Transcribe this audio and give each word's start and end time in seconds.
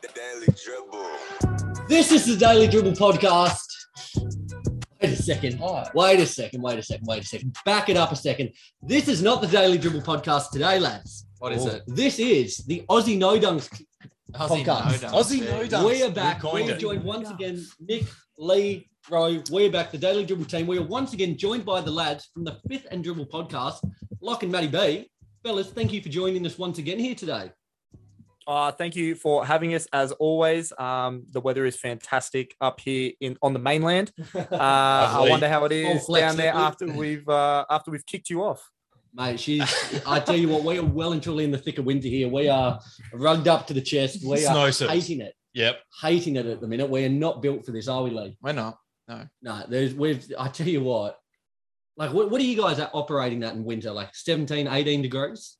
The 0.00 0.08
Daily 0.14 0.46
Dribble. 0.64 1.86
This 1.88 2.12
is 2.12 2.26
the 2.26 2.36
Daily 2.36 2.66
Dribble 2.66 2.92
podcast. 2.92 3.58
Wait 5.02 5.12
a 5.12 5.16
second. 5.16 5.58
Oh. 5.62 5.82
Wait 5.94 6.18
a 6.20 6.26
second. 6.26 6.62
Wait 6.62 6.78
a 6.78 6.82
second. 6.82 7.06
Wait 7.06 7.22
a 7.22 7.26
second. 7.26 7.56
Back 7.64 7.88
it 7.88 7.96
up 7.96 8.10
a 8.12 8.16
second. 8.16 8.50
This 8.82 9.08
is 9.08 9.22
not 9.22 9.40
the 9.42 9.48
Daily 9.48 9.78
Dribble 9.78 10.00
podcast 10.02 10.50
today, 10.50 10.78
lads. 10.78 11.26
What 11.38 11.52
is 11.52 11.66
Oh. 11.66 11.70
it? 11.70 11.82
This 11.86 12.18
is 12.18 12.58
the 12.58 12.84
Aussie 12.88 13.18
No 13.18 13.38
Dunks 13.38 13.68
Aussie 14.32 14.64
Podcast. 14.64 15.02
no 15.02 15.08
dunks. 15.08 15.12
Aussie 15.12 15.40
no 15.44 15.66
dunks. 15.68 15.86
We 15.90 16.02
are 16.02 16.10
back. 16.10 16.42
We 16.42 16.62
We're 16.62 16.78
joined 16.78 17.04
once 17.04 17.28
again, 17.30 17.64
Nick, 17.80 18.04
Lee, 18.38 18.88
Rowe. 19.10 19.42
We're 19.50 19.70
back, 19.70 19.92
the 19.92 19.98
Daily 19.98 20.24
Dribble 20.24 20.46
team. 20.46 20.66
We 20.66 20.78
are 20.78 20.86
once 20.86 21.12
again 21.12 21.36
joined 21.36 21.64
by 21.64 21.80
the 21.80 21.90
lads 21.90 22.30
from 22.32 22.44
the 22.44 22.58
Fifth 22.68 22.86
and 22.90 23.04
Dribble 23.04 23.26
podcast, 23.26 23.78
Lock 24.20 24.42
and 24.42 24.50
Matty 24.52 24.68
B. 24.68 25.10
Fellas, 25.44 25.68
thank 25.70 25.92
you 25.92 26.00
for 26.00 26.08
joining 26.08 26.46
us 26.46 26.56
once 26.56 26.78
again 26.78 26.98
here 26.98 27.14
today. 27.14 27.50
Uh, 28.46 28.72
thank 28.72 28.96
you 28.96 29.14
for 29.14 29.44
having 29.46 29.74
us 29.74 29.86
as 29.92 30.12
always. 30.12 30.72
Um, 30.78 31.24
the 31.30 31.40
weather 31.40 31.64
is 31.64 31.76
fantastic 31.76 32.54
up 32.60 32.80
here 32.80 33.12
in 33.20 33.36
on 33.42 33.52
the 33.52 33.58
mainland. 33.58 34.12
Uh, 34.34 34.56
I 34.60 35.26
wonder 35.28 35.48
how 35.48 35.64
it 35.64 35.72
is 35.72 36.08
All 36.08 36.16
down 36.16 36.36
there 36.36 36.52
after 36.54 36.86
we've 36.86 37.28
uh, 37.28 37.64
after 37.70 37.90
we've 37.90 38.04
kicked 38.06 38.30
you 38.30 38.42
off. 38.42 38.70
Mate, 39.14 39.38
she's. 39.38 39.62
I 40.06 40.20
tell 40.20 40.36
you 40.36 40.48
what, 40.48 40.64
we 40.64 40.78
are 40.78 40.84
well 40.84 41.12
and 41.12 41.22
truly 41.22 41.44
in 41.44 41.50
the 41.50 41.58
thick 41.58 41.78
of 41.78 41.84
winter 41.84 42.08
here. 42.08 42.28
We 42.28 42.48
are 42.48 42.80
rugged 43.12 43.48
up 43.48 43.66
to 43.68 43.74
the 43.74 43.80
chest. 43.80 44.24
We 44.24 44.34
are 44.46 44.52
Snow 44.52 44.70
suits. 44.70 44.90
hating 44.90 45.20
it, 45.20 45.34
Yep. 45.54 45.80
hating 46.00 46.36
it 46.36 46.46
at 46.46 46.60
the 46.60 46.66
minute. 46.68 46.88
We 46.88 47.04
are 47.04 47.08
not 47.10 47.42
built 47.42 47.64
for 47.66 47.72
this, 47.72 47.88
are 47.88 48.02
we, 48.02 48.10
Lee? 48.10 48.36
We're 48.42 48.52
not. 48.52 48.78
No, 49.08 49.26
no. 49.42 49.64
there's. 49.68 49.94
We've. 49.94 50.24
I 50.38 50.48
tell 50.48 50.68
you 50.68 50.82
what. 50.82 51.18
Like, 51.96 52.12
what, 52.12 52.30
what 52.30 52.40
are 52.40 52.44
you 52.44 52.56
guys 52.56 52.78
at 52.78 52.90
operating 52.94 53.42
at 53.42 53.54
in 53.54 53.64
winter? 53.64 53.90
Like 53.92 54.14
17, 54.14 54.66
18 54.66 55.02
degrees? 55.02 55.56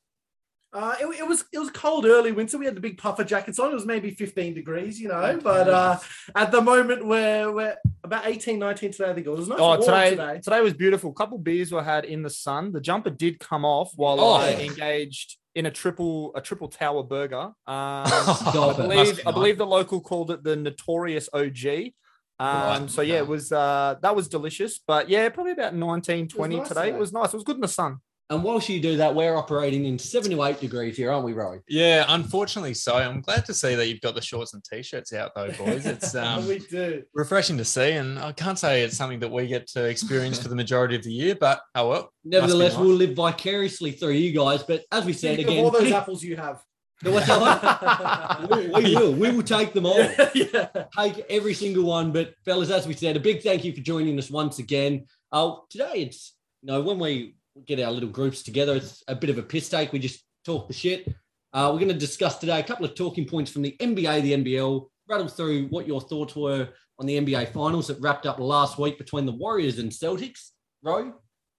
Uh, 0.73 0.95
it, 0.99 1.05
it 1.19 1.27
was 1.27 1.45
it 1.53 1.59
was 1.59 1.69
cold 1.69 2.05
early 2.05 2.31
winter. 2.31 2.57
We 2.57 2.65
had 2.65 2.75
the 2.75 2.81
big 2.81 2.97
puffer 2.97 3.23
jackets 3.23 3.59
on. 3.59 3.69
It 3.69 3.75
was 3.75 3.85
maybe 3.85 4.09
15 4.11 4.55
degrees, 4.55 4.99
you 4.99 5.07
know. 5.07 5.39
But 5.41 5.69
uh, 5.69 5.99
at 6.35 6.51
the 6.51 6.61
moment, 6.61 7.05
we're 7.05 7.51
we're 7.51 7.75
about 8.03 8.25
18, 8.25 8.57
19 8.57 8.91
today. 8.91 9.09
I 9.11 9.13
think 9.13 9.27
it 9.27 9.29
was 9.29 9.47
nice. 9.47 9.59
Oh, 9.59 9.67
warm 9.67 9.81
today, 9.81 10.09
today. 10.11 10.41
today 10.43 10.61
was 10.61 10.73
beautiful. 10.73 11.11
A 11.11 11.13
couple 11.13 11.37
beers 11.37 11.71
were 11.71 11.83
had 11.83 12.05
in 12.05 12.23
the 12.23 12.29
sun. 12.29 12.71
The 12.71 12.81
jumper 12.81 13.11
did 13.11 13.39
come 13.39 13.65
off 13.65 13.91
while 13.95 14.19
Oh. 14.19 14.33
I 14.33 14.53
engaged 14.53 15.37
in 15.53 15.67
a 15.67 15.71
triple 15.71 16.31
a 16.35 16.41
triple 16.41 16.69
tower 16.69 17.03
burger. 17.03 17.37
Um, 17.37 17.53
I 17.67 18.73
believe 18.75 19.19
I 19.27 19.31
believe 19.31 19.59
the 19.59 19.67
local 19.67 20.01
called 20.01 20.31
it 20.31 20.43
the 20.43 20.55
notorious 20.55 21.29
OG. 21.33 21.91
Um, 22.39 22.89
so 22.89 23.03
yeah, 23.03 23.17
it 23.17 23.27
was 23.27 23.51
uh, 23.51 23.95
that 24.01 24.15
was 24.15 24.27
delicious. 24.27 24.79
But 24.85 25.07
yeah, 25.07 25.29
probably 25.29 25.51
about 25.51 25.75
19, 25.75 26.29
20 26.29 26.55
nice 26.57 26.67
today. 26.67 26.81
today. 26.85 26.95
It 26.95 26.99
was 26.99 27.13
nice. 27.13 27.27
It 27.31 27.35
was 27.37 27.43
good 27.43 27.57
in 27.57 27.61
the 27.61 27.67
sun. 27.67 27.97
And 28.33 28.43
whilst 28.43 28.67
you 28.67 28.81
do 28.81 28.97
that, 28.97 29.13
we're 29.13 29.35
operating 29.35 29.85
in 29.85 29.99
seven 29.99 30.31
to 30.31 30.43
eight 30.43 30.59
degrees 30.59 30.97
here, 30.97 31.11
aren't 31.11 31.23
we, 31.23 31.33
Rory? 31.33 31.59
Yeah, 31.67 32.05
unfortunately 32.07 32.73
so. 32.73 32.95
I'm 32.95 33.21
glad 33.21 33.45
to 33.45 33.53
see 33.53 33.75
that 33.75 33.87
you've 33.87 34.01
got 34.01 34.15
the 34.15 34.21
shorts 34.21 34.55
and 34.55 34.63
t-shirts 34.63 35.13
out 35.13 35.33
though, 35.35 35.51
boys. 35.51 35.85
It's 35.85 36.15
um, 36.15 36.47
we 36.47 36.57
do. 36.59 37.03
refreshing 37.13 37.57
to 37.57 37.65
see, 37.65 37.91
and 37.91 38.17
I 38.17 38.31
can't 38.31 38.57
say 38.57 38.81
it's 38.81 38.97
something 38.97 39.19
that 39.19 39.31
we 39.31 39.45
get 39.45 39.67
to 39.67 39.85
experience 39.85 40.41
for 40.41 40.47
the 40.47 40.55
majority 40.55 40.95
of 40.95 41.03
the 41.03 41.11
year, 41.11 41.35
but 41.35 41.61
oh 41.75 41.89
well. 41.89 42.13
Nevertheless, 42.25 42.73
nice. 42.73 42.81
we'll 42.81 42.95
live 42.95 43.15
vicariously 43.15 43.91
through 43.91 44.13
you 44.13 44.31
guys. 44.31 44.63
But 44.63 44.83
as 44.91 45.05
we 45.05 45.13
said 45.13 45.35
Think 45.35 45.49
of 45.49 45.53
again, 45.53 45.65
all 45.65 45.71
those 45.71 45.83
kick- 45.83 45.93
apples 45.93 46.23
you 46.23 46.35
have. 46.35 46.63
what's 47.03 47.27
that 47.27 48.49
one? 48.49 48.49
we, 48.49 48.67
we 48.69 48.95
will. 48.95 49.13
We 49.13 49.31
will 49.31 49.43
take 49.43 49.73
them 49.73 49.85
all. 49.85 49.99
yeah. 50.33 50.69
take 50.97 51.23
every 51.29 51.53
single 51.53 51.83
one. 51.83 52.11
But 52.11 52.33
fellas, 52.45 52.71
as 52.71 52.87
we 52.87 52.95
said, 52.95 53.15
a 53.15 53.19
big 53.19 53.43
thank 53.43 53.63
you 53.63 53.73
for 53.73 53.81
joining 53.81 54.17
us 54.17 54.31
once 54.31 54.57
again. 54.57 55.05
Uh, 55.31 55.57
today 55.69 55.93
it's 55.95 56.33
you 56.63 56.67
know 56.67 56.81
when 56.81 56.97
we 56.97 57.35
get 57.65 57.79
our 57.79 57.91
little 57.91 58.09
groups 58.09 58.43
together, 58.43 58.75
it's 58.75 59.03
a 59.07 59.15
bit 59.15 59.29
of 59.29 59.37
a 59.37 59.43
piss 59.43 59.69
take. 59.69 59.91
We 59.93 59.99
just 59.99 60.23
talk 60.45 60.67
the 60.67 60.73
shit. 60.73 61.07
Uh, 61.53 61.69
we're 61.71 61.79
going 61.79 61.89
to 61.89 61.93
discuss 61.93 62.39
today 62.39 62.59
a 62.59 62.63
couple 62.63 62.85
of 62.85 62.95
talking 62.95 63.25
points 63.25 63.51
from 63.51 63.61
the 63.61 63.75
NBA, 63.79 64.21
the 64.23 64.33
NBL, 64.33 64.87
rattle 65.07 65.27
through 65.27 65.67
what 65.67 65.85
your 65.87 66.01
thoughts 66.01 66.35
were 66.35 66.69
on 66.99 67.05
the 67.05 67.19
NBA 67.19 67.53
finals 67.53 67.87
that 67.87 67.99
wrapped 67.99 68.25
up 68.25 68.39
last 68.39 68.79
week 68.79 68.97
between 68.97 69.25
the 69.25 69.31
Warriors 69.31 69.77
and 69.79 69.91
Celtics. 69.91 70.49
Ro, 70.81 71.13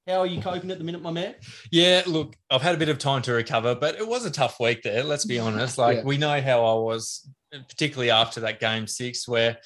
how 0.08 0.18
are 0.20 0.26
you 0.26 0.40
coping 0.42 0.70
at 0.70 0.78
the 0.78 0.84
minute, 0.84 1.00
my 1.02 1.12
man? 1.12 1.34
Yeah, 1.70 2.02
look, 2.06 2.34
I've 2.50 2.62
had 2.62 2.74
a 2.74 2.78
bit 2.78 2.88
of 2.88 2.98
time 2.98 3.22
to 3.22 3.32
recover, 3.32 3.74
but 3.74 3.94
it 3.96 4.06
was 4.06 4.24
a 4.24 4.30
tough 4.30 4.58
week 4.58 4.82
there. 4.82 5.04
Let's 5.04 5.24
be 5.24 5.38
honest. 5.38 5.78
Like 5.78 5.98
Yeah. 5.98 6.04
we 6.04 6.18
know 6.18 6.40
how 6.40 6.64
I 6.64 6.74
was, 6.74 7.28
particularly 7.52 8.10
after 8.10 8.40
that 8.40 8.58
game 8.60 8.86
six, 8.86 9.28
where 9.28 9.58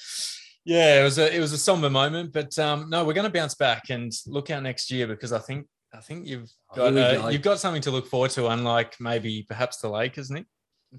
yeah, 0.63 1.01
it 1.01 1.03
was 1.03 1.17
a 1.17 1.35
it 1.35 1.39
was 1.39 1.53
a 1.53 1.57
somber 1.57 1.89
moment. 1.89 2.33
But 2.33 2.57
um, 2.59 2.89
no, 2.89 3.03
we're 3.03 3.13
going 3.13 3.25
to 3.29 3.33
bounce 3.33 3.55
back 3.55 3.89
and 3.89 4.11
look 4.27 4.51
out 4.51 4.61
next 4.63 4.91
year 4.91 5.07
because 5.07 5.33
I 5.33 5.39
think 5.39 5.65
I 5.93 6.01
think 6.01 6.27
you've 6.27 6.51
Oh, 6.71 6.75
got 6.75 6.97
uh, 6.97 7.21
go. 7.21 7.27
you've 7.29 7.41
got 7.41 7.59
something 7.59 7.81
to 7.83 7.91
look 7.91 8.07
forward 8.07 8.31
to, 8.31 8.47
unlike 8.47 8.95
maybe 8.99 9.43
perhaps 9.47 9.77
the 9.77 9.89
Lakers, 9.89 10.29
Nick. 10.29 10.45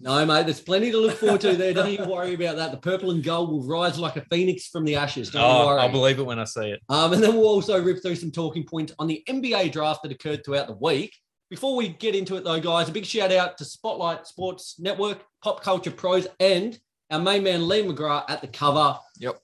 No, 0.01 0.25
mate, 0.25 0.47
there's 0.47 0.61
plenty 0.61 0.91
to 0.93 0.99
look 0.99 1.17
forward 1.17 1.41
to 1.43 1.57
there. 1.57 1.73
Don't 1.75 1.91
you 1.93 2.05
worry 2.05 2.35
about 2.35 2.57
that. 2.57 2.71
The 2.71 2.77
purple 2.77 3.11
and 3.11 3.23
gold 3.25 3.51
will 3.51 3.63
rise 3.67 3.99
like 3.99 4.17
a 4.17 4.25
phoenix 4.31 4.69
from 4.69 4.85
the 4.85 4.95
ashes. 4.97 5.31
Don't 5.31 5.43
Oh, 5.43 5.67
worry. 5.67 5.81
I'll 5.81 5.91
believe 5.91 6.19
it 6.21 6.23
when 6.27 6.39
I 6.39 6.45
see 6.45 6.71
it. 6.71 6.81
Um, 6.89 7.13
and 7.13 7.21
then 7.23 7.35
we'll 7.35 7.49
also 7.49 7.81
rip 7.83 8.01
through 8.03 8.15
some 8.17 8.31
talking 8.31 8.63
points 8.65 8.93
on 9.01 9.09
the 9.09 9.23
NBA 9.29 9.73
draft 9.73 10.03
that 10.05 10.13
occurred 10.13 10.45
throughout 10.45 10.69
the 10.69 10.77
week. 10.77 11.15
Before 11.51 11.75
we 11.75 11.89
get 11.89 12.15
into 12.15 12.37
it, 12.37 12.45
though, 12.45 12.61
guys, 12.61 12.89
a 12.89 12.93
big 12.93 13.05
shout 13.05 13.33
out 13.33 13.59
to 13.59 13.65
Spotlight 13.65 14.29
Sports 14.29 14.77
Network, 14.79 15.25
Pop 15.43 15.61
Culture 15.65 15.91
Pros, 15.91 16.29
and 16.39 16.79
our 17.11 17.19
main 17.19 17.43
man 17.43 17.67
Lee 17.67 17.83
McGrath 17.83 18.27
at 18.29 18.41
the 18.41 18.47
cover. 18.49 18.97
Yep. 19.19 19.41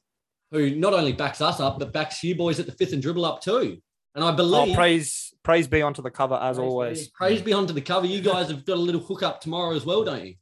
Who 0.52 0.76
not 0.76 0.94
only 0.94 1.12
backs 1.12 1.40
us 1.40 1.58
up, 1.58 1.80
but 1.80 1.92
backs 1.92 2.22
you 2.22 2.36
boys 2.36 2.60
at 2.60 2.66
the 2.66 2.72
fifth 2.72 2.92
and 2.92 3.02
dribble 3.02 3.24
up 3.24 3.40
too. 3.42 3.78
And 4.16 4.24
I 4.24 4.32
Oh, 4.32 4.34
believe 4.34 4.74
praise 4.74 5.34
praise 5.44 5.68
be 5.68 5.82
onto 5.82 6.00
the 6.02 6.10
cover 6.10 6.34
as 6.36 6.56
Praise 6.56 6.66
always. 6.66 7.06
be. 7.08 7.12
praise 7.14 7.42
be 7.42 7.52
onto 7.52 7.72
the 7.74 7.82
cover. 7.82 8.06
You 8.06 8.20
guys 8.22 8.48
have 8.48 8.64
got 8.64 8.78
a 8.78 8.80
little 8.80 9.00
hookup 9.02 9.40
tomorrow 9.42 9.76
as 9.76 9.84
well, 9.84 10.02
don't 10.04 10.24
you? 10.24 10.34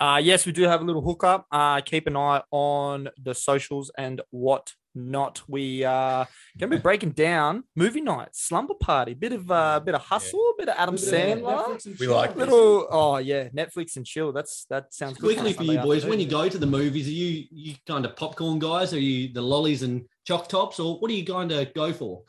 Uh, 0.00 0.20
yes, 0.22 0.46
we 0.46 0.52
do 0.52 0.62
have 0.62 0.80
a 0.80 0.84
little 0.84 1.02
hookup. 1.02 1.46
Uh, 1.52 1.80
keep 1.82 2.06
an 2.06 2.16
eye 2.16 2.42
on 2.50 3.08
the 3.22 3.34
socials 3.34 3.90
and 3.98 4.22
what 4.30 4.72
not. 4.94 5.42
We 5.46 5.84
uh 5.84 6.24
gonna 6.56 6.70
be 6.70 6.78
breaking 6.78 7.10
down 7.10 7.64
movie 7.76 8.00
night, 8.00 8.30
slumber 8.32 8.74
party, 8.74 9.12
bit 9.12 9.32
of 9.32 9.50
uh, 9.50 9.80
bit 9.80 9.94
of 9.94 10.00
hustle, 10.00 10.40
a 10.40 10.54
bit 10.56 10.68
of 10.70 10.76
Adam 10.78 10.94
Little 10.94 11.12
Sandler, 11.12 11.98
We 12.00 12.06
like 12.08 12.36
little 12.36 12.88
oh 12.90 13.18
yeah, 13.18 13.48
Netflix 13.50 13.96
and 13.96 14.06
chill. 14.06 14.32
That's 14.32 14.64
that 14.70 14.94
sounds 14.94 15.18
good. 15.18 15.34
Quickly 15.34 15.52
for 15.52 15.62
you 15.62 15.74
Sunday 15.74 15.82
boys, 15.82 16.06
when 16.06 16.20
you 16.20 16.26
go 16.26 16.48
to 16.48 16.56
the 16.58 16.66
movies, 16.66 17.06
are 17.06 17.10
you 17.10 17.44
you 17.50 17.74
kind 17.86 18.06
of 18.06 18.16
popcorn 18.16 18.58
guys? 18.58 18.94
Are 18.94 18.98
you 18.98 19.30
the 19.32 19.42
lollies 19.42 19.82
and 19.82 20.06
choc 20.26 20.48
tops, 20.48 20.80
or 20.80 20.98
what 21.00 21.10
are 21.10 21.14
you 21.14 21.24
going 21.24 21.50
to 21.50 21.70
go 21.74 21.92
for? 21.92 22.22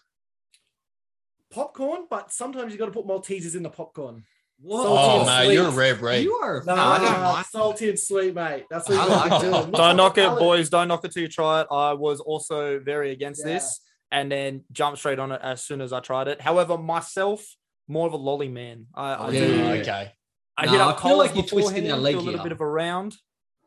Popcorn, 1.51 2.05
but 2.09 2.31
sometimes 2.31 2.71
you 2.73 2.79
got 2.79 2.85
to 2.85 2.91
put 2.91 3.05
Maltesers 3.07 3.55
in 3.55 3.63
the 3.63 3.69
popcorn. 3.69 4.23
What? 4.61 4.83
Salty 4.83 4.99
Oh, 5.01 5.17
and 5.19 5.25
mate, 5.27 5.45
sweet. 5.45 5.53
you're 5.53 5.67
a 5.67 5.71
rare 5.71 5.95
breed. 5.95 6.23
You 6.23 6.33
are. 6.35 6.63
No, 6.65 6.73
I 6.75 6.97
don't 6.99 7.21
mind. 7.21 7.45
salty 7.45 7.89
and 7.89 7.97
sweet, 7.99 8.35
mate. 8.35 8.65
That's 8.69 8.89
what 8.89 8.95
you 8.95 9.01
I 9.01 9.05
like 9.29 9.41
to 9.41 9.45
do. 9.67 9.71
Don't 9.71 9.95
knock 9.97 10.17
it, 10.17 10.25
Palate. 10.25 10.39
boys. 10.39 10.69
Don't 10.69 10.87
knock 10.89 11.05
it 11.05 11.11
till 11.13 11.23
you 11.23 11.29
try 11.29 11.61
it. 11.61 11.67
I 11.71 11.93
was 11.93 12.19
also 12.19 12.79
very 12.79 13.11
against 13.11 13.41
Yeah. 13.45 13.53
this 13.53 13.79
and 14.11 14.29
then 14.31 14.65
jumped 14.73 14.99
straight 14.99 15.17
on 15.19 15.31
it 15.31 15.39
as 15.41 15.63
soon 15.63 15.79
as 15.79 15.93
I 15.93 16.01
tried 16.01 16.27
it. 16.27 16.41
However, 16.41 16.77
myself, 16.77 17.45
more 17.87 18.05
of 18.05 18.11
a 18.13 18.17
lolly 18.17 18.49
man. 18.49 18.87
I, 18.93 19.13
I 19.13 19.27
Oh, 19.27 19.31
do. 19.31 19.37
yeah. 19.57 19.71
okay. 19.73 20.11
I 20.57 20.65
No, 20.65 20.71
hit 20.73 20.81
I 20.81 21.01
feel 21.01 21.17
like 21.17 21.35
you're 21.35 21.43
twisting 21.45 21.85
beforehand, 21.85 21.91
our 21.93 21.97
leg 21.99 22.13
do 22.15 22.19
a 22.19 22.21
little 22.21 22.39
here. 22.39 22.43
bit 22.43 22.51
of 22.51 22.59
a 22.59 22.67
round. 22.67 23.15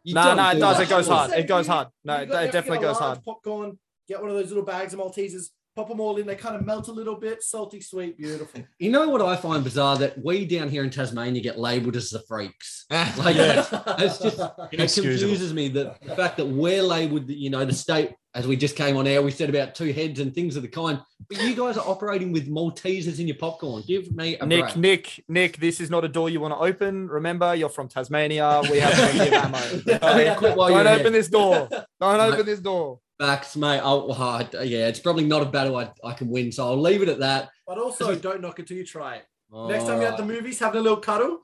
You 0.04 0.14
No, 0.14 0.24
don't 0.24 0.36
no, 0.36 0.50
it 0.50 0.54
do 0.54 0.60
does. 0.60 0.76
that. 0.76 0.82
It 0.82 0.88
goes 0.90 1.08
hard. 1.08 1.30
It 1.32 1.46
goes 1.48 1.66
hard. 1.66 1.88
No, 2.04 2.14
it 2.16 2.26
got- 2.26 2.32
you 2.32 2.34
have 2.36 2.46
to 2.48 2.52
definitely 2.52 2.78
goes 2.86 2.98
hard. 2.98 3.24
Popcorn. 3.24 3.78
Get 4.08 4.20
one 4.20 4.28
of 4.30 4.36
those 4.36 4.48
little 4.48 4.64
bags 4.64 4.92
of 4.92 5.00
Maltesers. 5.00 5.46
Pop 5.74 5.88
them 5.88 6.00
all 6.00 6.18
in. 6.18 6.26
They 6.26 6.34
kind 6.36 6.54
of 6.54 6.66
melt 6.66 6.88
a 6.88 6.92
little 6.92 7.14
bit. 7.16 7.42
Salty, 7.42 7.80
sweet, 7.80 8.18
beautiful. 8.18 8.62
You 8.78 8.90
know 8.90 9.08
what 9.08 9.22
I 9.22 9.36
find 9.36 9.64
bizarre 9.64 9.96
that 9.98 10.22
we 10.22 10.44
down 10.44 10.68
here 10.68 10.82
in 10.84 10.90
Tasmania 10.90 11.40
get 11.40 11.58
labelled 11.58 11.96
as 11.96 12.10
the 12.10 12.20
freaks. 12.28 12.84
Like 12.90 13.36
Yeah. 13.36 13.64
it's 13.98 14.18
just 14.18 14.38
it 14.70 14.76
confuses 14.76 15.54
me 15.54 15.68
that 15.68 16.02
the 16.02 16.14
fact 16.14 16.36
that 16.36 16.46
we're 16.46 16.82
labelled, 16.82 17.30
you 17.30 17.48
know, 17.48 17.64
the 17.64 17.72
state 17.72 18.12
as 18.34 18.46
we 18.46 18.56
just 18.56 18.76
came 18.76 18.96
on 18.96 19.06
air, 19.06 19.20
we 19.22 19.30
said 19.30 19.50
about 19.50 19.74
two 19.74 19.92
heads 19.92 20.18
and 20.20 20.34
things 20.34 20.56
of 20.56 20.62
the 20.62 20.68
kind. 20.68 21.00
But 21.28 21.42
you 21.42 21.54
guys 21.54 21.76
are 21.76 21.86
operating 21.86 22.32
with 22.32 22.48
Maltesers 22.48 23.18
in 23.20 23.26
your 23.28 23.36
popcorn. 23.36 23.82
Give 23.86 24.10
me 24.14 24.36
a 24.38 24.46
Nick, 24.46 24.64
break. 24.64 24.76
Nick, 24.76 25.24
Nick, 25.28 25.56
this 25.58 25.80
is 25.80 25.90
not 25.90 26.02
a 26.04 26.08
door 26.08 26.30
you 26.30 26.40
want 26.40 26.52
to 26.54 26.58
open. 26.58 27.08
Remember, 27.08 27.54
you're 27.54 27.68
from 27.68 27.88
Tasmania. 27.88 28.62
We 28.70 28.78
have 28.80 28.92
plenty 28.94 29.26
of 29.28 29.32
ammo. 29.44 29.58
Yeah, 29.86 30.34
quit 30.34 30.56
Don't 30.56 30.70
open 30.72 30.86
ahead. 30.86 31.12
this 31.12 31.28
door. 31.28 31.68
Don't 32.00 32.20
open 32.20 32.46
this 32.46 32.60
door. 32.60 33.00
Backs, 33.22 33.56
mate. 33.56 33.80
Oh, 33.84 34.08
oh, 34.10 34.12
I- 34.20 34.62
yeah, 34.64 34.88
it's 34.88 34.98
probably 34.98 35.22
not 35.24 35.42
a 35.42 35.44
battle 35.46 35.76
I, 35.76 35.92
I 36.02 36.12
can 36.12 36.28
win, 36.28 36.50
so 36.50 36.66
I'll 36.66 36.80
leave 36.80 37.02
it 37.02 37.08
at 37.08 37.20
that. 37.20 37.50
But 37.68 37.78
also, 37.78 38.16
don't 38.16 38.40
knock 38.40 38.58
it 38.58 38.66
till 38.66 38.76
you 38.76 38.84
try 38.84 39.14
it. 39.16 39.24
All 39.52 39.68
Next 39.68 39.84
time 39.84 40.00
you're 40.00 40.10
at 40.10 40.16
the 40.16 40.24
movies, 40.24 40.58
having 40.58 40.80
a 40.80 40.82
little 40.82 40.98
cuddle, 40.98 41.42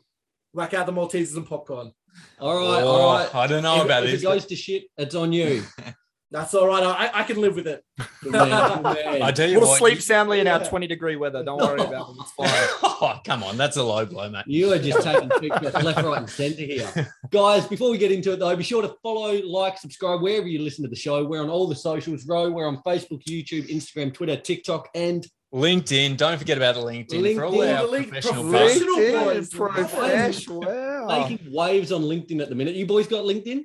whack 0.52 0.74
out 0.74 0.86
the 0.86 0.92
Maltesers 0.92 1.36
and 1.36 1.46
popcorn. 1.46 1.92
all 2.40 2.56
right, 2.56 2.82
Oh, 2.82 2.88
all 2.88 3.14
right. 3.14 3.32
I 3.32 3.46
don't 3.46 3.62
know 3.62 3.76
if, 3.76 3.84
about 3.84 4.02
if 4.02 4.10
this. 4.10 4.20
it 4.22 4.24
goes 4.24 4.44
to 4.46 4.56
shit, 4.56 4.84
it's 4.96 5.14
on 5.14 5.32
you. 5.32 5.62
That's 6.30 6.52
all 6.52 6.66
right. 6.66 6.82
I, 6.82 7.20
I 7.20 7.22
can 7.22 7.40
live 7.40 7.54
with 7.56 7.66
it. 7.66 7.82
Good 8.22 8.32
man, 8.32 8.74
good 8.74 8.82
man. 8.82 9.22
I 9.22 9.32
tell 9.32 9.48
you 9.48 9.60
We'll 9.60 9.68
what. 9.68 9.78
sleep 9.78 9.94
you- 9.94 10.00
soundly 10.02 10.40
in 10.40 10.46
our 10.46 10.62
20 10.62 10.86
degree 10.86 11.16
weather. 11.16 11.42
Don't 11.42 11.58
worry 11.58 11.80
about 11.80 12.10
it. 12.10 12.16
It's 12.20 12.32
fine. 12.32 12.48
oh, 12.82 13.18
come 13.24 13.42
on, 13.42 13.56
that's 13.56 13.78
a 13.78 13.82
low 13.82 14.04
blow, 14.04 14.28
mate. 14.28 14.44
You 14.46 14.70
are 14.72 14.78
just 14.78 15.02
taking 15.02 15.30
cheap 15.40 15.52
shots 15.54 15.82
left, 15.82 16.02
right, 16.02 16.18
and 16.18 16.28
centre 16.28 16.62
here. 16.62 17.10
Guys, 17.30 17.66
before 17.66 17.90
we 17.90 17.96
get 17.96 18.12
into 18.12 18.32
it 18.32 18.40
though, 18.40 18.54
be 18.54 18.62
sure 18.62 18.82
to 18.82 18.94
follow, 19.02 19.40
like, 19.42 19.78
subscribe 19.78 20.20
wherever 20.20 20.46
you 20.46 20.60
listen 20.60 20.84
to 20.84 20.90
the 20.90 20.96
show. 20.96 21.24
We're 21.24 21.42
on 21.42 21.48
all 21.48 21.66
the 21.66 21.76
socials, 21.76 22.26
Row. 22.26 22.50
We're 22.50 22.68
on 22.68 22.82
Facebook, 22.86 23.24
YouTube, 23.24 23.70
Instagram, 23.70 24.12
Twitter, 24.12 24.36
TikTok, 24.36 24.90
and 24.94 25.26
LinkedIn. 25.54 26.18
Don't 26.18 26.36
forget 26.36 26.58
about 26.58 26.74
the 26.74 26.82
LinkedIn, 26.82 27.36
for 27.36 27.44
all 27.46 27.52
LinkedIn, 27.54 27.76
our 27.78 27.86
the 27.86 27.90
link- 27.92 28.08
professional 28.10 28.50
professional 28.50 28.96
buzz. 28.96 29.48
boys. 29.48 29.50
professional. 29.50 31.06
making 31.06 31.52
waves 31.52 31.90
on 31.90 32.02
LinkedIn 32.02 32.42
at 32.42 32.50
the 32.50 32.54
minute. 32.54 32.74
You 32.74 32.84
boys 32.84 33.06
got 33.06 33.24
LinkedIn? 33.24 33.62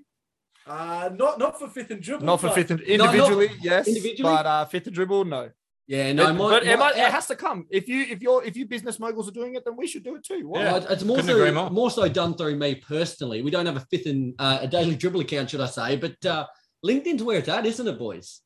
Uh, 0.65 1.09
not 1.15 1.39
not 1.39 1.59
for 1.59 1.67
fifth 1.67 1.91
and 1.91 2.01
dribble. 2.01 2.25
Not 2.25 2.39
for 2.41 2.49
fifth 2.51 2.71
and 2.71 2.79
No, 2.81 2.85
individually, 3.05 3.49
yes, 3.61 3.87
individually? 3.87 4.31
but 4.33 4.45
uh, 4.45 4.65
fifth 4.65 4.87
and 4.87 4.95
dribble, 4.95 5.25
no. 5.25 5.49
Yeah, 5.85 6.13
no, 6.13 6.29
It- 6.29 6.33
my, 6.33 6.49
but 6.49 6.63
it, 6.63 6.67
my- 6.79 6.91
might, 6.91 6.97
it 6.97 7.11
has 7.11 7.27
to 7.27 7.35
come. 7.35 7.65
If 7.69 7.89
you 7.89 8.03
if 8.03 8.21
you're 8.21 8.41
if 8.45 8.55
you 8.55 8.65
business 8.65 8.99
moguls 8.99 9.27
are 9.27 9.31
doing 9.33 9.55
it, 9.55 9.65
then 9.65 9.75
we 9.75 9.85
should 9.87 10.03
do 10.03 10.15
it 10.15 10.23
too. 10.23 10.47
Why 10.47 10.61
Yeah. 10.61 10.85
It's 10.89 11.03
more 11.03 11.17
Couldn't 11.17 11.35
so, 11.35 11.51
more. 11.51 11.69
more 11.69 11.91
so 11.91 12.07
done 12.07 12.35
through 12.37 12.55
me 12.55 12.75
personally. 12.75 13.41
We 13.41 13.51
don't 13.51 13.65
have 13.65 13.75
a 13.75 13.81
fifth 13.91 14.05
and 14.05 14.33
uh, 14.39 14.59
a 14.61 14.67
daily 14.67 14.95
dribble 14.95 15.19
account, 15.19 15.49
should 15.49 15.59
I 15.59 15.65
say? 15.65 15.97
But 15.97 16.25
uh, 16.25 16.47
LinkedIn's 16.85 17.23
where 17.23 17.39
it's 17.39 17.49
at, 17.49 17.65
isn't 17.65 17.85
it, 17.87 17.99
boys? 17.99 18.39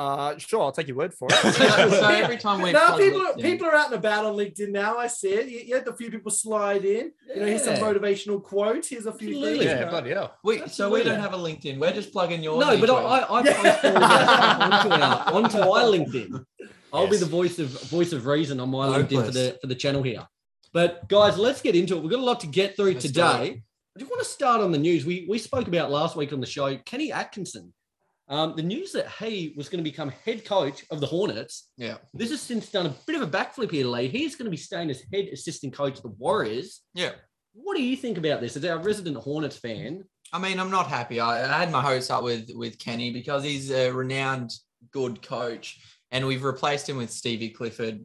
Uh, 0.00 0.38
sure, 0.38 0.62
I'll 0.62 0.72
take 0.72 0.88
your 0.88 0.96
word 0.96 1.12
for 1.12 1.28
it. 1.30 1.34
so, 1.42 1.50
so 1.90 2.08
every 2.08 2.38
time 2.38 2.62
we 2.62 2.72
No, 2.72 2.96
people 2.96 3.20
are, 3.20 3.34
people 3.34 3.66
are 3.66 3.74
out 3.74 3.88
and 3.88 3.96
about 3.96 4.24
on 4.24 4.34
LinkedIn 4.34 4.70
now. 4.70 4.96
I 4.96 5.08
see 5.08 5.28
it. 5.28 5.46
You, 5.46 5.58
you 5.58 5.74
had 5.74 5.86
a 5.86 5.92
few 5.94 6.10
people 6.10 6.30
slide 6.30 6.86
in. 6.86 7.12
You 7.28 7.40
know, 7.40 7.46
here's 7.46 7.64
some 7.64 7.74
motivational 7.74 8.42
quotes. 8.42 8.88
Here's 8.88 9.04
a 9.04 9.12
few 9.12 9.28
Absolutely. 9.28 9.58
things. 9.58 9.78
Yeah, 9.78 9.90
bloody 9.90 10.10
hell. 10.12 10.38
we, 10.42 10.66
so 10.68 10.88
we 10.88 11.02
don't 11.02 11.20
have 11.20 11.34
a 11.34 11.36
LinkedIn. 11.36 11.78
We're 11.78 11.92
just 11.92 12.12
plugging 12.12 12.42
your. 12.42 12.58
No, 12.58 12.80
but 12.80 12.88
I. 12.88 12.94
I, 12.94 13.40
I 13.40 13.42
post 13.42 13.84
all 13.84 13.92
that 13.92 14.60
onto, 14.72 14.88
our, 14.90 15.34
onto 15.34 15.58
my 15.58 15.82
LinkedIn. 15.82 16.46
I'll 16.94 17.06
be 17.06 17.18
the 17.18 17.26
voice 17.26 17.58
of 17.58 17.68
voice 17.90 18.14
of 18.14 18.24
reason 18.24 18.58
on 18.58 18.70
my 18.70 18.86
LinkedIn 18.86 19.26
for 19.26 19.32
the 19.32 19.58
for 19.60 19.66
the 19.66 19.74
channel 19.74 20.02
here. 20.02 20.26
But 20.72 21.10
guys, 21.10 21.36
let's 21.36 21.60
get 21.60 21.76
into 21.76 21.98
it. 21.98 22.00
We've 22.00 22.10
got 22.10 22.20
a 22.20 22.24
lot 22.24 22.40
to 22.40 22.46
get 22.46 22.74
through 22.74 22.92
Let's 22.92 23.02
do 23.02 23.08
today. 23.08 23.62
I 23.94 23.98
just 23.98 24.10
want 24.10 24.22
to 24.22 24.28
start 24.28 24.62
on 24.62 24.72
the 24.72 24.78
news. 24.78 25.04
We 25.04 25.26
we 25.28 25.36
spoke 25.36 25.68
about 25.68 25.90
last 25.90 26.16
week 26.16 26.32
on 26.32 26.40
the 26.40 26.46
show. 26.46 26.74
Kenny 26.86 27.12
Atkinson, 27.12 27.74
um, 28.30 28.54
the 28.56 28.62
news 28.62 28.92
that 28.92 29.10
he 29.18 29.52
was 29.56 29.68
going 29.68 29.82
to 29.82 29.90
become 29.90 30.12
head 30.24 30.44
coach 30.44 30.84
of 30.90 31.00
the 31.00 31.06
Hornets. 31.06 31.70
Yeah. 31.76 31.96
This 32.14 32.30
has 32.30 32.40
since 32.40 32.70
done 32.70 32.86
a 32.86 32.94
bit 33.06 33.20
of 33.20 33.22
a 33.22 33.30
backflip 33.30 33.72
here, 33.72 33.86
Lee. 33.86 34.08
He's 34.08 34.36
going 34.36 34.46
to 34.46 34.50
be 34.50 34.56
staying 34.56 34.88
as 34.88 35.02
head 35.12 35.26
assistant 35.32 35.74
coach 35.74 35.96
of 35.96 36.02
the 36.02 36.14
Warriors. 36.16 36.80
Yeah. 36.94 37.10
What 37.52 37.76
do 37.76 37.82
you 37.82 37.96
think 37.96 38.16
about 38.16 38.40
this? 38.40 38.56
As 38.56 38.64
our 38.64 38.78
resident 38.78 39.16
Hornets 39.16 39.56
fan, 39.56 40.04
I 40.32 40.38
mean, 40.38 40.60
I'm 40.60 40.70
not 40.70 40.86
happy. 40.86 41.18
I, 41.18 41.44
I 41.44 41.58
had 41.58 41.72
my 41.72 41.82
hopes 41.82 42.08
up 42.08 42.22
with 42.22 42.50
with 42.54 42.78
Kenny 42.78 43.10
because 43.10 43.42
he's 43.42 43.72
a 43.72 43.90
renowned 43.90 44.52
good 44.92 45.20
coach, 45.20 45.80
and 46.12 46.26
we've 46.26 46.42
replaced 46.42 46.88
him 46.88 46.96
with 46.96 47.10
Stevie 47.10 47.50
Clifford, 47.50 48.00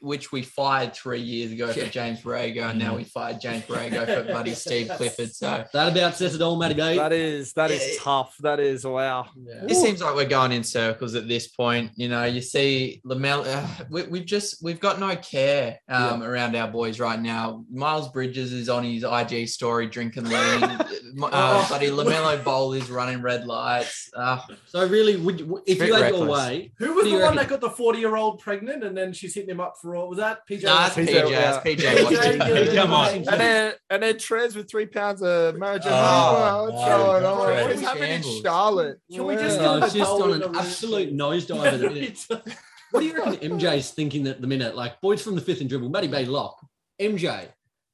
which 0.00 0.32
we 0.32 0.42
fired 0.42 0.94
three 0.94 1.20
years 1.20 1.52
ago 1.52 1.66
Yeah. 1.66 1.84
for 1.84 1.90
James 1.90 2.20
Borrego, 2.22 2.70
and 2.70 2.78
now 2.78 2.96
we 2.96 3.04
fired 3.04 3.40
James 3.40 3.64
Borrego 3.64 4.06
for 4.06 4.24
bloody 4.32 4.54
Steve 4.54 4.88
Clifford. 4.96 5.34
So 5.34 5.64
that 5.72 5.92
about 5.92 6.16
says 6.16 6.34
it 6.34 6.40
all, 6.42 6.56
Matty 6.56 6.74
B. 6.74 6.96
that 6.96 7.12
is 7.12 7.52
that 7.54 7.70
is 7.70 7.80
Yeah. 7.86 8.00
tough. 8.02 8.34
That 8.40 8.60
is 8.60 8.86
wow. 8.86 9.26
Yeah. 9.36 9.64
it 9.68 9.74
seems 9.74 10.00
like 10.00 10.14
we're 10.14 10.24
going 10.24 10.52
in 10.52 10.64
circles 10.64 11.14
at 11.14 11.28
this 11.28 11.48
point. 11.48 11.92
You 11.96 12.08
know, 12.08 12.24
you 12.24 12.40
see 12.40 13.00
Lamel. 13.04 13.44
Uh, 13.46 13.66
we, 13.90 14.04
we've 14.04 14.26
just 14.26 14.62
we've 14.62 14.80
got 14.80 14.98
no 14.98 15.14
care 15.16 15.78
um, 15.88 16.22
around 16.22 16.56
our 16.56 16.68
boys 16.68 16.98
right 16.98 17.20
now. 17.20 17.64
Miles 17.70 18.08
Bridges 18.10 18.52
is 18.52 18.68
on 18.70 18.84
his 18.84 19.04
IG 19.04 19.48
story 19.48 19.86
drinking 19.86 20.24
lean. 20.24 20.78
uh, 21.22 21.28
Oh. 21.32 21.66
buddy 21.70 21.88
LaMelo 21.88 22.42
Ball 22.44 22.72
is 22.74 22.90
running 22.90 23.22
red 23.22 23.46
lights. 23.46 24.10
Uh, 24.14 24.40
So 24.66 24.86
really, 24.86 25.16
would 25.16 25.40
you, 25.40 25.62
if 25.66 25.78
Bit 25.78 25.88
you 25.88 25.94
had 25.94 26.12
your 26.14 26.26
reckless. 26.26 26.38
way, 26.48 26.72
Who 26.78 26.86
What 26.88 26.94
was 26.96 27.04
do 27.04 27.10
the 27.10 27.16
you 27.16 27.22
one 27.22 27.34
reckon? 27.36 27.36
that 27.38 27.48
got 27.48 27.60
the 27.60 27.70
40 27.70 27.98
year 27.98 28.16
old 28.16 28.40
pregnant 28.40 28.84
and 28.84 28.96
then 28.96 29.12
she's 29.12 29.34
hitting 29.34 29.50
him 29.50 29.60
up 29.60 29.74
for 29.80 29.96
all? 29.96 30.08
Was 30.08 30.18
that 30.18 30.46
PJ? 30.48 30.64
nah, 30.64 30.86
it's 30.86 30.96
PJ, 30.96 31.06
PJ. 31.06 31.30
yeah. 31.30 31.60
It's 31.64 31.82
PJ, 31.82 32.38
PJ. 32.38 32.74
Come 32.74 32.92
on. 32.92 33.08
And 33.14 33.26
then 33.26 33.72
and 33.90 34.02
then 34.02 34.14
Trez 34.14 34.54
with 34.56 34.70
three 34.70 34.86
pounds 34.86 35.22
of 35.22 35.54
marijuana. 35.56 35.80
Oh, 35.86 36.64
what's 36.70 36.88
no, 36.88 36.96
going 36.98 37.24
on? 37.24 37.48
Trez. 37.48 37.66
What's 37.68 37.80
happening 37.80 38.10
in 38.12 38.22
Shambles. 38.22 38.42
Charlotte? 38.42 38.98
Can 39.12 39.24
we 39.26 39.34
just 39.36 39.58
Well, 39.60 39.78
get 39.80 39.84
it's 39.86 39.94
just 39.94 40.10
on 40.10 40.32
an 40.42 40.56
absolute 40.56 41.08
ring? 41.08 41.18
nosedive 41.18 41.64
at 41.66 41.80
the 41.80 41.90
minute. 41.90 42.26
What 42.92 43.00
do 43.02 43.06
you 43.06 43.14
reckon 43.16 43.56
MJ's 43.56 43.90
thinking 43.92 44.26
at 44.26 44.40
the 44.40 44.48
minute? 44.48 44.74
Like 44.74 45.00
boys 45.00 45.22
from 45.22 45.36
the 45.36 45.40
fifth 45.40 45.60
and 45.60 45.68
dribble, 45.68 45.90
Matty 45.90 46.08
B 46.08 46.24
Lock, 46.24 46.58
MJ, 47.00 47.46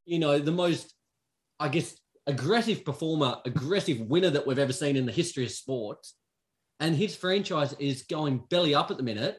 you 0.06 0.18
know, 0.18 0.38
the 0.38 0.52
most, 0.52 0.94
I 1.60 1.68
guess, 1.68 1.94
aggressive 2.26 2.84
performer, 2.84 3.36
aggressive 3.44 4.00
winner 4.00 4.30
that 4.30 4.46
we've 4.46 4.58
ever 4.58 4.72
seen 4.72 4.96
in 4.96 5.06
the 5.06 5.12
history 5.12 5.44
of 5.44 5.50
sports. 5.50 6.14
And 6.80 6.94
his 6.94 7.16
franchise 7.16 7.74
is 7.78 8.02
going 8.02 8.44
belly 8.50 8.74
up 8.74 8.90
at 8.90 8.96
the 8.96 9.02
minute. 9.02 9.38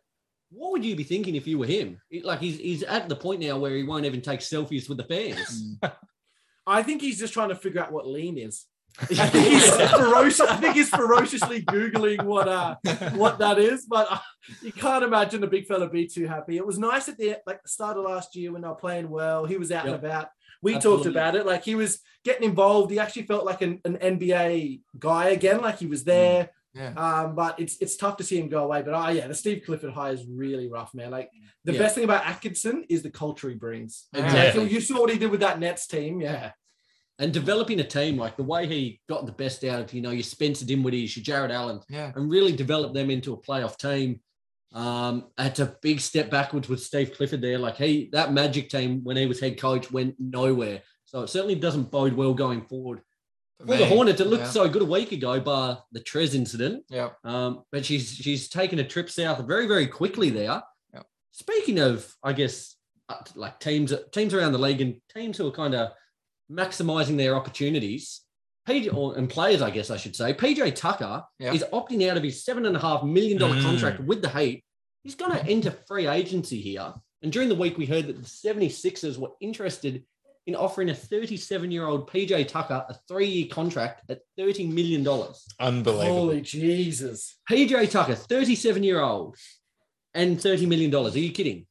What 0.50 0.72
would 0.72 0.86
you 0.86 0.96
be 0.96 1.04
thinking 1.04 1.36
if 1.36 1.46
you 1.46 1.60
were 1.60 1.66
him? 1.68 2.00
Like 2.24 2.40
he's 2.40 2.58
he's 2.58 2.82
at 2.84 3.10
the 3.10 3.16
point 3.16 3.42
now 3.42 3.58
where 3.60 3.76
he 3.76 3.84
won't 3.84 4.06
even 4.06 4.22
take 4.22 4.40
selfies 4.40 4.88
with 4.90 4.98
the 4.98 5.04
fans. 5.04 5.78
I 6.68 6.84
think 6.84 7.02
he's 7.02 7.20
just 7.20 7.34
trying 7.34 7.50
to 7.50 7.56
figure 7.56 7.82
out 7.82 7.92
what 7.92 8.08
lean 8.08 8.38
is. 8.38 8.66
I 9.00 9.06
think 9.30 9.48
he's 9.50 9.70
ferocious. 9.92 10.40
I 10.42 10.56
think 10.56 10.76
he's 10.76 10.90
ferociously 10.90 11.62
googling 11.64 12.24
what 12.24 12.48
uh 12.48 12.76
what 13.16 13.40
that 13.40 13.60
is, 13.60 13.86
but 13.86 14.08
uh, 14.10 14.18
you 14.64 14.72
can't 14.72 15.04
imagine 15.04 15.44
a 15.44 15.48
big 15.48 15.68
fella 15.68 15.90
be 15.90 16.08
too 16.08 16.28
happy. 16.28 16.58
It 16.58 16.66
was 16.66 16.80
nice 16.80 17.08
at 17.10 17.18
the 17.18 17.38
like 17.46 17.62
the 17.62 17.70
start 17.70 17.98
of 17.98 18.06
last 18.06 18.36
year 18.36 18.52
when 18.54 18.62
they 18.62 18.68
were 18.68 18.76
playing 18.76 19.10
well. 19.10 19.46
He 19.46 19.58
was 19.58 19.72
out 19.72 19.86
Yep. 19.86 19.96
and 19.96 20.06
about. 20.06 20.28
We 20.68 20.76
Absolutely. 20.76 21.04
talked 21.06 21.16
about 21.16 21.36
it. 21.36 21.46
Like 21.46 21.64
he 21.64 21.76
was 21.76 22.00
getting 22.24 22.44
involved. 22.52 22.92
He 22.92 23.00
actually 23.00 23.24
felt 23.24 23.46
like 23.46 23.62
an, 23.62 23.80
an 23.86 23.98
NBA 23.98 24.82
guy 25.00 25.30
again. 25.30 25.62
Like 25.62 25.78
he 25.80 25.88
was 25.88 26.04
there. 26.04 26.50
Yeah. 26.74 26.94
Um, 27.06 27.36
but 27.36 27.60
it's 27.60 27.78
it's 27.84 27.96
tough 27.98 28.18
to 28.18 28.24
see 28.24 28.38
him 28.40 28.50
go 28.50 28.64
away. 28.66 28.82
But 28.84 28.94
uh, 28.94 29.10
yeah, 29.10 29.28
the 29.28 29.34
Steve 29.34 29.64
Clifford 29.66 29.94
hire 29.94 30.14
is 30.14 30.26
really 30.28 30.68
rough, 30.70 30.94
man. 30.94 31.10
Like 31.12 31.30
the 31.64 31.74
Yeah. 31.74 31.80
best 31.80 31.96
thing 31.96 32.04
about 32.04 32.26
Atkinson 32.26 32.86
is 32.90 33.02
the 33.02 33.10
culture 33.10 33.50
he 33.50 33.56
brings. 33.56 34.08
Exactly. 34.14 34.64
Like, 34.64 34.72
you 34.72 34.82
saw 34.82 35.00
what 35.02 35.10
he 35.12 35.18
did 35.18 35.32
with 35.32 35.40
that 35.40 35.60
Nets 35.60 35.88
team. 35.88 36.22
Yeah. 36.22 36.52
And 37.20 37.34
developing 37.34 37.80
a 37.80 37.84
team, 37.84 38.16
like 38.18 38.38
the 38.38 38.44
way 38.44 38.68
he 38.68 39.02
got 39.10 39.26
the 39.26 39.32
best 39.32 39.64
out 39.64 39.82
of, 39.82 39.94
you 39.94 40.02
know, 40.02 40.12
your 40.12 40.22
Spencer 40.36 40.66
Dinwiddie's, 40.66 41.18
your 41.18 41.24
Jarrett 41.24 41.50
Allen, 41.52 41.80
Yeah. 41.90 42.12
and 42.16 42.30
really 42.30 42.52
develop 42.56 42.94
them 42.94 43.10
into 43.10 43.34
a 43.34 43.38
playoff 43.42 43.76
team. 43.78 44.20
Um, 44.74 45.28
it's 45.38 45.60
a 45.60 45.78
big 45.82 46.00
step 46.00 46.30
backwards 46.30 46.70
with 46.70 46.84
Steve 46.84 47.14
Clifford 47.14 47.42
there. 47.42 47.58
Like 47.58 47.78
he, 47.78 48.10
that 48.12 48.34
Magic 48.34 48.70
team 48.70 49.04
when 49.04 49.18
he 49.18 49.26
was 49.26 49.40
head 49.40 49.60
coach 49.60 49.92
went 49.92 50.16
nowhere. 50.20 50.82
So 51.06 51.22
it 51.22 51.30
certainly 51.30 51.56
doesn't 51.56 51.90
bode 51.90 52.14
well 52.14 52.34
going 52.34 52.62
forward. 52.62 53.02
For 53.60 53.66
the 53.66 53.78
me, 53.78 53.90
Hornets, 53.90 54.22
it 54.22 54.28
looked 54.28 54.44
yeah. 54.44 54.50
so 54.50 54.70
good 54.70 54.84
a 54.84 54.86
week 54.86 55.12
ago, 55.12 55.40
bar 55.40 55.82
the 55.92 56.00
Trez 56.00 56.36
incident. 56.36 56.84
Yeah. 56.90 57.10
Um, 57.24 57.64
but 57.72 57.86
she's 57.86 58.12
she's 58.12 58.50
taken 58.50 58.78
a 58.80 58.84
trip 58.84 59.10
south 59.10 59.44
very 59.48 59.68
very 59.68 59.88
quickly 59.88 60.30
there. 60.30 60.62
Yep. 60.94 61.06
Speaking 61.32 61.80
of, 61.80 62.14
I 62.22 62.34
guess 62.34 62.76
uh, 63.10 63.16
like 63.36 63.60
teams 63.60 63.94
teams 64.12 64.34
around 64.36 64.52
the 64.52 64.60
league 64.60 64.82
and 64.82 65.02
teams 65.12 65.38
who 65.38 65.48
are 65.48 65.52
kind 65.52 65.74
of 65.74 65.92
maximizing 66.52 67.18
their 67.18 67.36
opportunities. 67.36 68.22
PJ 68.68 68.94
or, 68.94 69.18
and 69.18 69.30
players, 69.30 69.62
I 69.62 69.70
guess 69.72 69.90
I 69.90 69.98
should 69.98 70.16
say. 70.16 70.34
PJ 70.34 70.76
Tucker 70.76 71.24
Yeah. 71.40 71.54
is 71.54 71.64
opting 71.74 72.08
out 72.10 72.18
of 72.18 72.24
his 72.24 72.44
seven 72.44 72.66
and 72.66 72.76
a 72.76 72.80
half 72.80 73.04
million 73.04 73.38
dollar 73.38 73.56
Mm. 73.56 73.64
contract 73.64 74.00
with 74.02 74.22
the 74.22 74.30
Heat. 74.30 74.64
He's 75.04 75.16
going 75.16 75.32
to 75.32 75.46
enter 75.46 75.72
free 75.88 76.08
agency 76.08 76.60
here. 76.62 76.94
And 77.22 77.32
during 77.32 77.50
the 77.50 77.56
week, 77.56 77.78
we 77.78 77.86
heard 77.86 78.08
that 78.08 78.18
the 78.18 78.28
76ers 78.28 79.18
were 79.18 79.32
interested 79.40 80.04
in 80.46 80.56
offering 80.56 80.90
a 80.90 80.96
37 80.96 81.72
year 81.72 81.86
old 81.86 82.10
PJ 82.10 82.48
Tucker 82.48 82.86
a 82.90 82.94
three 83.08 83.28
year 83.28 83.48
contract 83.50 84.10
at 84.10 84.22
$30 84.40 84.72
million. 84.72 85.08
Unbelievable. 85.60 86.14
Holy 86.20 86.42
Jesus. 86.42 87.38
PJ 87.50 87.90
Tucker, 87.90 88.16
37 88.16 88.84
year 88.84 89.00
old, 89.02 89.36
and 90.14 90.38
$30 90.38 90.68
million. 90.68 90.94
Are 90.94 91.10
you 91.10 91.32
kidding? 91.32 91.66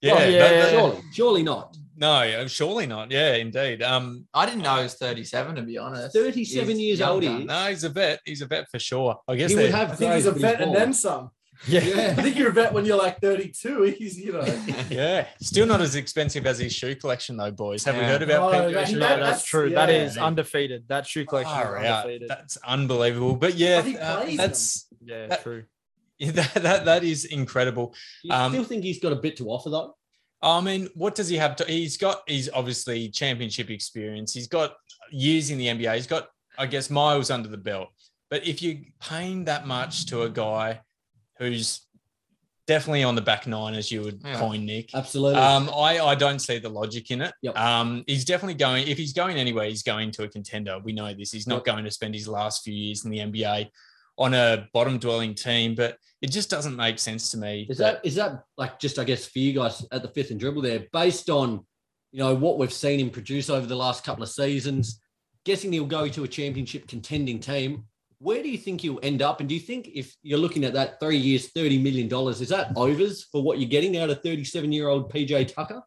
yeah, 0.00 0.12
Oh, 0.14 0.18
that- 0.18 0.30
that- 0.30 0.70
Surely, 0.70 1.02
surely 1.12 1.42
not. 1.42 1.76
No, 1.96 2.46
surely 2.46 2.86
not. 2.86 3.10
Yeah, 3.10 3.34
indeed. 3.34 3.82
Um, 3.82 4.26
I 4.32 4.46
didn't 4.46 4.62
know 4.62 4.76
he 4.76 4.82
was 4.84 4.94
37 4.94 5.56
to 5.56 5.62
be 5.62 5.78
honest. 5.78 6.14
37 6.14 6.68
He's 6.68 6.78
years 6.78 7.00
old 7.00 7.22
he 7.22 7.44
no, 7.44 7.66
he's 7.68 7.84
a 7.84 7.88
vet. 7.88 8.20
He's 8.24 8.42
a 8.42 8.46
vet 8.46 8.70
for 8.70 8.78
sure. 8.78 9.20
I 9.28 9.36
guess 9.36 9.50
He 9.50 9.56
would 9.56 9.70
have 9.70 9.92
I 9.92 9.94
think 9.94 10.14
he's 10.14 10.26
a 10.26 10.32
vet 10.32 10.60
and 10.60 10.74
then 10.74 10.92
some. 10.92 11.30
Yeah. 11.68 12.14
I 12.18 12.22
think 12.22 12.36
you're 12.36 12.48
a 12.48 12.52
vet 12.52 12.72
when 12.72 12.84
you're 12.84 12.98
like 12.98 13.20
32. 13.20 13.82
He's, 13.96 14.18
you 14.18 14.32
know. 14.32 14.42
Yeah, 14.90 15.28
still 15.40 15.66
not 15.66 15.80
as 15.80 15.94
expensive 15.94 16.44
as 16.44 16.58
his 16.58 16.72
shoe 16.72 16.96
collection, 16.96 17.36
though, 17.36 17.52
boys. 17.52 17.84
Have 17.84 17.96
we 17.96 18.02
heard 18.02 18.22
about 18.22 18.52
Oh, 18.52 18.64
Pete 18.66 18.74
yeah, 18.74 18.80
Joshua? 18.84 18.98
that- 18.98 19.08
that's 19.08 19.20
that's- 19.20 19.44
true. 19.44 19.70
That 19.70 19.88
yeah. 19.88 19.94
is 20.02 20.18
undefeated. 20.18 20.88
That 20.88 21.06
shoe 21.06 21.24
collection 21.24 21.54
Far 21.54 21.78
is 21.78 21.86
out. 21.86 22.04
undefeated. 22.04 22.28
That's 22.30 22.56
unbelievable. 22.66 23.36
But 23.36 23.54
yeah, 23.54 23.78
uh, 24.00 24.22
plays 24.22 24.36
that's 24.38 24.86
yeah, 25.04 25.26
that- 25.28 25.42
true. 25.44 25.64
that, 26.20 26.54
that 26.54 26.84
that 26.84 27.04
is 27.04 27.24
incredible. 27.26 27.94
You 28.24 28.32
Um, 28.32 28.52
still 28.52 28.64
think 28.64 28.82
he's 28.82 28.98
got 29.00 29.12
a 29.12 29.16
bit 29.16 29.36
to 29.36 29.48
offer, 29.48 29.70
though? 29.70 29.94
I 30.42 30.60
mean, 30.60 30.88
what 30.94 31.14
does 31.14 31.28
he 31.28 31.36
have 31.36 31.56
to? 31.56 31.64
He's 31.64 31.96
got. 31.96 32.22
He's 32.26 32.48
obviously 32.50 33.08
championship 33.08 33.70
experience. 33.70 34.32
He's 34.34 34.48
got 34.48 34.74
years 35.10 35.50
in 35.50 35.58
the 35.58 35.66
NBA. 35.68 35.94
He's 35.94 36.06
got, 36.06 36.28
I 36.58 36.66
guess, 36.66 36.90
miles 36.90 37.30
under 37.30 37.48
the 37.48 37.56
belt. 37.58 37.88
But 38.30 38.46
if 38.46 38.60
you're 38.62 38.78
paying 39.00 39.44
that 39.44 39.66
much 39.66 40.06
to 40.06 40.22
a 40.22 40.28
guy 40.30 40.80
who's 41.38 41.86
definitely 42.66 43.02
on 43.04 43.14
the 43.14 43.20
back 43.20 43.46
nine, 43.46 43.74
as 43.74 43.90
you 43.92 44.02
would 44.02 44.20
Yeah. 44.24 44.38
coin 44.38 44.64
Nick, 44.64 44.94
Absolutely. 44.94 45.40
um, 45.40 45.68
I, 45.70 45.98
I 46.00 46.14
don't 46.14 46.38
see 46.38 46.58
the 46.58 46.68
logic 46.68 47.10
in 47.10 47.20
it. 47.20 47.34
Yep. 47.42 47.58
Um, 47.58 48.04
he's 48.06 48.24
definitely 48.24 48.54
going. 48.54 48.86
If 48.88 48.98
he's 48.98 49.12
going 49.12 49.36
anywhere, 49.36 49.66
he's 49.66 49.82
going 49.82 50.10
to 50.12 50.24
a 50.24 50.28
contender. 50.28 50.78
We 50.82 50.92
know 50.92 51.12
this. 51.12 51.30
He's 51.32 51.46
not 51.46 51.56
Yep. 51.56 51.64
going 51.66 51.84
to 51.84 51.90
spend 51.90 52.14
his 52.14 52.26
last 52.28 52.62
few 52.64 52.74
years 52.74 53.04
in 53.04 53.10
the 53.10 53.18
NBA 53.18 53.68
on 54.18 54.34
a 54.34 54.68
bottom 54.72 54.98
dwelling 54.98 55.34
team. 55.34 55.74
But 55.74 55.98
it 56.20 56.30
just 56.30 56.50
doesn't 56.50 56.76
make 56.76 56.98
sense 56.98 57.30
to 57.32 57.38
me. 57.38 57.66
Is 57.68 57.78
that 57.78 58.00
is 58.04 58.14
that 58.14 58.44
like 58.56 58.78
just 58.78 58.98
I 58.98 59.04
guess 59.04 59.26
for 59.26 59.38
you 59.38 59.52
guys 59.52 59.84
at 59.92 60.02
the 60.02 60.08
fifth 60.08 60.30
and 60.30 60.40
dribble 60.40 60.62
there, 60.62 60.86
based 60.92 61.30
on 61.30 61.64
you 62.12 62.20
know 62.20 62.34
what 62.34 62.58
we've 62.58 62.72
seen 62.72 63.00
him 63.00 63.10
produce 63.10 63.50
over 63.50 63.66
the 63.66 63.76
last 63.76 64.04
couple 64.04 64.22
of 64.22 64.28
seasons, 64.28 65.00
guessing 65.44 65.72
he'll 65.72 65.84
go 65.84 66.08
to 66.08 66.24
a 66.24 66.28
championship 66.28 66.86
contending 66.86 67.40
team. 67.40 67.84
Where 68.18 68.40
do 68.40 68.48
you 68.48 68.58
think 68.58 68.82
he'll 68.82 69.00
end 69.02 69.20
up? 69.20 69.40
And 69.40 69.48
do 69.48 69.54
you 69.56 69.60
think 69.60 69.88
if 69.92 70.14
you're 70.22 70.38
looking 70.38 70.64
at 70.64 70.74
that 70.74 71.00
three 71.00 71.16
years, 71.16 71.50
thirty 71.50 71.76
million 71.76 72.06
dollars, 72.06 72.40
is 72.40 72.50
that 72.50 72.72
overs 72.76 73.24
for 73.32 73.42
what 73.42 73.58
you're 73.58 73.68
getting 73.68 73.96
out 73.96 74.10
of 74.10 74.22
thirty-seven-year-old 74.22 75.12
PJ 75.12 75.52
Tucker? 75.52 75.82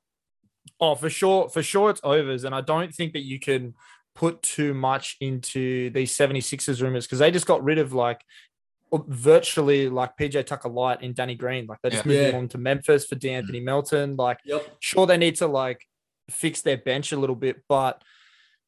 Oh, 0.82 0.96
for 0.96 1.10
sure, 1.10 1.48
for 1.48 1.64
sure, 1.64 1.92
it's 1.92 2.02
overs, 2.04 2.44
and 2.44 2.54
I 2.54 2.60
don't 2.60 2.94
think 2.94 3.14
that 3.14 3.24
you 3.24 3.40
can 3.40 3.76
put 4.16 4.42
too 4.42 4.74
much 4.74 5.18
into 5.20 5.90
these 5.92 6.12
76ers 6.18 6.82
rumors 6.82 7.06
because 7.06 7.20
they 7.20 7.30
just 7.32 7.46
got 7.46 7.64
rid 7.64 7.78
of 7.78 7.92
like 7.94 8.22
virtually 9.08 9.90
like 9.90 10.16
PJ 10.18 10.46
Tucker 10.46 10.70
Light 10.70 11.02
and 11.02 11.14
Danny 11.14 11.36
Green. 11.36 11.66
Like 11.68 11.80
they 11.84 11.90
just 11.90 12.06
Yeah. 12.06 12.12
moved 12.12 12.32
Yeah. 12.34 12.38
on 12.38 12.48
to 12.50 12.58
Memphis 12.58 13.06
for 13.06 13.16
De'Anthony 13.16 13.62
Melton. 13.62 14.16
Like 14.16 14.40
Yep. 14.46 14.78
sure 14.80 15.06
they 15.06 15.18
need 15.18 15.36
to 15.38 15.48
like 15.48 15.86
fix 16.30 16.62
their 16.62 16.78
bench 16.78 17.12
a 17.12 17.18
little 17.18 17.36
bit, 17.36 17.62
but 17.68 18.02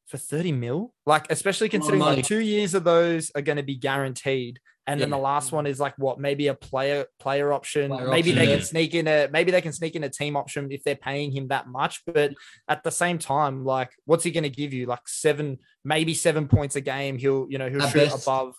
for 0.06 0.18
30 0.18 0.52
mil, 0.52 0.92
like 1.06 1.30
especially 1.30 1.68
considering 1.68 2.00
like 2.00 2.24
two 2.24 2.40
years 2.40 2.74
of 2.74 2.84
those 2.84 3.30
are 3.34 3.42
going 3.42 3.56
to 3.56 3.62
be 3.62 3.76
guaranteed. 3.76 4.58
And 4.88 4.98
then 5.00 5.10
Yeah. 5.10 5.16
the 5.16 5.22
last 5.22 5.52
one 5.52 5.66
is 5.66 5.78
like 5.78 5.94
what 5.98 6.18
maybe 6.18 6.46
a 6.48 6.54
player 6.54 7.04
player 7.20 7.52
option. 7.52 7.90
Player 7.90 8.08
maybe 8.08 8.30
option, 8.30 8.38
they 8.38 8.48
yeah. 8.50 8.56
can 8.56 8.64
sneak 8.64 8.94
in 8.94 9.06
a 9.06 9.28
maybe 9.30 9.50
they 9.52 9.60
can 9.60 9.72
sneak 9.74 9.94
in 9.94 10.02
a 10.02 10.08
team 10.08 10.34
option 10.34 10.72
if 10.72 10.82
they're 10.82 10.96
paying 10.96 11.30
him 11.30 11.48
that 11.48 11.68
much. 11.68 12.00
But 12.06 12.32
at 12.68 12.82
the 12.82 12.90
same 12.90 13.18
time, 13.18 13.64
like 13.64 13.90
what's 14.06 14.24
he 14.24 14.30
going 14.30 14.44
to 14.44 14.50
give 14.50 14.72
you? 14.72 14.86
Like 14.86 15.06
seven, 15.06 15.58
maybe 15.84 16.14
seven 16.14 16.48
points 16.48 16.74
a 16.74 16.80
game. 16.80 17.18
He'll 17.18 17.46
you 17.50 17.58
know 17.58 17.68
he'll 17.68 17.82
At 17.82 17.92
shoot 17.92 18.08
best. 18.10 18.26
above 18.26 18.56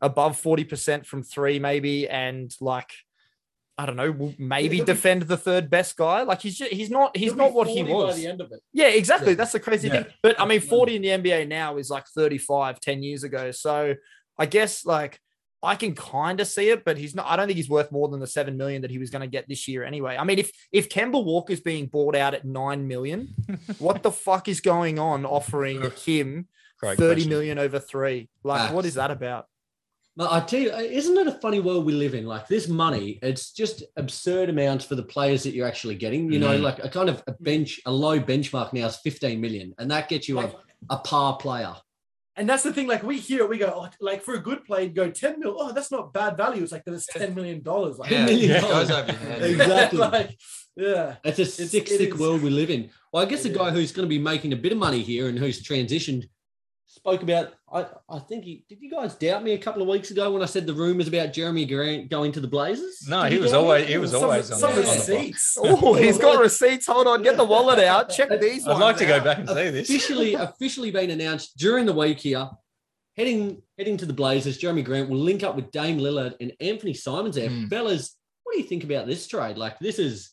above 0.00 0.40
40% 0.40 1.04
from 1.06 1.22
three, 1.22 1.58
maybe, 1.58 2.08
and 2.08 2.54
like 2.60 2.90
I 3.78 3.86
don't 3.86 3.96
know, 3.96 4.34
maybe 4.38 4.80
be- 4.80 4.84
defend 4.84 5.22
the 5.22 5.36
third 5.38 5.70
best 5.70 5.96
guy. 5.96 6.22
Like 6.22 6.42
he's 6.42 6.58
just, 6.58 6.70
he's 6.72 6.90
not 6.90 7.16
he's 7.16 7.34
not 7.34 7.54
what 7.54 7.66
he 7.68 7.78
40 7.78 7.92
was. 7.94 8.14
by 8.14 8.20
the 8.20 8.26
end 8.26 8.40
of 8.42 8.52
it. 8.52 8.60
Yeah, 8.74 8.88
exactly. 8.88 9.30
Yeah. 9.32 9.36
That's 9.36 9.52
the 9.52 9.60
crazy 9.60 9.88
Yeah. 9.88 10.02
thing. 10.02 10.12
But 10.22 10.38
I 10.38 10.44
mean, 10.44 10.60
40 10.60 10.96
in 10.96 11.02
the 11.02 11.08
NBA 11.08 11.48
now 11.48 11.78
is 11.78 11.88
like 11.88 12.04
35 12.14 12.78
10 12.80 13.02
years 13.02 13.24
ago. 13.24 13.50
So 13.50 13.94
I 14.38 14.46
guess 14.46 14.84
like 14.84 15.18
I 15.62 15.76
can 15.76 15.94
kind 15.94 16.40
of 16.40 16.46
see 16.48 16.70
it, 16.70 16.84
but 16.84 16.98
he's 16.98 17.14
not. 17.14 17.26
I 17.28 17.36
don't 17.36 17.46
think 17.46 17.56
he's 17.56 17.68
worth 17.68 17.92
more 17.92 18.08
than 18.08 18.18
the 18.20 18.26
seven 18.26 18.56
million 18.56 18.82
that 18.82 18.90
he 18.90 18.98
was 18.98 19.10
going 19.10 19.20
to 19.22 19.28
get 19.28 19.48
this 19.48 19.68
year 19.68 19.84
anyway. 19.84 20.16
I 20.18 20.24
mean, 20.24 20.38
if 20.38 20.50
if 20.72 20.88
Kemba 20.88 21.24
Walker's 21.24 21.60
being 21.60 21.86
bought 21.86 22.16
out 22.16 22.34
at 22.34 22.44
nine 22.44 22.88
million, 22.88 23.34
what 23.78 24.02
the 24.02 24.10
fuck 24.10 24.48
is 24.48 24.60
going 24.60 24.98
on 24.98 25.24
offering 25.24 25.82
him 26.04 26.48
Great 26.80 26.98
thirty 26.98 27.14
question. 27.22 27.30
million 27.30 27.58
over 27.58 27.78
three? 27.78 28.28
Like, 28.42 28.72
what 28.72 28.82
Facts. 28.82 28.88
is 28.88 28.94
that 28.94 29.10
about? 29.12 29.46
But 30.14 30.30
I 30.30 30.40
tell 30.40 30.60
you, 30.60 30.70
isn't 30.74 31.16
it 31.16 31.26
a 31.26 31.32
funny 31.40 31.58
world 31.60 31.86
we 31.86 31.92
live 31.94 32.14
in? 32.14 32.26
Like 32.26 32.46
this 32.46 32.68
money, 32.68 33.18
it's 33.22 33.50
just 33.52 33.82
absurd 33.96 34.50
amounts 34.50 34.84
for 34.84 34.94
the 34.94 35.02
players 35.02 35.42
that 35.44 35.54
you're 35.54 35.66
actually 35.66 35.94
getting. 35.94 36.30
You 36.30 36.38
know, 36.38 36.58
Mm. 36.58 36.60
like 36.60 36.84
a 36.84 36.88
kind 36.90 37.08
of 37.08 37.22
a 37.26 37.32
bench, 37.40 37.80
a 37.86 37.90
low 37.92 38.20
benchmark 38.20 38.74
now 38.74 38.86
is 38.88 38.96
15 38.96 39.40
million, 39.40 39.74
and 39.78 39.90
that 39.90 40.10
gets 40.10 40.28
you 40.28 40.40
a, 40.40 40.52
a 40.90 40.98
par 40.98 41.38
player. 41.38 41.74
And 42.36 42.48
that's 42.48 42.62
the 42.62 42.72
thing. 42.72 42.86
Like 42.88 43.02
we 43.02 43.18
hear 43.18 43.40
it, 43.40 43.48
we 43.50 43.58
go, 43.58 43.72
oh, 43.74 43.88
like 44.00 44.22
for 44.22 44.34
a 44.34 44.38
good 44.38 44.64
play, 44.64 44.88
go 44.88 45.10
10 45.10 45.40
mil. 45.40 45.56
Oh, 45.58 45.72
that's 45.72 45.90
not 45.90 46.12
bad 46.12 46.36
value. 46.36 46.62
It's 46.62 46.72
like 46.72 46.84
that's 46.86 47.06
10 47.06 47.34
million 47.34 47.62
dollars. 47.62 47.98
Like, 47.98 48.10
Yeah, 48.10 48.24
million 48.26 48.50
it 48.52 48.60
dollars. 48.60 48.88
goes 48.88 48.98
over 48.98 49.12
your 49.12 49.16
head. 49.20 49.42
Exactly. 49.42 49.98
like, 49.98 50.38
yeah. 50.76 51.16
It's 51.24 51.38
a 51.38 51.42
It's- 51.42 51.70
sick, 51.70 51.90
it 51.90 51.98
sick 51.98 52.14
is. 52.14 52.18
world 52.20 52.42
we 52.42 52.50
live 52.50 52.70
in. 52.70 52.90
Well, 53.12 53.22
I 53.22 53.26
guess 53.26 53.42
the 53.42 53.50
guy 53.50 53.68
is. 53.68 53.74
who's 53.74 53.92
going 53.92 54.06
to 54.06 54.10
be 54.10 54.18
making 54.18 54.52
a 54.52 54.56
bit 54.56 54.72
of 54.72 54.78
money 54.78 55.02
here 55.02 55.28
and 55.28 55.38
who's 55.38 55.62
transitioned 55.62 56.24
spoke 56.92 57.22
about. 57.22 57.54
I, 57.72 57.86
I 58.08 58.18
think 58.18 58.44
he 58.44 58.64
did. 58.68 58.78
You 58.80 58.90
guys 58.90 59.14
doubt 59.14 59.42
me 59.42 59.52
a 59.52 59.58
couple 59.58 59.80
of 59.82 59.88
weeks 59.88 60.10
ago 60.10 60.30
when 60.30 60.42
I 60.42 60.46
said 60.46 60.66
the 60.66 60.74
rumors 60.74 61.08
about 61.08 61.32
Jerami 61.32 61.66
Grant 61.68 62.10
going 62.10 62.32
to 62.32 62.40
the 62.40 62.48
Blazers? 62.48 63.06
No, 63.08 63.22
Did 63.24 63.32
he 63.32 63.38
was 63.38 63.52
doubt 63.52 63.58
me? 63.58 63.64
always 63.64 63.88
he 63.88 63.98
was 63.98 64.10
Some- 64.10 64.22
always 64.24 64.50
on, 64.50 64.58
some 64.58 64.74
the, 64.74 64.86
on 64.88 64.94
receipts. 64.94 65.58
Oh, 65.62 65.94
he's 65.94 66.18
got 66.18 66.38
receipts. 66.40 66.86
Hold 66.86 67.06
on, 67.06 67.22
get 67.22 67.36
the 67.36 67.44
wallet 67.44 67.78
out. 67.78 68.10
Check 68.10 68.28
these. 68.40 68.66
I'd 68.66 68.72
like 68.72 68.80
ones 68.80 68.98
to 68.98 69.06
go 69.06 69.20
back 69.22 69.38
and 69.38 69.48
see 69.48 69.70
this. 69.70 69.88
officially 69.88 70.34
officially 70.34 70.90
been 70.90 71.10
announced 71.10 71.56
during 71.56 71.86
the 71.86 71.92
week 71.94 72.18
here. 72.20 72.48
Heading 73.16 73.60
heading 73.76 73.96
to 73.98 74.06
the 74.06 74.12
Blazers, 74.14 74.58
Jerami 74.58 74.84
Grant 74.84 75.10
will 75.10 75.18
link 75.18 75.42
up 75.42 75.54
with 75.56 75.70
Dame 75.70 75.98
Lillard 75.98 76.34
and 76.40 76.52
Anthony 76.60 76.94
Simons 76.94 77.36
there. 77.36 77.50
Hmm. 77.50 77.66
Fellas, 77.68 78.16
what 78.42 78.52
do 78.54 78.58
you 78.60 78.64
think 78.66 78.84
about 78.84 79.06
this 79.06 79.26
trade? 79.26 79.56
Like 79.58 79.78
this 79.78 79.98
is 79.98 80.30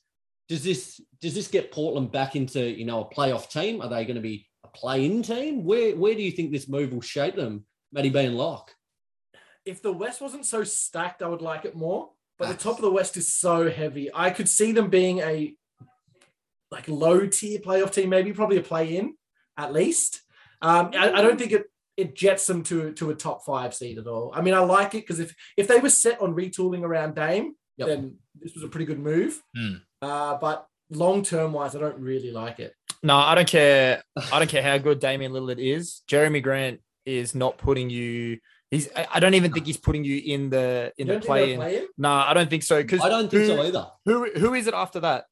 does 0.48 0.64
this 0.64 1.00
does 1.22 1.36
this 1.36 1.48
get 1.50 1.72
Portland 1.72 2.12
back 2.12 2.36
into 2.38 2.62
you 2.62 2.86
know 2.86 3.04
a 3.04 3.14
playoff 3.14 3.50
team? 3.50 3.82
Are 3.82 3.90
they 3.90 4.06
going 4.06 4.16
to 4.16 4.22
be 4.22 4.36
a 4.36 4.49
play-in 4.74 5.22
team? 5.24 5.64
Where 5.64 5.96
where 5.96 6.16
do 6.16 6.22
you 6.22 6.32
think 6.32 6.52
this 6.52 6.68
move 6.68 6.94
will 6.94 7.02
shape 7.02 7.36
them? 7.36 7.66
Matty 7.92 8.10
B 8.10 8.20
and 8.20 8.38
Locke. 8.38 8.74
If 9.66 9.82
the 9.82 9.92
West 9.92 10.22
wasn't 10.22 10.46
so 10.46 10.64
stacked, 10.64 11.22
I 11.22 11.28
would 11.28 11.42
like 11.42 11.66
it 11.66 11.76
more. 11.76 12.12
But 12.38 12.48
the 12.50 12.54
top 12.56 12.78
of 12.78 12.82
the 12.82 12.92
West 12.92 13.18
is 13.18 13.28
so 13.34 13.70
heavy. 13.70 14.10
I 14.14 14.30
could 14.30 14.48
see 14.48 14.72
them 14.72 14.90
being 14.90 15.20
a 15.20 15.54
like 16.72 16.88
low 16.88 17.28
tier 17.28 17.60
playoff 17.60 17.92
team, 17.92 18.10
maybe 18.10 18.32
probably 18.32 18.58
a 18.58 18.62
play 18.64 18.96
in 18.98 19.16
at 19.58 19.74
least. 19.74 20.22
Um, 20.62 20.92
I, 20.94 21.12
I 21.14 21.22
don't 21.22 21.38
think 21.38 21.52
it 21.52 21.66
it 21.98 22.16
jets 22.16 22.48
them 22.48 22.64
to 22.64 22.94
to 22.94 23.10
a 23.10 23.16
top 23.16 23.44
five 23.46 23.74
seed 23.74 23.98
at 23.98 24.08
all. 24.08 24.32
I 24.34 24.42
mean, 24.42 24.54
I 24.54 24.60
like 24.60 24.94
it 24.96 25.02
because 25.02 25.20
if 25.20 25.36
if 25.58 25.68
they 25.68 25.80
were 25.80 25.90
set 25.90 26.22
on 26.22 26.34
retooling 26.36 26.84
around 26.84 27.16
Dame, 27.16 27.56
Yep. 27.78 27.88
then 27.88 28.16
this 28.36 28.54
was 28.56 28.64
a 28.64 28.68
pretty 28.68 28.86
good 28.86 29.00
move. 29.00 29.42
Hmm. 29.56 29.76
Uh, 30.02 30.38
but 30.38 30.66
long 30.90 31.24
term 31.24 31.54
wise, 31.54 31.76
I 31.76 31.80
don't 31.80 32.00
really 32.00 32.32
like 32.32 32.60
it. 32.60 32.74
No, 33.02 33.16
I 33.16 33.36
don't 33.36 33.48
care. 33.48 34.04
I 34.32 34.40
don't 34.40 34.50
care 34.50 34.64
how 34.64 34.78
good 34.78 35.00
Damian 35.00 35.32
Lillard 35.32 35.58
is. 35.60 36.02
Jerami 36.10 36.42
Grant 36.44 36.80
is 37.06 37.34
not 37.36 37.58
putting 37.58 37.90
you. 37.90 38.40
He's. 38.72 38.90
I 38.96 39.08
I 39.16 39.20
don't 39.20 39.34
even 39.34 39.52
think 39.52 39.66
he's 39.66 39.78
putting 39.78 40.04
you 40.04 40.22
in 40.24 40.50
the 40.50 40.92
in 40.98 41.08
You 41.08 41.14
the 41.16 41.20
play 41.22 41.54
in. 41.54 41.60
play? 41.60 41.84
No, 41.98 42.10
I 42.12 42.34
don't 42.34 42.50
think 42.50 42.64
so. 42.64 42.82
Because 42.82 43.02
I 43.02 43.10
don't 43.10 43.30
think 43.32 43.46
so 43.48 43.62
either. 43.64 43.88
Who 44.06 44.30
who 44.32 44.54
is 44.54 44.68
it 44.68 44.74
after 44.74 45.00
that? 45.00 45.26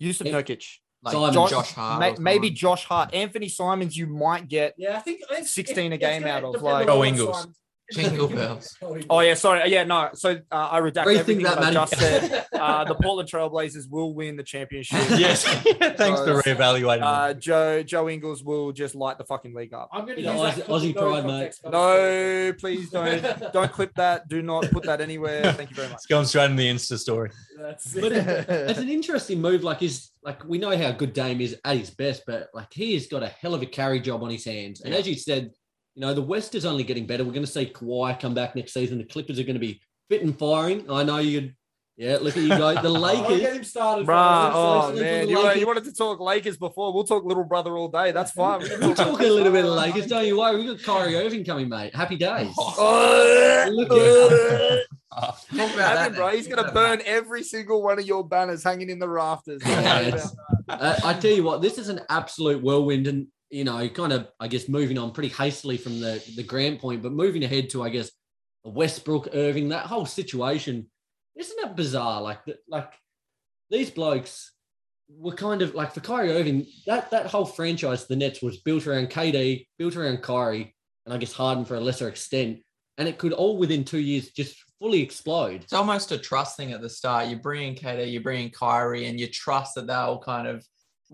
Jusuf 0.00 0.26
Yeah. 0.26 0.32
Nurkic. 0.40 0.64
Like 1.02 1.12
Simon. 1.12 1.34
Josh, 1.34 1.50
Josh- 1.50 1.72
Hart. 1.72 2.00
May- 2.00 2.16
maybe. 2.18 2.48
Josh 2.50 2.84
Hart. 2.86 3.12
Anthony 3.12 3.48
Simons, 3.48 3.94
you 3.96 4.06
might 4.06 4.48
get. 4.48 4.72
Yeah, 4.78 4.96
I 4.96 5.00
think, 5.00 5.20
I 5.30 5.34
think 5.34 5.46
16 5.48 5.92
a 5.92 5.98
game 5.98 6.24
out 6.24 6.44
of, 6.44 6.62
like- 6.62 6.74
on 6.82 6.86
Go 6.86 6.98
what 7.00 7.08
Ingles. 7.08 7.46
Simons- 7.90 8.10
Jingle 8.10 8.28
bells. 8.36 8.76
Oh 9.10 9.20
yeah, 9.20 9.34
sorry. 9.34 9.70
Yeah, 9.70 9.84
no. 9.84 10.10
So 10.14 10.30
uh, 10.50 10.68
I 10.72 10.80
redact 10.80 11.04
Rethink 11.04 11.18
everything 11.18 11.42
that, 11.44 11.60
that, 11.60 11.64
I 11.64 11.70
Matty. 11.72 11.90
just 11.96 11.98
said. 11.98 12.46
Uh, 12.64 12.82
the 12.84 12.94
Portland 12.94 13.28
Trailblazers 13.28 13.90
will 13.90 14.14
win 14.14 14.36
the 14.36 14.42
championship. 14.42 14.98
yes. 15.18 15.44
Thanks 15.44 16.20
for 16.20 16.40
reevaluating. 16.40 17.02
Uh, 17.02 17.34
Joe 17.34 17.82
Joe 17.82 18.08
Ingles 18.08 18.42
will 18.42 18.72
just 18.72 18.94
light 18.94 19.18
the 19.18 19.24
fucking 19.24 19.52
league 19.54 19.74
up. 19.74 19.90
I'm 19.92 20.06
going 20.06 20.16
to 20.16 20.22
You 20.22 20.30
use 20.30 20.36
know, 20.40 20.46
Aussie- 20.64 20.94
Aussie 20.94 20.96
pride, 20.96 21.26
mate. 21.26 21.54
No, 21.70 22.52
please 22.58 22.88
don't 22.88 23.52
don't 23.52 23.70
clip 23.70 23.92
that. 23.96 24.28
Do 24.28 24.40
not 24.40 24.70
put 24.70 24.84
that 24.84 25.02
anywhere. 25.02 25.52
Thank 25.52 25.70
you 25.70 25.76
very 25.76 25.88
much. 25.88 25.96
it's 25.96 26.06
going 26.06 26.24
straight 26.24 26.46
in 26.50 26.56
the 26.56 26.66
Insta 26.70 26.96
story. 26.96 27.30
That's 27.60 27.92
But 27.92 28.12
it- 28.12 28.48
it's 28.48 28.78
an 28.78 28.88
interesting 28.88 29.42
move. 29.42 29.62
Like 29.62 29.82
is 29.82 30.10
like 30.22 30.42
we 30.44 30.56
know 30.56 30.74
how 30.74 30.92
good 30.92 31.12
Dame 31.12 31.42
is 31.42 31.58
at 31.66 31.76
his 31.76 31.90
best, 31.90 32.22
but 32.26 32.48
like 32.54 32.72
he 32.72 32.94
has 32.94 33.08
got 33.08 33.22
a 33.22 33.28
hell 33.28 33.52
of 33.52 33.60
a 33.60 33.66
carry 33.66 34.00
job 34.00 34.22
on 34.22 34.30
his 34.30 34.44
hands. 34.46 34.80
And 34.80 34.94
Yeah. 34.94 35.00
as 35.00 35.06
you 35.08 35.16
said, 35.16 35.50
you 35.94 36.00
know 36.00 36.12
the 36.14 36.22
West 36.22 36.54
is 36.54 36.64
only 36.64 36.84
getting 36.84 37.06
better. 37.06 37.24
We're 37.24 37.32
going 37.32 37.46
to 37.46 37.50
see 37.50 37.66
Kawhi 37.66 38.18
come 38.18 38.34
back 38.34 38.54
next 38.56 38.72
season. 38.72 38.98
The 38.98 39.04
Clippers 39.04 39.38
are 39.38 39.44
going 39.44 39.54
to 39.54 39.60
be 39.60 39.80
fit 40.08 40.22
and 40.22 40.36
firing. 40.38 40.90
I 40.90 41.02
know 41.04 41.18
you. 41.18 41.40
Could 41.40 41.54
yeah, 41.96 42.18
look 42.20 42.36
at 42.36 42.42
you 42.42 42.48
guys. 42.48 42.82
The 42.82 42.88
I'll 42.92 43.28
get 43.38 43.54
him 43.54 43.62
started. 43.62 44.04
Bruh, 44.04 44.50
fellas. 44.50 44.54
oh 44.56 44.96
so 44.96 45.00
man, 45.00 45.28
you, 45.28 45.40
Lakers- 45.40 45.60
you 45.60 45.66
wanted 45.68 45.84
to 45.84 45.92
talk 45.94 46.18
Lakers 46.18 46.56
before. 46.56 46.92
We'll 46.92 47.04
talk 47.04 47.24
little 47.24 47.44
brother 47.44 47.76
all 47.76 47.86
day. 47.86 48.10
That's 48.10 48.32
fine. 48.40 48.62
We 48.62 48.68
can 48.68 48.80
We'll 48.80 48.94
talk- 48.96 49.10
talk 49.12 49.20
a 49.20 49.24
little 49.26 49.52
bit 49.52 49.64
of 49.64 49.70
Lakers. 49.70 50.06
Don't 50.06 50.26
you 50.26 50.38
worry. 50.38 50.56
We've 50.56 50.76
got 50.76 50.82
Kyrie 50.82 51.14
Irving 51.16 51.44
coming, 51.44 51.68
mate. 51.68 51.94
Happy 51.94 52.16
days. 52.16 52.52
Oh, 52.58 53.68
Look 53.72 53.92
at 53.92 54.80
Talk 55.16 55.38
about 55.74 55.96
Have 55.96 56.12
that 56.12 56.14
bro. 56.16 56.28
He's 56.30 56.48
gonna 56.48 56.62
Talk 56.62 56.72
about 56.72 56.98
burn 56.98 57.02
every 57.06 57.44
single 57.44 57.80
one 57.84 58.00
of 58.00 58.04
your 58.06 58.26
banners 58.26 58.64
hanging 58.64 58.90
in 58.90 58.98
the 58.98 59.08
rafters. 59.08 59.62
Yeah, 59.64 60.18
Uh, 60.68 60.98
I 61.04 61.14
tell 61.14 61.30
you 61.30 61.44
what, 61.44 61.62
this 61.62 61.78
is 61.78 61.88
an 61.88 62.00
absolute 62.10 62.60
whirlwind, 62.62 63.06
and 63.06 63.28
you 63.50 63.64
know, 63.64 63.88
kind 63.88 64.12
of, 64.12 64.28
I 64.40 64.48
guess, 64.48 64.68
moving 64.68 64.98
on 64.98 65.12
pretty 65.12 65.28
hastily 65.28 65.76
from 65.76 66.00
the 66.00 66.22
the 66.36 66.42
Grant 66.42 66.80
point, 66.80 67.02
but 67.02 67.12
moving 67.12 67.44
ahead 67.44 67.70
to, 67.70 67.82
I 67.82 67.88
guess, 67.88 68.10
Westbrook, 68.64 69.28
Irving, 69.34 69.68
that 69.68 69.86
whole 69.86 70.06
situation, 70.06 70.90
isn't 71.36 71.58
that 71.62 71.76
bizarre? 71.76 72.22
Like, 72.22 72.40
like 72.68 72.92
these 73.70 73.90
blokes 73.90 74.52
were 75.08 75.34
kind 75.34 75.62
of 75.62 75.74
like 75.74 75.92
for 75.92 76.00
Kyrie 76.00 76.32
Irving, 76.32 76.66
that 76.86 77.10
that 77.10 77.26
whole 77.26 77.44
franchise, 77.44 78.06
the 78.06 78.16
Nets, 78.16 78.42
was 78.42 78.58
built 78.58 78.86
around 78.86 79.10
KD, 79.10 79.66
built 79.78 79.96
around 79.96 80.22
Kyrie, 80.22 80.74
and 81.04 81.14
I 81.14 81.18
guess 81.18 81.32
Harden 81.32 81.64
for 81.64 81.74
a 81.76 81.80
lesser 81.80 82.08
extent, 82.08 82.60
and 82.98 83.08
it 83.08 83.18
could 83.18 83.32
all 83.32 83.58
within 83.58 83.84
two 83.84 83.98
years 83.98 84.30
just 84.30 84.56
fully 84.78 85.02
explode. 85.02 85.62
It's 85.62 85.72
almost 85.72 86.12
a 86.12 86.18
trust 86.18 86.56
thing 86.56 86.72
at 86.72 86.80
the 86.80 86.88
start. 86.88 87.28
You 87.28 87.36
bring 87.36 87.68
in 87.68 87.74
KD, 87.74 88.10
you 88.10 88.20
bring 88.20 88.44
in 88.44 88.50
Kyrie, 88.50 89.06
and 89.06 89.20
you 89.20 89.26
trust 89.28 89.74
that 89.74 89.86
they'll 89.86 90.18
kind 90.18 90.46
of 90.46 90.64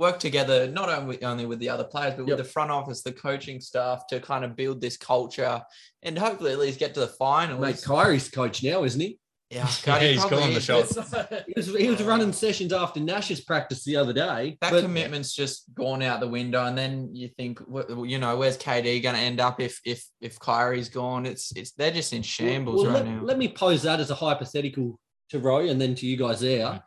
work 0.01 0.19
together, 0.19 0.67
not 0.69 0.89
only 0.89 1.23
only 1.23 1.47
with 1.47 1.59
the 1.61 1.69
other 1.69 1.85
players, 1.85 2.15
but 2.15 2.27
Yep. 2.27 2.39
with 2.39 2.47
the 2.47 2.53
front 2.53 2.71
office, 2.73 3.03
the 3.03 3.13
coaching 3.13 3.61
staff, 3.61 4.07
to 4.09 4.19
kind 4.19 4.45
of 4.45 4.57
build 4.57 4.81
this 4.81 4.97
culture 4.97 5.63
and 6.03 6.19
hopefully 6.19 6.51
at 6.53 6.59
least 6.59 6.79
get 6.81 6.95
to 6.95 7.01
the 7.01 7.07
finals. 7.07 7.61
Mate, 7.61 7.83
Kyrie's 7.85 8.29
coach 8.29 8.63
now, 8.65 8.83
isn't 8.85 9.01
he? 9.01 9.19
yeah, 9.51 9.69
Yeah, 9.87 9.99
he 9.99 10.13
he's 10.15 10.25
calling 10.25 10.55
the 10.55 10.61
shots. 10.61 10.97
He 11.47 11.53
was, 11.57 11.67
he 11.75 11.91
was 11.91 12.03
running 12.03 12.33
sessions 12.33 12.73
after 12.73 13.01
Nash's 13.01 13.41
practice 13.41 13.83
the 13.85 13.97
other 13.97 14.13
day. 14.13 14.57
That 14.61 14.71
but- 14.73 14.83
commitment's 14.83 15.35
just 15.35 15.65
gone 15.75 16.03
out 16.03 16.21
the 16.21 16.29
window, 16.29 16.65
and 16.65 16.79
then 16.79 17.15
you 17.15 17.29
think, 17.37 17.59
wh- 17.73 18.09
you 18.09 18.19
know, 18.19 18.37
where's 18.37 18.57
KD 18.57 19.03
going 19.03 19.17
to 19.17 19.21
end 19.21 19.39
up 19.41 19.61
if 19.61 19.81
if 19.85 20.05
if 20.21 20.39
Kyrie's 20.39 20.89
gone? 20.89 21.27
It's 21.27 21.53
it's 21.57 21.73
they're 21.73 21.91
just 22.01 22.13
in 22.13 22.23
shambles 22.23 22.83
Well, 22.83 22.93
right 22.95 23.05
let, 23.05 23.13
now. 23.15 23.23
let 23.23 23.39
me 23.39 23.49
pose 23.49 23.83
that 23.83 23.99
as 24.01 24.11
a 24.11 24.15
hypothetical 24.15 24.99
to 25.31 25.39
Roy 25.41 25.69
and 25.69 25.81
then 25.81 25.95
to 25.97 26.07
you 26.07 26.17
guys 26.17 26.41
there. 26.41 26.83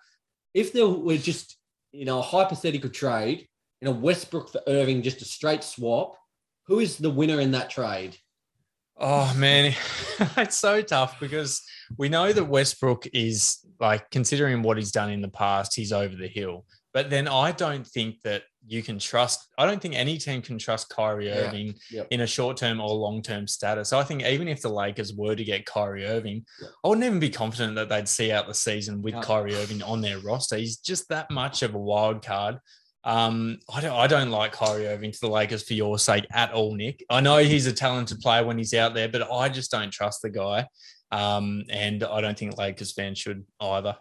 If 0.53 0.71
there 0.73 0.87
were 0.87 1.17
just, 1.17 1.57
you 1.93 2.05
know, 2.05 2.19
a 2.19 2.23
hypothetical 2.23 2.89
trade, 2.89 3.47
you 3.79 3.85
know, 3.85 3.91
Westbrook 3.91 4.49
for 4.51 4.61
Irving, 4.67 5.01
just 5.01 5.21
a 5.21 5.25
straight 5.25 5.63
swap, 5.63 6.17
who 6.65 6.79
is 6.79 6.97
the 6.97 7.09
winner 7.09 7.39
in 7.39 7.51
that 7.51 7.69
trade? 7.69 8.17
Oh 8.97 9.33
man, 9.37 9.73
it's 10.37 10.57
so 10.57 10.81
tough 10.81 11.19
because 11.19 11.61
we 11.97 12.09
know 12.09 12.33
that 12.33 12.45
Westbrook 12.45 13.07
is 13.13 13.59
like 13.79 14.09
considering 14.11 14.61
what 14.61 14.77
he's 14.77 14.91
done 14.91 15.09
in 15.11 15.21
the 15.21 15.29
past, 15.29 15.75
he's 15.75 15.91
over 15.91 16.15
the 16.15 16.27
hill. 16.27 16.65
But 16.93 17.09
then 17.09 17.27
I 17.27 17.51
don't 17.51 17.85
think 17.85 18.21
that 18.21 18.43
you 18.65 18.81
can 18.81 18.97
trust. 18.97 19.49
I 19.57 19.65
don't 19.65 19.81
think 19.81 19.93
any 19.95 20.17
team 20.17 20.41
can 20.41 20.57
trust 20.57 20.89
Kyrie 20.89 21.27
Yeah. 21.27 21.35
Irving 21.35 21.75
Yep. 21.91 22.07
in 22.11 22.21
a 22.21 22.27
short 22.27 22.55
term 22.57 22.79
or 22.79 22.89
long 22.89 23.21
term 23.21 23.47
status. 23.47 23.89
So 23.89 23.99
I 23.99 24.03
think 24.03 24.23
even 24.23 24.47
if 24.47 24.61
the 24.61 24.69
Lakers 24.69 25.13
were 25.13 25.35
to 25.35 25.43
get 25.43 25.65
Kyrie 25.65 26.05
Irving, 26.05 26.45
Yep. 26.61 26.71
I 26.83 26.87
wouldn't 26.87 27.05
even 27.05 27.19
be 27.19 27.29
confident 27.29 27.75
that 27.75 27.89
they'd 27.89 28.07
see 28.07 28.31
out 28.31 28.47
the 28.47 28.53
season 28.53 29.01
with 29.01 29.15
No. 29.15 29.21
Kyrie 29.21 29.55
Irving 29.55 29.81
on 29.83 30.01
their 30.01 30.19
roster. 30.19 30.55
He's 30.57 30.77
just 30.77 31.09
that 31.09 31.29
much 31.29 31.61
of 31.61 31.75
a 31.75 31.79
wild 31.79 32.23
card. 32.23 32.59
Um, 33.05 33.59
I 33.67 33.81
don't, 33.81 33.91
I 33.91 34.07
don't 34.07 34.31
like 34.31 34.53
Kyrie 34.53 34.87
Irving 34.87 35.11
to 35.11 35.19
the 35.19 35.27
Lakers 35.29 35.63
for 35.67 35.73
your 35.73 35.99
sake 35.99 36.25
at 36.31 36.53
all, 36.53 36.73
Nick. 36.73 37.03
I 37.09 37.19
know 37.19 37.37
he's 37.39 37.67
a 37.67 37.73
talented 37.73 38.21
player 38.21 38.45
when 38.45 38.57
he's 38.57 38.73
out 38.73 38.93
there, 38.93 39.09
but 39.09 39.29
I 39.29 39.49
just 39.49 39.71
don't 39.71 39.91
trust 39.91 40.21
the 40.21 40.29
guy. 40.29 40.67
Um, 41.11 41.63
and 41.69 42.01
I 42.05 42.21
don't 42.21 42.37
think 42.39 42.57
Lakers 42.57 42.93
fans 42.93 43.19
should 43.19 43.45
either. 43.59 43.97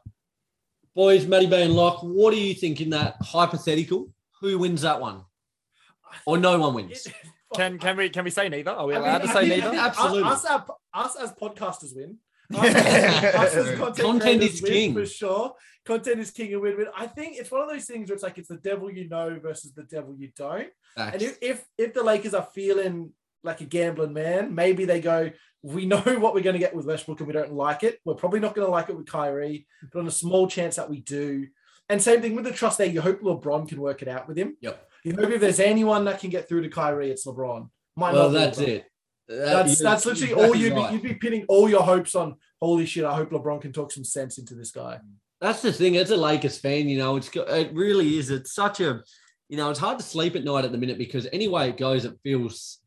Boys, 0.95 1.27
Matty 1.27 1.47
B 1.47 1.61
and 1.63 1.75
Locke, 1.75 2.01
what 2.03 2.31
do 2.33 2.39
you 2.39 2.55
think 2.55 2.81
in 2.81 2.91
that 2.91 3.17
hypothetical? 3.23 4.11
Who 4.43 4.59
wins 4.59 4.83
that 4.83 5.01
one? 5.01 5.25
Or 6.27 6.37
no 6.37 6.59
one 6.59 6.75
wins? 6.75 7.09
Can 7.55 7.79
can 7.79 7.97
we 7.99 8.09
can 8.11 8.25
we 8.25 8.31
say 8.31 8.49
neither? 8.49 8.71
Are 8.71 8.87
we 8.87 8.95
I 8.95 8.99
mean, 8.99 9.09
allowed 9.09 9.19
to 9.23 9.29
say 9.29 9.49
think- 9.49 9.65
I 9.65 9.67
neither? 9.71 9.83
Absolutely. 9.83 10.23
Us, 10.31 10.45
us, 10.47 10.71
us 10.95 11.17
as 11.17 11.33
podcasters 11.33 11.95
win. 11.97 12.19
Us, 12.55 12.75
us 12.75 13.55
as 13.55 13.79
content, 13.79 13.97
Content 14.09 14.43
is 14.43 14.63
win 14.63 14.73
king. 14.73 14.95
for 14.95 15.07
sure. 15.07 15.55
Content 15.87 16.21
is 16.21 16.31
king 16.31 16.53
and 16.53 16.61
win 16.63 16.77
win. 16.79 16.87
I 16.97 17.07
think 17.07 17.37
it's 17.39 17.51
one 17.51 17.63
of 17.63 17.69
those 17.71 17.85
things 17.87 18.09
where 18.09 18.15
it's 18.15 18.23
like 18.23 18.37
it's 18.39 18.49
the 18.49 18.57
devil 18.57 18.91
you 18.91 19.09
know 19.09 19.39
versus 19.43 19.73
the 19.73 19.85
devil 19.85 20.15
you 20.17 20.31
don't. 20.37 20.69
And 20.97 21.21
if 21.23 21.39
if, 21.43 21.65
if 21.79 21.93
the 21.95 22.03
Lakers 22.03 22.33
are 22.35 22.47
feeling 22.55 23.13
like 23.43 23.61
a 23.63 23.65
gambling 23.65 24.13
man, 24.15 24.55
maybe 24.55 24.85
they 24.87 25.01
go, 25.01 25.31
we 25.63 25.85
know 25.87 26.01
what 26.01 26.33
we're 26.35 26.43
going 26.43 26.55
to 26.55 26.59
get 26.67 26.75
with 26.75 26.87
Westbrook 26.87 27.21
and 27.21 27.27
we 27.27 27.33
don't 27.35 27.53
like 27.53 27.83
it. 27.85 27.99
We're 28.05 28.15
probably 28.15 28.41
not 28.41 28.55
going 28.55 28.67
to 28.67 28.71
like 28.73 28.89
it 28.89 28.97
with 28.97 29.07
Kyrie, 29.07 29.67
but 29.93 30.01
on 30.01 30.07
a 30.07 30.11
small 30.11 30.47
chance 30.47 30.77
that 30.77 30.89
we 30.91 31.01
do. 31.01 31.47
And 31.89 32.01
same 32.01 32.23
thing 32.23 32.35
with 32.35 32.45
the 32.45 32.53
trust 32.53 32.79
there. 32.79 32.87
You 32.87 33.01
hope 33.01 33.21
LeBron 33.21 33.69
can 33.69 33.81
work 33.81 34.03
it 34.03 34.09
out 34.09 34.27
with 34.29 34.37
him. 34.39 34.57
Yep. 34.61 34.89
You 35.05 35.15
hope 35.17 35.31
if 35.31 35.41
there's 35.41 35.61
anyone 35.61 36.05
that 36.07 36.21
can 36.21 36.31
get 36.31 36.49
through 36.49 36.63
to 36.63 36.69
Kyrie, 36.69 37.11
it's 37.11 37.27
LeBron. 37.27 37.69
Might 37.97 38.15
Well, 38.15 38.31
not 38.31 38.39
that's 38.39 38.59
LeBron. 38.61 38.69
it. 38.69 38.85
That- 39.29 39.37
That's 39.45 39.81
you're 39.81 39.91
that's 39.91 40.05
literally 40.07 40.33
exactly 40.33 40.49
all 40.49 40.57
you'd 40.57 40.73
right. 40.75 40.89
be, 40.91 40.95
you'd 40.95 41.03
be 41.03 41.15
pinning 41.15 41.45
all 41.49 41.69
your 41.69 41.83
hopes 41.83 42.15
on. 42.15 42.37
Holy 42.61 42.87
shit! 42.87 43.05
I 43.05 43.15
hope 43.15 43.31
LeBron 43.31 43.61
can 43.63 43.73
talk 43.73 43.93
some 43.93 44.05
sense 44.05 44.37
into 44.39 44.55
this 44.55 44.71
guy. 44.73 44.99
That's 45.41 45.63
the 45.63 45.73
thing. 45.73 45.97
As 45.97 46.11
a 46.11 46.17
Lakers 46.17 46.59
fan, 46.59 46.89
you 46.89 46.99
know, 46.99 47.17
it's 47.17 47.29
go- 47.29 47.43
it 47.43 47.73
really 47.73 48.19
is. 48.19 48.31
It's 48.31 48.53
such 48.53 48.81
a, 48.81 49.03
you 49.49 49.57
know, 49.57 49.71
it's 49.71 49.79
hard 49.79 49.99
to 49.99 50.05
sleep 50.05 50.35
at 50.37 50.45
night 50.45 50.65
at 50.65 50.73
the 50.73 50.79
minute 50.79 50.99
because 50.99 51.27
any 51.33 51.49
way 51.49 51.69
it 51.69 51.77
goes, 51.77 52.05
it 52.05 52.19
feels, 52.23 52.79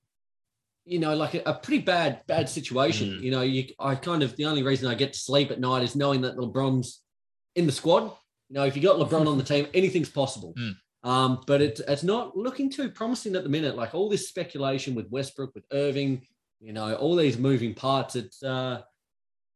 you 0.85 0.99
know, 0.99 1.15
like 1.15 1.33
a, 1.35 1.41
a 1.45 1.53
pretty 1.53 1.83
bad 1.83 2.21
bad 2.27 2.47
situation. 2.49 3.09
Mm. 3.11 3.21
You 3.21 3.31
know, 3.31 3.41
you 3.41 3.67
I 3.79 3.95
kind 3.95 4.21
of 4.21 4.35
the 4.35 4.45
only 4.45 4.61
reason 4.61 4.87
I 4.89 4.95
get 4.95 5.13
to 5.13 5.19
sleep 5.19 5.51
at 5.51 5.59
night 5.59 5.83
is 5.83 5.95
knowing 5.95 6.21
that 6.21 6.35
LeBron's 6.37 7.01
in 7.55 7.65
the 7.65 7.71
squad. 7.71 8.11
You 8.49 8.55
know, 8.55 8.65
if 8.65 8.75
you 8.75 8.81
got 8.81 8.97
LeBron 8.97 9.27
on 9.27 9.37
the 9.37 9.43
team, 9.43 9.67
anything's 9.73 10.09
possible. 10.09 10.53
Mm. 10.57 10.75
Um, 11.03 11.41
but 11.45 11.61
it's 11.61 11.81
it's 11.81 12.03
not 12.03 12.35
looking 12.35 12.69
too 12.69 12.89
promising 12.89 13.35
at 13.35 13.43
the 13.43 13.49
minute. 13.49 13.75
Like 13.75 13.93
all 13.93 14.09
this 14.09 14.27
speculation 14.27 14.95
with 14.95 15.09
Westbrook, 15.09 15.53
with 15.53 15.65
Irving, 15.71 16.21
you 16.59 16.73
know, 16.73 16.95
all 16.95 17.15
these 17.15 17.37
moving 17.37 17.73
parts. 17.75 18.15
It's 18.15 18.41
uh, 18.41 18.81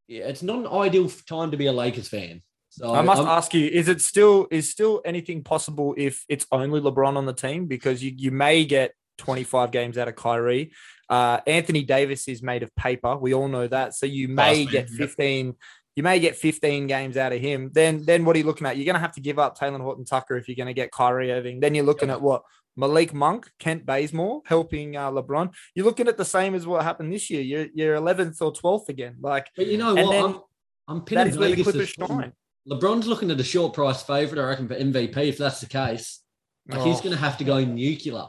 yeah, 0.08 0.26
it's 0.26 0.44
not 0.44 0.60
an 0.60 0.68
ideal 0.68 1.10
time 1.28 1.52
to 1.52 1.58
be 1.58 1.66
a 1.66 1.74
Lakers 1.74 2.08
fan. 2.08 2.44
So 2.70 2.94
I 2.94 3.02
must 3.02 3.22
I'm- 3.22 3.28
ask 3.30 3.54
you: 3.54 3.68
Is 3.68 3.88
it 3.88 4.02
still 4.02 4.48
is 4.52 4.70
still 4.70 5.02
anything 5.04 5.44
possible 5.44 5.96
if 5.98 6.24
it's 6.30 6.46
only 6.52 6.82
LeBron 6.82 7.18
on 7.18 7.26
the 7.26 7.34
team? 7.34 7.66
Because 7.66 8.04
you 8.04 8.14
you 8.16 8.30
may 8.30 8.64
get 8.64 8.94
25 9.18 9.72
games 9.72 9.98
out 9.98 10.08
of 10.08 10.16
Kyrie. 10.16 10.72
Uh, 11.10 11.40
Anthony 11.48 11.84
Davis 11.84 12.28
is 12.28 12.42
made 12.42 12.64
of 12.64 12.76
paper. 12.76 13.18
We 13.18 13.34
all 13.34 13.48
know 13.48 13.68
that. 13.68 13.96
So 13.96 14.06
you 14.06 14.28
may 14.28 14.66
Fast 14.66 14.74
man, 14.74 14.84
get 14.86 14.90
yep. 14.92 15.10
15. 15.10 15.56
You 16.00 16.04
may 16.04 16.18
get 16.22 16.38
15 16.38 16.88
games 16.88 17.18
out 17.18 17.34
of 17.34 17.42
him. 17.42 17.72
Then 17.74 18.06
then 18.06 18.24
what 18.24 18.34
are 18.38 18.40
you 18.40 18.46
looking 18.46 18.66
at? 18.66 18.78
You're 18.78 18.86
going 18.86 18.94
to 18.96 19.02
have 19.02 19.12
to 19.16 19.20
give 19.20 19.38
up 19.38 19.58
Talen 19.60 19.82
Horton 19.82 20.06
Tucker 20.06 20.38
if 20.38 20.48
you're 20.48 20.56
going 20.56 20.68
to 20.68 20.74
get 20.74 20.94
Kyrie 20.94 21.30
Irving. 21.30 21.60
Then 21.60 21.76
you're 21.76 21.84
looking 21.84 22.10
at 22.10 22.22
what 22.22 22.44
Malik 22.78 23.14
Monk, 23.14 23.52
Kent 23.60 23.86
Bazemore 23.86 24.42
helping 24.46 24.96
uh, 24.96 25.12
LeBron. 25.12 25.52
You're 25.76 25.86
looking 25.86 26.08
at 26.08 26.16
the 26.16 26.24
same 26.24 26.56
as 26.56 26.66
what 26.66 26.84
happened 26.84 27.12
this 27.12 27.30
year. 27.30 27.42
You're 27.42 27.68
you're 27.74 27.98
11th 27.98 28.42
or 28.42 28.54
12th 28.54 28.88
again. 28.88 29.18
Like 29.20 29.48
But 29.58 29.68
you 29.68 29.78
know 29.78 29.94
what? 29.94 30.10
then 30.14 30.24
I'm, 30.24 30.40
I'm 30.88 31.02
pinning 31.02 31.26
that 31.26 31.32
is 31.32 31.38
where 31.38 31.50
the 31.50 31.56
Vegas 31.56 31.74
Clippers 31.74 31.94
as- 32.00 32.08
shine. 32.08 32.32
LeBron's 32.70 33.06
looking 33.06 33.30
at 33.32 33.38
a 33.42 33.44
short 33.44 33.74
price 33.74 34.02
favorite, 34.02 34.42
I 34.42 34.46
reckon, 34.48 34.70
for 34.70 34.76
MVP. 34.76 35.18
If 35.18 35.38
that's 35.38 35.60
the 35.60 35.66
case, 35.68 36.22
like 36.70 36.80
he's 36.84 37.00
Oh. 37.00 37.04
going 37.04 37.12
to 37.16 37.20
have 37.22 37.38
to 37.40 37.44
go 37.44 37.62
nuclear. 37.62 38.24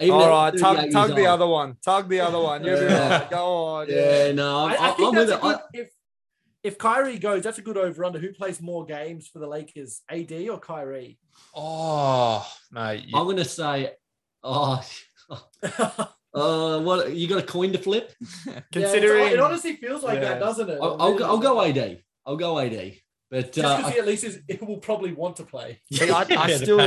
Even 0.00 0.14
All 0.14 0.22
at 0.46 0.54
right, 0.54 0.58
38 0.58 0.92
tug, 0.92 1.08
tug 1.08 1.16
the 1.16 1.26
other 1.26 1.46
one. 1.46 1.76
Tug 1.84 2.08
the 2.08 2.20
other 2.20 2.40
one. 2.40 2.64
You're 2.64 2.88
Yeah. 2.88 3.18
right. 3.18 3.30
Go 3.30 3.44
on. 3.66 3.86
Yeah, 3.90 4.32
no, 4.32 4.64
I'm, 4.64 4.70
I, 4.70 4.74
I 4.76 4.90
I'm 4.92 4.96
think 4.96 5.14
with 5.14 5.28
that's 5.28 5.32
it. 5.32 5.38
a 5.38 5.40
good, 5.42 5.56
I- 5.56 5.60
if 5.74 5.90
if 6.62 6.78
Kyrie 6.78 7.18
goes, 7.18 7.42
that's 7.42 7.58
a 7.58 7.62
good 7.62 7.76
over 7.76 8.04
under. 8.04 8.18
Who 8.18 8.32
plays 8.32 8.60
more 8.60 8.84
games 8.84 9.28
for 9.28 9.38
the 9.38 9.46
Lakers, 9.46 10.02
AD 10.08 10.32
or 10.48 10.58
Kyrie? 10.58 11.18
Oh, 11.54 12.46
mate. 12.70 13.04
you- 13.06 13.16
I'm 13.18 13.24
going 13.24 13.36
to 13.38 13.44
say, 13.44 13.92
oh, 14.44 14.82
uh, 16.34 16.80
what 16.80 17.14
you 17.14 17.28
got 17.28 17.42
a 17.42 17.46
coin 17.46 17.72
to 17.72 17.78
flip? 17.78 18.12
Considering 18.72 19.24
yeah, 19.24 19.30
it 19.32 19.40
honestly 19.40 19.76
feels 19.76 20.02
like 20.02 20.16
Yeah. 20.16 20.30
that, 20.34 20.40
doesn't 20.40 20.68
it? 20.70 20.78
I'll, 20.80 21.00
I'll, 21.00 21.14
go, 21.18 21.24
I'll 21.26 21.38
go 21.38 21.60
AD. 21.62 22.02
I'll 22.26 22.36
go 22.36 22.58
AD. 22.58 22.94
But 23.30 23.52
Just 23.52 23.66
uh, 23.66 23.76
because 23.78 23.90
I, 23.90 23.94
he 23.94 23.98
at 23.98 24.06
least 24.06 24.24
is, 24.24 24.40
he 24.48 24.58
will 24.60 24.76
probably 24.76 25.12
want 25.12 25.36
to 25.36 25.44
play. 25.44 25.80
See, 25.90 26.10
I, 26.10 26.20
I 26.20 26.50
still, 26.52 26.78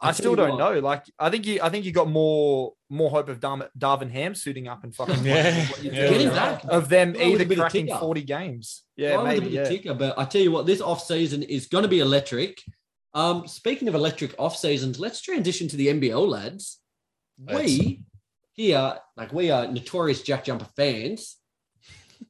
there. 0.00 0.08
I 0.08 0.12
still 0.12 0.34
don't 0.36 0.58
what, 0.58 0.74
know. 0.74 0.80
Like, 0.80 1.04
I 1.18 1.30
think 1.30 1.46
you, 1.46 1.60
I 1.62 1.68
think 1.70 1.84
you 1.84 1.92
got 1.92 2.08
more, 2.08 2.72
more 2.90 3.10
hope 3.10 3.28
of 3.28 3.40
Darvin, 3.40 3.68
Darvin 3.78 4.10
Ham 4.10 4.34
suiting 4.34 4.68
up 4.68 4.84
and 4.84 4.94
fucking 4.94 5.24
Yeah, 5.24 5.42
playing 5.42 5.66
what 5.70 5.82
yeah. 5.82 5.90
do 5.90 6.08
Get 6.10 6.20
him 6.20 6.28
now. 6.30 6.34
back. 6.34 6.64
of 6.68 6.88
them 6.88 7.12
Go 7.12 7.18
with 7.18 7.28
either 7.28 7.44
bit 7.44 7.58
of 7.58 7.62
cracking 7.62 7.88
forty 7.98 8.22
games. 8.22 8.82
Yeah, 8.96 9.08
Yeah, 9.10 9.16
with 9.16 9.26
a 9.26 9.28
maybe. 9.28 9.44
bit 9.46 9.52
Yeah. 9.52 9.60
of 9.62 9.68
ticker, 9.68 9.94
but 9.94 10.18
I 10.18 10.24
tell 10.24 10.40
you 10.42 10.50
what, 10.50 10.66
this 10.66 10.80
off 10.80 11.02
season 11.04 11.42
is 11.42 11.66
going 11.66 11.82
to 11.82 11.88
be 11.88 12.00
electric. 12.00 12.62
Um, 13.14 13.46
speaking 13.48 13.88
of 13.88 13.94
electric 13.94 14.34
off 14.38 14.56
seasons, 14.56 15.00
let's 15.00 15.20
transition 15.22 15.68
to 15.68 15.76
the 15.76 15.88
NBL 15.88 16.28
lads. 16.28 16.78
Let's. 17.42 17.62
We 17.64 18.02
here, 18.52 18.98
like 19.16 19.32
we 19.32 19.50
are 19.50 19.66
notorious 19.66 20.22
Jack 20.22 20.44
Jumper 20.44 20.66
fans, 20.76 21.36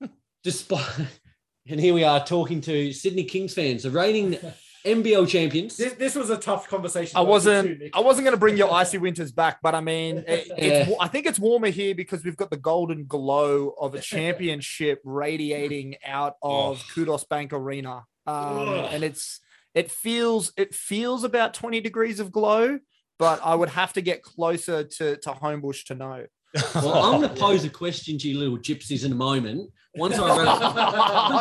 despite, 0.45 0.85
and 1.69 1.81
here 1.81 1.95
we 1.95 2.05
are 2.05 2.25
talking 2.25 2.61
to 2.63 2.93
Sydney 2.93 3.25
Kings 3.25 3.55
fans, 3.55 3.83
the 3.85 3.91
reigning 3.91 4.39
NBL 4.87 5.29
champions. 5.29 5.77
This, 5.77 5.93
this 5.95 6.15
was 6.15 6.31
a 6.31 6.37
tough 6.37 6.69
conversation. 6.69 7.17
I 7.17 7.21
wasn't. 7.21 7.69
to, 7.69 7.85
Nick. 7.85 7.97
I 7.97 8.01
wasn't 8.01 8.25
going 8.25 8.35
to 8.35 8.41
bring 8.41 8.57
your 8.57 8.73
icy 8.73 8.99
winters 8.99 9.33
back, 9.33 9.59
but 9.63 9.75
I 9.75 9.81
mean, 9.81 10.25
it, 10.27 10.47
Yeah. 10.57 10.85
it's, 10.85 10.93
I 11.01 11.09
think 11.09 11.27
it's 11.27 11.39
warmer 11.39 11.69
here 11.69 11.95
because 11.95 12.25
we've 12.25 12.37
got 12.37 12.51
the 12.51 12.57
golden 12.57 13.07
glow 13.07 13.75
of 13.79 13.95
a 13.95 14.01
championship 14.13 15.01
radiating 15.05 15.97
out 16.07 16.35
of 16.43 16.83
Qudos 16.95 17.29
Bank 17.29 17.53
Arena, 17.53 18.05
um, 18.27 18.69
and 18.69 19.03
it's 19.05 19.41
it 19.75 19.91
feels 19.91 20.53
it 20.57 20.75
feels 20.75 21.25
about 21.25 21.53
twenty 21.53 21.81
degrees 21.81 22.21
of 22.21 22.33
glow, 22.33 22.79
but 23.19 23.41
I 23.45 23.55
would 23.55 23.71
have 23.71 23.93
to 23.95 24.01
get 24.01 24.23
closer 24.23 24.85
to 24.85 25.17
to 25.19 25.31
Homebush 25.33 25.85
to 25.87 25.95
know. 25.95 26.27
Well, 26.75 27.03
I'm 27.03 27.21
going 27.21 27.35
to 27.35 27.41
pose 27.41 27.65
a 27.65 27.69
question 27.71 28.17
to 28.19 28.29
you 28.29 28.39
little 28.39 28.59
gypsies 28.59 29.05
in 29.05 29.13
a 29.13 29.17
moment. 29.17 29.71
Once 29.97 30.19
I 30.19 30.29
rattle, 30.37 30.69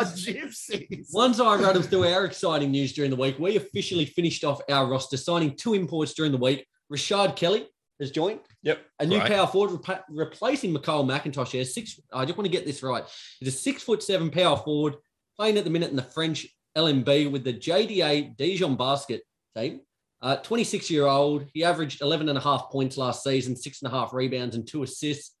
Gypsies. 0.00 1.06
once 1.12 1.40
I 1.40 1.56
rattle 1.56 1.82
through 1.82 2.06
our 2.06 2.24
exciting 2.24 2.70
news 2.70 2.92
during 2.92 3.10
the 3.10 3.16
week, 3.16 3.38
we 3.38 3.56
officially 3.56 4.04
finished 4.06 4.44
off 4.44 4.60
our 4.70 4.86
roster, 4.86 5.16
signing 5.16 5.56
two 5.56 5.74
imports 5.74 6.14
during 6.14 6.32
the 6.32 6.38
week. 6.38 6.66
Rashard 6.92 7.36
Kelly 7.36 7.66
has 8.00 8.10
joined. 8.10 8.40
Yep. 8.62 8.80
A 9.00 9.06
new 9.06 9.18
Right. 9.18 9.30
power 9.30 9.46
forward 9.46 9.80
repa- 9.82 10.02
replacing 10.08 10.74
MiKyle 10.74 11.04
McIntosh 11.06 11.48
here. 11.48 11.64
Six. 11.64 12.00
I 12.12 12.24
just 12.24 12.36
want 12.36 12.46
to 12.46 12.52
get 12.52 12.66
this 12.66 12.82
right. 12.82 13.04
He's 13.40 13.48
a 13.54 13.56
six 13.56 13.82
foot 13.82 14.02
seven 14.02 14.30
power 14.30 14.56
forward 14.56 14.96
playing 15.36 15.56
at 15.58 15.64
the 15.64 15.70
minute 15.70 15.90
in 15.90 15.96
the 15.96 16.02
French 16.02 16.46
LNB 16.76 17.30
with 17.30 17.44
the 17.44 17.52
JDA 17.54 18.36
Dijon 18.36 18.76
basket 18.76 19.22
team. 19.56 19.80
Uh, 20.22 20.36
26 20.36 20.90
year 20.90 21.06
old. 21.06 21.44
He 21.52 21.62
averaged 21.62 22.00
11 22.00 22.28
and 22.28 22.38
a 22.38 22.40
half 22.40 22.70
points 22.70 22.96
last 22.96 23.22
season, 23.22 23.54
six 23.54 23.82
and 23.82 23.92
a 23.92 23.94
half 23.94 24.12
rebounds 24.12 24.56
and 24.56 24.66
two 24.66 24.82
assists. 24.82 25.34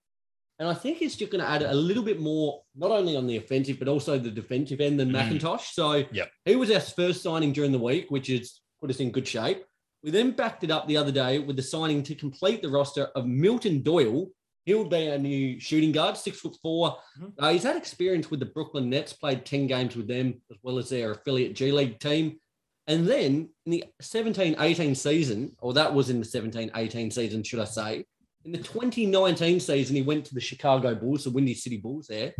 And 0.58 0.68
I 0.68 0.74
think 0.74 0.98
he's 0.98 1.16
just 1.16 1.30
going 1.32 1.42
to 1.44 1.48
add 1.50 1.62
a 1.62 1.74
little 1.74 2.02
bit 2.02 2.20
more, 2.20 2.62
not 2.74 2.90
only 2.90 3.16
on 3.16 3.26
the 3.26 3.36
offensive, 3.36 3.78
but 3.78 3.88
also 3.88 4.18
the 4.18 4.30
defensive 4.30 4.80
end 4.80 4.98
than 4.98 5.10
Mm. 5.10 5.38
McIntosh. 5.40 5.72
So 5.72 6.04
Yep. 6.12 6.30
he 6.44 6.56
was 6.56 6.70
our 6.70 6.80
first 6.80 7.22
signing 7.22 7.52
during 7.52 7.72
the 7.72 7.78
week, 7.78 8.10
which 8.10 8.28
has 8.28 8.60
put 8.80 8.90
us 8.90 9.00
in 9.00 9.10
good 9.10 9.26
shape. 9.28 9.64
We 10.02 10.10
then 10.10 10.30
backed 10.30 10.62
it 10.64 10.70
up 10.70 10.86
the 10.86 10.96
other 10.98 11.12
day 11.12 11.38
with 11.40 11.56
the 11.56 11.62
signing 11.62 12.02
to 12.04 12.14
complete 12.14 12.62
the 12.62 12.68
roster 12.70 13.04
of 13.16 13.26
Milton 13.26 13.82
Doyle. 13.82 14.28
He'll 14.66 14.88
be 14.88 15.10
our 15.10 15.18
new 15.18 15.60
shooting 15.60 15.92
guard, 15.92 16.16
six 16.16 16.40
foot 16.40 16.56
4 16.62 16.96
Mhm. 17.20 17.32
Uh, 17.38 17.52
he's 17.52 17.62
had 17.62 17.76
experience 17.76 18.30
with 18.30 18.40
the 18.40 18.46
Brooklyn 18.46 18.88
Nets, 18.90 19.12
played 19.12 19.44
10 19.46 19.66
games 19.66 19.94
with 19.96 20.06
them, 20.08 20.42
as 20.50 20.56
well 20.62 20.78
as 20.78 20.88
their 20.88 21.12
affiliate 21.12 21.54
G 21.54 21.70
League 21.72 21.98
team. 22.00 22.40
And 22.86 23.06
then 23.06 23.48
in 23.64 23.72
the 23.72 23.84
17 24.00 24.56
18 24.58 24.94
season, 24.94 25.56
or 25.60 25.72
that 25.74 25.92
was 25.92 26.08
in 26.10 26.18
the 26.20 26.24
17 26.24 26.70
18 26.74 27.10
season, 27.10 27.42
should 27.42 27.60
I 27.60 27.64
say, 27.64 28.04
in 28.44 28.52
the 28.52 28.58
2019 28.58 29.58
season, 29.58 29.96
he 29.96 30.02
went 30.02 30.24
to 30.26 30.34
the 30.34 30.40
Chicago 30.40 30.94
Bulls, 30.94 31.24
the 31.24 31.30
Windy 31.30 31.54
City 31.54 31.78
Bulls 31.78 32.06
there, 32.06 32.32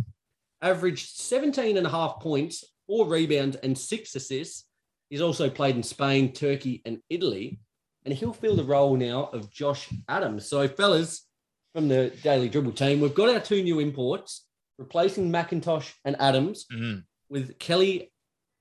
averaged 0.61 1.17
17 1.17 1.75
and 1.77 1.85
a 1.85 1.89
half 1.89 2.19
points, 2.21 2.63
four 2.87 3.07
rebounds, 3.07 3.57
and 3.57 3.77
six 3.77 4.15
assists. 4.15 4.65
He's 5.09 5.21
also 5.21 5.49
played 5.49 5.75
in 5.75 5.83
Spain, 5.83 6.31
Turkey, 6.31 6.81
and 6.85 6.99
Italy. 7.09 7.59
And 8.05 8.13
he'll 8.13 8.31
fill 8.33 8.55
the 8.55 8.63
role 8.63 8.95
now 8.95 9.25
of 9.33 9.51
Josh 9.51 9.89
Adams. 10.07 10.47
So, 10.47 10.65
fellas, 10.69 11.25
from 11.73 11.89
the 11.89 12.13
Daily 12.23 12.47
Dribble 12.47 12.71
team, 12.71 13.01
we've 13.01 13.13
got 13.13 13.27
our 13.29 13.41
two 13.41 13.61
new 13.61 13.79
imports, 13.79 14.45
replacing 14.77 15.29
McIntosh 15.29 15.91
and 16.05 16.15
Adams 16.21 16.65
Mm. 16.71 17.03
with 17.29 17.59
Kelly 17.59 18.13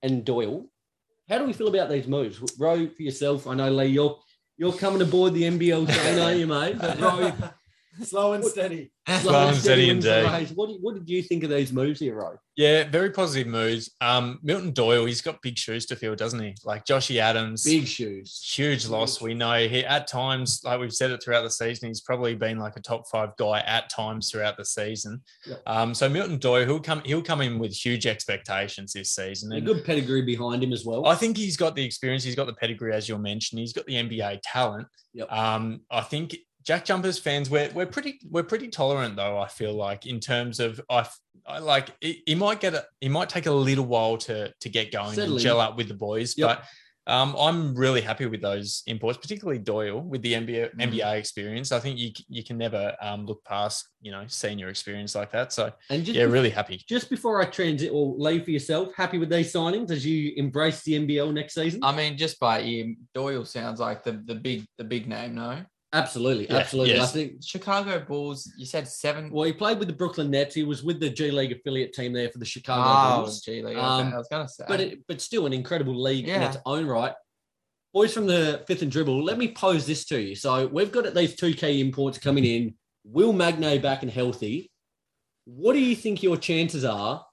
and 0.02 0.24
Doyle. 0.24 0.68
How 1.28 1.38
do 1.38 1.44
we 1.44 1.52
feel 1.52 1.68
about 1.68 1.88
these 1.90 2.06
moves? 2.06 2.40
Row 2.58 2.86
for 2.86 3.02
yourself. 3.02 3.46
I 3.46 3.54
know 3.54 3.70
Lee, 3.70 3.86
you're 3.86 4.18
You're 4.58 4.72
coming 4.72 5.02
aboard 5.02 5.34
the 5.34 5.42
NBL 5.42 5.86
train, 5.92 6.18
aren't 6.18 6.38
you, 6.38 6.46
mate? 6.46 6.78
But 6.78 6.98
Slow 8.02 8.32
and 8.34 8.44
steady. 8.44 8.90
Slow 9.20 9.48
and 9.48 9.56
steady 9.56 9.86
wins 9.88 10.04
the 10.04 10.18
indeed. 10.26 10.56
What, 10.56 10.68
did- 10.68 10.78
what 10.82 10.94
did 10.94 11.08
you 11.08 11.22
think 11.22 11.44
of 11.44 11.50
these 11.50 11.72
moves 11.72 12.00
here, 12.00 12.16
Ro? 12.16 12.36
Yeah, 12.56 12.88
very 12.88 13.10
positive 13.10 13.46
moves. 13.46 13.90
Um, 14.00 14.38
Milton 14.42 14.72
Doyle, 14.72 15.04
he's 15.04 15.20
got 15.20 15.42
big 15.42 15.58
shoes 15.58 15.84
to 15.86 15.96
fill, 15.96 16.16
doesn't 16.16 16.40
he? 16.40 16.54
Like 16.64 16.84
Joshy 16.86 17.18
Adams, 17.18 17.62
Big 17.64 17.86
shoes. 17.86 18.42
huge 18.56 18.86
loss. 18.86 19.20
We 19.20 19.34
know 19.34 19.68
he 19.68 19.84
at 19.84 20.06
times, 20.08 20.62
like 20.64 20.80
we've 20.80 20.92
said 20.92 21.10
it 21.10 21.22
throughout 21.22 21.42
the 21.42 21.50
season, 21.50 21.88
he's 21.88 22.00
probably 22.00 22.34
been 22.34 22.58
like 22.58 22.76
a 22.76 22.80
top 22.80 23.06
five 23.08 23.30
guy 23.38 23.60
at 23.60 23.90
times 23.90 24.30
throughout 24.30 24.56
the 24.56 24.64
season. 24.64 25.20
Yep. 25.46 25.62
Um, 25.66 25.94
so 25.94 26.08
Milton 26.08 26.38
Doyle, 26.38 26.64
he'll 26.64 26.80
come, 26.80 27.02
he'll 27.04 27.22
come 27.22 27.42
in 27.42 27.58
with 27.58 27.74
huge 27.74 28.06
expectations 28.06 28.92
this 28.94 29.12
season. 29.14 29.52
A 29.52 29.60
good 29.60 29.84
pedigree 29.84 30.22
behind 30.22 30.64
him 30.64 30.72
as 30.72 30.84
well. 30.84 31.06
I 31.06 31.14
think 31.14 31.36
he's 31.36 31.56
got 31.58 31.76
the 31.76 31.84
experience. 31.84 32.24
He's 32.24 32.34
got 32.34 32.46
the 32.46 32.54
pedigree, 32.54 32.92
as 32.94 33.08
you'll 33.08 33.18
mention. 33.18 33.58
He's 33.58 33.72
got 33.74 33.84
the 33.86 33.94
NBA 33.94 34.40
talent. 34.42 34.86
Yep. 35.12 35.30
Um, 35.30 35.80
I 35.90 36.00
think 36.00 36.36
Jack 36.66 36.84
Jumpers 36.84 37.18
fans, 37.18 37.48
we're 37.48 37.70
we're 37.72 37.86
pretty 37.86 38.18
we're 38.28 38.42
pretty 38.42 38.68
tolerant 38.68 39.16
though. 39.16 39.38
I 39.38 39.48
feel 39.48 39.72
like 39.74 40.06
in 40.06 40.18
terms 40.20 40.58
of 40.60 40.80
I, 40.90 41.06
I 41.46 41.58
like 41.60 41.90
he, 42.00 42.22
he 42.26 42.34
might 42.34 42.60
get 42.60 42.74
a 42.74 42.84
he 43.00 43.08
might 43.08 43.28
take 43.28 43.46
a 43.46 43.52
little 43.52 43.86
while 43.86 44.16
to 44.18 44.52
to 44.60 44.68
get 44.68 44.90
going 44.90 45.14
Settle 45.14 45.34
and 45.34 45.40
gel 45.42 45.60
up 45.60 45.76
with 45.76 45.88
the 45.88 45.94
boys, 45.94 46.34
Yep. 46.36 46.48
but. 46.48 46.64
Um, 47.08 47.36
I'm 47.38 47.76
really 47.76 48.00
happy 48.00 48.26
with 48.26 48.40
those 48.42 48.82
imports, 48.88 49.16
particularly 49.16 49.60
Doyle 49.60 50.00
with 50.00 50.22
the 50.22 50.32
NBA 50.32 50.74
Mm. 50.74 50.90
NBA 50.92 51.12
experience. 51.18 51.70
I 51.70 51.78
think 51.78 52.00
you 52.00 52.10
you 52.28 52.42
can 52.42 52.58
never 52.58 52.96
um, 53.00 53.26
look 53.26 53.44
past 53.44 53.88
you 54.00 54.10
know 54.10 54.24
senior 54.26 54.70
experience 54.70 55.14
like 55.14 55.30
that. 55.30 55.52
So 55.52 55.70
and 55.88 56.04
just 56.04 56.18
yeah, 56.18 56.24
bef- 56.24 56.32
really 56.32 56.50
happy. 56.50 56.82
just 56.88 57.08
before 57.08 57.40
I 57.40 57.44
transit 57.44 57.92
or 57.92 58.16
leave 58.18 58.42
for 58.44 58.50
yourself, 58.50 58.88
happy 58.96 59.18
with 59.18 59.28
these 59.30 59.52
signings 59.52 59.92
as 59.92 60.04
you 60.04 60.32
embrace 60.36 60.82
the 60.82 60.94
NBL 60.94 61.32
next 61.32 61.54
season? 61.54 61.78
I 61.84 61.94
mean, 61.94 62.16
just 62.18 62.40
by 62.40 62.62
ear, 62.62 62.92
Doyle 63.14 63.44
sounds 63.44 63.78
like 63.78 64.02
the 64.02 64.20
the 64.24 64.34
big 64.34 64.66
the 64.76 64.82
big 64.82 65.06
name. 65.06 65.36
No, 65.36 65.62
absolutely, 65.92 66.46
Yeah, 66.48 66.56
absolutely. 66.56 66.94
yes. 66.94 67.10
I 67.10 67.12
think. 67.12 67.32
Chicago 67.44 68.04
Bulls. 68.06 68.52
You 68.56 68.66
said 68.66 68.86
seven. 68.88 69.30
Well, 69.30 69.44
he 69.44 69.52
played 69.52 69.78
with 69.78 69.88
the 69.88 69.94
Brooklyn 69.94 70.30
Nets. 70.30 70.54
He 70.54 70.64
was 70.64 70.82
with 70.82 71.00
the 71.00 71.10
G 71.10 71.30
League 71.30 71.52
affiliate 71.52 71.92
team 71.92 72.12
there 72.12 72.28
for 72.30 72.38
the 72.38 72.44
Chicago 72.44 72.82
Oh, 72.86 73.22
Bulls. 73.22 73.40
gee, 73.40 73.62
like, 73.62 73.76
Um, 73.76 74.12
I 74.12 74.18
was 74.18 74.28
gonna 74.28 74.48
say. 74.48 74.64
but 74.68 74.80
it, 74.80 75.00
but 75.08 75.20
still 75.20 75.46
an 75.46 75.52
incredible 75.52 76.00
league 76.00 76.28
in 76.28 76.42
its 76.42 76.56
own 76.66 76.86
right. 76.86 77.14
Boys 77.94 78.12
from 78.12 78.26
the 78.26 78.62
fifth 78.66 78.82
and 78.82 78.90
dribble, 78.92 79.24
let 79.24 79.38
me 79.38 79.52
pose 79.52 79.86
this 79.86 80.04
to 80.06 80.20
you. 80.20 80.34
So 80.34 80.66
we've 80.66 80.92
got 80.92 81.14
these 81.14 81.34
two 81.34 81.54
key 81.54 81.80
imports 81.80 82.18
coming 82.18 82.44
in. 82.44 82.74
Will 83.04 83.32
Magnay 83.32 83.80
back 83.80 84.02
and 84.02 84.10
healthy? 84.10 84.70
What 85.46 85.72
do 85.72 85.78
you 85.78 85.96
think 85.96 86.22
your 86.22 86.36
chances 86.36 86.84
are 86.84 87.24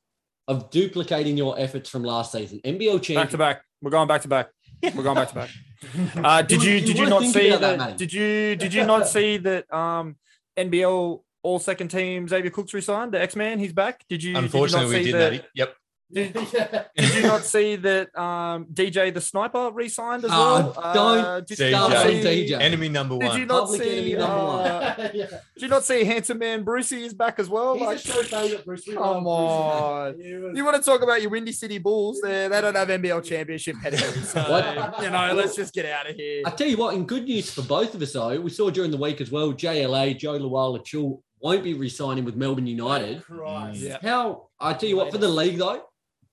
of 0.48 0.70
duplicating 0.70 1.36
your 1.36 1.60
efforts 1.60 1.90
from 1.90 2.04
last 2.04 2.32
season? 2.32 2.62
NBL 2.64 3.14
Back 3.16 3.32
to 3.32 3.38
back. 3.38 3.64
We're 3.82 3.92
going 3.92 4.08
back 4.08 4.22
to 4.22 4.28
back. 4.30 4.50
We're 4.84 5.04
going 5.04 5.16
back 5.16 5.30
to 5.30 5.36
back. 5.36 5.50
Uh, 6.24 6.42
did 6.42 6.64
You- 6.64 6.72
you 6.72 6.78
you 6.78 6.86
did 6.86 6.98
you 6.98 7.06
not 7.08 7.24
see 7.24 7.50
that, 7.50 7.78
that? 7.78 7.98
Did 7.98 8.14
you 8.14 8.56
did 8.56 8.74
you 8.74 8.86
not 8.86 9.08
see 9.08 9.38
that? 9.38 9.72
Um, 9.74 10.16
NBL 10.58 11.24
all 11.44 11.60
second 11.60 11.90
team 11.90 12.28
Xavier 12.28 12.52
Cooks 12.52 12.74
resigned. 12.74 13.12
The 13.14 13.22
X 13.22 13.36
Man, 13.36 13.60
he's 13.60 13.74
back. 13.74 14.06
Did 14.08 14.24
you? 14.24 14.38
Unfortunately, 14.38 14.88
we 14.88 14.94
did 15.00 15.06
you 15.08 15.12
did 15.14 15.20
not 15.20 15.32
see 15.32 15.38
that. 15.40 15.48
Yep. 15.56 15.76
yeah. 16.10 16.84
Did 16.96 17.16
you 17.16 17.22
not 17.24 17.44
see 17.44 17.76
that 17.78 18.16
um, 18.18 18.66
DJ 18.72 19.12
the 19.14 19.20
sniper 19.22 19.72
re-signed 19.72 20.24
as 20.26 20.32
Oh, 20.34 20.72
well? 20.76 20.94
don't 20.94 21.18
Uh, 21.26 21.40
did 21.40 21.58
DJ. 21.58 21.66
you 21.66 21.72
not 21.72 21.92
see- 22.04 22.46
DJ. 22.52 22.60
Enemy 22.62 22.90
number 22.90 23.16
one. 23.16 23.22
Did 23.22 23.30
one. 23.30 23.40
you 23.40 23.46
not 23.48 23.62
Public 23.64 23.82
see? 23.82 23.92
enemy 23.98 24.14
number 24.14 24.46
one. 24.46 24.60
uh, 24.68 25.12
yeah. 25.14 25.26
did 25.26 25.62
you 25.64 25.68
not 25.70 25.84
see 25.84 26.04
handsome 26.04 26.38
man 26.38 26.64
Brucey 26.64 27.04
is 27.04 27.14
back 27.16 27.40
as 27.40 27.50
well? 27.50 27.74
He's 27.76 27.84
Like, 27.86 27.98
a 27.98 28.00
show 28.02 28.22
favorite, 28.24 28.66
Bruce. 28.66 28.84
We 28.88 28.94
Come 28.94 29.24
love 29.24 30.16
Bruce. 30.16 30.26
Was- 30.44 30.58
you 30.58 30.66
want 30.66 30.78
to 30.78 30.84
talk 30.84 31.02
about 31.02 31.22
your 31.22 31.32
Windy 31.32 31.52
City 31.52 31.80
Bulls? 31.80 32.20
There, 32.22 32.48
they 32.50 32.62
don't 32.62 32.76
have 32.76 32.90
NBL 32.90 33.24
championship 33.24 33.76
pedigree. 33.82 34.22
So, 34.22 34.94
you 35.02 35.10
know, 35.10 35.34
let's 35.34 35.56
just 35.56 35.74
get 35.74 35.86
out 35.88 36.10
of 36.10 36.16
here. 36.16 36.44
I 36.46 36.52
tell 36.52 36.68
you 36.68 36.78
what, 36.78 36.94
in 36.96 37.06
good 37.06 37.24
news 37.24 37.50
for 37.52 37.64
both 37.64 37.96
of 37.96 38.02
us, 38.04 38.14
though, 38.14 38.40
we 38.40 38.50
saw 38.52 38.70
during 38.70 38.92
the 38.92 38.98
week 38.98 39.20
as 39.22 39.32
well, 39.32 39.52
JLA, 39.54 40.18
Jo 40.18 40.38
Lual-Acuil, 40.38 41.20
won't 41.40 41.64
be 41.64 41.74
re-signing 41.74 42.24
with 42.24 42.36
Melbourne 42.36 42.68
United. 42.68 43.22
Christ. 43.24 43.80
Yeah. 43.82 43.98
How 44.02 44.48
I 44.60 44.74
tell 44.74 44.88
you 44.88 44.96
what, 44.96 45.12
for 45.12 45.18
the 45.18 45.28
league 45.28 45.58
though, 45.58 45.82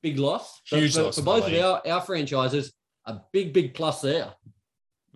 big 0.02 0.18
loss. 0.18 0.60
But 0.70 0.80
Huge 0.80 0.94
for, 0.94 1.02
loss 1.04 1.16
for 1.16 1.22
for 1.22 1.24
both 1.24 1.48
of 1.48 1.64
our, 1.64 1.82
our 1.86 2.00
franchises. 2.00 2.72
A 3.06 3.20
big, 3.32 3.52
big 3.52 3.74
plus 3.74 4.00
there. 4.02 4.32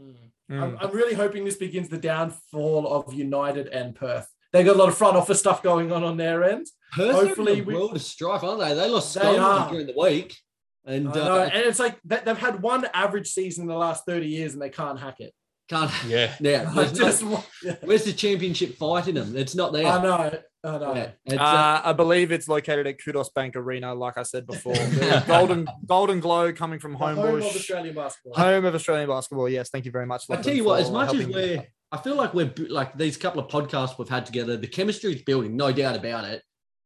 Mm. 0.00 0.14
I'm, 0.50 0.78
I'm 0.80 0.90
really 0.90 1.14
hoping 1.14 1.44
this 1.44 1.56
begins 1.56 1.88
the 1.88 1.98
downfall 1.98 2.86
of 2.92 3.12
United 3.14 3.68
and 3.68 3.94
Perth. 3.94 4.26
They 4.52 4.62
got 4.62 4.76
a 4.76 4.78
lot 4.78 4.88
of 4.88 4.96
front 4.96 5.16
office 5.16 5.38
stuff 5.40 5.62
going 5.62 5.90
on 5.92 6.04
on 6.04 6.16
their 6.16 6.44
end. 6.44 6.66
Perth 6.92 7.12
Hopefully 7.12 7.26
Hopefully 7.28 7.60
we, 7.62 7.62
we- 7.62 7.74
world 7.74 7.96
of 7.96 8.02
strife, 8.02 8.44
aren't 8.44 8.60
they? 8.60 8.74
They 8.74 8.88
lost 8.88 9.14
They 9.14 9.20
Scotland 9.20 9.70
during 9.70 9.86
the 9.86 9.94
week, 10.00 10.36
and 10.84 11.08
uh, 11.08 11.48
and 11.52 11.64
it's 11.64 11.78
like 11.78 11.98
they- 12.04 12.20
they've 12.24 12.38
had 12.38 12.62
one 12.62 12.86
average 12.94 13.28
season 13.28 13.62
in 13.62 13.68
the 13.68 13.74
last 13.76 14.04
30 14.06 14.26
years 14.26 14.52
and 14.52 14.62
they 14.62 14.70
can't 14.70 14.98
hack 14.98 15.20
it. 15.20 15.32
can't. 15.68 15.90
Yeah. 16.06 16.34
Yeah, 16.40 16.70
no- 16.74 16.84
just 16.86 17.22
wa- 17.22 17.42
yeah. 17.62 17.76
where's 17.82 18.04
the 18.04 18.12
championship 18.12 18.76
fight 18.76 19.08
in 19.08 19.16
them? 19.16 19.36
It's 19.36 19.54
not 19.54 19.72
there. 19.72 19.86
I 19.86 20.02
know. 20.02 20.38
I 20.64 20.78
know. 20.78 20.94
Yeah, 21.26 21.36
uh, 21.36 21.42
Uh, 21.44 21.80
I 21.84 21.92
believe 21.92 22.32
it's 22.32 22.48
located 22.48 22.86
at 22.86 22.98
Qudos 22.98 23.32
Bank 23.34 23.54
Arena, 23.54 23.94
like 23.94 24.16
I 24.16 24.22
said 24.22 24.46
before. 24.46 24.74
Golden 25.26 25.68
golden 25.86 26.20
glow 26.20 26.52
coming 26.52 26.78
from 26.78 26.92
The 26.92 26.98
home 26.98 27.18
of 27.18 27.42
Australian 27.44 27.94
basketball. 27.94 28.42
home 28.42 28.64
of 28.64 28.74
Australian 28.74 29.08
basketball. 29.08 29.48
Yes, 29.48 29.68
thank 29.70 29.84
you 29.84 29.90
very 29.90 30.06
much. 30.06 30.24
I 30.30 30.36
tell 30.36 30.54
you 30.54 30.64
what, 30.64 30.80
as 30.80 30.90
much 30.90 31.14
as 31.14 31.26
we're, 31.26 31.66
I 31.92 31.98
feel 31.98 32.16
like 32.16 32.32
we're 32.34 32.52
like 32.70 32.96
these 32.96 33.16
couple 33.16 33.40
of 33.40 33.48
podcasts 33.50 33.98
we've 33.98 34.08
had 34.08 34.24
together, 34.26 34.56
the 34.56 34.66
chemistry 34.66 35.14
is 35.14 35.22
building, 35.22 35.56
no 35.56 35.70
doubt 35.70 35.96
about 35.96 36.24
it. 36.24 36.42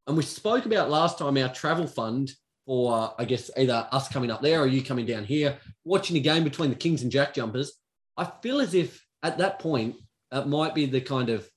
And 0.07 0.17
we 0.17 0.23
spoke 0.23 0.67
about 0.67 0.91
last 0.91 1.19
time 1.19 1.37
our 1.37 1.53
travel 1.53 1.87
fund 1.87 2.33
for, 2.67 2.95
uh, 2.95 3.11
I 3.19 3.25
guess, 3.27 3.51
either 3.57 3.87
us 3.93 4.09
coming 4.09 4.31
up 4.31 4.43
there 4.43 4.61
or 4.61 4.67
you 4.67 4.83
coming 4.83 5.07
down 5.07 5.25
here, 5.25 5.59
watching 5.85 6.17
a 6.17 6.21
game 6.21 6.45
between 6.45 6.71
the 6.71 6.77
Kings 6.77 7.03
and 7.03 7.13
Jack 7.13 7.35
Jumpers. 7.35 7.73
I 8.17 8.25
feel 8.43 8.61
as 8.61 8.75
if 8.75 9.07
at 9.23 9.39
that 9.39 9.59
point, 9.59 9.97
it 10.33 10.47
might 10.47 10.75
be 10.75 10.87
the 10.87 11.01
kind 11.01 11.29
of, 11.31 11.49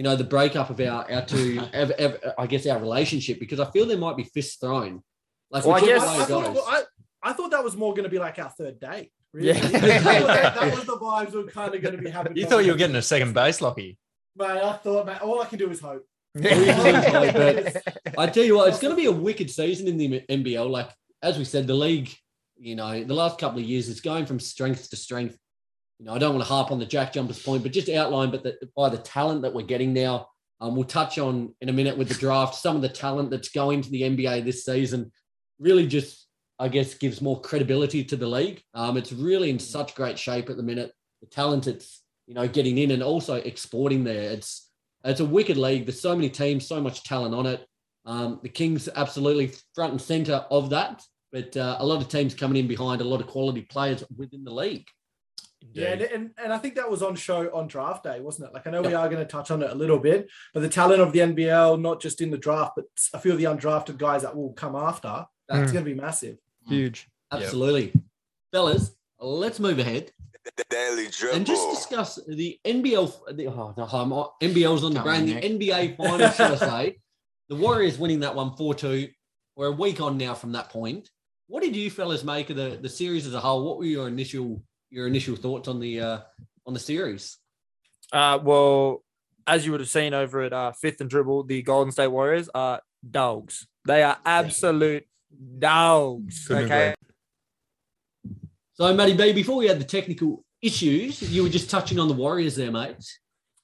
you 0.00 0.04
know, 0.04 0.16
the 0.16 0.24
breakup 0.24 0.70
of 0.70 0.80
our, 0.80 1.12
our 1.12 1.26
two, 1.26 1.60
ev- 1.74 1.90
ev- 1.90 2.32
I 2.38 2.46
guess, 2.46 2.66
our 2.66 2.78
relationship, 2.78 3.38
because 3.38 3.60
I 3.60 3.70
feel 3.70 3.84
there 3.84 3.98
might 3.98 4.16
be 4.16 4.24
fists 4.24 4.56
thrown. 4.56 5.02
Like, 5.50 5.66
Well, 5.66 5.76
I 5.76 5.80
guess- 5.80 6.02
I, 6.02 6.22
I 6.22 6.24
thought, 6.24 6.54
well, 6.54 6.64
I, 6.66 6.84
I 7.22 7.32
thought 7.34 7.50
that 7.50 7.62
was 7.62 7.76
more 7.76 7.92
going 7.92 8.04
to 8.04 8.08
be 8.08 8.18
like 8.18 8.38
our 8.38 8.48
third 8.48 8.80
date. 8.80 9.12
Really. 9.34 9.48
Yeah. 9.48 9.60
that, 9.68 10.22
was, 10.22 10.26
that 10.26 10.74
was 10.74 10.84
the 10.86 10.96
vibes 10.96 11.32
were 11.34 11.44
kind 11.50 11.74
of 11.74 11.82
going 11.82 11.96
to 11.96 12.02
be 12.02 12.08
happening. 12.08 12.38
You 12.38 12.46
thought 12.46 12.64
you 12.64 12.72
were 12.72 12.78
getting 12.78 12.96
a 12.96 13.02
second 13.02 13.34
base, 13.34 13.60
Lockie. 13.60 13.98
Mate, 14.36 14.46
I 14.48 14.72
thought, 14.72 15.04
mate, 15.04 15.20
all 15.20 15.42
I 15.42 15.44
can 15.44 15.58
do 15.58 15.70
is 15.70 15.80
hope. 15.80 16.06
I 16.42 18.30
tell 18.32 18.42
you 18.44 18.56
what, 18.56 18.70
it's 18.70 18.80
going 18.80 18.92
to 18.92 18.96
be 18.96 19.04
a 19.04 19.12
wicked 19.12 19.50
season 19.50 19.86
in 19.86 19.98
the 19.98 20.22
NBL. 20.30 20.70
Like 20.70 20.88
as 21.20 21.36
we 21.36 21.44
said, 21.44 21.66
the 21.66 21.74
league, 21.74 22.10
you 22.56 22.74
know, 22.74 23.04
the 23.04 23.12
last 23.12 23.38
couple 23.38 23.58
of 23.58 23.66
years, 23.66 23.90
it's 23.90 24.00
going 24.00 24.24
from 24.24 24.40
strength 24.40 24.88
to 24.88 24.96
strength. 24.96 25.36
You 26.00 26.06
know, 26.06 26.14
I 26.14 26.18
don't 26.18 26.34
want 26.34 26.46
to 26.46 26.50
harp 26.50 26.70
on 26.70 26.78
the 26.78 26.86
Jack 26.86 27.12
Jumpers 27.12 27.42
point, 27.42 27.62
but 27.62 27.72
just 27.72 27.90
outline, 27.90 28.30
but 28.30 28.42
the, 28.42 28.56
by 28.74 28.88
the 28.88 28.96
talent 28.96 29.42
that 29.42 29.52
we're 29.52 29.66
getting 29.66 29.92
now, 29.92 30.28
um, 30.58 30.74
we'll 30.74 30.84
touch 30.84 31.18
on 31.18 31.54
in 31.60 31.68
a 31.68 31.74
minute 31.74 31.98
with 31.98 32.08
the 32.08 32.14
draft 32.14 32.54
some 32.54 32.74
of 32.74 32.80
the 32.80 32.88
talent 32.88 33.30
that's 33.30 33.50
going 33.50 33.82
to 33.82 33.90
the 33.90 34.02
NBA 34.02 34.42
this 34.42 34.64
season. 34.64 35.12
Really, 35.58 35.86
just 35.86 36.26
I 36.58 36.68
guess 36.68 36.94
gives 36.94 37.20
more 37.20 37.38
credibility 37.42 38.02
to 38.04 38.16
the 38.16 38.26
league. 38.26 38.62
Um, 38.72 38.96
it's 38.96 39.12
really 39.12 39.50
in 39.50 39.58
such 39.58 39.94
great 39.94 40.18
shape 40.18 40.48
at 40.48 40.56
the 40.56 40.62
minute. 40.62 40.90
The 41.20 41.26
talent 41.26 41.66
it's 41.66 42.02
you 42.26 42.32
know 42.32 42.48
getting 42.48 42.78
in 42.78 42.92
and 42.92 43.02
also 43.02 43.34
exporting 43.34 44.02
there. 44.02 44.30
It's 44.30 44.70
it's 45.04 45.20
a 45.20 45.24
wicked 45.26 45.58
league. 45.58 45.84
There's 45.84 46.00
so 46.00 46.16
many 46.16 46.30
teams, 46.30 46.66
so 46.66 46.80
much 46.80 47.04
talent 47.04 47.34
on 47.34 47.44
it. 47.44 47.66
Um, 48.06 48.40
the 48.42 48.48
Kings 48.48 48.88
absolutely 48.96 49.52
front 49.74 49.92
and 49.92 50.00
center 50.00 50.46
of 50.50 50.70
that, 50.70 51.02
but 51.30 51.54
uh, 51.58 51.76
a 51.78 51.84
lot 51.84 52.00
of 52.00 52.08
teams 52.08 52.34
coming 52.34 52.56
in 52.56 52.68
behind, 52.68 53.02
a 53.02 53.04
lot 53.04 53.20
of 53.20 53.26
quality 53.26 53.62
players 53.62 54.02
within 54.16 54.44
the 54.44 54.50
league. 54.50 54.86
Yeah, 55.72 55.88
and, 55.92 56.00
and, 56.02 56.30
and 56.42 56.52
I 56.52 56.58
think 56.58 56.74
that 56.76 56.90
was 56.90 57.02
on 57.02 57.14
show 57.16 57.50
on 57.54 57.66
draft 57.68 58.04
day, 58.04 58.20
wasn't 58.20 58.48
it? 58.48 58.54
Like 58.54 58.66
I 58.66 58.70
know 58.70 58.82
we 58.82 58.94
are 58.94 59.08
going 59.08 59.24
to 59.24 59.30
touch 59.30 59.50
on 59.50 59.62
it 59.62 59.70
a 59.70 59.74
little 59.74 59.98
bit, 59.98 60.28
but 60.54 60.60
the 60.60 60.68
talent 60.68 61.00
of 61.00 61.12
the 61.12 61.20
NBL, 61.20 61.80
not 61.80 62.00
just 62.00 62.20
in 62.20 62.30
the 62.30 62.38
draft, 62.38 62.72
but 62.76 62.86
a 63.12 63.18
few 63.18 63.32
of 63.32 63.38
the 63.38 63.44
undrafted 63.44 63.98
guys 63.98 64.22
that 64.22 64.34
will 64.36 64.52
come 64.54 64.74
after, 64.74 65.26
that's 65.48 65.70
Mm. 65.70 65.74
going 65.74 65.84
to 65.84 65.90
be 65.94 66.00
massive. 66.00 66.38
Huge. 66.66 67.08
Absolutely, 67.30 67.92
fellas. 68.52 68.92
Let's 69.20 69.60
move 69.60 69.78
ahead 69.78 70.12
The 70.56 70.64
Daily 70.70 71.08
Dribble. 71.08 71.36
and 71.36 71.46
just 71.46 71.68
discuss 71.70 72.18
the 72.26 72.58
NBL. 72.64 73.36
The, 73.36 73.46
oh, 73.48 73.74
no, 73.76 73.84
I'm, 73.84 74.10
NBL's 74.50 74.82
on 74.82 74.92
the 74.94 75.00
Come 75.00 75.08
on, 75.08 75.24
brain. 75.26 75.40
The 75.40 75.40
NBA 75.68 75.96
finals, 75.98 76.34
should 76.36 76.50
I 76.52 76.56
say? 76.56 76.98
The 77.50 77.56
Warriors 77.56 77.98
winning 77.98 78.20
that 78.20 78.34
one 78.34 78.56
4 78.56 78.74
2. 78.74 79.08
We're 79.56 79.66
a 79.68 79.72
week 79.72 80.00
on 80.00 80.16
now 80.16 80.34
from 80.34 80.52
that 80.52 80.70
point. 80.70 81.10
What 81.48 81.62
did 81.62 81.76
you 81.76 81.90
fellas 81.90 82.24
make 82.24 82.48
of 82.50 82.56
the, 82.56 82.78
the 82.80 82.88
series 82.88 83.26
as 83.26 83.34
a 83.34 83.40
whole? 83.40 83.64
What 83.66 83.76
were 83.78 83.84
your 83.84 84.08
initial 84.08 84.62
your 84.90 85.06
initial 85.06 85.36
thoughts 85.36 85.68
on 85.68 85.80
the 85.80 86.00
uh, 86.00 86.18
on 86.66 86.74
the 86.74 86.80
series? 86.80 87.38
Uh, 88.12 88.38
well, 88.42 89.02
as 89.46 89.64
you 89.64 89.72
would 89.72 89.80
have 89.80 89.88
seen 89.88 90.14
over 90.14 90.42
at 90.42 90.52
uh, 90.52 90.72
Fifth 90.72 91.00
and 91.00 91.08
Dribble, 91.08 91.44
the 91.44 91.62
Golden 91.62 91.92
State 91.92 92.08
Warriors 92.08 92.48
are 92.54 92.80
dogs. 93.08 93.66
They 93.86 94.02
are 94.02 94.18
absolute 94.24 95.06
dogs. 95.58 96.46
Couldn't 96.46 96.64
okay. 96.64 96.94
So, 98.74 98.92
Matty 98.94 99.14
B, 99.14 99.32
before 99.32 99.56
we 99.56 99.66
had 99.66 99.78
the 99.78 99.84
technical 99.84 100.44
issues, 100.62 101.22
you 101.22 101.42
were 101.42 101.48
just 101.48 101.70
touching 101.70 101.98
on 101.98 102.08
the 102.08 102.14
Warriors 102.14 102.56
there, 102.56 102.70
mate. 102.70 102.96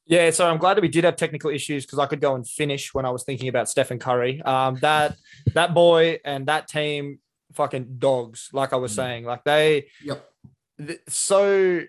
Yeah, 0.07 0.31
so 0.31 0.49
I'm 0.49 0.59
glad 0.59 0.77
that 0.77 0.83
we 0.83 0.89
did 0.89 1.05
have 1.05 1.17
technical 1.17 1.51
issues 1.51 1.85
because 1.85 1.99
I 1.99 2.07
could 2.07 2.21
go 2.21 2.35
and 2.37 2.47
finish 2.47 2.95
when 2.95 3.05
I 3.05 3.11
was 3.11 3.25
thinking 3.25 3.49
about 3.49 3.69
Stephen 3.69 3.99
Curry. 3.99 4.41
Um, 4.43 4.77
that 4.77 5.17
that 5.55 5.75
boy 5.75 6.21
and 6.25 6.47
that 6.47 6.69
team, 6.69 7.19
fucking 7.55 7.97
dogs. 7.99 8.51
Like 8.53 8.73
I 8.73 8.77
was 8.77 8.95
saying, 8.95 9.25
like 9.25 9.43
they, 9.43 9.89
Yep. 10.05 10.25
So 11.09 11.83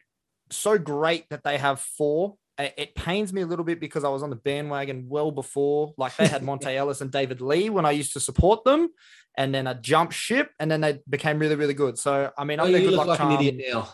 so 0.50 0.78
great 0.78 1.30
that 1.30 1.44
they 1.44 1.58
have 1.58 1.80
four. 1.80 2.36
It 2.60 2.96
pains 2.96 3.32
me 3.34 3.42
a 3.42 3.46
little 3.46 3.66
bit 3.66 3.80
because 3.80 4.04
I 4.04 4.10
was 4.10 4.24
on 4.24 4.32
the 4.32 4.36
bandwagon 4.36 5.06
well 5.08 5.30
before. 5.30 5.94
Like 5.96 6.16
they 6.16 6.28
had 6.28 6.42
Monta 6.42 6.68
Ellis 6.76 7.02
and 7.02 7.12
David 7.12 7.40
Lee 7.40 7.70
when 7.70 7.86
I 7.86 7.92
used 7.92 8.14
to 8.14 8.20
support 8.20 8.64
them, 8.64 8.90
and 9.38 9.54
then 9.54 9.68
I 9.68 9.74
jumped 9.74 10.14
ship, 10.16 10.50
and 10.60 10.72
then 10.72 10.82
they 10.82 11.00
became 11.08 11.38
really, 11.38 11.56
really 11.56 11.76
good. 11.76 12.00
So 12.00 12.32
I 12.36 12.44
mean, 12.46 12.60
Oh, 12.60 12.66
I'm 12.66 12.72
their 12.72 12.82
you 12.82 12.88
good 12.90 12.98
look 12.98 13.08
luck 13.08 13.20
like 13.20 13.20
an 13.20 13.38
charm. 13.38 13.46
idiot 13.46 13.66
now. 13.72 13.90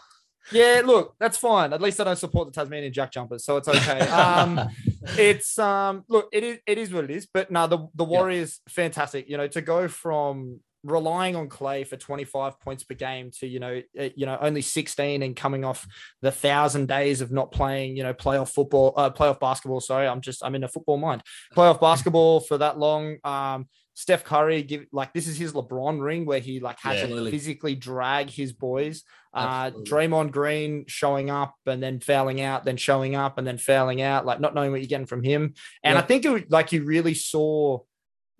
Yeah, 0.52 0.82
look, 0.86 1.16
that's 1.20 1.38
fine. 1.38 1.74
At 1.74 1.82
least 1.82 2.00
I 2.00 2.04
don't 2.06 2.18
support 2.18 2.48
the 2.48 2.54
Tasmanian 2.62 2.92
Jack 2.94 3.12
Jumpers, 3.12 3.44
so 3.46 3.58
it's 3.58 3.68
okay. 3.68 4.00
Um, 4.00 4.60
it's 5.18 5.58
um, 5.60 6.04
look, 6.08 6.30
it 6.32 6.44
is 6.44 6.60
it 6.66 6.78
is 6.78 6.94
what 6.94 7.04
it 7.04 7.12
is. 7.12 7.26
But 7.34 7.52
no, 7.52 7.68
the 7.68 7.88
the 7.96 8.04
Warriors 8.06 8.62
fantastic. 8.70 9.28
You 9.30 9.38
know, 9.38 9.48
to 9.48 9.62
go 9.62 9.88
from 9.90 10.60
relying 10.84 11.36
on 11.36 11.48
Klay 11.48 11.88
for 11.88 11.96
25 11.96 12.60
points 12.60 12.84
per 12.84 12.96
game 12.96 13.32
to 13.40 13.48
you 13.48 13.60
know 13.60 13.82
uh, 14.00 14.10
you 14.16 14.26
know 14.26 14.38
only 14.42 14.62
16 14.62 15.22
and 15.22 15.36
coming 15.36 15.64
off 15.64 15.88
the 16.22 16.32
thousand 16.32 16.88
days 16.88 17.22
of 17.22 17.32
not 17.32 17.52
playing 17.52 17.96
you 17.96 18.04
know 18.04 18.14
playoff 18.14 18.50
football 18.54 18.94
uh, 18.98 19.10
playoff 19.10 19.40
basketball 19.40 19.80
sorry 19.80 20.08
i'm 20.08 20.22
just 20.22 20.44
i'm 20.44 20.56
in 20.56 20.64
a 20.64 20.68
football 20.68 20.98
mind 20.98 21.22
playoff 21.56 21.80
basketball 21.80 22.40
for 22.40 22.58
that 22.58 22.78
long 22.78 23.18
um 23.24 23.68
Steph 23.96 24.24
Curry 24.24 24.64
give 24.64 24.88
like 24.92 25.14
this 25.14 25.28
is 25.28 25.38
his 25.38 25.54
LeBron 25.54 26.02
ring 26.02 26.26
where 26.26 26.40
he 26.40 26.60
like 26.60 26.80
had 26.80 26.96
Absolutely. 26.96 27.30
to 27.30 27.38
physically 27.38 27.76
drag 27.76 28.30
his 28.30 28.52
boys 28.52 29.04
uh. 29.34 29.72
Draymond 29.72 30.32
Green 30.32 30.86
showing 30.88 31.30
up 31.30 31.56
and 31.66 31.82
then 31.82 32.00
fouling 32.00 32.42
out, 32.42 32.66
then 32.66 32.78
showing 32.78 33.16
up 33.16 33.38
and 33.38 33.48
then 33.48 33.58
fouling 33.58 34.02
out, 34.02 34.26
like 34.26 34.40
not 34.40 34.54
knowing 34.54 34.72
what 34.72 34.82
you're 34.82 34.88
getting 34.88 35.08
from 35.08 35.24
him. 35.24 35.54
And 35.84 35.96
Yeah. 35.96 36.00
I 36.00 36.02
think 36.04 36.26
it 36.26 36.30
was 36.30 36.44
like 36.50 36.72
you 36.72 36.84
really 36.84 37.14
saw 37.14 37.80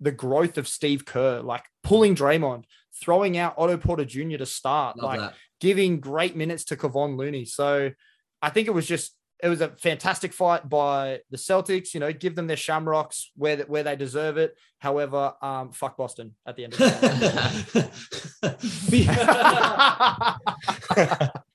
the 0.04 0.12
growth 0.12 0.58
of 0.58 0.68
Steve 0.68 1.04
Kerr, 1.04 1.40
like 1.40 1.64
pulling 1.82 2.14
Draymond, 2.14 2.64
throwing 3.00 3.36
out 3.36 3.54
Otto 3.58 3.76
Porter 3.76 4.04
Jr. 4.04 4.36
to 4.38 4.46
start, 4.46 4.96
Love 4.96 5.04
like 5.04 5.20
that. 5.20 5.34
giving 5.60 6.00
great 6.00 6.36
minutes 6.36 6.64
to 6.66 6.76
Kevon 6.76 7.16
Looney. 7.16 7.44
So 7.44 7.90
I 8.40 8.50
think 8.50 8.68
it 8.68 8.72
was 8.72 8.86
just 8.86 9.16
it 9.42 9.48
was 9.48 9.60
a 9.60 9.68
fantastic 9.70 10.32
fight 10.32 10.68
by 10.68 11.20
the 11.30 11.36
Celtics. 11.36 11.92
You 11.92 12.00
know, 12.00 12.12
give 12.12 12.36
them 12.36 12.46
their 12.46 12.56
shamrocks 12.56 13.32
where 13.36 13.56
where 13.58 13.82
they 13.82 13.96
deserve 13.96 14.36
it. 14.36 14.56
However, 14.78 15.34
um, 15.42 15.72
fuck 15.72 15.96
Boston 15.96 16.34
at 16.46 16.56
the 16.56 16.64
end 16.64 16.74
of 16.74 16.78
the 16.78 17.80
day. 17.80 17.90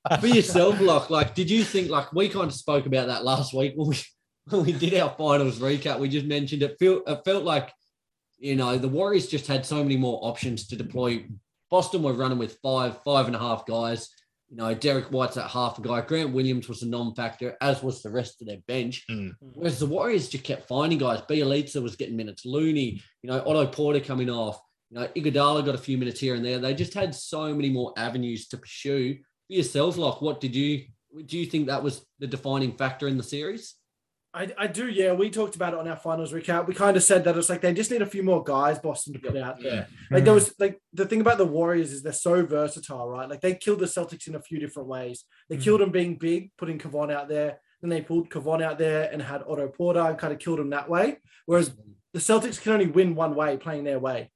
For 0.19 0.27
yourself, 0.27 0.81
Lock, 0.81 1.09
like, 1.09 1.35
did 1.35 1.49
you 1.49 1.63
think, 1.63 1.89
like, 1.89 2.11
we 2.13 2.29
kind 2.29 2.47
of 2.47 2.53
spoke 2.53 2.85
about 2.87 3.07
that 3.07 3.23
last 3.23 3.53
week 3.53 3.73
when 3.75 3.89
we, 3.89 3.97
when 4.49 4.65
we 4.65 4.71
did 4.71 4.95
our 4.95 5.13
finals 5.15 5.59
recap? 5.59 5.99
We 5.99 6.09
just 6.09 6.25
mentioned 6.25 6.63
it, 6.63 6.77
felt, 6.79 7.03
it 7.07 7.19
felt 7.23 7.43
like, 7.43 7.71
you 8.39 8.55
know, 8.55 8.77
the 8.77 8.87
Warriors 8.87 9.27
just 9.27 9.47
had 9.47 9.65
so 9.65 9.83
many 9.83 9.97
more 9.97 10.19
options 10.23 10.67
to 10.67 10.75
deploy. 10.75 11.25
Boston 11.69 12.03
were 12.03 12.13
running 12.13 12.37
with 12.37 12.57
five, 12.63 13.01
five 13.03 13.27
and 13.27 13.35
a 13.35 13.39
half 13.39 13.65
guys. 13.65 14.09
You 14.49 14.57
know, 14.57 14.73
Derrick 14.73 15.11
White's 15.11 15.37
at 15.37 15.49
half 15.49 15.77
a 15.77 15.81
guy. 15.81 16.01
Grant 16.01 16.33
Williams 16.33 16.67
was 16.67 16.81
a 16.81 16.87
non-factor, 16.87 17.55
as 17.61 17.83
was 17.83 18.01
the 18.01 18.09
rest 18.09 18.41
of 18.41 18.47
their 18.47 18.57
bench. 18.67 19.05
Mm. 19.09 19.33
Whereas 19.39 19.77
the 19.77 19.85
Warriors 19.85 20.29
just 20.29 20.43
kept 20.43 20.67
finding 20.67 20.97
guys. 20.97 21.21
Bjelica 21.21 21.83
was 21.83 21.95
getting 21.95 22.17
minutes. 22.17 22.45
Looney, 22.45 23.01
you 23.21 23.29
know, 23.29 23.43
Otto 23.45 23.67
Porter 23.67 23.99
coming 23.99 24.29
off. 24.29 24.59
You 24.89 24.99
know, 24.99 25.07
Iguodala 25.15 25.63
got 25.63 25.75
a 25.75 25.79
few 25.79 25.99
minutes 25.99 26.19
here 26.19 26.33
and 26.33 26.43
there. 26.43 26.57
They 26.57 26.73
just 26.73 26.95
had 26.95 27.13
so 27.13 27.53
many 27.53 27.69
more 27.69 27.93
avenues 27.95 28.47
to 28.47 28.57
pursue. 28.57 29.17
For 29.47 29.53
yourself, 29.53 29.97
Lock, 29.97 30.21
what 30.21 30.41
did 30.41 30.55
you 30.55 30.85
do? 31.27 31.37
You 31.37 31.45
think 31.45 31.67
that 31.67 31.83
was 31.83 32.03
the 32.17 32.25
defining 32.25 32.75
factor 32.75 33.07
in 33.07 33.17
the 33.17 33.23
series? 33.23 33.75
I, 34.33 34.53
I 34.57 34.67
do, 34.67 34.87
yeah. 34.87 35.13
We 35.13 35.31
talked 35.31 35.55
about 35.55 35.73
it 35.73 35.79
on 35.79 35.87
our 35.87 35.95
finals 35.97 36.31
recap. 36.33 36.67
We 36.67 36.75
kind 36.75 36.95
of 36.95 37.01
said 37.03 37.23
that 37.23 37.35
it's 37.35 37.49
like 37.49 37.61
they 37.61 37.73
just 37.73 37.89
need 37.89 38.03
a 38.03 38.05
few 38.05 38.21
more 38.21 38.43
guys, 38.43 38.77
Boston, 38.77 39.13
to 39.13 39.19
put 39.19 39.35
out 39.35 39.59
there. 39.59 39.87
Like 40.11 40.23
there 40.25 40.33
was 40.35 40.53
like 40.59 40.79
the 40.93 41.05
thing 41.07 41.21
about 41.21 41.39
the 41.39 41.45
Warriors 41.45 41.91
is 41.91 42.03
they're 42.03 42.13
so 42.13 42.45
versatile, 42.45 43.09
right? 43.09 43.27
Like 43.27 43.41
they 43.41 43.55
killed 43.55 43.79
the 43.79 43.85
Celtics 43.87 44.27
in 44.27 44.35
a 44.35 44.41
few 44.41 44.59
different 44.59 44.87
ways. 44.87 45.25
They 45.49 45.57
Mhm. 45.57 45.63
killed 45.63 45.81
them 45.81 45.89
being 45.91 46.15
big, 46.15 46.51
putting 46.57 46.77
Kevon 46.77 47.11
out 47.11 47.27
there. 47.27 47.59
Then 47.81 47.89
they 47.89 48.01
pulled 48.01 48.29
Kevon 48.29 48.61
out 48.61 48.77
there 48.77 49.09
and 49.11 49.19
had 49.21 49.41
Otto 49.47 49.67
Porter 49.69 50.01
and 50.01 50.17
kind 50.17 50.31
of 50.33 50.37
killed 50.39 50.59
him 50.59 50.69
that 50.71 50.89
way. 50.89 51.17
Whereas 51.47 51.71
the 52.13 52.19
Celtics 52.19 52.61
can 52.61 52.73
only 52.73 52.87
win 52.87 53.15
one 53.15 53.33
way, 53.35 53.57
playing 53.57 53.83
their 53.85 53.99
way. 53.99 54.29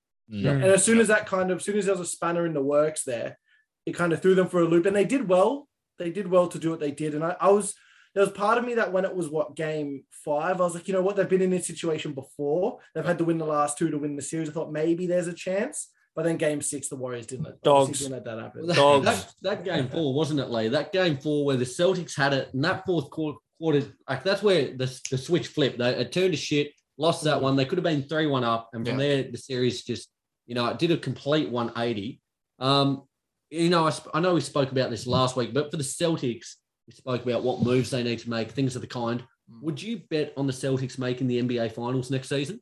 And 0.50 0.64
as 0.64 0.84
soon 0.84 1.00
as 1.00 1.10
that 1.10 1.28
kind 1.28 1.52
of, 1.52 1.58
as 1.58 1.66
soon 1.66 1.78
as 1.78 1.86
there 1.86 1.94
was 1.96 2.08
a 2.08 2.12
spanner 2.12 2.46
in 2.48 2.54
the 2.54 2.62
works 2.64 3.04
there, 3.04 3.38
it 3.86 3.94
kind 3.94 4.12
of 4.14 4.22
threw 4.22 4.34
them 4.34 4.48
for 4.48 4.62
a 4.62 4.66
loop. 4.66 4.86
And 4.88 4.96
they 4.96 5.06
did 5.06 5.28
well. 5.28 5.68
They 6.00 6.10
did 6.10 6.28
well 6.32 6.48
to 6.48 6.58
do 6.58 6.72
what 6.72 6.80
they 6.80 6.92
did. 6.92 7.14
And 7.14 7.24
I, 7.24 7.36
I 7.40 7.50
was, 7.52 7.76
there 8.14 8.24
was 8.24 8.32
part 8.34 8.58
of 8.58 8.66
me 8.66 8.76
that 8.76 8.92
when 8.94 9.06
it 9.06 9.16
was 9.16 9.30
what 9.30 9.56
game 9.56 10.04
five, 10.12 10.62
I 10.62 10.64
was 10.64 10.76
like, 10.76 10.88
you 10.88 10.94
know 10.94 11.02
what, 11.02 11.16
they've 11.16 11.28
been 11.28 11.42
in 11.42 11.50
this 11.50 11.68
situation 11.68 12.14
before. 12.14 12.80
They've 12.94 13.06
had 13.06 13.18
to 13.18 13.24
win 13.26 13.38
the 13.40 13.46
last 13.46 13.78
two 13.78 13.90
to 13.90 13.98
win 13.98 14.16
the 14.16 14.22
series. 14.22 14.50
I 14.50 14.54
thought 14.54 14.72
maybe 14.72 15.08
there's 15.08 15.28
a 15.28 15.34
chance. 15.34 15.90
But 16.16 16.26
then 16.26 16.38
game 16.38 16.62
six, 16.62 16.90
the 16.90 16.96
Warriors 16.96 17.26
didn't 17.26 17.46
let, 17.46 17.62
Dogs. 17.64 17.98
didn't 18.00 18.12
let 18.14 18.26
that 18.26 18.38
happen. 18.40 18.68
That, 18.68 18.76
Dogs. 18.76 19.06
that, 19.06 19.34
that 19.42 19.66
game 19.66 19.88
four, 19.90 20.14
wasn't 20.14 20.42
it, 20.42 20.52
Lee? 20.52 20.68
That 20.68 20.92
game 20.92 21.18
four 21.18 21.44
where 21.44 21.58
the 21.58 21.66
Celtics 21.66 22.16
had 22.16 22.34
it, 22.34 22.54
and 22.54 22.64
that 22.64 22.86
fourth 22.86 23.10
quarter, 23.10 23.40
quarter 23.60 23.82
like 24.08 24.24
that's 24.24 24.44
where 24.44 24.78
the, 24.78 25.02
the 25.10 25.18
switch 25.18 25.48
flipped. 25.48 25.80
They 25.80 25.90
it 25.90 26.12
turned 26.12 26.34
to 26.34 26.38
shit, 26.38 26.72
lost 27.00 27.24
that 27.24 27.42
one. 27.42 27.56
They 27.56 27.66
could 27.66 27.80
have 27.80 27.84
been 27.84 28.04
3 28.04 28.28
1 28.28 28.44
up. 28.44 28.70
And 28.74 28.86
from 28.88 29.00
Yeah. 29.00 29.08
there, 29.24 29.32
the 29.32 29.38
series 29.40 29.84
just, 29.84 30.08
you 30.46 30.54
know, 30.54 30.68
it 30.68 30.78
did 30.78 30.92
a 30.92 30.98
complete 30.98 31.50
180. 31.50 32.22
Um, 32.60 33.04
you 33.50 33.72
know, 33.72 33.88
I, 33.88 33.90
sp- 33.90 34.14
I 34.14 34.20
know 34.20 34.36
we 34.36 34.42
spoke 34.42 34.72
about 34.72 34.92
this 34.92 35.08
last 35.08 35.36
week, 35.36 35.52
but 35.52 35.72
for 35.72 35.78
the 35.78 35.84
Celtics, 35.84 36.58
we 36.88 36.94
spoke 36.94 37.24
about 37.24 37.44
what 37.44 37.62
moves 37.64 37.90
they 37.90 38.04
need 38.04 38.20
to 38.20 38.30
make, 38.30 38.52
things 38.52 38.76
of 38.76 38.82
the 38.82 38.88
kind. 38.88 39.24
Would 39.62 39.82
you 39.82 40.02
bet 40.10 40.34
on 40.38 40.48
the 40.48 40.54
Celtics 40.54 40.98
making 40.98 41.28
the 41.28 41.42
NBA 41.42 41.72
Finals 41.74 42.10
next 42.12 42.30
season? 42.30 42.62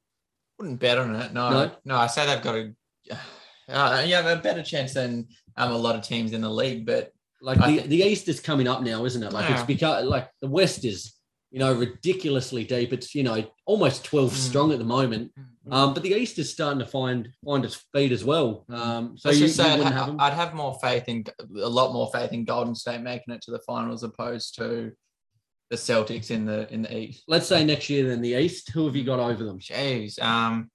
Wouldn't 0.59 0.79
bet 0.79 0.97
on 0.97 1.15
it. 1.15 1.33
No, 1.33 1.49
No? 1.49 1.71
no. 1.85 1.95
I 1.95 2.07
say 2.07 2.25
they've 2.25 2.41
got 2.41 2.55
a, 2.55 2.73
uh, 3.69 4.03
you 4.05 4.15
have 4.15 4.25
a 4.25 4.41
better 4.41 4.63
chance 4.63 4.93
than 4.93 5.27
um, 5.57 5.71
a 5.71 5.77
lot 5.77 5.95
of 5.95 6.03
teams 6.03 6.33
in 6.33 6.41
the 6.41 6.49
league. 6.49 6.85
But 6.85 7.11
Like 7.41 7.57
the, 7.59 7.63
think- 7.63 7.87
the 7.87 8.01
East 8.03 8.27
is 8.27 8.39
coming 8.39 8.67
up 8.67 8.81
now, 8.83 9.05
isn't 9.05 9.23
it? 9.23 9.33
Like 9.33 9.49
it's 9.49 9.63
because 9.63 10.05
like 10.05 10.29
the 10.41 10.47
West 10.47 10.85
is, 10.85 11.13
you 11.51 11.59
know, 11.59 11.73
ridiculously 11.73 12.63
deep. 12.63 12.93
It's 12.93 13.13
you 13.15 13.23
know 13.23 13.43
almost 13.65 14.05
twelve 14.05 14.31
Mm. 14.31 14.35
strong 14.49 14.71
at 14.71 14.79
the 14.79 14.85
moment. 14.85 15.31
Um, 15.69 15.93
but 15.93 16.01
the 16.01 16.13
East 16.13 16.39
is 16.39 16.51
starting 16.51 16.79
to 16.79 16.85
find 16.87 17.29
find 17.45 17.63
its 17.63 17.85
feet 17.93 18.11
as 18.11 18.23
well. 18.23 18.65
Um, 18.69 19.15
so 19.17 19.29
you, 19.29 19.41
just 19.41 19.59
you 19.59 19.65
I'd, 19.65 19.81
ha- 19.81 20.05
have. 20.05 20.15
I'd 20.19 20.33
have 20.33 20.53
more 20.55 20.77
faith 20.81 21.03
in 21.07 21.23
a 21.39 21.69
lot 21.69 21.93
more 21.93 22.09
faith 22.11 22.33
in 22.33 22.45
Golden 22.45 22.73
State 22.73 23.01
making 23.01 23.33
it 23.33 23.41
to 23.43 23.51
the 23.51 23.59
finals 23.59 24.01
opposed 24.03 24.55
to 24.55 24.91
the 25.69 25.75
Celtics 25.75 26.31
in 26.31 26.45
the 26.45 26.71
in 26.73 26.81
the 26.81 26.97
East. 26.97 27.23
Let's 27.27 27.47
say 27.47 27.63
next 27.63 27.89
year, 27.89 28.07
then 28.07 28.21
the 28.21 28.33
East. 28.33 28.71
Who 28.71 28.85
have 28.85 28.95
you 28.95 29.03
got 29.03 29.19
over 29.19 29.43
them 29.43 29.59
Jeez, 29.59 30.19
um, 30.21 30.71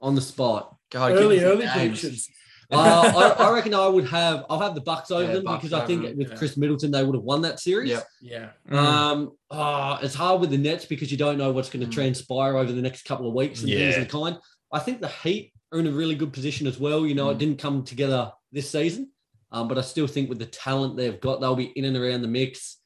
on 0.00 0.14
the 0.14 0.20
spot? 0.20 0.76
God, 0.90 1.14
give 1.14 1.22
early, 1.22 1.40
early 1.40 1.66
names. 1.66 2.00
predictions. 2.00 2.28
Uh, 2.70 3.34
I, 3.38 3.44
I 3.46 3.52
reckon 3.54 3.72
I 3.74 3.86
would 3.88 4.06
have. 4.08 4.44
I'll 4.50 4.60
have 4.60 4.74
the 4.74 4.80
Bucks 4.82 5.10
over 5.10 5.24
Yeah, 5.24 5.32
them 5.34 5.44
Bucks 5.44 5.64
because 5.64 5.72
I 5.82 5.86
think 5.86 6.02
them, 6.02 6.18
with 6.18 6.28
yeah. 6.30 6.36
Khris 6.36 6.56
Middleton 6.58 6.90
they 6.90 7.02
would 7.02 7.14
have 7.14 7.24
won 7.24 7.40
that 7.42 7.60
series. 7.60 7.90
Yep. 7.90 8.06
Yeah. 8.20 8.50
Um, 8.70 9.32
oh, 9.50 9.98
it's 10.02 10.14
hard 10.14 10.40
with 10.40 10.50
the 10.50 10.58
Nets 10.58 10.84
because 10.84 11.10
you 11.10 11.16
don't 11.16 11.38
know 11.38 11.50
what's 11.50 11.70
going 11.70 11.80
to 11.80 11.90
Mm. 11.90 11.92
transpire 11.94 12.56
over 12.58 12.70
the 12.72 12.82
next 12.82 13.04
couple 13.06 13.26
of 13.26 13.32
weeks 13.34 13.60
and 13.60 13.70
things 13.70 13.94
Yeah. 13.96 14.02
of 14.02 14.06
the 14.08 14.12
kind. 14.12 14.36
I 14.70 14.80
think 14.80 15.00
the 15.00 15.08
Heat 15.08 15.52
are 15.72 15.78
in 15.78 15.86
a 15.86 15.90
really 15.90 16.14
good 16.14 16.32
position 16.32 16.66
as 16.66 16.78
well. 16.78 17.06
You 17.06 17.14
know, 17.14 17.30
it 17.30 17.36
Mm. 17.36 17.38
didn't 17.38 17.58
come 17.58 17.84
together 17.84 18.32
this 18.52 18.68
season, 18.70 19.10
um, 19.50 19.66
but 19.68 19.78
I 19.78 19.80
still 19.82 20.06
think 20.06 20.28
with 20.28 20.38
the 20.38 20.46
talent 20.46 20.96
they've 20.96 21.18
got, 21.20 21.40
they'll 21.40 21.56
be 21.56 21.72
in 21.74 21.84
and 21.86 21.96
around 21.96 22.20
the 22.22 22.28
mix. 22.28 22.76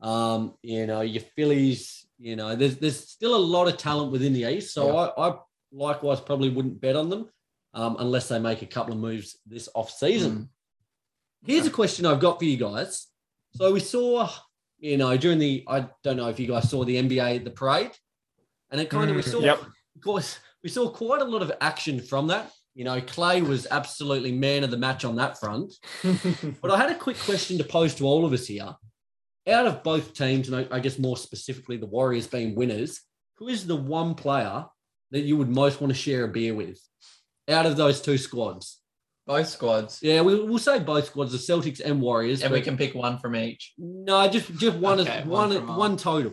Um, 0.00 0.54
you 0.62 0.86
know, 0.86 1.00
your 1.00 1.22
Phillies. 1.36 2.06
You 2.18 2.36
know, 2.36 2.54
there's 2.54 2.76
there's 2.76 3.00
still 3.08 3.34
a 3.34 3.44
lot 3.56 3.66
of 3.66 3.76
talent 3.76 4.12
within 4.12 4.32
the 4.32 4.44
East, 4.48 4.72
so 4.72 4.96
I, 4.96 5.30
I 5.30 5.34
likewise 5.72 6.20
probably 6.20 6.50
wouldn't 6.50 6.80
bet 6.80 6.94
on 6.94 7.08
them 7.10 7.28
um, 7.74 7.96
unless 7.98 8.28
they 8.28 8.38
make 8.38 8.62
a 8.62 8.66
couple 8.66 8.92
of 8.92 9.00
moves 9.00 9.38
this 9.46 9.68
off 9.74 9.90
season. 9.90 10.32
Mm. 10.32 10.48
Here's 11.46 11.66
a 11.66 11.70
question 11.70 12.06
I've 12.06 12.20
got 12.20 12.38
for 12.38 12.44
you 12.44 12.56
guys. 12.56 13.06
So 13.54 13.72
we 13.72 13.80
saw, 13.80 14.28
you 14.78 14.96
know, 14.96 15.16
during 15.16 15.38
the 15.38 15.64
I 15.68 15.88
don't 16.04 16.16
know 16.16 16.28
if 16.28 16.38
you 16.38 16.46
guys 16.46 16.70
saw 16.70 16.84
the 16.84 16.96
NBA 16.96 17.36
at 17.36 17.44
the 17.44 17.50
parade, 17.50 17.90
and 18.70 18.80
it 18.80 18.90
kind 18.90 19.10
of 19.10 19.16
we 19.16 19.22
Mm, 19.22 19.30
saw, 19.30 19.40
yep. 19.40 19.60
of 19.60 20.02
course, 20.02 20.38
we 20.62 20.68
saw 20.68 20.88
quite 20.88 21.20
a 21.20 21.24
lot 21.24 21.42
of 21.42 21.52
action 21.60 22.00
from 22.00 22.28
that. 22.28 22.50
You 22.74 22.84
know, 22.84 23.00
Klay 23.00 23.46
was 23.46 23.66
absolutely 23.70 24.32
man 24.32 24.64
of 24.64 24.70
the 24.70 24.78
match 24.78 25.04
on 25.04 25.16
that 25.16 25.38
front. 25.38 25.74
But 26.62 26.70
I 26.70 26.78
had 26.78 26.90
a 26.90 26.94
quick 26.94 27.18
question 27.18 27.58
to 27.58 27.64
pose 27.64 27.94
to 27.96 28.04
all 28.06 28.24
of 28.24 28.32
us 28.32 28.46
here. 28.46 28.74
Out 29.48 29.66
of 29.66 29.82
both 29.82 30.14
teams, 30.14 30.48
and 30.48 30.68
I 30.70 30.78
guess 30.78 30.98
more 30.98 31.16
specifically 31.16 31.76
the 31.76 31.86
Warriors 31.86 32.28
being 32.28 32.54
winners, 32.54 33.00
who 33.36 33.48
is 33.48 33.66
the 33.66 33.76
one 33.76 34.14
player 34.14 34.64
that 35.10 35.22
you 35.22 35.36
would 35.36 35.50
most 35.50 35.80
want 35.80 35.92
to 35.92 35.98
share 35.98 36.24
a 36.24 36.28
beer 36.28 36.54
with 36.54 36.80
out 37.48 37.66
of 37.66 37.76
those 37.76 38.00
two 38.00 38.18
squads? 38.18 38.78
Both 39.26 39.48
squads, 39.48 40.00
Yeah, 40.02 40.20
we, 40.22 40.42
we'll 40.42 40.58
say 40.58 40.80
both 40.80 41.06
squads, 41.06 41.30
the 41.32 41.38
Celtics 41.38 41.80
and 41.80 42.00
Warriors. 42.02 42.42
and 42.42 42.52
we 42.52 42.60
can 42.60 42.76
pick 42.76 42.94
one 42.94 43.18
from 43.18 43.36
each. 43.36 43.72
no, 43.78 44.28
just 44.28 44.52
just 44.58 44.76
one 44.78 44.98
Okay, 45.00 45.20
is 45.20 45.26
one 45.26 45.50
one 45.50 45.58
from 45.60 45.70
all. 45.70 45.78
one 45.78 45.96
total. 45.96 46.32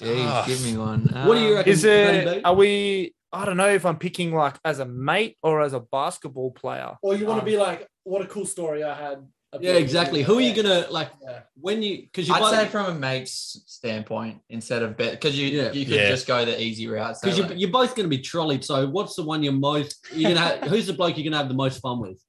Jeez, 0.00 0.24
Ah. 0.26 0.44
give 0.46 0.62
me 0.64 0.76
one. 0.76 1.00
What 1.26 1.34
do 1.34 1.40
you 1.40 1.48
Um, 1.50 1.54
reckon? 1.56 1.72
Is 1.72 1.84
it? 1.84 2.44
Are 2.44 2.54
we? 2.54 3.14
I 3.32 3.44
don't 3.44 3.56
know 3.56 3.68
if 3.68 3.84
I'm 3.84 3.98
picking 3.98 4.32
like 4.32 4.54
as 4.64 4.78
a 4.78 4.84
mate 4.86 5.36
or 5.42 5.60
as 5.60 5.72
a 5.72 5.80
basketball 5.80 6.52
player. 6.52 6.96
Or 7.02 7.14
you 7.16 7.26
want 7.26 7.38
to 7.38 7.42
Um, 7.42 7.46
be 7.46 7.56
like, 7.58 7.86
what 8.04 8.22
a 8.22 8.26
cool 8.26 8.46
story 8.46 8.84
I 8.84 8.94
had. 8.94 9.26
A 9.52 9.58
Yeah, 9.62 9.72
exactly. 9.74 10.22
Who 10.22 10.36
are 10.38 10.40
you 10.42 10.54
gonna 10.54 10.86
like 10.90 11.10
Yeah. 11.22 11.40
when 11.58 11.82
you 11.82 12.02
because 12.02 12.28
you 12.28 12.34
I'd 12.34 12.40
both 12.40 12.50
say 12.54 12.66
from 12.66 12.86
a 12.86 12.94
mate's 12.94 13.62
standpoint 13.66 14.40
instead 14.50 14.82
of 14.82 14.96
bet 14.96 15.12
because 15.12 15.38
you 15.38 15.46
Yeah. 15.48 15.72
you 15.72 15.86
could 15.86 15.94
Yeah. 15.94 16.08
just 16.10 16.26
go 16.26 16.44
the 16.44 16.60
easy 16.62 16.86
route. 16.86 17.16
So 17.16 17.20
because 17.24 17.38
you, 17.38 17.44
like- 17.44 17.58
you're 17.58 17.70
both 17.70 17.94
gonna 17.96 18.08
be 18.08 18.18
trolleyed. 18.18 18.62
So 18.64 18.86
what's 18.88 19.16
the 19.16 19.22
one 19.24 19.42
you're 19.42 19.54
most 19.54 20.04
you're 20.12 20.34
gonna 20.34 20.40
have, 20.46 20.68
who's 20.70 20.86
the 20.86 20.92
bloke 20.92 21.16
you're 21.16 21.24
gonna 21.24 21.38
have 21.38 21.48
the 21.48 21.54
most 21.54 21.80
fun 21.80 21.98
with? 22.00 22.22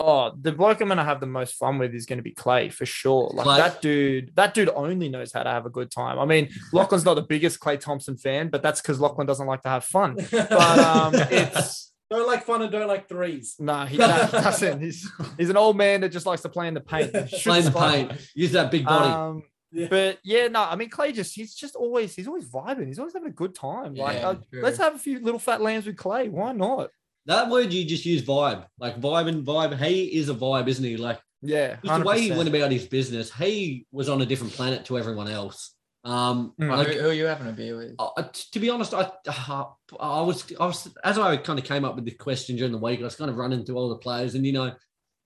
Oh, 0.00 0.32
the 0.40 0.52
bloke 0.52 0.80
I'm 0.80 0.88
gonna 0.88 1.04
have 1.04 1.20
the 1.20 1.26
most 1.26 1.54
fun 1.54 1.78
with 1.78 1.94
is 1.94 2.04
gonna 2.04 2.20
be 2.22 2.32
Klay 2.32 2.72
for 2.72 2.84
sure. 2.84 3.30
Like 3.32 3.46
Klay? 3.46 3.56
that 3.58 3.82
dude, 3.82 4.32
that 4.34 4.52
dude 4.54 4.70
only 4.74 5.08
knows 5.08 5.32
how 5.32 5.42
to 5.44 5.50
have 5.50 5.66
a 5.66 5.70
good 5.70 5.90
time. 5.90 6.18
I 6.18 6.24
mean, 6.24 6.48
Lachlan's 6.72 7.04
not 7.04 7.14
the 7.14 7.22
biggest 7.22 7.60
Klay 7.60 7.78
Thompson 7.78 8.16
fan, 8.16 8.48
but 8.48 8.62
that's 8.62 8.80
because 8.80 8.98
Lachlan 9.00 9.26
doesn't 9.26 9.46
like 9.46 9.62
to 9.62 9.68
have 9.68 9.84
fun. 9.84 10.16
But 10.30 10.50
um, 10.80 11.12
it's 11.30 11.92
don't 12.16 12.26
like 12.26 12.44
fun 12.44 12.62
and 12.62 12.70
don't 12.70 12.88
like 12.88 13.08
threes. 13.08 13.56
nah, 13.58 13.86
he 13.86 13.96
nah, 13.96 14.26
doesn't. 14.26 14.80
He's 14.80 15.10
he's 15.36 15.50
an 15.50 15.56
old 15.56 15.76
man 15.76 16.00
that 16.02 16.10
just 16.10 16.26
likes 16.26 16.42
to 16.42 16.48
play 16.48 16.68
in 16.68 16.74
the 16.74 16.80
paint. 16.80 17.12
Play 17.42 17.58
in 17.58 17.64
the 17.64 17.70
paint. 17.70 18.12
Use 18.34 18.52
that 18.52 18.70
big 18.70 18.84
body. 18.84 19.10
Um, 19.10 19.42
Yeah. 19.72 19.88
But 19.90 20.18
yeah, 20.22 20.46
no, 20.46 20.62
I 20.62 20.76
mean 20.76 20.88
Klay 20.88 21.12
just 21.12 21.34
he's 21.34 21.52
just 21.52 21.74
always 21.74 22.14
he's 22.14 22.28
always 22.28 22.48
vibing. 22.48 22.86
He's 22.86 23.00
always 23.00 23.12
having 23.12 23.28
a 23.28 23.32
good 23.32 23.54
time. 23.56 23.94
Like 23.94 24.18
Yeah, 24.18 24.28
uh, 24.28 24.36
let's 24.52 24.78
have 24.78 24.94
a 24.94 24.98
few 24.98 25.18
little 25.18 25.40
fat 25.40 25.60
lambs 25.60 25.86
with 25.86 25.96
Klay. 25.96 26.30
Why 26.30 26.52
not? 26.52 26.90
that 27.26 27.48
word 27.48 27.72
you 27.72 27.84
just 27.84 28.04
use 28.04 28.22
vibe. 28.22 28.66
Like 28.78 29.00
vibe 29.00 29.28
and 29.28 29.46
vibe. 29.46 29.78
He 29.78 30.16
is 30.16 30.28
a 30.28 30.34
vibe, 30.34 30.68
isn't 30.68 30.84
he? 30.84 30.96
Like 30.96 31.20
Yeah, 31.42 31.76
just 31.84 31.98
the 32.00 32.06
way 32.06 32.20
he 32.20 32.30
went 32.30 32.48
about 32.48 32.70
his 32.70 32.86
business, 32.86 33.32
he 33.32 33.86
was 33.90 34.08
on 34.08 34.22
a 34.22 34.26
different 34.26 34.52
planet 34.52 34.84
to 34.86 34.98
everyone 34.98 35.28
else. 35.28 35.74
Um, 36.04 36.52
Mm. 36.60 36.66
Who, 36.70 36.76
like, 36.76 36.86
who 36.88 37.08
are 37.08 37.12
you 37.12 37.24
having 37.24 37.48
a 37.48 37.52
beer 37.52 37.76
with? 37.76 37.94
Uh, 37.98 38.22
to 38.52 38.60
be 38.60 38.68
honest, 38.70 38.92
I 38.94 39.10
uh, 39.26 39.64
I 39.98 40.20
was 40.20 40.44
I 40.60 40.66
was 40.66 40.88
as 41.02 41.18
I 41.18 41.36
kind 41.38 41.58
of 41.58 41.64
came 41.64 41.84
up 41.84 41.94
with 41.96 42.04
the 42.04 42.10
question 42.12 42.56
during 42.56 42.72
the 42.72 42.78
week, 42.78 43.00
I 43.00 43.04
was 43.04 43.16
kind 43.16 43.30
of 43.30 43.36
running 43.38 43.64
through 43.64 43.76
all 43.76 43.88
the 43.88 43.96
players, 43.96 44.34
and 44.34 44.44
you 44.44 44.52
know, 44.52 44.72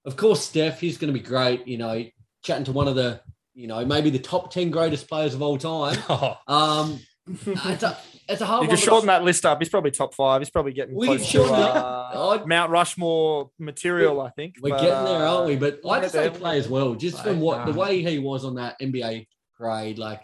of 0.05 0.17
course, 0.17 0.43
Steph, 0.45 0.81
he's 0.81 0.97
going 0.99 1.12
to 1.12 1.19
be 1.19 1.25
great. 1.25 1.67
You 1.67 1.79
know, 1.79 2.05
chatting 2.45 2.64
to 2.64 2.73
one 2.73 2.87
of 2.88 2.95
the 2.95 3.21
you 3.55 3.67
know 3.67 3.85
maybe 3.85 4.11
the 4.11 4.19
top 4.21 4.53
ten 4.53 4.71
greatest 4.71 5.09
players 5.09 5.35
of 5.35 5.43
all 5.43 5.59
time. 5.59 5.99
Oh, 6.09 6.37
Um, 6.47 7.01
it's 7.29 7.83
a 7.83 7.99
it's 8.29 8.41
a 8.41 8.47
hard 8.47 8.62
You 8.62 8.69
one. 8.69 8.77
can 8.77 8.77
but 8.77 8.79
shorten 8.79 9.07
that 9.09 9.25
list 9.25 9.45
up. 9.45 9.59
He's 9.59 9.69
probably 9.69 9.91
top 9.91 10.14
five. 10.14 10.41
He's 10.41 10.49
probably 10.51 10.73
getting 10.73 10.95
We 10.95 11.07
close 11.09 11.31
to 11.33 11.43
uh. 11.45 12.43
Mount 12.47 12.71
Rushmore 12.71 13.51
material, 13.59 14.21
I 14.21 14.31
think. 14.31 14.55
We're 14.62 14.71
but, 14.71 14.81
getting 14.81 15.05
there, 15.05 15.27
aren't 15.27 15.47
we? 15.49 15.57
uh, 15.57 15.59
But 15.59 15.81
I 15.88 15.97
get 15.97 16.03
just 16.05 16.14
say 16.14 16.31
play 16.31 16.59
as 16.59 16.69
well, 16.69 16.95
just 16.95 17.23
from 17.23 17.41
Like, 17.41 17.43
what 17.43 17.67
the 17.67 17.79
way 17.79 18.03
he 18.03 18.19
was 18.19 18.45
on 18.45 18.55
that 18.55 18.79
NBA 18.81 19.27
grade, 19.59 19.99
Like, 19.99 20.23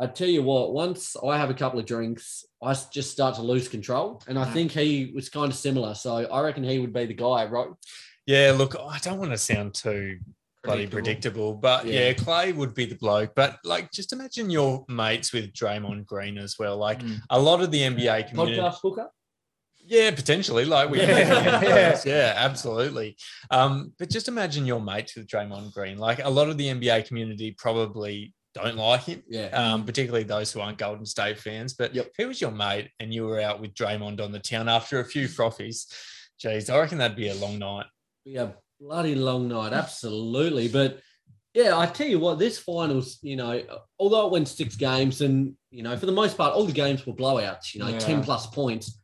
I 0.00 0.06
tell 0.06 0.28
you 0.28 0.42
what, 0.42 0.72
once 0.72 1.16
I 1.16 1.36
have 1.36 1.50
a 1.50 1.54
couple 1.54 1.80
of 1.80 1.86
drinks, 1.86 2.44
I 2.62 2.76
just 2.92 3.10
start 3.10 3.34
to 3.36 3.42
lose 3.42 3.68
control, 3.68 4.22
and 4.28 4.38
I 4.38 4.44
Mm. 4.46 4.52
think 4.52 4.72
he 4.72 5.10
was 5.14 5.28
kind 5.28 5.50
of 5.50 5.58
similar. 5.58 5.94
So 5.94 6.16
I 6.16 6.40
reckon 6.40 6.62
he 6.62 6.78
would 6.78 6.92
be 6.92 7.06
the 7.06 7.14
guy, 7.14 7.44
right? 7.46 7.68
yeah. 8.26 8.52
Look, 8.56 8.76
I 8.78 8.98
don't 8.98 9.18
want 9.18 9.30
to 9.32 9.38
sound 9.38 9.74
too 9.74 10.18
bloody 10.62 10.86
predictable, 10.86 11.54
but 11.54 11.86
Yeah. 11.86 12.08
yeah. 12.08 12.12
Klay 12.12 12.54
would 12.54 12.74
be 12.74 12.84
the 12.84 12.94
bloke. 12.96 13.34
But 13.34 13.56
like, 13.64 13.90
just 13.90 14.12
imagine 14.12 14.50
your 14.50 14.84
mates 14.88 15.32
with 15.32 15.52
Draymond 15.54 16.04
Green 16.04 16.36
as 16.36 16.58
well. 16.58 16.76
Like 16.76 17.00
Mm. 17.00 17.20
a 17.30 17.40
lot 17.40 17.62
of 17.62 17.70
the 17.70 17.80
NBA 17.82 18.22
community. 18.24 18.58
Podcast 18.60 18.78
hooker. 18.82 19.08
Yeah, 19.78 20.10
potentially. 20.10 20.66
Like 20.66 20.90
we, 20.90 20.98
Yeah. 21.00 21.62
yeah, 21.62 22.00
yeah, 22.04 22.32
absolutely. 22.36 23.16
Um, 23.50 23.94
but 23.98 24.10
just 24.10 24.28
imagine 24.28 24.66
your 24.66 24.80
mates 24.80 25.16
with 25.16 25.26
Draymond 25.26 25.72
Green. 25.72 25.96
Like 25.96 26.22
a 26.22 26.28
lot 26.28 26.50
of 26.50 26.58
the 26.58 26.68
NBA 26.68 27.02
community 27.08 27.52
probably 27.52 28.34
don't 28.62 28.76
like 28.76 29.02
him, 29.04 29.22
Yeah. 29.28 29.46
um, 29.48 29.84
particularly 29.84 30.24
those 30.24 30.52
who 30.52 30.60
aren't 30.60 30.78
Golden 30.78 31.06
State 31.06 31.38
fans. 31.38 31.74
But 31.74 31.94
Yep. 31.94 32.06
if 32.06 32.12
he 32.16 32.24
was 32.26 32.40
your 32.40 32.50
mate 32.50 32.90
and 33.00 33.12
you 33.12 33.24
were 33.26 33.40
out 33.40 33.60
with 33.60 33.74
Draymond 33.74 34.20
on 34.20 34.32
the 34.32 34.38
town 34.38 34.68
after 34.68 35.00
a 35.00 35.04
few 35.04 35.26
frothies, 35.28 35.86
geez, 36.38 36.68
I 36.70 36.78
reckon 36.78 36.98
that'd 36.98 37.16
be 37.16 37.28
a 37.28 37.34
long 37.34 37.58
night. 37.58 37.86
Be 38.24 38.36
a 38.36 38.54
bloody 38.80 39.14
long 39.14 39.48
night, 39.48 39.72
absolutely. 39.72 40.68
But 40.68 41.00
yeah, 41.54 41.76
I 41.78 41.86
tell 41.86 42.06
you 42.06 42.18
what, 42.18 42.38
this 42.38 42.58
finals, 42.58 43.18
you 43.22 43.36
know, 43.36 43.62
although 43.98 44.26
it 44.26 44.32
went 44.32 44.48
six 44.48 44.76
games, 44.76 45.20
and 45.22 45.54
you 45.70 45.82
know, 45.82 45.96
for 45.96 46.06
the 46.06 46.12
most 46.12 46.36
part, 46.36 46.54
all 46.54 46.64
the 46.64 46.72
games 46.72 47.06
were 47.06 47.12
blowouts. 47.14 47.74
You 47.74 47.80
know, 47.80 47.88
Yeah. 47.88 47.98
ten 47.98 48.22
plus 48.22 48.46
points. 48.46 48.98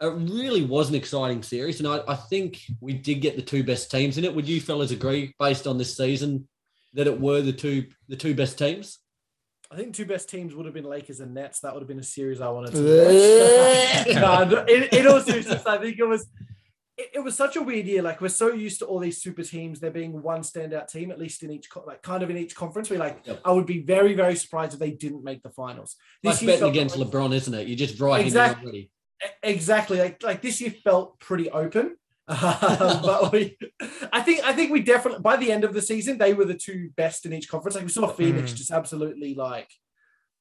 It 0.00 0.06
really 0.06 0.62
was 0.64 0.88
an 0.90 0.94
exciting 0.94 1.42
series, 1.42 1.80
and 1.80 1.88
I, 1.88 2.00
I 2.06 2.14
think 2.14 2.60
we 2.80 2.92
did 2.92 3.16
get 3.20 3.34
the 3.34 3.42
two 3.42 3.64
best 3.64 3.90
teams 3.90 4.16
in 4.16 4.24
it. 4.24 4.32
Would 4.32 4.46
you 4.48 4.60
fellas 4.60 4.92
agree, 4.92 5.34
based 5.40 5.66
on 5.66 5.76
this 5.76 5.96
season, 5.96 6.46
that 6.94 7.06
it 7.06 7.20
were 7.20 7.42
the 7.42 7.52
two 7.52 7.86
the 8.08 8.16
two 8.16 8.34
best 8.34 8.58
teams? 8.58 8.98
I 9.70 9.76
think 9.76 9.94
two 9.94 10.06
best 10.06 10.30
teams 10.30 10.54
would 10.54 10.64
have 10.64 10.74
been 10.74 10.84
Lakers 10.84 11.20
and 11.20 11.34
Nets. 11.34 11.60
That 11.60 11.74
would 11.74 11.80
have 11.80 11.88
been 11.88 11.98
a 11.98 12.02
series 12.02 12.40
I 12.40 12.48
wanted 12.48 12.72
to 12.72 12.78
watch. 14.06 14.14
no, 14.14 14.44
no, 14.44 14.64
in, 14.64 14.84
in 14.98 15.06
all 15.06 15.20
seriousness, 15.20 15.66
I 15.66 15.76
think 15.76 15.98
it 15.98 16.04
was 16.08 16.26
it, 16.96 17.10
it 17.16 17.18
was 17.20 17.36
such 17.36 17.56
a 17.56 17.62
weird 17.62 17.86
year. 17.86 18.00
Like 18.00 18.20
we're 18.22 18.28
so 18.28 18.52
used 18.52 18.78
to 18.78 18.86
all 18.86 18.98
these 18.98 19.20
super 19.20 19.42
teams, 19.42 19.78
there 19.78 19.90
being 19.90 20.22
one 20.22 20.40
standout 20.40 20.88
team, 20.88 21.10
at 21.10 21.18
least 21.18 21.42
in 21.42 21.50
each 21.50 21.70
co- 21.70 21.84
like 21.86 22.00
kind 22.02 22.22
of 22.22 22.30
in 22.30 22.38
each 22.38 22.54
conference. 22.56 22.88
We 22.88 22.96
like 22.96 23.20
Yep. 23.26 23.40
I 23.44 23.52
would 23.52 23.66
be 23.66 23.82
very 23.82 24.14
very 24.14 24.36
surprised 24.36 24.72
if 24.72 24.78
they 24.80 24.90
didn't 24.92 25.22
make 25.22 25.42
the 25.42 25.50
finals. 25.50 25.96
Like 26.24 26.40
year 26.40 26.52
betting 26.52 26.68
against 26.70 26.96
like- 26.96 27.08
LeBron, 27.08 27.34
isn't 27.34 27.52
it? 27.54 27.66
You 27.68 27.76
just 27.76 28.00
right 28.00 28.24
Exact- 28.24 28.60
in 28.60 28.64
already. 28.64 28.90
E- 29.22 29.28
Exactly. 29.42 29.98
Like 29.98 30.22
like 30.22 30.40
this 30.40 30.60
year 30.62 30.70
felt 30.82 31.18
pretty 31.20 31.50
open. 31.50 31.96
Um, 32.28 32.36
but 33.02 33.32
we, 33.32 33.56
I 34.12 34.20
think 34.22 34.44
I 34.44 34.52
think 34.52 34.70
we 34.70 34.80
definitely 34.82 35.20
by 35.22 35.36
the 35.36 35.50
end 35.50 35.64
of 35.64 35.72
the 35.74 35.82
season 35.82 36.18
they 36.18 36.34
were 36.34 36.44
the 36.44 36.54
two 36.54 36.90
best 36.96 37.24
in 37.26 37.32
each 37.32 37.48
conference. 37.48 37.74
Like 37.74 37.84
we 37.84 37.90
saw 37.90 38.06
Phoenix 38.08 38.52
Mm. 38.52 38.56
just 38.56 38.70
absolutely 38.70 39.34
like 39.34 39.70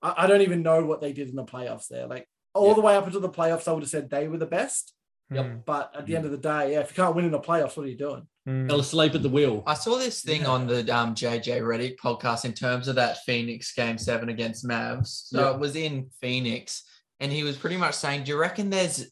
I, 0.01 0.13
I 0.23 0.27
don't 0.27 0.41
even 0.41 0.61
know 0.63 0.85
what 0.85 1.01
they 1.01 1.13
did 1.13 1.29
in 1.29 1.35
the 1.35 1.45
playoffs 1.45 1.87
there. 1.87 2.07
Like 2.07 2.27
all 2.53 2.69
Yeah. 2.69 2.73
the 2.75 2.81
way 2.81 2.95
up 2.95 3.05
until 3.05 3.21
the 3.21 3.29
playoffs, 3.29 3.67
I 3.67 3.71
would 3.71 3.83
have 3.83 3.89
said 3.89 4.09
they 4.09 4.27
were 4.27 4.37
the 4.37 4.45
best. 4.45 4.93
Mm, 5.31 5.65
But 5.65 5.93
at 5.97 6.05
the 6.05 6.15
end 6.15 6.23
of 6.25 6.31
the 6.31 6.37
day, 6.37 6.71
yeah, 6.73 6.79
if 6.79 6.89
you 6.91 6.95
can't 7.03 7.13
win 7.15 7.25
in 7.25 7.31
the 7.31 7.39
playoffs, 7.39 7.75
what 7.75 7.85
are 7.85 7.89
you 7.89 7.97
doing? 7.97 8.25
mm. 8.47 8.67
Fell 8.69 8.79
asleep 8.79 9.13
at 9.13 9.21
the 9.23 9.29
wheel. 9.29 9.61
I 9.67 9.73
saw 9.73 9.97
this 9.97 10.21
thing 10.21 10.41
Yeah. 10.41 10.47
on 10.47 10.67
the 10.67 10.79
um, 10.95 11.15
JJ 11.15 11.59
Redick 11.61 11.97
podcast 11.97 12.45
in 12.45 12.53
terms 12.53 12.87
of 12.87 12.95
that 12.95 13.17
Phoenix 13.25 13.73
game 13.73 13.97
seven 13.97 14.29
against 14.29 14.65
Mavs. 14.65 15.27
So 15.27 15.41
Yeah. 15.41 15.53
it 15.55 15.59
was 15.59 15.75
in 15.75 16.09
Phoenix, 16.21 16.83
and 17.19 17.29
he 17.31 17.43
was 17.43 17.57
pretty 17.57 17.75
much 17.77 17.95
saying, 17.95 18.23
"Do 18.23 18.31
you 18.31 18.37
reckon 18.37 18.69
there's 18.69 19.11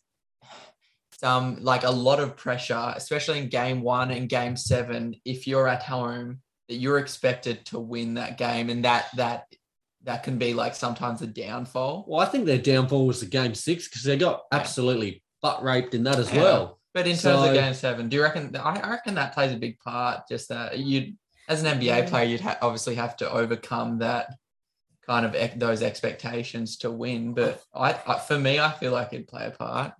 some 1.19 1.63
like 1.63 1.84
a 1.84 1.89
lot 1.91 2.19
of 2.19 2.36
pressure, 2.36 2.93
especially 2.95 3.39
in 3.39 3.49
game 3.49 3.82
one 3.82 4.12
and 4.12 4.28
game 4.30 4.56
seven, 4.58 5.15
if 5.25 5.47
you're 5.47 5.67
at 5.67 5.84
home, 5.84 6.41
that 6.69 6.75
you're 6.75 6.99
expected 6.99 7.65
to 7.67 7.80
win 7.80 8.15
that 8.15 8.38
game, 8.38 8.69
and 8.69 8.84
that 8.86 9.08
that 9.15 9.45
that 10.04 10.23
can 10.23 10.38
be 10.38 10.54
like 10.54 10.75
sometimes 10.75 11.21
a 11.21 11.28
downfall." 11.28 12.06
Well, 12.08 12.19
I 12.21 12.25
think 12.25 12.45
their 12.45 12.58
downfall 12.60 13.08
was 13.08 13.19
the 13.21 13.25
game 13.28 13.56
six 13.56 13.88
because 13.88 14.04
they 14.04 14.17
got 14.17 14.43
Yeah. 14.51 14.60
absolutely 14.60 15.23
butt 15.41 15.63
raped 15.63 15.93
in 15.93 16.04
that 16.04 16.19
as 16.19 16.32
Yeah. 16.34 16.43
well. 16.43 16.80
But 16.93 17.08
in 17.08 17.13
terms 17.17 17.21
So- 17.21 17.45
of 17.49 17.54
game 17.54 17.73
seven, 17.73 18.10
do 18.10 18.17
you 18.17 18.23
reckon? 18.23 18.56
I 18.56 18.80
I 18.80 18.89
reckon 18.89 19.15
that 19.15 19.34
plays 19.34 19.51
a 19.54 19.58
big 19.58 19.80
part. 19.80 20.28
Just 20.30 20.49
that 20.49 20.78
you, 20.80 21.13
as 21.49 21.62
an 21.63 21.80
NBA 21.80 22.08
player, 22.08 22.25
you'd 22.25 22.41
ha- 22.41 22.58
obviously 22.62 22.95
have 22.95 23.15
to 23.17 23.30
overcome 23.32 23.99
that 23.99 24.34
kind 25.06 25.25
of 25.25 25.36
ec- 25.36 25.60
those 25.60 25.82
expectations 25.84 26.78
to 26.78 26.89
win. 26.91 27.34
But 27.34 27.62
I, 27.73 27.93
I, 28.08 28.17
for 28.19 28.39
me, 28.39 28.60
I 28.60 28.71
feel 28.71 28.91
like 28.91 29.13
it'd 29.13 29.28
play 29.28 29.45
a 29.45 29.51
part. 29.51 29.93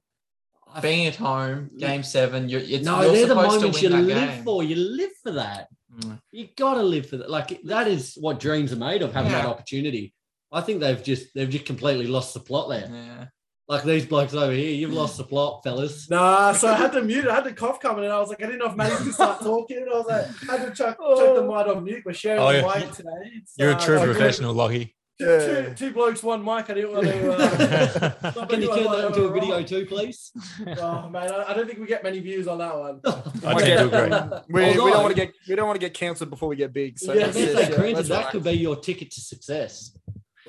I- 0.76 0.82
Being 0.82 1.08
at 1.08 1.16
home, 1.16 1.72
game 1.78 2.04
seven, 2.04 2.50
you're, 2.50 2.60
it's, 2.62 2.84
no, 2.86 3.02
you're 3.02 3.12
they're 3.14 3.28
the 3.28 3.36
moments 3.36 3.82
you 3.82 3.90
live 3.90 4.08
game. 4.08 4.44
for. 4.44 4.62
You 4.64 4.76
live 4.76 5.12
for 5.24 5.32
that. 5.32 5.68
Mm. 6.00 6.20
You 6.32 6.50
gotta 6.58 6.84
live 6.84 7.08
for 7.10 7.18
that. 7.18 7.30
Like 7.30 7.62
that 7.64 7.88
is 7.88 8.16
what 8.20 8.40
dreams 8.40 8.74
are 8.74 8.76
made 8.76 9.02
of. 9.02 9.14
Having 9.14 9.32
that 9.32 9.46
opportunity. 9.46 10.14
I 10.52 10.60
think 10.62 10.82
they've 10.82 11.02
just 11.02 11.34
they've 11.34 11.50
just 11.50 11.66
completely 11.66 12.08
lost 12.08 12.34
the 12.34 12.42
plot 12.42 12.68
there. 12.70 12.90
Yeah. 12.92 13.26
Like 13.68 13.84
these 13.84 14.06
blokes 14.06 14.34
over 14.36 14.52
here, 14.52 14.70
you've 14.76 14.94
lost 14.94 15.18
the 15.18 15.24
plot, 15.24 15.62
fellas. 15.64 16.08
Nah, 16.10 16.52
so 16.52 16.68
I 16.68 16.76
had 16.76 16.92
to 16.92 17.02
mute. 17.02 17.28
I 17.28 17.34
had 17.36 17.46
the 17.46 17.54
cough 17.54 17.80
coming 17.80 18.04
and 18.04 18.14
I 18.14 18.20
was 18.20 18.30
like, 18.30 18.44
I 18.44 18.46
didn't 18.46 18.60
know 18.60 18.68
if 18.68 18.76
Matty 18.76 18.96
could 19.04 19.14
start 19.14 19.40
talking. 19.42 19.78
And 19.78 19.90
I 19.90 19.94
was 19.94 20.06
like, 20.06 20.50
I 20.50 20.58
had 20.58 20.68
to 20.68 20.76
chuck, 20.76 20.98
chuck 21.00 21.36
the 21.36 21.42
mic 21.42 21.66
on 21.76 21.84
mute. 21.84 22.04
We're 22.06 22.14
sharing 22.14 22.42
Oh, 22.42 22.52
the 22.52 22.60
yeah. 22.60 22.80
mic 22.86 22.92
today. 22.92 23.10
It's, 23.38 23.54
You're 23.58 23.72
a 23.72 23.76
uh, 23.76 23.80
true 23.80 24.00
professional, 24.00 24.54
Lockie. 24.54 24.96
Two, 25.18 25.26
two, 25.26 25.74
two 25.78 25.94
blokes, 25.94 26.22
one 26.22 26.44
mic. 26.44 26.70
I 26.70 26.74
didn't 26.74 26.92
want 26.92 27.06
to. 27.08 27.32
Uh, 27.34 28.46
Can 28.48 28.62
you 28.62 28.68
turn 28.68 28.84
that 28.84 29.06
into 29.08 29.22
a 29.22 29.26
overall. 29.28 29.32
video 29.34 29.64
too, 29.64 29.86
please? 29.86 30.32
Oh 30.78 31.08
man, 31.10 31.32
I, 31.32 31.52
I 31.52 31.54
don't 31.54 31.68
think 31.68 31.80
we 31.80 31.86
get 31.86 32.04
many 32.04 32.20
views 32.20 32.48
on 32.50 32.58
that 32.58 32.78
one. 32.78 33.00
I 33.46 33.54
Might 33.54 33.62
tend 33.64 33.94
agree. 33.94 34.40
We, 34.50 34.70
we 34.72 34.74
don't 34.74 34.92
want 35.04 35.10
to 35.10 35.14
get 35.16 35.34
we 35.48 35.56
don't 35.56 35.68
want 35.68 35.80
to 35.80 35.86
get 35.86 35.94
cancelled 35.94 36.30
before 36.30 36.50
we 36.50 36.58
get 36.58 36.74
big. 36.74 37.00
So 37.00 37.14
Yeah, 37.14 37.28
let's 37.28 37.38
yeah, 37.40 37.46
just- 37.46 37.72
granted, 37.78 37.96
that 38.08 38.10
relax. 38.10 38.32
could 38.32 38.44
be 38.44 38.52
your 38.52 38.76
ticket 38.76 39.12
to 39.12 39.22
success. 39.22 39.98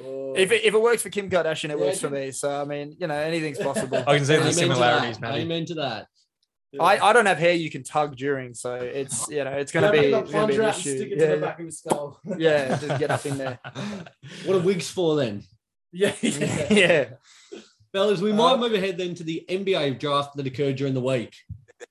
Oh. 0.02 0.34
If 0.36 0.50
it, 0.52 0.64
if 0.64 0.74
it 0.74 0.82
works 0.82 1.02
for 1.02 1.10
Kim 1.10 1.30
Kardashian, 1.30 1.70
it 1.70 1.78
Yeah, 1.78 1.84
works 1.86 2.00
for 2.00 2.10
me. 2.10 2.30
So 2.32 2.60
I 2.60 2.64
mean, 2.64 2.96
you 2.98 3.06
know, 3.06 3.14
anything's 3.14 3.58
possible. 3.58 4.02
I 4.06 4.16
can 4.16 4.24
see 4.26 4.34
Amen 4.34 4.46
the 4.46 4.52
to 4.52 4.58
similarities, 4.58 5.16
that. 5.18 5.20
Matty. 5.20 5.42
Amen 5.42 5.64
to 5.66 5.74
that. 5.74 6.08
I, 6.80 6.98
I 6.98 7.12
don't 7.12 7.26
have 7.26 7.38
hair 7.38 7.54
you 7.54 7.70
can 7.70 7.82
tug 7.82 8.16
during, 8.16 8.54
so 8.54 8.74
it's 8.74 9.28
you 9.28 9.44
know 9.44 9.52
it's 9.52 9.72
gonna 9.72 9.86
Yeah, 9.86 9.92
be, 9.92 9.98
it's 10.12 10.30
a 10.30 10.32
gonna 10.32 10.46
be 10.48 10.56
an 10.56 10.64
issue. 10.64 10.96
stick 10.96 11.12
it 11.12 11.18
Yeah, 11.18 11.26
to 11.26 11.34
the 11.36 11.46
back 11.46 11.58
of 11.60 11.66
his 11.66 11.78
skull. 11.78 12.20
yeah, 12.38 12.76
just 12.78 12.98
get 13.00 13.10
up 13.10 13.24
in 13.26 13.38
there. 13.38 13.58
What 14.44 14.56
are 14.56 14.60
wigs 14.60 14.88
for 14.90 15.16
then? 15.16 15.42
yeah, 15.92 16.12
yeah. 16.22 16.72
yeah. 16.72 17.04
Fellas, 17.92 18.20
we 18.20 18.32
Uh, 18.32 18.34
might 18.36 18.58
move 18.58 18.74
ahead 18.74 18.98
then 18.98 19.14
to 19.14 19.24
the 19.24 19.44
NBA 19.48 19.98
draft 19.98 20.36
that 20.36 20.46
occurred 20.46 20.76
during 20.76 20.94
the 20.94 21.00
week. 21.00 21.34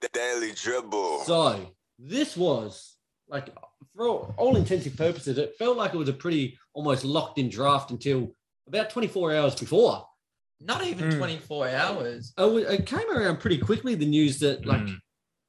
The 0.02 0.10
Daily 0.14 0.52
Dribble. 0.52 1.24
So 1.26 1.72
this 1.98 2.36
was 2.38 2.96
like, 3.28 3.48
for 3.96 4.08
all, 4.08 4.34
all 4.38 4.56
intensive 4.56 4.96
purposes, 4.98 5.38
it 5.38 5.56
felt 5.58 5.78
like 5.78 5.94
it 5.94 5.98
was 5.98 6.10
a 6.10 6.14
pretty 6.14 6.58
almost 6.74 7.06
locked 7.06 7.38
in 7.40 7.50
draft 7.50 7.92
until 7.92 8.36
about 8.68 8.90
24 8.90 9.36
hours 9.36 9.56
before. 9.56 10.06
Not 10.62 10.86
even 10.86 11.10
Mm. 11.12 11.18
24 11.18 11.68
hours. 11.70 12.34
Oh, 12.38 12.58
it 12.58 12.86
came 12.86 13.10
around 13.12 13.40
pretty 13.40 13.58
quickly, 13.58 13.96
the 13.96 14.06
news 14.06 14.40
that, 14.40 14.66
like, 14.66 14.82
Mm. 14.82 14.98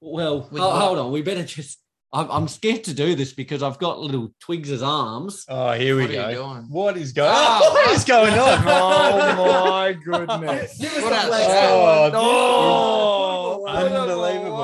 well, 0.00 0.48
With 0.50 0.60
ho- 0.60 0.68
what? 0.70 0.80
hold 0.82 0.98
on, 0.98 1.12
we 1.12 1.22
better 1.22 1.44
just. 1.44 1.78
I'm, 2.12 2.30
I'm 2.30 2.48
scared 2.48 2.84
to 2.84 2.94
do 2.94 3.14
this 3.14 3.32
because 3.34 3.62
I've 3.62 3.78
got 3.78 3.98
little 3.98 4.30
twigs 4.40 4.70
as 4.70 4.82
arms. 4.82 5.44
Oh, 5.48 5.72
here 5.72 5.96
we 5.96 6.02
What 6.02 6.10
are 6.10 6.14
go. 6.14 6.28
you 6.28 6.34
doing? 6.36 6.66
What 6.70 6.96
is 6.96 7.12
going? 7.12 7.30
Oh, 7.34 7.72
what 7.72 7.90
is 7.90 8.04
going 8.04 8.32
on? 8.38 8.64
Oh 8.66 9.70
my 9.70 9.92
goodness. 10.04 10.78
Give 10.78 10.92
us 10.92 11.02
What 11.02 11.10
the 11.10 11.16
else? 11.16 11.26
flex 11.26 11.46
Oh, 11.48 12.00
one. 12.02 12.12
this 12.12 12.20
Oh, 12.22 13.66
is 13.66 13.72
put 13.82 13.92
'em 13.92 14.02
unbelievable. 14.02 14.56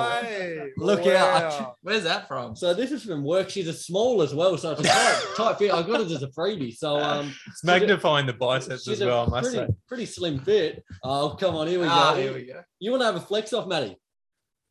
Away. 0.78 0.86
Look 0.86 1.04
look 1.04 1.14
out. 1.14 1.76
Where's 1.82 2.04
that 2.04 2.28
from? 2.28 2.54
So 2.56 2.74
this 2.74 2.90
is 2.92 3.02
from 3.04 3.24
work. 3.24 3.50
She's 3.50 3.68
a 3.68 3.72
small 3.72 4.22
as 4.22 4.34
well, 4.34 4.56
so 4.58 4.72
it's 4.72 4.80
a 4.80 4.84
tight, 4.84 5.22
tight 5.36 5.58
fit. 5.58 5.72
I 5.72 5.82
got 5.82 6.00
it 6.00 6.10
as 6.10 6.22
a 6.22 6.28
freebie. 6.28 6.74
So 6.76 6.96
um, 7.00 7.32
It's 7.46 7.64
magnifying 7.64 8.26
the 8.26 8.32
biceps 8.32 8.88
as 8.88 9.00
well, 9.00 9.20
I 9.20 9.24
a 9.24 9.30
must 9.30 9.50
pretty, 9.52 9.66
say. 9.72 9.76
pretty 9.88 10.06
slim 10.06 10.38
fit. 10.40 10.84
Oh, 11.02 11.36
come 11.38 11.54
on, 11.56 11.66
here 11.68 11.80
we 11.80 11.86
Ah, 11.88 12.14
go. 12.14 12.20
here 12.20 12.34
we 12.34 12.44
go. 12.46 12.62
You 12.78 12.90
want 12.90 13.02
to 13.02 13.06
have 13.06 13.16
a 13.16 13.20
flex 13.20 13.52
off, 13.52 13.66
Matty? 13.66 13.96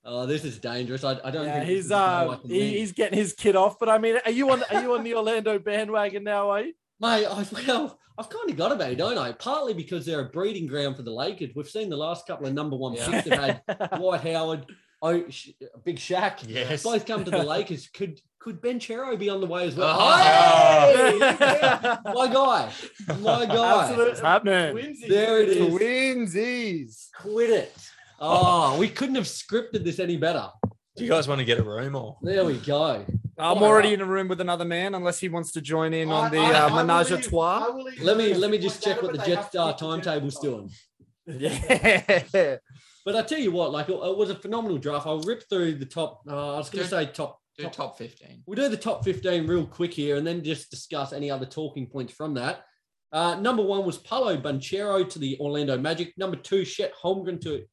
Oh, 0.04 0.26
this 0.26 0.44
is 0.44 0.58
dangerous. 0.58 1.04
I, 1.04 1.20
I 1.24 1.30
don't 1.30 1.46
Yeah, 1.46 1.60
think 1.60 1.66
he's 1.70 1.86
is 1.86 1.92
a 1.92 1.94
guy 1.94 2.26
uh, 2.26 2.38
he, 2.48 2.80
he's 2.80 2.92
getting 2.92 3.20
his 3.20 3.34
kid 3.34 3.56
off. 3.56 3.78
But 3.80 3.88
I 3.90 4.00
mean, 4.00 4.18
are 4.26 4.32
you 4.32 4.50
on 4.52 4.64
are 4.72 4.82
you 4.82 4.96
on 4.96 5.04
the 5.04 5.14
Orlando 5.16 5.60
bandwagon 5.60 6.24
now? 6.24 6.50
Are 6.50 6.62
you? 6.62 6.74
Mate, 7.00 7.26
I, 7.28 7.46
well, 7.68 8.00
I've 8.18 8.30
kind 8.30 8.50
of 8.50 8.58
got 8.58 8.70
to 8.78 8.84
be, 8.88 8.96
don't 8.96 9.18
I? 9.18 9.32
Partly 9.32 9.74
because 9.76 10.06
they're 10.06 10.20
a 10.22 10.30
breeding 10.30 10.66
ground 10.68 10.96
for 10.98 11.02
the 11.04 11.12
Lakers. 11.12 11.52
We've 11.56 11.70
seen 11.70 11.90
the 11.90 11.98
last 11.98 12.26
couple 12.28 12.48
of 12.48 12.54
number 12.54 12.76
one 12.76 12.94
Yeah. 12.94 13.06
picks 13.22 13.30
have 13.30 13.62
had 13.68 13.90
Dwight 13.98 14.22
Howard, 14.22 14.66
oh, 15.02 15.24
Sh- 15.30 15.50
Big 15.84 15.98
Shaq. 15.98 16.48
Yes. 16.48 16.84
Both 16.84 17.06
come 17.06 17.24
to 17.26 17.32
the 17.32 17.44
Lakers. 17.44 17.88
Could 17.88 18.20
could 18.40 18.60
Banchero 18.62 19.18
be 19.20 19.30
on 19.30 19.40
the 19.40 19.46
way 19.48 19.68
as 19.68 19.76
well? 19.76 19.96
Oh. 20.00 20.18
Hey! 20.18 21.20
my 22.14 22.28
guy, 22.34 22.72
my 23.20 23.46
guy. 23.46 23.84
Absolute 23.90 24.08
What's 24.08 24.20
happening? 24.20 24.76
Twinsy. 24.76 25.08
There 25.08 25.42
it 25.42 25.50
is. 25.50 25.74
Twinsies. 25.74 27.08
Quit 27.20 27.50
it. 27.52 27.74
Oh, 28.20 28.78
we 28.80 28.88
couldn't 28.90 29.16
have 29.16 29.26
scripted 29.26 29.84
this 29.84 30.00
any 30.00 30.18
better. 30.18 30.48
Do 30.96 31.04
you 31.04 31.10
guys 31.10 31.28
want 31.28 31.40
to 31.40 31.46
get 31.46 31.60
a 31.60 31.64
room 31.64 31.96
or? 31.96 32.18
There 32.22 32.44
we 32.44 32.58
go. 32.58 33.06
I'm 33.38 33.58
Fire 33.58 33.64
already 33.68 33.90
up. 33.90 33.94
in 33.96 34.02
a 34.02 34.06
room 34.06 34.28
with 34.28 34.42
another 34.42 34.66
man, 34.66 34.94
unless 34.94 35.20
he 35.20 35.30
wants 35.30 35.52
to 35.54 35.62
join 35.62 35.94
in 35.94 36.10
I- 36.10 36.14
on 36.14 36.32
the 36.32 36.38
I- 36.40 36.60
uh, 36.62 36.70
I 36.70 36.84
menage 36.84 37.12
a 37.12 37.18
trois. 37.22 37.66
I 37.66 37.70
will 37.70 37.84
leave 37.84 38.02
Let 38.02 38.18
me 38.18 38.34
let 38.34 38.52
me 38.52 38.58
just 38.58 38.84
check 38.84 39.02
what 39.02 39.12
the 39.14 39.18
but 39.20 39.26
they 39.28 39.36
Jetstar 39.36 39.78
timetable's 39.78 40.40
doing. 40.40 40.70
Yeah. 41.28 42.58
But 43.06 43.16
I 43.16 43.24
tell 43.24 43.40
you 43.40 43.52
what, 43.52 43.72
like 43.72 43.90
it, 43.90 43.94
it 43.94 44.18
was 44.18 44.30
a 44.30 44.36
phenomenal 44.36 44.78
draft. 44.78 45.08
I'll 45.08 45.22
rip 45.22 45.44
through 45.50 45.76
the 45.76 45.86
top. 45.86 46.22
Uh, 46.28 46.56
I 46.56 46.58
was 46.58 46.70
going 46.70 46.84
to 46.84 46.90
say 46.90 47.06
top. 47.08 47.40
Do 47.58 47.64
top 47.64 47.74
top 47.74 47.98
15. 47.98 48.44
We'll 48.46 48.56
do 48.56 48.70
the 48.70 48.78
top 48.78 49.04
15 49.04 49.46
real 49.46 49.66
quick 49.66 49.94
here 49.94 50.16
and 50.16 50.26
then 50.26 50.42
just 50.42 50.72
discuss 50.72 51.12
any 51.12 51.30
other 51.30 51.46
talking 51.46 51.86
points 51.86 52.14
from 52.14 52.34
that. 52.36 52.64
Uh, 53.12 53.36
number 53.36 53.62
one 53.62 53.86
was 53.86 53.98
Paolo 53.98 54.38
Banchero 54.38 55.08
to 55.10 55.20
the 55.20 55.38
Orlando 55.40 55.78
Magic. 55.78 56.14
Number 56.18 56.38
two, 56.38 56.64
Chet 56.64 56.94
Holmgren 57.04 57.42
to, 57.42 57.66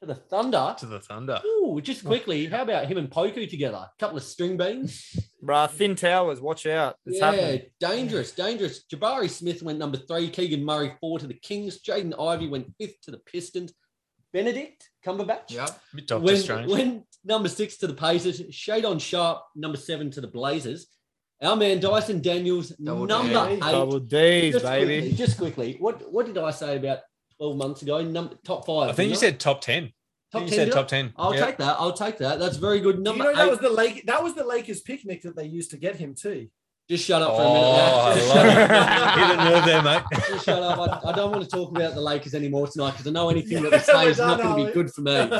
to 0.00 0.06
the 0.06 0.14
Thunder. 0.14 0.74
To 0.78 0.86
the 0.86 1.00
Thunder. 1.00 1.40
Ooh, 1.46 1.80
just 1.80 2.04
quickly, 2.04 2.46
how 2.46 2.62
about 2.62 2.86
him 2.86 2.98
and 2.98 3.10
Poku 3.10 3.48
together? 3.48 3.78
A 3.78 3.90
couple 3.98 4.18
of 4.18 4.22
string 4.22 4.58
beans. 4.58 5.16
Bruh, 5.42 5.70
thin 5.70 5.96
towers, 5.96 6.40
watch 6.42 6.66
out. 6.66 6.96
It's 7.06 7.18
yeah, 7.18 7.30
happening. 7.30 7.62
dangerous, 7.80 8.32
dangerous. 8.32 8.84
Jabari 8.92 9.30
Smith 9.30 9.62
went 9.62 9.78
number 9.78 9.96
three. 9.96 10.28
Keegan 10.28 10.62
Murray 10.62 10.92
four 11.00 11.18
to 11.18 11.26
the 11.26 11.34
Kings. 11.34 11.80
Jaden 11.80 12.12
Ivey 12.20 12.48
went 12.48 12.72
fifth 12.78 13.00
to 13.04 13.10
the 13.10 13.18
Pistons. 13.18 13.72
Benedict 14.32 14.88
Cumberbatch 15.04 15.50
Yeah, 15.50 15.66
Doctor 16.06 16.18
when, 16.20 16.36
Strange. 16.36 16.70
when 16.70 17.04
number 17.24 17.48
six 17.48 17.76
to 17.78 17.86
the 17.86 17.94
Pacers, 17.94 18.40
Shaedon 18.40 19.00
Sharpe, 19.00 19.42
number 19.54 19.76
seven 19.76 20.10
to 20.12 20.20
the 20.20 20.28
Blazers. 20.28 20.86
Our 21.42 21.56
man 21.56 21.80
Dyson 21.80 22.20
Daniels, 22.20 22.70
Double 22.70 23.06
number 23.06 23.46
D. 23.48 23.54
eight. 23.54 23.60
Double 23.60 23.98
D's, 23.98 24.52
just 24.54 24.64
baby. 24.64 25.00
Quickly, 25.00 25.16
just 25.16 25.38
quickly, 25.38 25.76
what 25.80 26.12
what 26.12 26.26
did 26.26 26.38
I 26.38 26.50
say 26.52 26.76
about 26.76 27.00
12 27.38 27.56
months 27.56 27.82
ago? 27.82 28.00
Number 28.02 28.36
top 28.44 28.64
five. 28.64 28.90
I 28.90 28.92
think 28.92 29.08
you 29.10 29.14
didn't 29.16 29.20
said 29.20 29.40
top 29.40 29.60
10. 29.60 29.92
Top 30.30 30.40
think 30.42 30.50
10. 30.50 30.58
you 30.58 30.64
said 30.64 30.68
I? 30.68 30.70
top 30.80 30.88
10. 30.88 31.12
I'll 31.16 31.34
Yeah. 31.34 31.44
take 31.46 31.56
that. 31.58 31.76
I'll 31.80 31.92
take 31.92 32.18
that. 32.18 32.38
That's 32.38 32.56
very 32.56 32.78
good. 32.80 33.00
Number 33.00 33.24
you 33.24 33.32
know 33.32 33.36
that 33.36 33.50
was 33.50 33.58
the 33.58 33.70
Lake? 33.70 34.06
That 34.06 34.22
was 34.22 34.34
the 34.34 34.44
Lakers 34.44 34.80
picnic 34.82 35.22
that 35.22 35.34
they 35.36 35.46
used 35.46 35.70
to 35.72 35.76
get 35.76 35.96
him 35.96 36.14
too. 36.14 36.48
Just 36.90 37.06
shut 37.06 37.22
up 37.22 37.28
for 37.36 37.40
Oh, 37.40 37.46
a 37.46 38.14
minute. 38.14 38.24
Oh, 38.26 38.40
I 38.40 38.44
Matt. 38.44 38.70
love 38.70 39.16
it. 39.16 39.20
Hit 39.20 39.38
a 39.38 39.44
nerve 39.50 39.64
there, 39.64 39.82
mate. 39.82 40.02
Just 40.28 40.44
shut 40.44 40.62
up. 40.62 40.78
I, 41.04 41.10
I 41.10 41.16
don't 41.16 41.30
want 41.30 41.42
to 41.44 41.48
talk 41.48 41.70
about 41.70 41.94
the 41.94 42.00
Lakers 42.00 42.34
anymore 42.34 42.66
tonight 42.66 42.90
because 42.90 43.06
I 43.06 43.10
know 43.10 43.30
anything 43.30 43.62
that 43.62 43.72
we 43.72 43.78
say 43.92 44.08
is 44.08 44.18
not 44.18 44.40
going 44.42 44.56
to 44.58 44.66
be 44.66 44.72
good 44.72 44.92
for 44.92 45.00
me. 45.02 45.30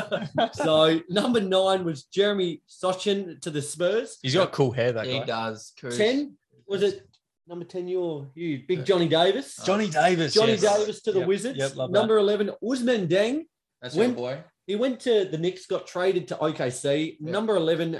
So 0.53 0.99
number 1.09 1.41
nine 1.41 1.83
was 1.83 2.03
Jeremy 2.05 2.61
Sochan 2.67 3.39
to 3.41 3.49
the 3.51 3.61
Spurs. 3.61 4.17
He's 4.21 4.33
got 4.35 4.51
cool 4.51 4.71
hair, 4.71 4.93
that 4.93 5.05
He 5.05 5.19
guy. 5.19 5.25
does. 5.25 5.73
Kuz. 5.79 5.97
Ten 5.97 6.37
was 6.67 6.81
it? 6.81 7.07
Number 7.45 7.65
ten, 7.65 7.89
you 7.89 7.99
or 7.99 8.31
you, 8.35 8.63
Big 8.67 8.85
Johnny 8.85 9.07
Davis. 9.09 9.59
Uh, 9.59 9.65
Johnny 9.65 9.89
Davis. 9.89 10.33
Johnny 10.33 10.53
yes. 10.53 10.61
Davis 10.61 11.01
to 11.01 11.11
the 11.11 11.19
Yep, 11.19 11.27
Wizards. 11.27 11.57
Yep, 11.59 11.75
love 11.75 11.91
that. 11.91 11.99
Number 11.99 12.17
eleven, 12.17 12.51
Ousmane 12.63 13.07
Dieng. 13.09 13.41
That's 13.81 13.95
When- 13.95 14.11
your 14.11 14.15
boy. 14.17 14.43
He 14.65 14.77
went 14.77 15.01
to 15.01 15.25
the 15.25 15.37
Knicks, 15.37 15.65
got 15.65 15.85
traded 15.87 16.29
to 16.29 16.35
OKC. 16.37 17.17
Yeah. 17.19 17.31
Number 17.31 17.57
11, 17.57 17.99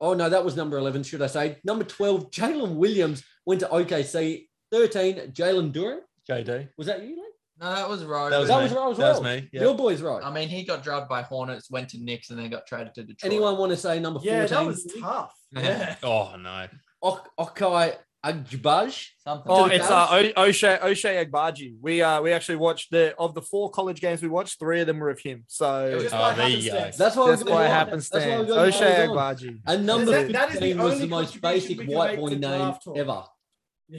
oh 0.00 0.14
no, 0.14 0.28
that 0.28 0.44
was 0.44 0.56
number 0.56 0.76
11, 0.78 1.02
should 1.04 1.22
I 1.22 1.26
say? 1.28 1.58
Number 1.64 1.84
12, 1.84 2.30
Jalen 2.30 2.74
Williams 2.76 3.22
went 3.46 3.60
to 3.60 3.68
OKC. 3.68 4.46
13, 4.72 5.32
Jalen 5.32 5.72
Duren. 5.72 5.98
JD. 6.28 6.68
Was 6.76 6.86
that 6.88 7.02
you, 7.02 7.10
Lee? 7.16 7.22
No, 7.60 7.72
that 7.72 7.88
was 7.88 8.04
right. 8.04 8.30
That 8.30 8.38
was 8.40 8.48
That 8.48 8.56
me. 8.58 8.62
was 8.64 8.72
right 8.72 8.90
as 8.90 8.96
That 8.98 9.08
was 9.10 9.22
me. 9.22 9.48
Yeah. 9.52 9.60
Your 9.62 9.74
boy's 9.76 10.02
right. 10.02 10.24
I 10.24 10.30
mean, 10.32 10.48
he 10.48 10.64
got 10.64 10.82
drafted 10.82 11.08
by 11.08 11.22
Hornets, 11.22 11.70
went 11.70 11.88
to 11.90 11.98
Knicks, 12.02 12.30
and 12.30 12.38
then 12.38 12.50
got 12.50 12.66
traded 12.66 12.94
to 12.94 13.04
Detroit. 13.04 13.30
Anyone 13.32 13.56
want 13.58 13.70
to 13.70 13.76
say 13.76 14.00
number 14.00 14.18
14? 14.18 14.32
Yeah, 14.34 14.46
that 14.46 14.66
was 14.66 14.92
tough. 15.00 15.32
Yeah. 15.52 15.94
Oh, 16.02 16.34
no. 16.36 16.66
Ok- 17.02 17.28
Ochai 17.38 17.94
Agbaj. 18.24 19.08
Something. 19.22 19.52
Oh, 19.52 19.66
it's 19.66 19.90
uh, 19.90 20.06
o- 20.10 20.32
Ochai 20.46 20.80
Ochai 20.80 21.24
Agbaji. 21.24 21.76
We 21.80 22.02
uh 22.02 22.20
we 22.22 22.32
actually 22.32 22.56
watched 22.56 22.90
the 22.90 23.14
of 23.18 23.34
the 23.34 23.42
four 23.42 23.70
college 23.70 24.00
games 24.00 24.22
we 24.22 24.28
watched, 24.28 24.58
three 24.58 24.80
of 24.80 24.86
them 24.86 24.98
were 24.98 25.10
of 25.10 25.20
him. 25.20 25.44
So 25.46 25.66
Oh, 26.12 26.34
there 26.34 26.48
you 26.48 26.70
go. 26.70 26.90
That's 26.96 27.16
why 27.16 27.28
that's 27.30 27.44
we're 27.44 27.50
why 27.52 27.64
it 27.64 27.68
going 27.68 27.70
happens. 27.70 28.08
That's 28.08 28.24
why 28.26 28.38
we're 28.38 28.46
going 28.46 28.72
Ochai. 28.72 29.08
Agbaji. 29.08 29.60
And 29.66 29.86
number 29.86 30.10
That- 30.12 30.32
that 30.32 30.50
is 30.54 30.60
the 30.60 30.74
was 30.74 31.00
the 31.00 31.06
most 31.06 31.40
basic 31.40 31.80
white 31.88 32.18
boy 32.18 32.30
name 32.30 32.74
ever. 32.96 33.24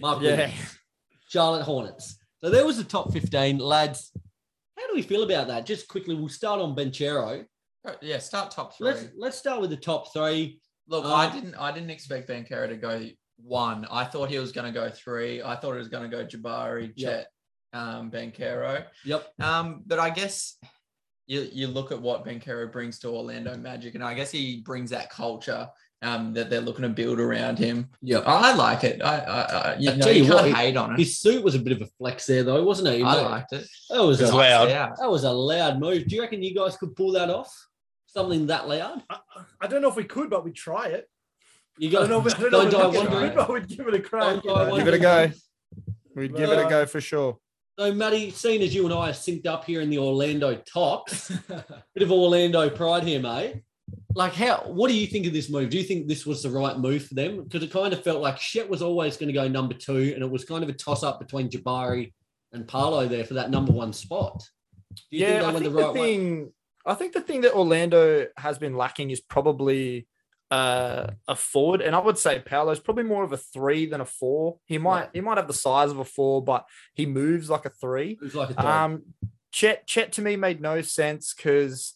Mark 0.02 0.22
Yeah. 0.22 0.50
Charlotte 1.30 1.64
Hornets. 1.64 2.18
So 2.44 2.50
there 2.50 2.66
was 2.66 2.78
the 2.78 2.84
top 2.84 3.12
15. 3.14 3.58
Lads, 3.60 4.12
how 4.78 4.88
do 4.88 4.94
we 4.96 5.02
feel 5.02 5.24
about 5.24 5.48
that? 5.48 5.66
Just 5.66 5.88
quickly, 5.88 6.16
we'll 6.16 6.30
start 6.30 6.60
on 6.62 6.76
Banchero. 6.76 7.46
Yeah, 8.02 8.18
start 8.20 8.52
top 8.52 8.76
three. 8.76 8.88
Let's 8.88 9.06
let's 9.16 9.38
start 9.38 9.62
with 9.62 9.70
the 9.70 9.78
top 9.78 10.12
three. 10.14 10.60
Look, 10.88 11.06
Um, 11.06 11.14
I 11.14 11.32
didn't. 11.32 11.56
I 11.56 11.72
didn't 11.72 11.92
expect 11.92 12.30
Banchero 12.30 12.68
to 12.70 12.76
go 12.78 13.08
one. 13.38 13.86
I 13.92 14.04
thought 14.06 14.30
he 14.30 14.40
was 14.40 14.52
going 14.52 14.72
to 14.72 14.78
go 14.78 14.90
three. 14.90 15.42
I 15.42 15.56
thought 15.56 15.76
it 15.76 15.80
was 15.80 15.88
going 15.88 16.10
to 16.10 16.16
go 16.16 16.26
Jabari, 16.26 16.92
Yeah. 16.96 17.10
Chet, 17.10 17.28
um, 17.74 18.12
Banchero. 18.12 18.86
Yep. 19.04 19.34
Um, 19.40 19.84
but 19.86 20.00
I 20.00 20.10
guess 20.10 20.58
you 21.28 21.48
you 21.52 21.68
look 21.68 21.92
at 21.92 22.02
what 22.02 22.26
Banchero 22.26 22.72
brings 22.72 23.00
to 23.00 23.10
Orlando 23.10 23.56
Magic, 23.58 23.96
and 23.96 24.04
I 24.04 24.14
guess 24.14 24.32
he 24.32 24.62
brings 24.62 24.90
that 24.92 25.10
culture 25.10 25.70
um, 26.02 26.34
that 26.34 26.50
they're 26.50 26.62
looking 26.62 26.84
to 26.84 26.90
build 26.90 27.20
around 27.20 27.58
him. 27.58 27.90
Yep. 28.02 28.24
I 28.28 28.54
like 28.54 28.84
it. 28.84 29.02
I, 29.02 29.18
I, 29.20 29.42
I 29.42 29.76
you 29.78 29.90
I 29.90 29.96
know, 29.96 30.06
tell 30.06 30.14
you 30.14 30.24
you 30.24 30.30
can't 30.30 30.48
what, 30.48 30.56
hate 30.56 30.78
on 30.78 30.94
it. 30.94 31.00
His 31.00 31.18
suit 31.18 31.44
was 31.44 31.56
a 31.56 31.60
bit 31.60 31.74
of 31.74 31.82
a 31.82 31.88
flex 31.98 32.26
there, 32.28 32.44
though, 32.44 32.64
wasn't 32.64 32.90
it? 32.90 33.04
I 33.04 33.22
liked 33.22 33.54
it. 33.54 33.68
That 33.90 34.04
was 34.04 34.22
It's 34.22 34.32
a, 34.32 34.36
loud. 34.36 34.70
That 34.70 35.10
was 35.10 35.24
a 35.24 35.32
loud 35.32 35.80
move. 35.80 36.08
Do 36.08 36.16
you 36.16 36.22
reckon 36.22 36.44
you 36.44 36.54
guys 36.54 36.78
could 36.78 36.96
pull 36.96 37.12
that 37.14 37.30
off? 37.30 37.52
Something 38.08 38.48
that 38.48 38.68
loud? 38.68 39.02
I, 39.10 39.18
I 39.62 39.68
don't 39.68 39.82
know 39.82 39.90
if 39.90 39.96
we 39.96 40.04
could, 40.04 40.30
but 40.30 40.46
we'd 40.46 40.56
try 40.56 40.88
it. 40.88 41.10
You 41.78 41.90
I 41.90 41.92
got 41.92 42.00
don't 42.08 42.10
know 42.10 42.28
if, 42.28 42.36
I 42.36 42.40
don't 42.40 42.52
know 42.52 42.58
don't 42.60 42.66
if 42.66 42.72
die 42.72 43.00
wondering. 43.12 43.36
but 43.36 43.54
we'd 43.54 43.68
give 43.68 43.88
it 43.88 43.94
a 43.96 44.00
crack. 44.00 44.44
You 44.44 44.50
know. 44.54 44.76
Give 44.78 44.88
it 44.88 44.94
a 44.94 45.00
go. 45.00 45.32
We'd 46.16 46.36
give 46.36 46.50
it 46.50 46.58
a 46.58 46.66
Uh, 46.66 46.70
go 46.70 46.86
for 46.86 47.02
sure. 47.02 47.38
So, 47.78 47.94
Matty, 47.94 48.32
seeing 48.32 48.62
as 48.62 48.74
you 48.74 48.86
and 48.86 48.94
I 48.94 49.10
are 49.10 49.14
synced 49.14 49.46
up 49.48 49.66
here 49.66 49.82
in 49.82 49.90
the 49.90 49.98
Orlando 49.98 50.56
tops, 50.56 51.30
bit 51.94 52.04
of 52.04 52.12
Orlando 52.12 52.70
pride 52.70 53.04
here, 53.04 53.20
mate. 53.20 53.64
Like, 54.14 54.34
how? 54.34 54.64
What 54.68 54.88
do 54.88 54.96
you 54.96 55.06
think 55.08 55.28
of 55.28 55.34
this 55.34 55.50
move? 55.50 55.70
Do 55.70 55.78
you 55.78 55.84
think 55.84 56.08
this 56.08 56.26
was 56.26 56.42
the 56.42 56.50
right 56.50 56.78
move 56.80 57.06
for 57.06 57.16
them? 57.16 57.44
Because 57.44 57.62
it 57.64 57.72
kind 57.72 57.92
of 57.92 58.02
felt 58.02 58.22
like 58.22 58.38
Chet 58.38 58.70
was 58.70 58.82
always 58.82 59.18
going 59.18 59.28
to 59.28 59.34
go 59.34 59.48
number 59.50 59.74
two, 59.74 60.14
and 60.16 60.24
it 60.24 60.32
was 60.32 60.46
kind 60.46 60.64
of 60.64 60.70
a 60.70 60.74
toss 60.74 61.04
up 61.04 61.20
between 61.20 61.50
Jabari 61.50 62.14
and 62.54 62.66
Paolo 62.66 63.08
there 63.10 63.26
for 63.26 63.34
that 63.34 63.50
number 63.50 63.74
one 63.74 63.92
spot. 63.92 64.42
Do 64.96 65.18
you 65.18 65.26
yeah, 65.26 65.36
I 65.36 65.40
they 65.40 65.46
went 65.48 65.60
think 65.60 65.74
the, 65.76 65.84
right 65.84 65.94
way? 65.94 66.00
thing. 66.00 66.54
I 66.86 66.94
think 66.94 67.12
the 67.12 67.20
thing 67.22 67.42
that 67.42 67.54
Orlando 67.54 68.28
has 68.38 68.58
been 68.58 68.78
lacking 68.78 69.10
is 69.12 69.20
probably 69.20 70.08
uh, 70.56 71.12
a 71.28 71.36
forward, 71.36 71.82
and 71.82 71.94
I 71.94 72.00
would 72.00 72.18
say 72.18 72.40
Paolo's 72.40 72.80
probably 72.80 73.04
more 73.04 73.24
of 73.24 73.34
a 73.34 73.38
three 73.38 73.88
than 73.88 74.00
a 74.00 74.06
four. 74.06 74.60
He 74.66 74.78
might 74.78 75.00
Right. 75.02 75.10
he 75.14 75.22
might 75.22 75.38
have 75.38 75.48
the 75.48 75.54
size 75.54 75.92
of 75.92 76.00
a 76.00 76.06
four, 76.06 76.42
but 76.42 76.66
he 76.94 77.06
moves 77.06 77.50
like 77.50 77.66
a 77.66 77.70
three. 77.70 78.18
Like 78.34 78.52
a. 78.52 78.68
Um, 78.68 79.04
Chet 79.52 79.86
Chet 79.86 80.14
to 80.14 80.22
me 80.22 80.36
made 80.38 80.62
no 80.62 80.82
sense 80.82 81.34
because. 81.34 81.94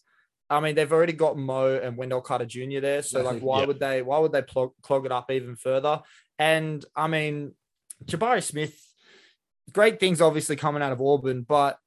I 0.52 0.58
mean, 0.58 0.74
they've 0.74 0.92
already 0.92 1.12
got 1.12 1.38
Mo 1.38 1.78
and 1.80 1.96
Wendell 1.96 2.22
Carter 2.22 2.44
Jr. 2.44 2.80
there, 2.80 3.02
so 3.02 3.22
like, 3.22 3.40
why 3.40 3.60
yeah. 3.60 3.66
would 3.66 3.78
they? 3.78 4.02
Why 4.02 4.18
would 4.18 4.32
they 4.32 4.42
clog, 4.42 4.72
clog 4.82 5.06
it 5.06 5.12
up 5.12 5.30
even 5.30 5.54
further? 5.54 6.02
And 6.40 6.84
I 6.96 7.06
mean, 7.06 7.52
Jabari 8.04 8.42
Smith, 8.42 8.76
great 9.72 10.00
things 10.00 10.20
obviously 10.20 10.56
coming 10.56 10.82
out 10.82 10.90
of 10.90 11.00
Auburn, 11.00 11.42
but 11.42 11.78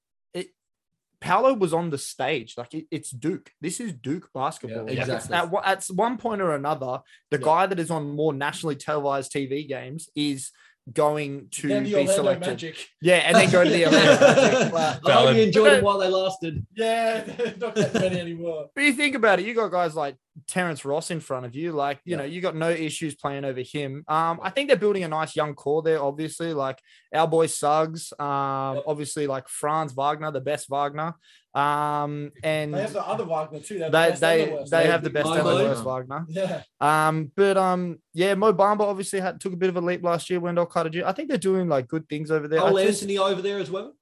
Paolo 1.24 1.54
was 1.54 1.74
on 1.74 1.90
the 1.90 1.98
stage. 1.98 2.56
Like 2.58 2.74
it, 2.74 2.86
it's 2.92 3.10
Duke. 3.10 3.50
This 3.62 3.80
is 3.80 3.94
Duke 3.94 4.28
basketball. 4.34 4.90
Yeah, 4.92 5.02
exactly. 5.02 5.36
at, 5.36 5.50
one- 5.50 5.64
at 5.66 5.86
one 5.86 6.18
point 6.18 6.42
or 6.42 6.54
another, 6.54 7.00
the 7.32 7.38
Yeah. 7.40 7.46
guy 7.46 7.66
that 7.68 7.80
is 7.80 7.90
on 7.90 8.14
more 8.14 8.34
nationally 8.34 8.76
televised 8.76 9.32
TV 9.32 9.66
games 9.68 10.10
is 10.16 10.52
going 10.92 11.48
to 11.52 11.68
Then 11.70 11.84
the 11.84 11.90
be 11.90 11.96
Orlando 11.96 12.14
selected. 12.14 12.50
Magic. 12.50 12.88
Yeah, 13.02 13.16
and 13.16 13.36
then 13.38 13.50
go 13.50 13.64
to 13.64 13.70
the 13.70 13.86
Orlando 13.86 14.20
Magic. 14.20 14.72
But- 14.74 15.10
I 15.10 15.14
hope 15.14 15.36
you 15.38 15.44
enjoyed 15.44 15.64
But- 15.66 15.76
them 15.76 15.84
while 15.86 15.98
they 16.00 16.08
lasted. 16.10 16.66
Yeah, 16.76 17.24
not 17.58 17.76
that 17.76 17.94
many 17.94 18.20
anymore. 18.20 18.68
But 18.76 18.84
you 18.84 18.94
think 18.94 19.16
about 19.16 19.40
it, 19.40 19.46
you 19.46 19.54
got 19.54 19.70
guys 19.72 19.96
like 19.96 20.18
Terrence 20.48 20.84
Ross 20.84 21.10
in 21.12 21.20
front 21.20 21.46
of 21.46 21.56
you. 21.56 21.72
Like, 21.72 22.00
you 22.04 22.18
know, 22.18 22.24
you 22.24 22.42
got 22.42 22.56
no 22.56 22.70
issues 22.70 23.16
playing 23.16 23.46
over 23.46 23.62
him. 23.62 24.04
Um, 24.08 24.40
I 24.44 24.50
think 24.50 24.68
they're 24.68 24.78
building 24.78 25.04
a 25.04 25.08
nice 25.08 25.36
young 25.36 25.54
core 25.54 25.82
there, 25.84 26.02
obviously. 26.04 26.54
Like 26.54 26.80
our 27.14 27.28
boy 27.28 27.46
Suggs, 27.48 28.12
um, 28.20 28.76
Yep. 28.76 28.84
obviously 28.88 29.28
like 29.28 29.48
Franz 29.48 29.94
Wagner, 29.94 30.32
the 30.32 30.42
best 30.42 30.70
Wagner. 30.70 31.14
Um, 31.56 32.32
and 32.44 32.74
They 32.74 32.82
have 32.82 32.94
the 32.94 33.08
other 33.08 33.26
Wagner 33.26 33.60
too. 33.60 33.78
They're 33.80 33.90
the 33.90 33.98
they 33.98 34.10
best 34.10 34.22
they 34.22 34.46
the 34.46 34.68
they 34.72 34.88
have 34.88 35.04
the 35.04 35.10
best 35.12 35.28
and 35.30 35.40
the 35.40 35.44
Momo. 35.44 35.64
worst 35.70 35.84
Wagner. 35.84 36.26
Yeah. 36.30 36.64
Um, 36.82 37.32
but 37.36 37.58
um, 37.58 38.00
yeah, 38.14 38.34
Mo 38.36 38.54
Bamba 38.54 38.82
obviously 38.82 39.20
had 39.20 39.40
took 39.40 39.54
a 39.54 39.58
bit 39.58 39.70
of 39.70 39.78
a 39.78 39.82
leap 39.82 40.04
last 40.04 40.30
year. 40.30 40.40
Wendell 40.40 40.66
Carter 40.66 40.90
Jr. 40.90 41.06
I 41.06 41.12
think 41.12 41.30
they're 41.30 41.38
doing 41.38 41.68
like 41.70 41.88
good 41.88 42.10
things 42.10 42.32
over 42.32 42.48
there. 42.48 42.60
I 42.60 42.70
Cole 42.70 42.80
just- 42.80 43.02
Anthony 43.04 43.18
over 43.20 43.42
there 43.42 43.60
as 43.60 43.70
well. 43.70 43.94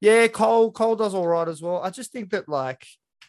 yeah, 0.00 0.26
Cole 0.28 0.70
Cole 0.70 0.96
does 0.96 1.14
all 1.14 1.26
right 1.26 1.48
as 1.48 1.62
well. 1.62 1.82
I 1.82 1.90
just 1.90 2.12
think 2.12 2.30
that 2.30 2.48
like 2.48 2.86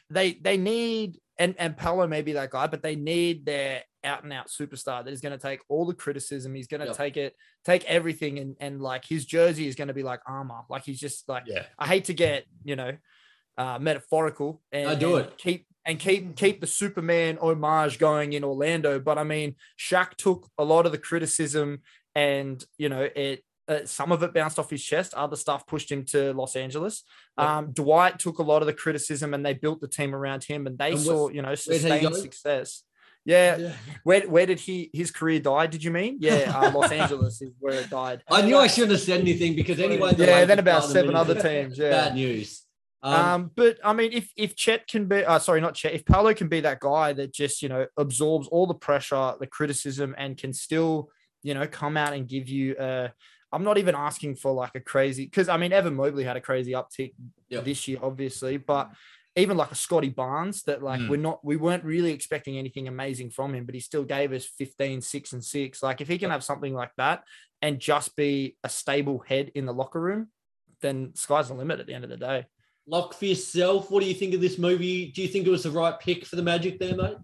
they 0.10 0.34
they 0.34 0.58
need 0.58 1.18
and 1.38 1.56
and 1.58 1.78
Paolo 1.78 2.06
may 2.08 2.22
be 2.22 2.34
that 2.34 2.50
guy, 2.50 2.68
but 2.68 2.82
they 2.84 2.96
need 2.98 3.46
their 3.46 3.84
out 4.04 4.24
and 4.24 4.32
out 4.34 4.48
superstar 4.48 5.04
that 5.04 5.12
is 5.12 5.20
going 5.22 5.38
to 5.38 5.42
take 5.42 5.60
all 5.70 5.86
the 5.86 5.94
criticism. 5.94 6.56
He's 6.56 6.68
going 6.68 6.80
to 6.82 6.88
Yep. 6.88 6.98
take 6.98 7.18
it, 7.18 7.36
take 7.66 7.86
everything, 7.86 8.40
and 8.40 8.56
and 8.60 8.82
like 8.82 9.06
his 9.06 9.26
jersey 9.26 9.68
is 9.68 9.76
going 9.76 9.88
to 9.90 9.94
be 9.94 10.04
like 10.04 10.20
armor. 10.28 10.62
Like 10.70 10.84
he's 10.84 11.00
just 11.00 11.28
like 11.30 11.44
Yeah. 11.48 11.64
I 11.78 11.88
hate 11.88 12.06
to 12.06 12.14
get 12.14 12.44
you 12.66 12.76
know 12.76 12.92
uh, 13.60 13.78
metaphorical 13.80 14.62
and 14.72 14.86
No, 14.86 14.95
do 14.95 15.16
and 15.18 15.28
it. 15.28 15.38
keep 15.38 15.66
and 15.86 15.99
keep 15.99 16.36
keep 16.36 16.62
the 16.62 16.68
Superman 16.68 17.38
homage 17.41 17.99
going 17.99 18.34
in 18.34 18.43
Orlando. 18.43 18.99
But 18.99 19.18
I 19.18 19.24
mean, 19.24 19.55
Shaq 19.78 20.16
took 20.16 20.47
a 20.57 20.64
lot 20.64 20.86
of 20.86 20.91
the 20.91 20.97
criticism, 20.97 21.82
and 22.16 22.64
you 22.78 22.89
know 22.89 23.07
it. 23.16 23.43
Uh, 23.68 23.86
some 23.86 24.12
of 24.12 24.24
it 24.24 24.34
bounced 24.34 24.57
off 24.57 24.72
his 24.72 24.84
chest. 24.84 25.14
Other 25.14 25.36
stuff 25.36 25.68
pushed 25.68 25.91
him 25.91 26.03
to 26.05 26.34
Los 26.34 26.55
Angeles. 26.55 27.03
Um, 27.38 27.72
Dwight 27.72 28.18
took 28.18 28.39
a 28.39 28.43
lot 28.43 28.64
of 28.64 28.66
the 28.66 28.74
criticism, 28.74 29.36
and 29.36 29.45
they 29.45 29.53
built 29.53 29.80
the 29.80 29.88
team 29.88 30.16
around 30.16 30.43
him, 30.43 30.66
and 30.66 30.76
they 30.76 30.91
And 30.93 30.99
saw 30.99 31.30
you 31.30 31.43
know 31.43 31.53
sustained 31.53 32.16
success. 32.16 32.84
Yeah, 33.26 33.57
Yeah. 33.57 33.74
where 34.03 34.22
where 34.22 34.45
did 34.47 34.60
he 34.60 34.89
his 34.91 35.12
career 35.12 35.39
die? 35.39 35.68
Did 35.68 35.84
you 35.84 35.91
mean? 35.91 36.18
Yeah, 36.20 36.51
uh, 36.55 36.72
Los 36.74 36.91
Angeles 37.01 37.41
is 37.43 37.51
where 37.60 37.76
it 37.82 37.89
died. 37.91 38.24
I 38.32 38.41
knew 38.41 38.57
I 38.57 38.66
shouldn't 38.68 38.93
have 38.93 39.01
said 39.01 39.20
anything 39.22 39.55
because 39.55 39.80
anyway. 39.80 40.14
Yeah, 40.18 40.45
then 40.45 40.57
about 40.60 40.86
seven 40.86 41.16
other 41.16 41.36
teams. 41.39 41.78
Yeah, 41.78 41.91
Bad 41.91 42.16
news. 42.16 42.64
Um, 43.02 43.14
um, 43.14 43.52
but 43.56 43.78
I 43.84 43.93
mean, 43.93 44.12
if 44.12 44.32
if 44.36 44.56
Chet 44.56 44.88
can 44.88 45.06
be, 45.08 45.24
uh, 45.24 45.39
sorry, 45.39 45.62
not 45.62 45.76
Chet, 45.76 45.93
if 45.93 46.06
Paolo 46.06 46.34
can 46.34 46.50
be 46.50 46.60
that 46.62 46.80
guy 46.80 47.14
that 47.14 47.34
just 47.34 47.62
you 47.62 47.70
know 47.70 47.86
absorbs 47.97 48.47
all 48.50 48.68
the 48.68 48.74
pressure, 48.74 49.34
the 49.39 49.47
criticism, 49.47 50.16
and 50.18 50.38
can 50.38 50.54
still 50.54 51.10
you 51.41 51.54
know 51.54 51.66
come 51.68 51.95
out 51.95 52.14
and 52.14 52.28
give 52.28 52.50
you 52.50 52.76
Uh, 52.76 53.10
I'm 53.52 53.64
not 53.64 53.78
even 53.78 53.95
asking 53.95 54.36
for 54.36 54.52
like 54.52 54.76
a 54.76 54.80
crazy 54.80 55.26
because 55.26 55.50
I 55.50 55.58
mean 55.58 55.72
Evan 55.74 55.95
Mobley 55.95 56.24
had 56.24 56.38
a 56.38 56.41
crazy 56.41 56.74
uptick 56.74 57.14
Yep. 57.50 57.66
this 57.66 57.88
year, 57.88 57.97
obviously, 58.02 58.58
but 58.58 58.91
even 59.36 59.58
like 59.58 59.72
a 59.72 59.76
Scottie 59.76 60.10
Barnes 60.10 60.64
that 60.64 60.84
like 60.84 61.00
Mm. 61.02 61.10
we're 61.10 61.18
not 61.18 61.43
we 61.43 61.56
weren't 61.56 61.84
really 61.86 62.12
expecting 62.12 62.58
anything 62.58 62.88
amazing 62.88 63.30
from 63.32 63.56
him, 63.56 63.66
but 63.66 63.74
he 63.76 63.82
still 63.82 64.04
gave 64.04 64.34
us 64.34 64.45
15, 64.45 65.02
6, 65.02 65.34
and 65.34 65.43
6. 65.43 65.82
Like 65.82 66.02
if 66.02 66.08
he 66.08 66.18
can 66.18 66.30
have 66.32 66.43
something 66.43 66.74
like 66.74 66.91
that 66.97 67.24
and 67.62 67.80
just 67.80 68.16
be 68.16 68.58
a 68.64 68.70
stable 68.70 69.20
head 69.20 69.52
in 69.56 69.66
the 69.66 69.74
locker 69.74 70.02
room, 70.02 70.30
then 70.82 71.16
sky's 71.16 71.47
the 71.47 71.54
limit 71.54 71.80
at 71.80 71.88
the 71.88 71.93
end 71.93 72.04
of 72.04 72.10
the 72.10 72.18
day. 72.18 72.45
Lock 72.90 73.14
for 73.14 73.26
yourself. 73.26 73.92
What 73.92 74.02
do 74.02 74.08
you 74.08 74.16
think 74.16 74.34
of 74.34 74.42
this 74.42 74.58
movie? 74.58 75.12
Do 75.12 75.22
you 75.22 75.28
think 75.28 75.46
it 75.46 75.52
was 75.52 75.64
the 75.64 75.72
right 75.72 76.00
pick 76.00 76.26
for 76.26 76.36
the 76.36 76.42
Magic 76.44 76.80
there, 76.80 76.96
mate? 76.96 77.18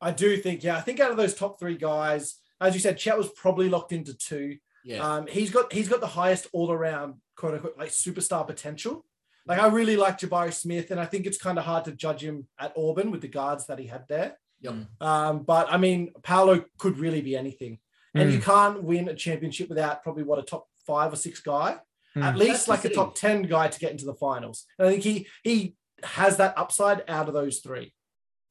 I 0.00 0.10
do 0.10 0.36
think, 0.38 0.64
yeah, 0.64 0.76
I 0.76 0.80
think 0.80 0.98
out 0.98 1.10
of 1.10 1.16
those 1.16 1.34
top 1.34 1.60
three 1.60 1.76
guys, 1.76 2.36
as 2.60 2.74
you 2.74 2.80
said, 2.80 2.98
Chet 2.98 3.16
was 3.16 3.28
probably 3.30 3.68
locked 3.68 3.92
into 3.92 4.14
two. 4.14 4.56
Yeah. 4.84 5.06
Um, 5.06 5.26
he's 5.26 5.50
got 5.50 5.72
he's 5.72 5.88
got 5.88 6.00
the 6.00 6.06
highest 6.06 6.46
all 6.52 6.72
around 6.72 7.14
quote 7.36 7.54
unquote 7.54 7.78
like 7.78 7.90
superstar 7.90 8.46
potential. 8.46 9.04
Like 9.46 9.58
I 9.60 9.68
really 9.68 9.96
like 9.96 10.18
Jabari 10.18 10.52
Smith, 10.52 10.90
and 10.90 10.98
I 10.98 11.04
think 11.06 11.26
it's 11.26 11.38
kind 11.38 11.58
of 11.58 11.64
hard 11.64 11.84
to 11.84 11.92
judge 11.92 12.22
him 12.24 12.46
at 12.58 12.72
Auburn 12.76 13.10
with 13.10 13.20
the 13.20 13.28
guards 13.28 13.66
that 13.66 13.78
he 13.78 13.86
had 13.86 14.04
there. 14.08 14.38
Yep. 14.62 14.74
Um, 15.00 15.42
but 15.42 15.72
I 15.72 15.76
mean, 15.76 16.12
Paolo 16.22 16.64
could 16.78 16.98
really 16.98 17.20
be 17.20 17.36
anything, 17.36 17.78
and 18.14 18.28
Mm. 18.30 18.32
you 18.32 18.40
can't 18.40 18.82
win 18.82 19.08
a 19.08 19.14
championship 19.14 19.68
without 19.68 20.02
probably 20.02 20.22
what 20.24 20.38
a 20.38 20.42
top 20.42 20.66
five 20.86 21.12
or 21.12 21.16
six 21.16 21.40
guy, 21.40 21.78
Mm. 22.16 22.24
at 22.24 22.36
least 22.36 22.66
the 22.66 22.72
like 22.72 22.80
a 22.84 22.88
thing. 22.88 22.96
top 22.96 23.14
ten 23.14 23.42
guy 23.42 23.68
to 23.68 23.78
get 23.78 23.92
into 23.92 24.04
the 24.04 24.14
finals. 24.14 24.64
And 24.78 24.88
I 24.88 24.90
think 24.90 25.04
he 25.04 25.26
he 25.44 25.76
has 26.02 26.38
that 26.38 26.58
upside 26.58 27.04
out 27.08 27.28
of 27.28 27.34
those 27.34 27.58
three. 27.60 27.92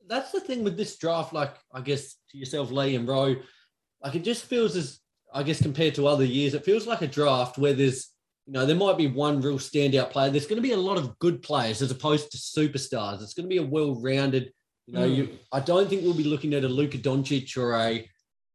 That's 0.08 0.32
the 0.32 0.40
thing 0.40 0.64
with 0.64 0.78
this 0.78 0.98
draft. 0.98 1.34
Like, 1.34 1.56
I 1.74 1.82
guess 1.82 2.16
to 2.32 2.38
yourself, 2.38 2.72
Lee 2.72 2.96
and 2.96 3.08
Rowe, 3.08 3.36
like 4.04 4.16
it 4.16 4.24
just 4.24 4.46
feels 4.46 4.76
as, 4.76 5.00
I 5.34 5.44
guess, 5.44 5.62
compared 5.62 5.96
to 5.96 6.08
other 6.08 6.26
years, 6.26 6.54
it 6.54 6.64
feels 6.66 6.88
like 6.88 7.02
a 7.02 7.08
draft 7.08 7.58
where 7.58 7.74
there's, 7.74 8.10
you 8.46 8.54
know, 8.54 8.66
there 8.66 8.76
might 8.76 8.98
be 8.98 9.08
one 9.08 9.42
real 9.42 9.60
standout 9.60 10.10
player. 10.10 10.30
There's 10.32 10.48
going 10.48 10.56
to 10.62 10.68
be 10.68 10.72
a 10.72 10.78
lot 10.78 10.98
of 10.98 11.20
good 11.20 11.42
players 11.44 11.82
as 11.82 11.92
opposed 11.92 12.32
to 12.32 12.38
superstars. 12.38 13.22
It's 13.22 13.34
going 13.36 13.48
to 13.48 13.54
be 13.56 13.58
a 13.58 13.64
well-rounded. 13.64 14.52
You 14.88 14.94
know, 14.94 15.08
Mm. 15.08 15.16
you. 15.16 15.30
I 15.52 15.60
don't 15.60 15.88
think 15.88 16.02
we'll 16.02 16.16
be 16.16 16.24
looking 16.24 16.56
at 16.56 16.64
a 16.64 16.68
Luka 16.68 16.98
Doncic 16.98 17.56
or 17.58 17.76
a, 17.76 18.10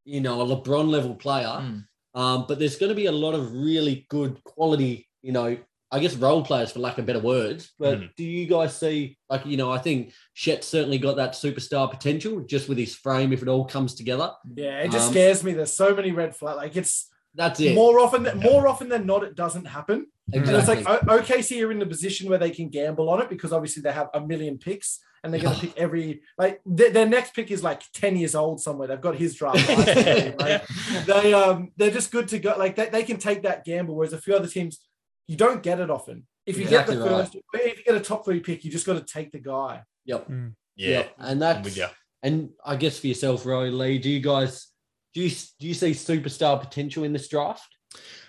you 0.04 0.20
know, 0.20 0.40
a 0.42 0.46
LeBron 0.56 0.88
level 0.88 1.14
player. 1.14 1.46
Mm. 1.46 1.84
Um, 2.14 2.44
but 2.48 2.58
there's 2.58 2.76
going 2.76 2.90
to 2.90 2.94
be 2.94 3.06
a 3.06 3.12
lot 3.12 3.34
of 3.34 3.52
really 3.52 4.06
good 4.08 4.42
quality, 4.44 5.08
you 5.22 5.32
know, 5.32 5.56
I 5.90 5.98
guess 6.00 6.14
role 6.16 6.44
players 6.44 6.72
for 6.72 6.80
lack 6.80 6.98
of 6.98 7.06
better 7.06 7.20
words. 7.20 7.72
But 7.78 8.00
Mm. 8.00 8.10
do 8.16 8.24
you 8.24 8.46
guys 8.46 8.76
see, 8.76 9.16
like, 9.28 9.44
you 9.46 9.56
know, 9.56 9.70
I 9.70 9.78
think 9.78 10.12
Chet 10.34 10.64
certainly 10.64 10.98
got 10.98 11.16
that 11.16 11.32
superstar 11.32 11.88
potential 11.90 12.40
just 12.40 12.68
with 12.68 12.78
his 12.78 12.94
frame 12.94 13.32
if 13.32 13.42
it 13.42 13.48
all 13.48 13.64
comes 13.64 13.94
together. 13.94 14.32
Yeah, 14.56 14.80
it 14.80 14.90
just 14.90 15.06
Um, 15.08 15.12
scares 15.12 15.44
me. 15.44 15.52
There's 15.52 15.72
so 15.72 15.94
many 15.94 16.10
red 16.12 16.34
flags. 16.34 16.56
Like 16.56 16.76
it's 16.76 17.10
That's 17.36 17.60
it. 17.60 17.74
more 17.74 17.98
often 18.00 18.22
than 18.24 18.38
more 18.38 18.66
often 18.68 18.88
than 18.88 19.06
not, 19.06 19.22
it 19.24 19.34
doesn't 19.34 19.64
happen. 19.66 20.06
And 20.32 20.42
exactly. 20.42 20.78
it's 20.78 20.86
like 20.88 21.02
O- 21.08 21.18
OKC 21.18 21.62
are 21.66 21.70
in 21.70 21.78
the 21.78 21.86
position 21.86 22.28
where 22.28 22.38
they 22.38 22.50
can 22.50 22.68
gamble 22.70 23.10
on 23.10 23.20
it 23.20 23.28
because 23.28 23.52
obviously 23.52 23.82
they 23.82 23.92
have 23.92 24.08
a 24.14 24.20
million 24.20 24.56
picks 24.58 25.00
and 25.24 25.32
they're 25.32 25.40
going 25.40 25.54
to 25.54 25.60
pick 25.62 25.76
every 25.78 26.20
like 26.38 26.60
their, 26.66 26.90
their 26.90 27.06
next 27.08 27.34
pick 27.34 27.50
is 27.50 27.62
like 27.62 27.82
10 27.94 28.16
years 28.16 28.34
old 28.34 28.60
somewhere. 28.60 28.86
They've 28.86 29.00
got 29.00 29.16
his 29.16 29.34
draft. 29.34 29.66
like, 30.38 30.62
they 31.06 31.32
um 31.32 31.72
they're 31.76 31.90
just 31.90 32.12
good 32.12 32.28
to 32.28 32.38
go. 32.38 32.54
Like 32.58 32.76
they, 32.76 32.90
they 32.90 33.02
can 33.02 33.16
take 33.16 33.42
that 33.42 33.64
gamble, 33.64 33.96
whereas 33.96 34.12
a 34.12 34.20
few 34.20 34.36
other 34.36 34.46
teams 34.46 34.80
you 35.26 35.36
don't 35.36 35.62
get 35.62 35.80
it 35.80 35.90
often. 35.90 36.26
If 36.46 36.58
you 36.58 36.64
Exactly 36.64 36.96
get 36.96 37.04
the 37.04 37.10
right. 37.10 37.22
first, 37.22 37.36
if 37.54 37.78
you 37.78 37.84
get 37.84 37.94
a 37.94 38.00
top 38.00 38.26
three 38.26 38.40
pick, 38.40 38.64
you 38.64 38.70
just 38.70 38.84
got 38.86 38.94
to 38.94 39.12
take 39.12 39.32
the 39.32 39.38
guy. 39.40 39.82
yep. 40.04 40.28
Yeah. 40.76 40.88
Yep. 40.90 41.14
And 41.18 41.42
I'm 41.44 41.62
with 41.62 41.74
that's 41.74 41.76
you. 41.76 41.86
and 42.22 42.50
I 42.64 42.76
guess 42.76 42.98
for 42.98 43.06
yourself, 43.06 43.46
Roy 43.46 43.70
Lee, 43.70 43.98
do 43.98 44.10
you 44.10 44.20
guys 44.20 44.68
do 45.14 45.22
you 45.22 45.30
do 45.58 45.66
you 45.66 45.74
see 45.74 45.92
superstar 45.92 46.60
potential 46.60 47.04
in 47.04 47.12
this 47.14 47.28
draft? 47.28 47.68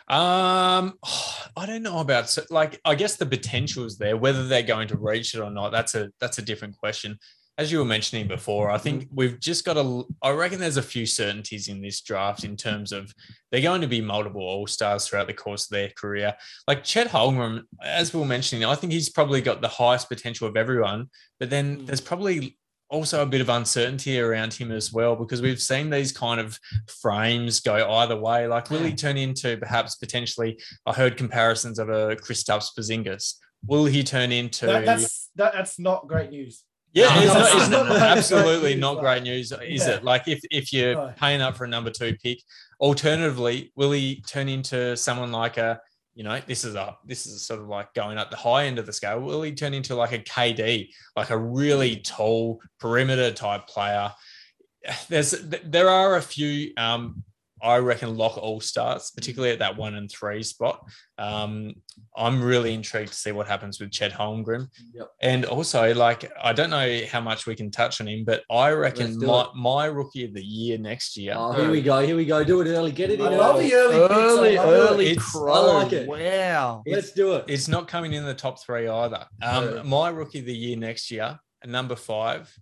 Um, 0.08 0.93
I 1.58 1.66
don't 1.66 1.84
know 1.84 1.99
about 1.99 2.30
so 2.30 2.43
like 2.49 2.80
I 2.84 2.95
guess 2.95 3.16
the 3.16 3.26
potential 3.26 3.86
is 3.86 3.97
there. 3.97 4.18
Whether 4.18 4.47
they're 4.47 4.62
going 4.64 4.88
to 4.89 4.97
reach 4.97 5.34
it 5.34 5.39
or 5.39 5.49
not, 5.51 5.72
that's 5.72 5.95
a 5.95 6.12
that's 6.20 6.38
a 6.38 6.41
different 6.41 6.78
question. 6.78 7.18
As 7.58 7.72
you 7.72 7.80
were 7.80 7.86
mentioning 7.86 8.28
before, 8.28 8.70
I 8.70 8.78
think 8.78 9.08
we've 9.14 9.39
just 9.39 9.64
got 9.64 9.78
a. 9.78 10.03
I 10.22 10.32
reckon 10.32 10.60
there's 10.60 10.76
a 10.76 10.82
few 10.82 11.06
certainties 11.06 11.70
in 11.70 11.82
this 11.82 12.01
draft 12.01 12.43
in 12.43 12.58
terms 12.58 12.91
of 12.91 13.14
they're 13.49 13.62
going 13.62 13.80
to 13.80 13.88
be 13.88 14.01
multiple 14.01 14.41
All 14.41 14.68
Stars 14.68 15.08
throughout 15.08 15.28
the 15.28 15.34
course 15.34 15.64
of 15.64 15.70
their 15.70 15.89
career. 15.95 16.36
Like 16.68 16.84
Chet 16.84 17.08
Holmgren, 17.08 17.62
as 17.82 18.14
we 18.14 18.20
were 18.20 18.26
mentioning, 18.26 18.66
I 18.66 18.76
think 18.76 18.91
he's 18.91 19.10
probably 19.10 19.39
got 19.39 19.62
the 19.62 19.70
highest 19.70 20.10
potential 20.10 20.49
of 20.49 20.58
everyone. 20.58 21.10
But 21.39 21.49
then 21.49 21.78
Mm. 21.78 21.86
there's 21.86 22.01
probably 22.01 22.58
also 22.96 23.22
a 23.22 23.26
bit 23.26 23.41
of 23.41 23.50
uncertainty 23.50 24.20
around 24.20 24.54
him 24.54 24.72
as 24.72 24.91
well 24.91 25.16
because 25.16 25.41
we've 25.41 25.62
seen 25.62 25.89
these 25.89 26.12
kind 26.12 26.39
of 26.39 26.58
frames 27.02 27.60
go 27.60 27.91
either 27.98 28.16
way. 28.20 28.48
Like, 28.48 28.72
will 28.72 28.84
he 28.84 28.93
turn 28.93 29.18
into 29.18 29.58
perhaps 29.58 29.96
potentially? 29.96 30.60
I 30.86 30.93
heard 30.93 31.18
comparisons 31.18 31.78
of 31.78 31.89
a 31.89 32.16
Kristaps 32.16 32.70
Porzingis. 32.78 33.36
Will 33.68 33.86
he 33.86 34.04
turn 34.04 34.32
into? 34.32 34.66
That, 34.68 34.86
that's 34.86 35.30
that, 35.36 35.54
that's 35.54 35.78
not 35.78 36.08
great 36.08 36.30
news. 36.30 36.64
yeah, 36.93 37.14
No, 37.14 37.22
it's, 37.22 37.34
no, 37.34 37.39
not, 37.39 37.56
it's 37.62 37.70
no, 37.70 37.84
not- 37.89 37.98
absolutely 38.18 38.72
Great 38.72 38.80
not 38.80 39.00
great 39.00 39.24
news, 39.24 39.52
is 39.52 39.88
Yeah. 39.88 39.96
it? 39.96 40.04
Like, 40.04 40.28
if 40.28 40.39
if 40.52 40.72
you're 40.74 41.14
paying 41.20 41.41
up 41.41 41.56
for 41.58 41.66
a 41.66 41.68
number 41.68 41.89
two 41.91 42.16
pick, 42.24 42.39
alternatively, 42.80 43.72
will 43.76 43.91
he 43.91 44.22
turn 44.28 44.48
into 44.50 44.96
someone 44.96 45.32
like 45.32 45.58
a? 45.58 45.80
You 46.16 46.24
know, 46.24 46.39
this 46.47 46.63
is 46.63 46.76
a 46.76 46.97
this 47.05 47.26
is 47.26 47.45
sort 47.45 47.59
of 47.59 47.68
like 47.68 47.93
going 47.93 48.18
up 48.18 48.32
the 48.32 48.38
high 48.38 48.66
end 48.66 48.80
of 48.80 48.86
the 48.86 48.93
scale. 48.93 49.20
Will 49.20 49.41
he 49.41 49.51
turn 49.51 49.74
into 49.74 49.95
like 49.95 50.13
a 50.13 50.20
KD, 50.20 50.89
like 51.16 51.30
a 51.30 51.38
really 51.38 51.97
tall 51.97 52.61
perimeter 52.80 53.32
type 53.32 53.68
player? 53.68 54.11
There's 55.09 55.32
there 55.32 55.89
are 55.89 56.16
a 56.16 56.22
few 56.22 56.72
um 56.78 57.24
I 57.62 57.78
reckon 57.78 58.18
lock 58.18 58.38
all 58.38 58.60
starts, 58.60 59.12
particularly 59.12 59.53
at 59.53 59.60
that 59.60 59.78
one 59.78 59.95
and 59.95 60.12
three 60.12 60.43
spot. 60.43 60.86
Um, 61.18 61.74
I'm 62.16 62.43
really 62.43 62.74
intrigued 62.74 63.12
to 63.14 63.18
see 63.18 63.32
what 63.32 63.47
happens 63.47 63.80
with 63.80 63.91
Chet 63.91 64.12
Holmgren. 64.12 64.68
Yep. 64.93 65.08
And 65.22 65.45
also, 65.45 65.93
like, 65.93 66.30
I 66.41 66.51
don't 66.53 66.70
know 66.70 67.01
how 67.10 67.22
much 67.22 67.47
we 67.47 67.56
can 67.56 67.72
touch 67.72 68.01
on 68.01 68.08
him, 68.08 68.26
but 68.26 68.43
I 68.51 68.72
reckon 68.72 69.18
my, 69.20 69.47
my 69.56 69.86
rookie 69.86 70.26
of 70.26 70.34
the 70.34 70.43
year 70.43 70.78
next 70.78 71.16
year. 71.18 71.34
Oh, 71.38 71.53
here 71.53 71.72
we 71.72 71.82
go. 71.82 72.06
Here 72.06 72.16
we 72.18 72.26
go. 72.26 72.43
Do 72.43 72.62
it 72.62 72.68
early. 72.68 72.91
Get 72.91 73.10
it 73.10 73.20
in. 73.20 73.26
I 73.26 73.30
love 73.30 73.56
early. 73.56 73.70
the 73.70 73.76
early, 73.76 73.99
picks. 74.08 74.12
I 74.12 74.16
Early, 74.26 74.56
love 74.58 74.68
it. 74.68 74.91
early 74.91 75.08
It's- 75.12 75.32
crow. 75.32 75.53
I 75.53 75.84
like 75.84 75.93
it. 75.93 76.08
Wow. 76.08 76.84
Let's 76.86 77.12
do 77.14 77.36
it. 77.36 77.45
It's 77.47 77.68
not 77.68 77.88
coming 77.88 78.14
in 78.14 78.26
the 78.26 78.34
top 78.34 78.62
three 78.62 78.88
either. 78.88 79.26
Um, 79.41 79.76
Yeah. 79.76 79.82
My 79.84 80.10
rookie 80.10 80.39
of 80.39 80.45
the 80.45 80.56
year 80.56 80.78
next 80.78 81.10
year, 81.10 81.39
at 81.64 81.70
number 81.70 81.95
five, 81.95 82.53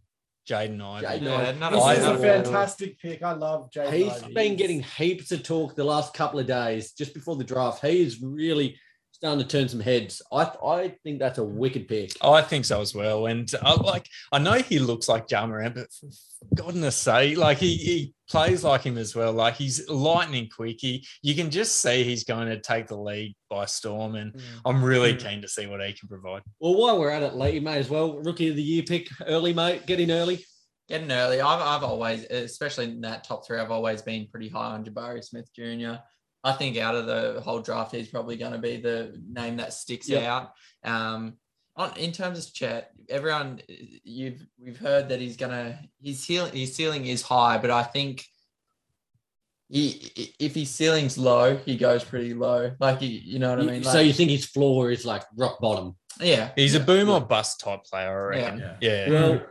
Jaden 0.48 0.82
Ivey. 0.82 1.06
Jaden 1.06 1.60
Yeah, 1.60 1.68
Ivey. 1.68 2.00
This 2.00 2.00
is 2.00 2.06
a 2.06 2.18
fantastic 2.18 3.00
pick. 3.00 3.24
I 3.24 3.34
love 3.34 3.70
Jaden 3.72 3.94
He's 3.94 4.22
been 4.34 4.56
getting 4.56 4.84
heaps 4.84 5.32
of 5.32 5.44
talk 5.44 5.76
the 5.76 5.84
last 5.84 6.14
couple 6.14 6.39
of 6.39 6.48
days 6.48 6.91
just 6.91 7.14
before 7.14 7.36
the 7.36 7.44
draft. 7.44 7.86
He 7.86 8.02
is 8.02 8.22
really 8.22 8.78
starting 9.14 9.39
to 9.39 9.47
turn 9.47 9.70
some 9.70 9.80
heads. 9.80 10.22
I 10.32 10.41
I 10.66 10.95
think 11.03 11.20
that's 11.20 11.38
a 11.38 11.43
wicked 11.43 11.88
pick. 11.88 12.11
I 12.22 12.41
think 12.41 12.66
so 12.66 12.82
as 12.82 12.93
well. 12.93 13.28
And 13.28 13.49
uh, 13.61 13.78
like, 13.82 14.07
I 14.32 14.39
know 14.39 14.53
he 14.53 14.80
looks 14.80 15.07
like 15.07 15.30
Ja 15.32 15.45
Morant, 15.47 15.76
but 15.76 15.88
for 15.93 16.07
goodness 16.55 16.97
sake, 16.97 17.38
like 17.38 17.57
he, 17.59 17.76
he 17.78 18.14
plays 18.30 18.64
like 18.64 18.82
him 18.82 18.97
as 18.97 19.16
well. 19.16 19.32
Like 19.32 19.55
he's 19.55 19.88
lightning 19.89 20.49
quick. 20.53 20.78
He, 20.82 21.05
you 21.22 21.36
can 21.36 21.49
just 21.51 21.80
see 21.82 22.03
he's 22.03 22.24
going 22.26 22.49
to 22.49 22.59
take 22.59 22.88
the 22.88 22.97
lead 22.97 23.34
by 23.49 23.66
storm. 23.66 24.16
And 24.16 24.41
I'm 24.66 24.84
really 24.84 25.14
Mm. 25.14 25.20
keen 25.24 25.41
to 25.41 25.47
see 25.47 25.68
what 25.68 25.86
he 25.86 25.93
can 25.93 26.09
provide. 26.09 26.41
Well, 26.59 26.76
while 26.76 26.99
we're 26.99 27.11
at 27.11 27.24
it, 27.24 27.36
Lee, 27.36 27.51
you 27.51 27.61
may 27.61 27.78
as 27.78 27.89
well 27.89 28.20
rookie 28.20 28.49
of 28.49 28.55
the 28.57 28.64
year 28.64 28.84
pick 28.84 29.07
early, 29.28 29.53
mate. 29.53 29.86
Get 29.86 29.99
in 30.01 30.11
early. 30.11 30.43
Getting 30.89 31.11
early. 31.14 31.39
I've, 31.39 31.61
I've 31.61 31.84
always, 31.84 32.26
especially 32.26 32.86
in 32.86 33.01
that 33.01 33.24
top 33.24 33.47
three, 33.47 33.57
I've 33.57 33.72
always 33.72 34.01
been 34.01 34.28
pretty 34.28 34.49
high 34.49 34.74
on 34.74 34.84
Jabari 34.84 35.24
Smith 35.24 35.49
Jr. 35.55 35.93
I 36.44 36.52
think 36.54 36.78
out 36.78 36.96
of 36.96 37.06
the 37.06 37.41
whole 37.41 37.62
draft, 37.62 37.94
he's 37.94 38.10
probably 38.10 38.36
going 38.36 38.52
to 38.52 38.58
be 38.58 38.78
the 38.78 39.22
name 39.30 39.58
that 39.58 39.74
sticks 39.74 40.10
Yep. 40.10 40.24
out. 40.24 40.52
Um, 40.84 41.38
on, 41.76 41.96
in 41.98 42.12
terms 42.12 42.46
of 42.46 42.54
Chet, 42.54 42.91
everyone 43.10 43.62
you've 44.04 44.46
we've 44.60 44.78
heard 44.78 45.10
that 45.10 45.20
he's 45.20 45.38
gonna 45.38 45.80
his 46.02 46.20
ceiling 46.20 46.54
his 46.54 46.76
ceiling 46.76 47.06
is 47.08 47.22
high, 47.24 47.58
but 47.58 47.72
I 47.72 47.82
think 47.82 48.24
he 49.70 50.12
if 50.39 50.54
his 50.54 50.70
ceiling's 50.70 51.18
low, 51.18 51.58
he 51.58 51.76
goes 51.78 52.04
pretty 52.04 52.34
low. 52.34 52.72
Like 52.80 53.02
you, 53.02 53.10
you 53.10 53.39
know 53.39 53.50
what 53.52 53.60
I 53.60 53.64
mean? 53.72 53.84
so 53.84 54.00
you 54.00 54.14
think 54.14 54.30
his 54.30 54.46
floor 54.46 54.91
is 54.91 55.06
like 55.06 55.24
rock 55.36 55.60
bottom? 55.60 55.96
yeah, 56.22 56.52
He's 56.56 56.76
yeah. 56.76 56.82
a 56.82 56.84
boom 56.84 57.10
or 57.10 57.22
bust 57.22 57.60
type 57.60 57.84
player, 57.86 58.34
I 58.34 58.38
Yeah. 58.38 58.44
reckon. 58.44 58.60
Yeah. 58.60 58.76
Yeah. 58.82 59.10
Well, 59.10 59.41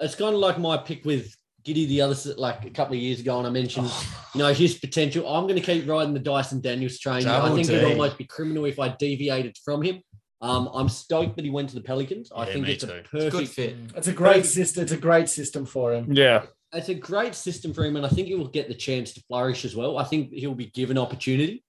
it's 0.00 0.14
kind 0.14 0.34
of 0.34 0.40
like 0.40 0.58
my 0.58 0.76
pick 0.76 1.04
with 1.04 1.34
Giddey 1.66 1.86
the 1.88 2.00
other 2.02 2.14
like 2.36 2.64
a 2.64 2.70
couple 2.70 2.94
of 2.94 3.00
years 3.02 3.20
ago, 3.20 3.38
and 3.38 3.46
I 3.46 3.50
mentioned 3.50 3.90
you 4.34 4.40
know 4.40 4.52
his 4.52 4.74
potential. 4.78 5.26
I'm 5.28 5.44
going 5.44 5.56
to 5.56 5.62
keep 5.62 5.88
riding 5.88 6.12
the 6.14 6.20
Dyson 6.20 6.60
Daniels 6.60 6.98
train. 6.98 7.26
I 7.26 7.38
Double 7.40 7.56
think 7.56 7.68
it'd 7.68 7.84
almost 7.84 8.18
be 8.18 8.24
criminal 8.24 8.64
if 8.66 8.78
I 8.78 8.88
deviated 8.90 9.56
from 9.64 9.82
him. 9.82 10.02
Um, 10.40 10.68
I'm 10.74 10.90
stoked 10.90 11.36
that 11.36 11.44
he 11.44 11.50
went 11.50 11.70
to 11.70 11.74
the 11.74 11.80
Pelicans. 11.80 12.30
I 12.34 12.46
Yeah, 12.46 12.52
think 12.52 12.66
me 12.66 12.72
it's 12.74 12.84
a 12.84 12.86
too. 12.86 12.92
It's 12.92 13.08
a 13.12 13.30
good 13.30 13.32
perfect 13.32 13.52
fit. 13.52 13.76
It's 13.96 14.08
a 14.08 14.12
great 14.12 14.44
system. 14.44 14.82
It's 14.82 14.92
a 14.92 14.96
great 14.98 15.28
system 15.30 15.64
for 15.64 15.94
him. 15.94 16.12
Yeah. 16.12 16.44
it's 16.74 16.88
a 16.90 16.94
great 16.94 17.34
system 17.34 17.72
for 17.72 17.84
him, 17.84 17.96
and 17.96 18.04
I 18.04 18.08
think 18.10 18.28
he 18.28 18.34
will 18.34 18.48
get 18.48 18.68
the 18.68 18.74
chance 18.74 19.14
to 19.14 19.22
flourish 19.22 19.64
as 19.64 19.74
well. 19.74 19.96
I 19.96 20.04
think 20.04 20.32
he'll 20.32 20.54
be 20.54 20.66
given 20.66 20.98
opportunity. 20.98 21.64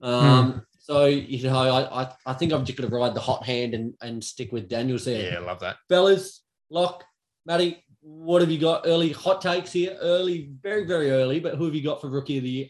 Um, 0.00 0.64
So 0.82 1.06
you 1.06 1.42
know, 1.48 1.56
I, 1.58 2.02
I 2.04 2.12
I 2.26 2.32
think 2.34 2.52
I'm 2.52 2.64
just 2.64 2.78
going 2.78 2.88
to 2.90 2.96
ride 2.96 3.14
the 3.14 3.20
hot 3.20 3.44
hand 3.44 3.74
and 3.74 3.94
and 4.00 4.22
stick 4.22 4.50
with 4.52 4.68
Daniels 4.68 5.04
there. 5.04 5.32
Yeah, 5.32 5.38
love 5.40 5.60
that. 5.60 5.76
fellas, 5.88 6.42
Lock, 6.70 7.04
Matty, 7.46 7.84
what 8.00 8.42
have 8.42 8.50
you 8.50 8.58
got? 8.58 8.86
Early 8.86 9.12
hot 9.12 9.40
takes 9.40 9.72
here, 9.72 9.96
early, 10.00 10.50
very 10.62 10.86
very 10.86 11.10
early. 11.10 11.40
But 11.40 11.54
who 11.54 11.64
have 11.64 11.74
you 11.74 11.82
got 11.82 12.00
for 12.00 12.08
rookie 12.08 12.38
of 12.38 12.44
the 12.44 12.50
year? 12.50 12.66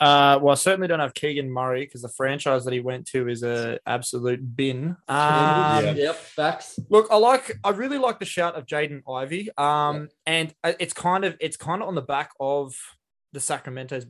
Uh, 0.00 0.36
well, 0.42 0.50
I 0.50 0.56
certainly 0.56 0.88
don't 0.88 0.98
have 0.98 1.14
Keegan 1.14 1.48
Murray 1.48 1.84
because 1.84 2.02
the 2.02 2.08
franchise 2.08 2.64
that 2.64 2.72
he 2.72 2.80
went 2.80 3.06
to 3.08 3.28
is 3.28 3.44
a 3.44 3.78
absolute 3.86 4.56
bin. 4.56 4.96
Um, 5.06 5.96
yep, 5.96 6.16
facts. 6.16 6.76
Look, 6.88 7.06
I 7.08 7.16
like, 7.18 7.56
I 7.62 7.70
really 7.70 7.98
like 7.98 8.18
the 8.18 8.24
shout 8.24 8.56
of 8.56 8.66
Jaden 8.66 9.02
Ivey. 9.08 9.50
Um, 9.56 10.08
and 10.26 10.52
uh, 10.64 10.72
it's 10.80 10.92
kind 10.92 11.24
of, 11.24 11.36
it's 11.38 11.56
kind 11.56 11.82
of 11.82 11.86
on 11.86 11.94
the 11.94 12.02
back 12.02 12.32
of 12.40 12.74
the 13.32 13.38
Sacramento 13.38 14.00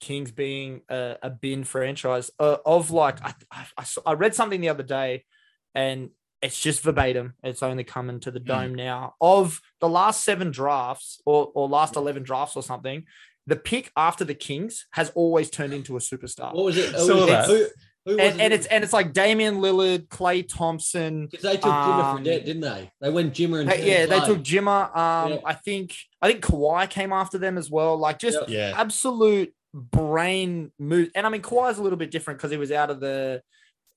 Kings 0.00 0.32
being 0.32 0.80
a, 0.88 1.18
a 1.22 1.30
bin 1.30 1.62
franchise. 1.62 2.32
Uh, 2.40 2.56
of 2.66 2.90
like, 2.90 3.24
I, 3.24 3.32
I, 3.52 3.66
I 3.76 3.84
saw- 3.84 4.02
I 4.04 4.14
read 4.14 4.34
something 4.34 4.60
the 4.60 4.70
other 4.70 4.82
day, 4.82 5.24
and 5.72 6.10
it's 6.40 6.60
just 6.60 6.82
verbatim. 6.82 7.34
It's 7.42 7.62
only 7.62 7.84
coming 7.84 8.20
to 8.20 8.30
the 8.30 8.40
dome 8.40 8.74
now. 8.74 9.14
Of 9.20 9.60
the 9.80 9.88
last 9.88 10.24
seven 10.24 10.50
drafts, 10.50 11.20
or 11.26 11.50
or 11.54 11.68
last 11.68 11.96
eleven 11.96 12.22
drafts, 12.22 12.56
or 12.56 12.62
something. 12.62 13.04
The 13.46 13.56
pick 13.56 13.90
after 13.96 14.24
the 14.24 14.34
Kings 14.34 14.86
has 14.92 15.10
always 15.14 15.50
turned 15.50 15.72
into 15.72 15.96
a 15.96 16.00
superstar. 16.00 16.52
What 16.54 16.66
was 16.66 16.76
it? 16.76 16.90
Who 16.90 17.06
Saw 17.06 17.16
was 17.16 17.26
that. 17.28 17.46
Who, 17.46 17.66
who 18.04 18.18
and, 18.18 18.40
and 18.40 18.52
it's 18.52 18.66
and 18.66 18.84
it's 18.84 18.92
like 18.92 19.12
Damian 19.12 19.56
Lillard, 19.56 20.08
Klay 20.08 20.46
Thompson, 20.46 21.26
because 21.26 21.42
they 21.42 21.56
took 21.56 21.64
Jimmer 21.64 22.04
um, 22.04 22.18
Fredette, 22.18 22.44
didn't 22.44 22.60
they? 22.60 22.90
They 23.00 23.10
went 23.10 23.34
Jimmer 23.34 23.60
and 23.60 23.70
Hey, 23.70 23.88
yeah, 23.88 24.06
they 24.06 24.20
took 24.20 24.42
Jimmer. 24.42 24.94
Um, 24.96 25.32
Yeah. 25.32 25.38
I 25.44 25.54
think 25.54 25.94
I 26.20 26.30
think 26.30 26.44
Kawhi 26.44 26.88
came 26.90 27.12
after 27.12 27.38
them 27.38 27.58
as 27.58 27.70
well. 27.70 27.96
Like 27.96 28.18
just 28.18 28.48
Yeah. 28.48 28.74
absolute 28.76 29.54
brain 29.74 30.72
move. 30.78 31.10
And 31.14 31.26
I 31.26 31.30
mean, 31.30 31.42
Kawhi's 31.42 31.78
a 31.78 31.82
little 31.82 31.98
bit 31.98 32.10
different 32.10 32.38
because 32.38 32.50
he 32.50 32.56
was 32.56 32.72
out 32.72 32.90
of 32.90 33.00
the 33.00 33.42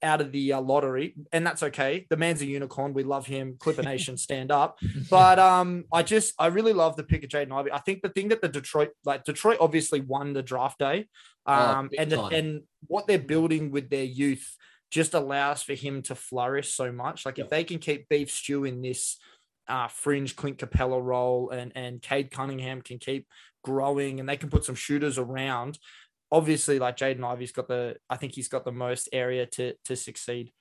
out 0.03 0.21
of 0.21 0.31
the 0.31 0.53
uh, 0.53 0.61
lottery, 0.61 1.15
and 1.31 1.45
that's 1.45 1.63
okay. 1.63 2.05
The 2.09 2.17
man's 2.17 2.41
a 2.41 2.45
unicorn. 2.45 2.93
We 2.93 3.03
love 3.03 3.27
him. 3.27 3.57
Clipper 3.59 3.83
Nation, 3.83 4.17
stand 4.17 4.51
up. 4.51 4.79
But 5.09 5.39
um, 5.39 5.85
I 5.93 6.03
just 6.03 6.33
I 6.39 6.47
really 6.47 6.73
love 6.73 6.95
the 6.95 7.03
pick 7.03 7.23
of 7.23 7.29
Jaden 7.29 7.51
Ivey. 7.51 7.71
I 7.71 7.79
think 7.79 8.01
the 8.01 8.09
thing 8.09 8.29
that 8.29 8.41
the 8.41 8.49
Detroit 8.49 8.89
like 9.05 9.23
Detroit 9.23 9.57
obviously 9.59 10.01
won 10.01 10.33
the 10.33 10.43
draft 10.43 10.79
day, 10.79 11.07
Oh, 11.45 11.53
um, 11.53 11.87
big 11.87 11.99
and 11.99 12.11
the, 12.11 12.23
and 12.25 12.61
what 12.87 13.07
they're 13.07 13.19
building 13.19 13.71
with 13.71 13.89
their 13.89 14.03
youth 14.03 14.55
just 14.91 15.13
allows 15.13 15.63
for 15.63 15.73
him 15.73 16.01
to 16.03 16.15
flourish 16.15 16.73
so 16.73 16.91
much. 16.91 17.25
Like 17.25 17.39
if 17.39 17.49
they 17.49 17.63
can 17.63 17.79
keep 17.79 18.09
Beef 18.09 18.29
Stew 18.29 18.65
in 18.65 18.81
this 18.81 19.17
uh, 19.67 19.87
fringe 19.87 20.35
Clint 20.35 20.57
Capela 20.57 21.01
role, 21.01 21.49
and 21.49 21.71
and 21.75 22.01
Cade 22.01 22.31
Cunningham 22.31 22.81
can 22.81 22.99
keep 22.99 23.27
growing, 23.63 24.19
and 24.19 24.27
they 24.27 24.37
can 24.37 24.49
put 24.49 24.65
some 24.65 24.75
shooters 24.75 25.17
around. 25.17 25.79
Obviously, 26.31 26.79
like 26.79 26.97
Jaden 26.97 27.23
Ivey's 27.25 27.51
got 27.51 27.67
the, 27.67 27.97
I 28.09 28.15
think 28.17 28.33
he's 28.33 28.47
got 28.47 28.63
the 28.63 28.71
most 28.71 29.09
area 29.11 29.45
to 29.47 29.73
to 29.85 29.95
succeed. 29.95 30.51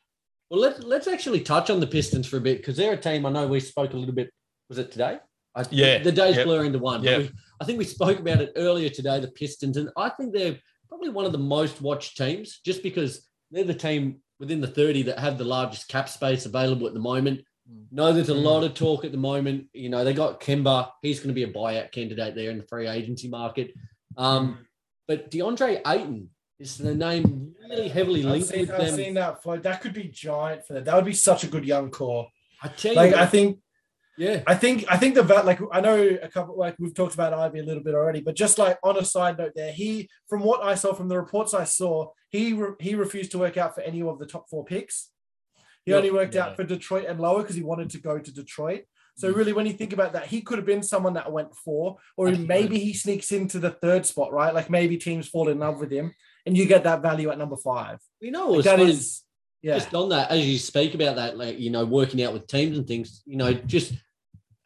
Well, 0.51 0.61
let's 0.61 0.83
let's 0.83 1.07
actually 1.07 1.41
touch 1.43 1.71
on 1.71 1.79
the 1.81 1.87
Pistons 1.87 2.27
for 2.27 2.39
a 2.39 2.41
bit 2.41 2.59
because 2.59 2.77
they're 2.77 2.95
a 2.95 2.97
team. 2.97 3.25
I 3.25 3.31
know 3.31 3.47
we 3.47 3.61
spoke 3.61 3.93
a 3.93 3.97
little 3.97 4.15
bit. 4.15 4.31
Was 4.69 4.79
it 4.79 4.91
today? 4.91 5.19
I, 5.55 5.65
Yeah, 5.71 5.99
the 6.03 6.13
days 6.13 6.37
yep. 6.37 6.47
blur 6.47 6.65
into 6.65 6.79
one. 6.79 7.03
but 7.03 7.11
Yep. 7.11 7.19
we- 7.21 7.31
I 7.61 7.65
think 7.65 7.79
we 7.79 7.85
spoke 7.85 8.19
about 8.19 8.41
it 8.41 8.53
earlier 8.57 8.89
today. 8.89 9.21
The 9.21 9.31
Pistons, 9.31 9.77
and 9.77 9.91
I 9.97 10.09
think 10.11 10.33
they're 10.33 10.59
probably 10.89 11.11
one 11.11 11.25
of 11.27 11.33
the 11.33 11.39
most 11.39 11.81
watched 11.83 12.17
teams, 12.17 12.61
just 12.65 12.83
because 12.83 13.29
they're 13.51 13.65
the 13.65 13.75
team 13.75 14.23
within 14.41 14.61
the 14.61 14.67
thirty 14.67 15.03
that 15.03 15.19
have 15.19 15.39
the 15.39 15.45
largest 15.45 15.89
cap 15.89 16.09
space 16.09 16.47
available 16.47 16.87
at 16.89 16.95
the 16.95 17.01
moment. 17.01 17.41
Mm. 17.71 17.93
Know 17.93 18.13
there's 18.13 18.29
a 18.31 18.35
Mm. 18.35 18.43
lot 18.43 18.65
of 18.65 18.75
talk 18.75 19.05
at 19.05 19.13
the 19.13 19.19
moment. 19.19 19.69
You 19.73 19.89
know 19.89 20.03
they 20.05 20.15
got 20.15 20.41
Kemba. 20.41 20.91
He's 21.03 21.19
going 21.21 21.29
to 21.29 21.35
be 21.35 21.45
a 21.45 21.53
buyout 21.53 21.93
candidate 21.93 22.35
there 22.35 22.51
in 22.51 22.59
the 22.59 22.67
free 22.67 22.89
agency 22.89 23.29
market. 23.29 23.73
Um, 24.17 24.67
but 25.11 25.29
DeAndre 25.29 25.81
Ayton 25.85 26.31
is 26.61 26.79
the 26.79 26.95
name 26.95 27.53
really 27.69 27.89
heavily 27.89 28.23
linked 28.23 28.47
seen, 28.47 28.61
with 28.61 28.71
I've 28.71 28.87
them. 28.87 28.95
seen 28.95 29.15
that 29.15 29.43
float. 29.43 29.65
That 29.65 29.81
could 29.81 29.93
be 29.93 30.05
giant 30.05 30.65
for 30.65 30.75
them. 30.75 30.85
That 30.85 30.95
would 30.95 31.05
be 31.05 31.15
such 31.15 31.43
a 31.43 31.49
good 31.49 31.65
young 31.65 31.91
core. 31.91 32.29
I 32.63 32.69
tell 32.69 32.93
you, 32.93 32.97
Like 32.97 33.11
what, 33.11 33.21
I 33.21 33.27
think 33.27 33.59
yeah. 34.17 34.43
I 34.47 34.55
think 34.55 34.85
I 34.89 34.97
think 34.97 35.17
the 35.17 35.25
val- 35.25 35.45
like 35.45 35.59
I 35.73 35.81
know 35.81 35.99
a 36.23 36.29
couple 36.29 36.57
like 36.57 36.77
we've 36.79 36.95
talked 36.95 37.15
about 37.15 37.35
Ivey 37.35 37.59
a 37.59 37.65
little 37.65 37.83
bit 37.83 37.95
already, 37.97 38.21
but 38.21 38.37
just 38.37 38.57
like 38.57 38.79
on 38.85 38.97
a 38.99 39.05
side 39.05 39.37
note 39.37 39.53
there, 39.57 39.73
he 39.73 40.09
from 40.29 40.43
what 40.45 40.63
I 40.63 40.77
saw 40.77 40.93
from 40.93 41.09
the 41.09 41.19
reports 41.19 41.55
I 41.55 41.65
saw, 41.65 42.11
he 42.29 42.53
re- 42.53 42.75
he 42.79 42.95
refused 42.95 43.33
to 43.33 43.39
work 43.39 43.57
out 43.57 43.75
for 43.75 43.81
any 43.81 44.01
of 44.03 44.21
the 44.21 44.27
top 44.27 44.49
four 44.49 44.65
picks. 44.65 45.11
He 45.85 45.91
Yep. 45.91 45.99
only 45.99 46.11
worked 46.13 46.35
Yeah. 46.37 46.45
out 46.45 46.57
for 46.57 46.63
Detroit 46.63 47.07
and 47.09 47.19
lower 47.19 47.43
because 47.43 47.57
he 47.57 47.63
wanted 47.65 47.91
to 47.91 47.99
go 48.01 48.21
to 48.21 48.33
Detroit. 48.33 48.83
Mm. 49.21 49.31
So 49.31 49.33
really, 49.33 49.53
when 49.53 49.67
you 49.67 49.73
think 49.73 49.93
about 49.93 50.13
that, 50.15 50.27
he 50.27 50.41
could 50.41 50.59
have 50.59 50.67
been 50.67 50.83
someone 50.83 51.15
that 51.15 51.31
went 51.31 51.55
four, 51.55 51.99
or 52.17 52.29
Absolutely. 52.29 52.47
maybe 52.55 52.79
he 52.79 52.93
sneaks 52.95 53.33
into 53.33 53.59
the 53.59 53.71
third 53.71 54.07
spot, 54.07 54.33
right? 54.33 54.55
Like 54.55 54.71
maybe 54.71 54.97
teams 54.97 55.29
fall 55.29 55.49
in 55.49 55.59
love 55.59 55.79
with 55.81 55.91
him, 55.93 56.13
and 56.47 56.57
you 56.57 56.67
get 56.67 56.85
that 56.85 57.03
value 57.03 57.31
at 57.31 57.39
number 57.39 57.57
five. 57.57 57.99
You 58.21 58.31
know, 58.31 58.49
Like, 58.51 58.59
it's 58.61 58.65
that 58.69 58.79
funny- 58.79 58.91
is, 58.91 59.23
yeah. 59.63 59.75
just 59.79 59.95
on 59.95 60.09
that, 60.11 60.31
as 60.31 60.47
you 60.49 60.59
speak 60.59 60.95
about 60.95 61.17
that, 61.17 61.37
like 61.37 61.59
you 61.59 61.71
know, 61.71 61.85
working 61.85 62.23
out 62.23 62.33
with 62.33 62.47
teams 62.47 62.79
and 62.79 62.87
things, 62.87 63.23
you 63.27 63.37
know, 63.37 63.53
just 63.53 63.93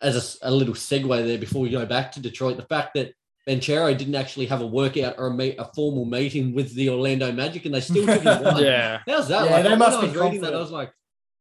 as 0.00 0.38
a 0.42 0.50
little 0.50 0.74
segue 0.74 1.26
there 1.26 1.38
before 1.38 1.62
we 1.62 1.70
go 1.70 1.86
back 1.86 2.12
to 2.12 2.20
Detroit, 2.20 2.56
the 2.56 2.62
fact 2.66 2.94
that 2.94 3.12
Banchero 3.48 3.96
didn't 3.96 4.14
actually 4.14 4.46
have 4.46 4.60
a 4.62 4.66
workout 4.66 5.14
or 5.18 5.26
a, 5.28 5.34
meet, 5.34 5.56
a 5.58 5.66
formal 5.74 6.04
meeting 6.04 6.54
with 6.54 6.74
the 6.74 6.88
Orlando 6.90 7.30
Magic, 7.32 7.64
and 7.66 7.74
they 7.74 7.80
still 7.80 8.06
took 8.06 8.22
him 8.22 8.42
one. 8.44 8.62
Yeah. 8.62 9.00
How's 9.06 9.28
that? 9.28 9.44
Yeah, 9.46 9.50
like, 9.52 9.62
they 9.64 9.70
when 9.70 9.78
must 9.78 9.98
I 9.98 10.00
be 10.02 10.06
was 10.08 10.16
reading 10.16 10.40
that, 10.42 10.54
I 10.54 10.58
was 10.58 10.70
like, 10.70 10.92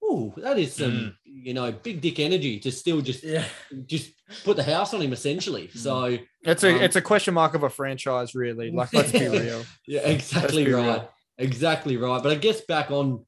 "Oh, 0.03 0.33
that 0.37 0.57
is 0.59 0.73
some, 0.73 1.15
you 1.43 1.53
know, 1.53 1.71
big 1.71 2.01
dick 2.01 2.19
energy 2.19 2.59
to 2.59 2.71
still 2.71 3.01
just 3.01 3.23
yeah. 3.23 3.45
just 3.85 4.11
put 4.43 4.57
the 4.57 4.63
house 4.63 4.93
on 4.93 5.01
him, 5.01 5.13
essentially." 5.13 5.69
So 5.69 6.17
It's 6.41 6.63
a 6.63 6.75
Um, 6.75 6.81
it's 6.81 6.95
a 6.95 7.01
question 7.01 7.33
mark 7.33 7.53
of 7.53 7.63
a 7.63 7.69
franchise, 7.69 8.33
really. 8.35 8.71
Like 8.71 8.93
let's 8.93 9.11
be 9.11 9.27
real. 9.39 9.63
Yeah, 9.87 10.01
exactly 10.01 10.65
be 10.65 10.73
right. 10.73 10.83
real. 10.83 11.09
Exactly 11.37 11.97
right. 11.97 12.21
But 12.21 12.31
I 12.31 12.35
guess 12.35 12.61
back 12.61 12.91
on 12.91 13.25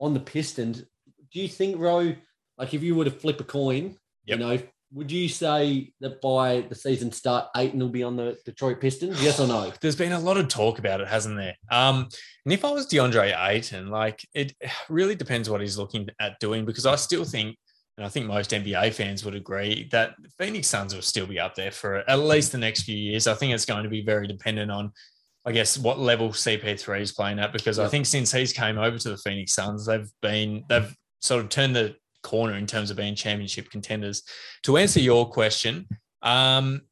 on 0.00 0.14
the 0.14 0.20
Pistons, 0.20 0.84
do 1.32 1.40
you 1.40 1.48
think, 1.48 1.78
Ro, 1.78 2.14
like 2.56 2.74
if 2.74 2.82
you 2.82 2.94
were 2.94 3.04
to 3.04 3.10
flip 3.10 3.40
a 3.40 3.44
coin, 3.44 3.96
Yep. 4.26 4.38
you 4.38 4.44
know, 4.44 4.58
would 4.92 5.12
you 5.12 5.28
say 5.28 5.92
that 6.00 6.20
by 6.20 6.62
the 6.62 6.74
season 6.74 7.12
start, 7.12 7.48
Ayton 7.56 7.78
will 7.78 7.88
be 7.88 8.02
on 8.02 8.16
the 8.16 8.38
Detroit 8.44 8.80
Pistons? 8.80 9.22
Yes 9.22 9.38
or 9.38 9.46
no? 9.46 9.72
There's 9.80 9.96
been 9.96 10.12
a 10.12 10.18
lot 10.18 10.38
of 10.38 10.48
talk 10.48 10.78
about 10.78 11.00
it, 11.00 11.08
hasn't 11.08 11.36
there? 11.36 11.56
Um, 11.70 12.08
and 12.44 12.52
if 12.52 12.64
I 12.64 12.70
was 12.70 12.86
DeAndre 12.86 13.36
Ayton, 13.48 13.88
like 13.88 14.26
it 14.34 14.54
really 14.88 15.14
depends 15.14 15.50
what 15.50 15.60
he's 15.60 15.78
looking 15.78 16.08
at 16.20 16.38
doing 16.40 16.64
because 16.64 16.86
I 16.86 16.96
still 16.96 17.24
think, 17.24 17.56
and 17.96 18.06
I 18.06 18.08
think 18.08 18.26
most 18.26 18.52
NBA 18.52 18.94
fans 18.94 19.24
would 19.24 19.34
agree 19.34 19.88
that 19.90 20.14
Phoenix 20.38 20.68
Suns 20.68 20.94
will 20.94 21.02
still 21.02 21.26
be 21.26 21.38
up 21.38 21.54
there 21.54 21.72
for 21.72 22.08
at 22.08 22.18
least 22.20 22.52
the 22.52 22.58
next 22.58 22.82
few 22.82 22.96
years. 22.96 23.26
I 23.26 23.34
think 23.34 23.52
it's 23.52 23.64
going 23.64 23.82
to 23.82 23.90
be 23.90 24.02
very 24.02 24.26
dependent 24.26 24.70
on, 24.70 24.92
I 25.44 25.52
guess, 25.52 25.76
what 25.76 25.98
level 25.98 26.30
CP3 26.30 27.00
is 27.00 27.12
playing 27.12 27.40
at 27.40 27.52
because 27.52 27.78
I 27.78 27.88
think 27.88 28.06
since 28.06 28.32
he's 28.32 28.52
came 28.52 28.78
over 28.78 28.98
to 28.98 29.08
the 29.10 29.16
Phoenix 29.18 29.52
Suns, 29.52 29.84
they've 29.84 30.08
been 30.22 30.64
they've 30.68 30.94
sort 31.20 31.42
of 31.42 31.50
turned 31.50 31.74
the 31.74 31.96
corner 32.28 32.56
in 32.56 32.66
terms 32.66 32.90
of 32.90 32.96
being 32.96 33.14
championship 33.14 33.66
contenders. 33.70 34.22
To 34.64 34.76
answer 34.76 35.00
your 35.00 35.30
question, 35.30 35.86
um, 36.22 36.82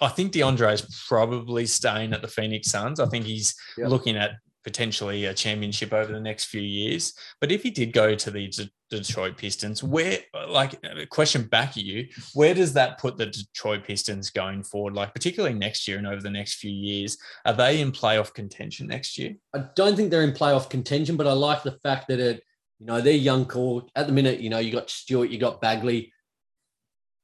I 0.00 0.08
think 0.08 0.32
DeAndre 0.32 0.72
is 0.72 1.04
probably 1.08 1.66
staying 1.66 2.12
at 2.12 2.22
the 2.22 2.28
Phoenix 2.36 2.70
Suns. 2.70 2.98
I 3.00 3.06
think 3.06 3.24
he's 3.26 3.54
looking 3.78 4.16
at 4.16 4.32
potentially 4.64 5.26
a 5.26 5.34
championship 5.34 5.92
over 5.92 6.10
the 6.10 6.20
next 6.20 6.44
few 6.46 6.62
years. 6.62 7.12
But 7.40 7.52
if 7.52 7.62
he 7.62 7.70
did 7.70 7.92
go 7.92 8.14
to 8.14 8.30
the 8.30 8.48
D- 8.48 8.72
Detroit 8.90 9.36
Pistons, 9.36 9.82
where, 9.82 10.18
like, 10.48 10.72
a 10.84 11.06
question 11.06 11.42
back 11.42 11.76
at 11.76 11.84
you, 11.84 12.08
where 12.32 12.54
does 12.54 12.72
that 12.72 12.98
put 12.98 13.18
the 13.18 13.26
Detroit 13.26 13.84
Pistons 13.84 14.30
going 14.30 14.62
forward? 14.62 14.94
Like, 14.94 15.12
particularly 15.12 15.54
next 15.54 15.86
year 15.86 15.98
and 15.98 16.06
over 16.06 16.22
the 16.22 16.30
next 16.30 16.54
few 16.54 16.70
years, 16.70 17.18
are 17.44 17.52
they 17.52 17.82
in 17.82 17.92
playoff 17.92 18.32
contention 18.32 18.86
next 18.86 19.18
year? 19.18 19.34
I 19.54 19.66
don't 19.76 19.96
think 19.96 20.10
they're 20.10 20.22
in 20.30 20.32
playoff 20.32 20.70
contention, 20.70 21.16
but 21.18 21.26
I 21.26 21.32
like 21.32 21.62
the 21.62 21.78
fact 21.82 22.08
that 22.08 22.18
it, 22.18 22.42
you 22.78 22.86
know, 22.86 23.00
they're 23.00 23.12
young 23.14 23.44
core 23.46 23.84
at 23.94 24.06
the 24.06 24.12
minute. 24.12 24.40
You 24.40 24.50
know, 24.50 24.58
you 24.58 24.72
got 24.72 24.90
Stewart, 24.90 25.30
you 25.30 25.38
got 25.38 25.60
Bagley. 25.60 26.12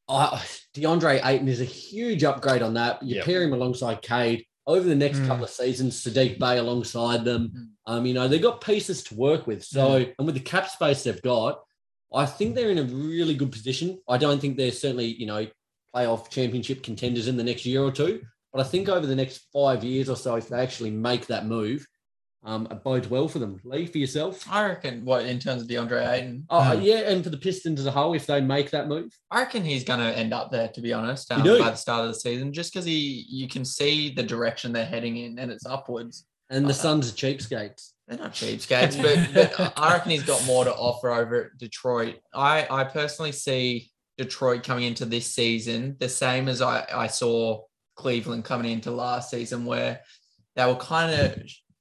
I 0.09 0.42
DeAndre 0.74 1.24
Ayton 1.24 1.48
is 1.48 1.61
a 1.61 1.64
huge 1.64 2.24
upgrade 2.24 2.62
on 2.62 2.74
that. 2.74 3.03
You 3.03 3.16
Yep. 3.16 3.24
pair 3.24 3.42
him 3.42 3.53
alongside 3.53 4.03
Cade 4.03 4.44
over 4.66 4.88
the 4.88 4.94
next 4.94 5.18
Mm. 5.18 5.26
couple 5.26 5.44
of 5.44 5.51
seasons. 5.51 6.03
Saddiq 6.03 6.38
Bey 6.38 6.59
alongside 6.59 7.24
them. 7.24 7.53
Mm. 7.55 7.68
Um, 7.92 8.07
you 8.07 8.14
know, 8.14 8.28
they've 8.28 8.42
got 8.42 8.61
pieces 8.61 9.03
to 9.05 9.14
work 9.14 9.46
with. 9.46 9.64
So, 9.64 10.05
and 10.18 10.26
with 10.26 10.34
the 10.34 10.40
cap 10.40 10.68
space 10.68 11.03
they've 11.05 11.22
got, 11.22 11.61
I 12.12 12.26
think 12.26 12.55
they're 12.55 12.70
in 12.70 12.78
a 12.78 12.84
really 12.84 13.34
good 13.34 13.53
position. 13.53 14.01
I 14.09 14.18
don't 14.18 14.40
think 14.40 14.57
they're 14.57 14.72
certainly, 14.72 15.07
you 15.07 15.26
know, 15.26 15.46
playoff 15.94 16.28
championship 16.30 16.82
contenders 16.82 17.28
in 17.28 17.36
the 17.36 17.44
next 17.44 17.64
year 17.66 17.82
or 17.82 17.92
two. 17.92 18.22
But 18.53 18.61
I 18.61 18.64
think 18.68 18.88
over 18.88 19.07
the 19.07 19.14
next 19.14 19.42
five 19.53 19.84
years 19.84 20.09
or 20.09 20.16
so, 20.16 20.34
if 20.34 20.48
they 20.48 20.59
actually 20.61 20.90
make 20.90 21.26
that 21.28 21.46
move, 21.46 21.86
um, 22.43 22.66
it 22.70 22.82
bodes 22.82 23.09
well 23.09 23.28
for 23.28 23.38
them. 23.38 23.61
Lee, 23.64 23.84
for 23.86 23.99
yourself. 23.99 24.47
I 24.51 24.66
reckon 24.66 25.05
what 25.05 25.26
in 25.26 25.38
terms 25.38 25.62
of 25.62 25.68
DeAndre 25.68 26.09
Ayton. 26.11 26.47
Oh, 26.49 26.61
Mm. 26.61 26.82
yeah, 26.84 27.11
and 27.11 27.22
for 27.22 27.28
the 27.30 27.36
Pistons 27.36 27.78
as 27.80 27.86
a 27.86 27.91
whole, 27.91 28.14
if 28.14 28.26
they 28.26 28.41
make 28.41 28.70
that 28.70 28.88
move. 28.88 29.12
I 29.30 29.41
reckon 29.41 29.62
he's 29.64 29.84
going 29.84 30.01
to 30.01 30.16
end 30.16 30.32
up 30.32 30.51
there, 30.51 30.68
to 30.68 30.80
be 30.80 30.93
honest, 30.93 31.30
um, 31.32 31.43
do? 31.43 31.59
by 31.59 31.70
the 31.70 31.76
start 31.76 32.07
of 32.07 32.14
the 32.14 32.18
season, 32.18 32.53
just 32.53 32.72
because 32.72 32.86
he 32.86 33.26
you 33.28 33.47
can 33.49 33.64
see 33.64 34.11
the 34.14 34.22
direction 34.22 34.72
they're 34.72 34.86
heading 34.86 35.18
in, 35.18 35.38
and 35.38 35.51
it's 35.51 35.66
upwards. 35.66 36.26
And 36.49 36.64
the 36.64 36.70
Okay. 36.70 36.78
Suns 36.78 37.11
are 37.11 37.14
cheapskates. 37.14 37.93
They're 38.09 38.18
not 38.18 38.32
cheapskates, 38.32 39.01
but, 39.01 39.34
but 39.57 39.72
I 39.78 39.93
reckon 39.93 40.11
he's 40.11 40.24
got 40.24 40.45
more 40.47 40.64
to 40.64 40.74
offer 40.74 41.11
over 41.11 41.45
at 41.45 41.59
Detroit. 41.59 42.16
I, 42.34 42.66
I 42.70 42.84
personally 42.84 43.30
see 43.32 43.91
Detroit 44.18 44.64
coming 44.64 44.84
into 44.84 45.05
this 45.05 45.26
season 45.26 45.97
the 46.01 46.09
same 46.09 46.49
as 46.49 46.61
I, 46.61 46.84
I 46.93 47.07
saw 47.07 47.61
Cleveland 47.95 48.45
coming 48.45 48.72
into 48.72 48.91
last 48.91 49.30
season, 49.30 49.64
where 49.64 50.01
they 50.57 50.66
were 50.66 50.74
kind 50.74 51.12
of 51.20 51.41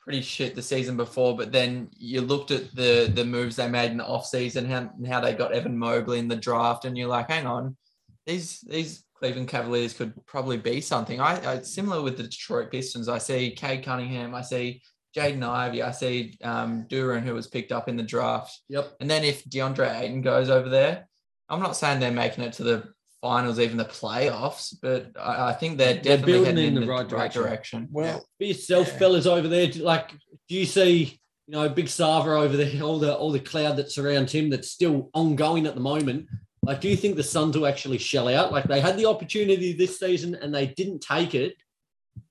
pretty 0.09 0.23
shit 0.23 0.55
the 0.55 0.61
season 0.61 0.97
before, 0.97 1.37
but 1.37 1.51
then 1.51 1.87
you 1.95 2.19
looked 2.19 2.49
at 2.49 2.73
the 2.75 3.11
the 3.13 3.23
moves 3.23 3.55
they 3.55 3.69
made 3.69 3.91
in 3.91 3.97
the 3.97 4.03
offseason, 4.03 4.67
how, 4.67 4.89
and 4.97 5.05
how 5.05 5.19
they 5.19 5.35
got 5.35 5.53
Evan 5.53 5.77
Mobley 5.77 6.17
in 6.17 6.27
the 6.27 6.35
draft, 6.35 6.85
and 6.85 6.97
you're 6.97 7.07
like, 7.07 7.29
hang 7.29 7.45
on, 7.45 7.77
these 8.25 8.59
these 8.61 9.03
Cleveland 9.19 9.49
Cavaliers 9.49 9.93
could 9.93 10.13
probably 10.25 10.57
be 10.57 10.81
something. 10.81 11.21
I, 11.21 11.57
I 11.57 11.61
similar 11.61 12.01
with 12.01 12.17
the 12.17 12.23
Detroit 12.23 12.71
Pistons. 12.71 13.07
I 13.07 13.19
see 13.19 13.51
Cade 13.51 13.83
Cunningham, 13.83 14.33
I 14.33 14.41
see 14.41 14.81
Jaden 15.15 15.47
Ivey, 15.47 15.83
I 15.83 15.91
see 15.91 16.35
um, 16.43 16.87
Duren, 16.89 17.21
who 17.21 17.35
was 17.35 17.45
picked 17.45 17.71
up 17.71 17.87
in 17.87 17.95
the 17.95 18.01
draft. 18.01 18.61
Yep. 18.69 18.93
And 19.01 19.11
then 19.11 19.23
if 19.23 19.45
DeAndre 19.45 19.95
Ayton 19.95 20.21
goes 20.21 20.49
over 20.49 20.69
there, 20.69 21.07
I'm 21.49 21.61
not 21.61 21.75
saying 21.75 21.99
they're 21.99 22.09
making 22.09 22.45
it 22.45 22.53
to 22.53 22.63
the 22.63 22.93
finals, 23.21 23.59
even 23.59 23.77
the 23.77 23.85
playoffs, 23.85 24.73
but 24.81 25.11
I, 25.19 25.49
I 25.49 25.53
think 25.53 25.77
they're 25.77 25.95
They're 25.95 26.03
definitely 26.17 26.33
building 26.33 26.55
heading 26.57 26.67
in 26.69 26.77
in 26.77 26.81
the 26.81 26.87
right 26.87 27.07
direction. 27.07 27.41
direction. 27.43 27.87
Well, 27.91 28.25
For 28.37 28.43
yourself, 28.45 28.87
Yeah. 28.87 28.97
fellas 28.97 29.25
over 29.27 29.47
there, 29.47 29.69
like, 29.77 30.11
do 30.47 30.55
you 30.55 30.65
see, 30.65 31.19
you 31.47 31.51
know, 31.51 31.67
Big 31.69 31.89
Sava 31.89 32.31
over 32.31 32.55
there, 32.55 32.81
all 32.81 32.99
the 32.99 33.15
all 33.15 33.31
the 33.31 33.39
cloud 33.39 33.75
that 33.77 33.91
surrounds 33.91 34.31
him 34.31 34.49
that's 34.49 34.71
still 34.71 35.09
ongoing 35.13 35.67
at 35.67 35.75
the 35.75 35.81
moment? 35.81 36.27
Like, 36.63 36.81
do 36.81 36.87
you 36.89 36.95
think 36.95 37.15
the 37.15 37.23
Suns 37.23 37.57
will 37.57 37.67
actually 37.67 37.97
shell 37.97 38.27
out? 38.27 38.51
Like, 38.51 38.65
they 38.65 38.79
had 38.81 38.97
the 38.97 39.05
opportunity 39.05 39.73
this 39.73 39.99
season 39.99 40.35
and 40.35 40.53
they 40.53 40.67
didn't 40.67 40.99
take 40.99 41.33
it. 41.35 41.55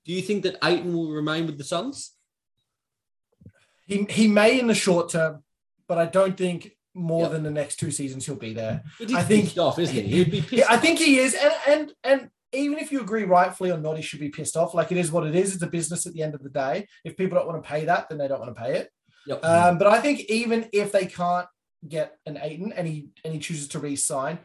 Do 0.04 0.12
you 0.12 0.22
think 0.22 0.42
that 0.44 0.56
Ayton 0.64 0.94
will 0.94 1.10
remain 1.12 1.46
with 1.46 1.58
the 1.58 1.64
Suns? 1.64 2.12
He 3.86 4.04
he 4.10 4.28
may 4.28 4.58
in 4.60 4.66
the 4.66 4.74
short 4.74 5.10
term, 5.10 5.42
but 5.86 5.98
I 5.98 6.06
don't 6.06 6.36
think 6.36 6.72
more 6.98 7.22
Yep. 7.22 7.32
than 7.32 7.42
the 7.44 7.50
next 7.50 7.76
two 7.76 7.90
seasons 7.90 8.26
he'll 8.26 8.34
be 8.36 8.52
there. 8.52 8.82
But 8.98 9.08
he's 9.08 9.16
I 9.18 9.22
think- 9.22 9.44
pissed 9.44 9.58
off, 9.58 9.78
isn't 9.78 9.94
he? 9.94 10.02
He'd 10.02 10.30
be 10.30 10.40
pissed. 10.42 10.70
I 10.70 10.76
think 10.76 10.98
he 10.98 11.18
is, 11.18 11.34
and 11.34 11.52
and 11.66 11.92
and 12.04 12.30
even 12.52 12.78
if 12.78 12.90
you 12.90 13.00
agree 13.00 13.24
rightfully 13.24 13.70
or 13.70 13.78
not, 13.78 13.96
he 13.96 14.02
should 14.02 14.20
be 14.20 14.30
pissed 14.30 14.56
off. 14.56 14.74
Like 14.74 14.90
it 14.90 14.98
is 14.98 15.12
what 15.12 15.26
it 15.26 15.34
is. 15.36 15.54
It's 15.54 15.62
a 15.62 15.66
business 15.66 16.06
at 16.06 16.14
the 16.14 16.22
end 16.22 16.34
of 16.34 16.42
the 16.42 16.48
day. 16.50 16.86
If 17.04 17.16
people 17.16 17.38
don't 17.38 17.46
want 17.46 17.62
to 17.62 17.68
pay 17.68 17.84
that, 17.84 18.08
then 18.08 18.18
they 18.18 18.26
don't 18.28 18.40
want 18.40 18.54
to 18.56 18.60
pay 18.62 18.76
it. 18.78 18.90
Yep. 19.26 19.44
Um, 19.44 19.78
but 19.78 19.86
I 19.86 20.00
think 20.00 20.20
even 20.30 20.68
if 20.72 20.90
they 20.92 21.04
can't 21.06 21.46
get 21.86 22.16
an 22.26 22.38
Ayton 22.42 22.72
and 22.72 22.88
he 22.88 23.08
and 23.24 23.32
he 23.34 23.38
chooses 23.38 23.68
to 23.68 23.78
re-sign, 23.78 24.38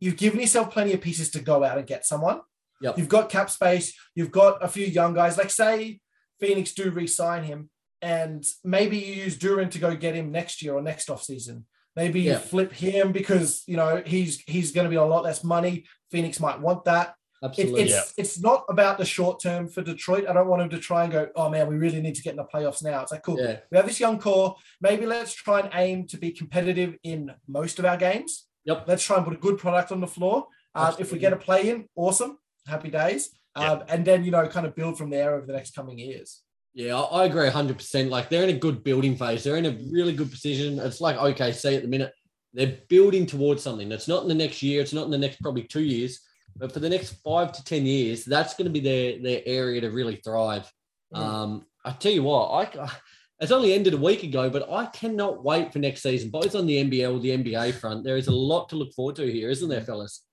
you've 0.00 0.16
given 0.16 0.38
yourself 0.40 0.72
plenty 0.72 0.92
of 0.92 1.00
pieces 1.00 1.30
to 1.32 1.40
go 1.40 1.64
out 1.64 1.76
and 1.78 1.86
get 1.86 2.06
someone. 2.06 2.40
Yep. 2.80 2.96
You've 2.98 3.08
got 3.08 3.28
cap 3.28 3.50
space. 3.50 3.92
You've 4.14 4.30
got 4.30 4.62
a 4.62 4.68
few 4.68 4.86
young 4.86 5.12
guys. 5.12 5.36
Like 5.36 5.50
say 5.50 6.00
Phoenix 6.38 6.72
do 6.72 6.90
re-sign 6.92 7.42
him, 7.42 7.70
and 8.00 8.44
maybe 8.62 8.96
you 8.98 9.14
use 9.24 9.36
Duren 9.36 9.68
to 9.72 9.80
go 9.80 9.96
get 9.96 10.14
him 10.14 10.30
next 10.30 10.62
year 10.62 10.74
or 10.74 10.82
next 10.82 11.10
off 11.10 11.24
season. 11.24 11.66
Maybe 12.00 12.20
you 12.20 12.30
Yeah. 12.32 12.38
flip 12.52 12.72
him 12.72 13.10
because 13.20 13.50
you 13.66 13.76
know 13.80 13.90
he's 14.12 14.32
he's 14.46 14.70
going 14.74 14.86
to 14.88 14.90
be 14.94 14.96
on 15.02 15.06
a 15.08 15.10
lot 15.14 15.24
less 15.24 15.42
money. 15.56 15.74
Phoenix 16.12 16.38
might 16.46 16.60
want 16.66 16.84
that. 16.84 17.06
It, 17.42 17.46
Absolutely. 17.46 17.82
it's 17.82 17.92
Yeah. 17.92 18.22
it's 18.22 18.36
not 18.48 18.60
about 18.74 18.98
the 18.98 19.04
short 19.16 19.36
term 19.46 19.62
for 19.74 19.82
Detroit. 19.82 20.24
I 20.28 20.32
don't 20.32 20.48
want 20.52 20.62
him 20.62 20.70
to 20.76 20.78
try 20.78 21.00
and 21.04 21.12
go, 21.12 21.22
oh 21.34 21.48
man, 21.54 21.66
we 21.72 21.76
really 21.84 22.00
need 22.00 22.14
to 22.14 22.22
get 22.22 22.34
in 22.36 22.36
the 22.36 22.44
playoffs 22.54 22.82
now. 22.90 22.98
It's 23.02 23.12
like 23.12 23.24
cool. 23.28 23.38
Yeah. 23.40 23.56
We 23.70 23.76
have 23.78 23.86
this 23.90 24.00
young 24.04 24.18
core. 24.26 24.54
Maybe 24.80 25.04
let's 25.06 25.34
try 25.34 25.58
and 25.60 25.70
aim 25.74 26.06
to 26.12 26.16
be 26.24 26.30
competitive 26.40 26.90
in 27.02 27.20
most 27.48 27.78
of 27.80 27.84
our 27.84 27.96
games. 27.96 28.46
Yep. 28.64 28.84
Let's 28.90 29.04
try 29.04 29.16
and 29.16 29.24
put 29.24 29.34
a 29.34 29.42
good 29.46 29.58
product 29.58 29.90
on 29.92 30.00
the 30.00 30.12
floor. 30.16 30.46
Uh, 30.74 30.94
if 31.00 31.10
we 31.12 31.18
get 31.18 31.32
a 31.32 31.36
play 31.48 31.62
in, 31.70 31.78
awesome, 31.96 32.38
happy 32.66 32.90
days. 32.90 33.30
Yeah. 33.56 33.72
Um, 33.72 33.78
and 33.88 34.04
then 34.04 34.24
you 34.24 34.30
know, 34.30 34.46
kind 34.46 34.66
of 34.66 34.76
build 34.76 34.98
from 34.98 35.10
there 35.10 35.34
over 35.34 35.46
the 35.46 35.52
next 35.58 35.74
coming 35.74 35.98
years. 35.98 36.42
Yeah, 36.74 37.00
I 37.00 37.24
agree 37.24 37.48
100%. 37.48 38.08
Like 38.08 38.28
they're 38.28 38.44
in 38.44 38.54
a 38.54 38.58
good 38.58 38.84
building 38.84 39.16
phase. 39.16 39.42
They're 39.42 39.56
in 39.56 39.66
a 39.66 39.78
really 39.90 40.12
good 40.12 40.30
position. 40.30 40.78
It's 40.78 41.00
like 41.00 41.16
OKC 41.16 41.76
at 41.76 41.82
the 41.82 41.88
minute. 41.88 42.12
They're 42.54 42.78
building 42.88 43.26
towards 43.26 43.62
something. 43.62 43.90
It's 43.90 44.08
not 44.08 44.22
in 44.22 44.28
the 44.28 44.34
next 44.34 44.62
year. 44.62 44.80
It's 44.80 44.92
not 44.92 45.04
in 45.04 45.10
the 45.10 45.18
next 45.18 45.40
probably 45.40 45.64
two 45.64 45.82
years. 45.82 46.20
But 46.56 46.72
for 46.72 46.80
the 46.80 46.88
next 46.88 47.16
five 47.24 47.52
to 47.52 47.64
10 47.64 47.86
years, 47.86 48.24
that's 48.24 48.54
going 48.54 48.66
to 48.66 48.72
be 48.72 48.80
their, 48.80 49.20
their 49.20 49.42
area 49.46 49.80
to 49.80 49.90
really 49.90 50.16
thrive. 50.16 50.70
Mm. 51.14 51.18
Um, 51.18 51.66
I 51.84 51.92
tell 51.92 52.12
you 52.12 52.24
what, 52.24 52.50
I 52.76 52.90
it's 53.40 53.52
only 53.52 53.72
ended 53.72 53.94
a 53.94 53.98
week 53.98 54.24
ago, 54.24 54.50
but 54.50 54.70
I 54.70 54.86
cannot 54.86 55.44
wait 55.44 55.72
for 55.72 55.78
next 55.78 56.02
season, 56.02 56.30
both 56.30 56.56
on 56.56 56.66
the 56.66 56.84
NBL, 56.84 57.22
the 57.22 57.38
NBA 57.38 57.74
front. 57.74 58.02
There 58.02 58.16
is 58.16 58.26
a 58.26 58.34
lot 58.34 58.68
to 58.70 58.76
look 58.76 58.92
forward 58.92 59.16
to 59.16 59.30
here, 59.30 59.48
isn't 59.48 59.68
there, 59.68 59.82
fellas? 59.82 60.24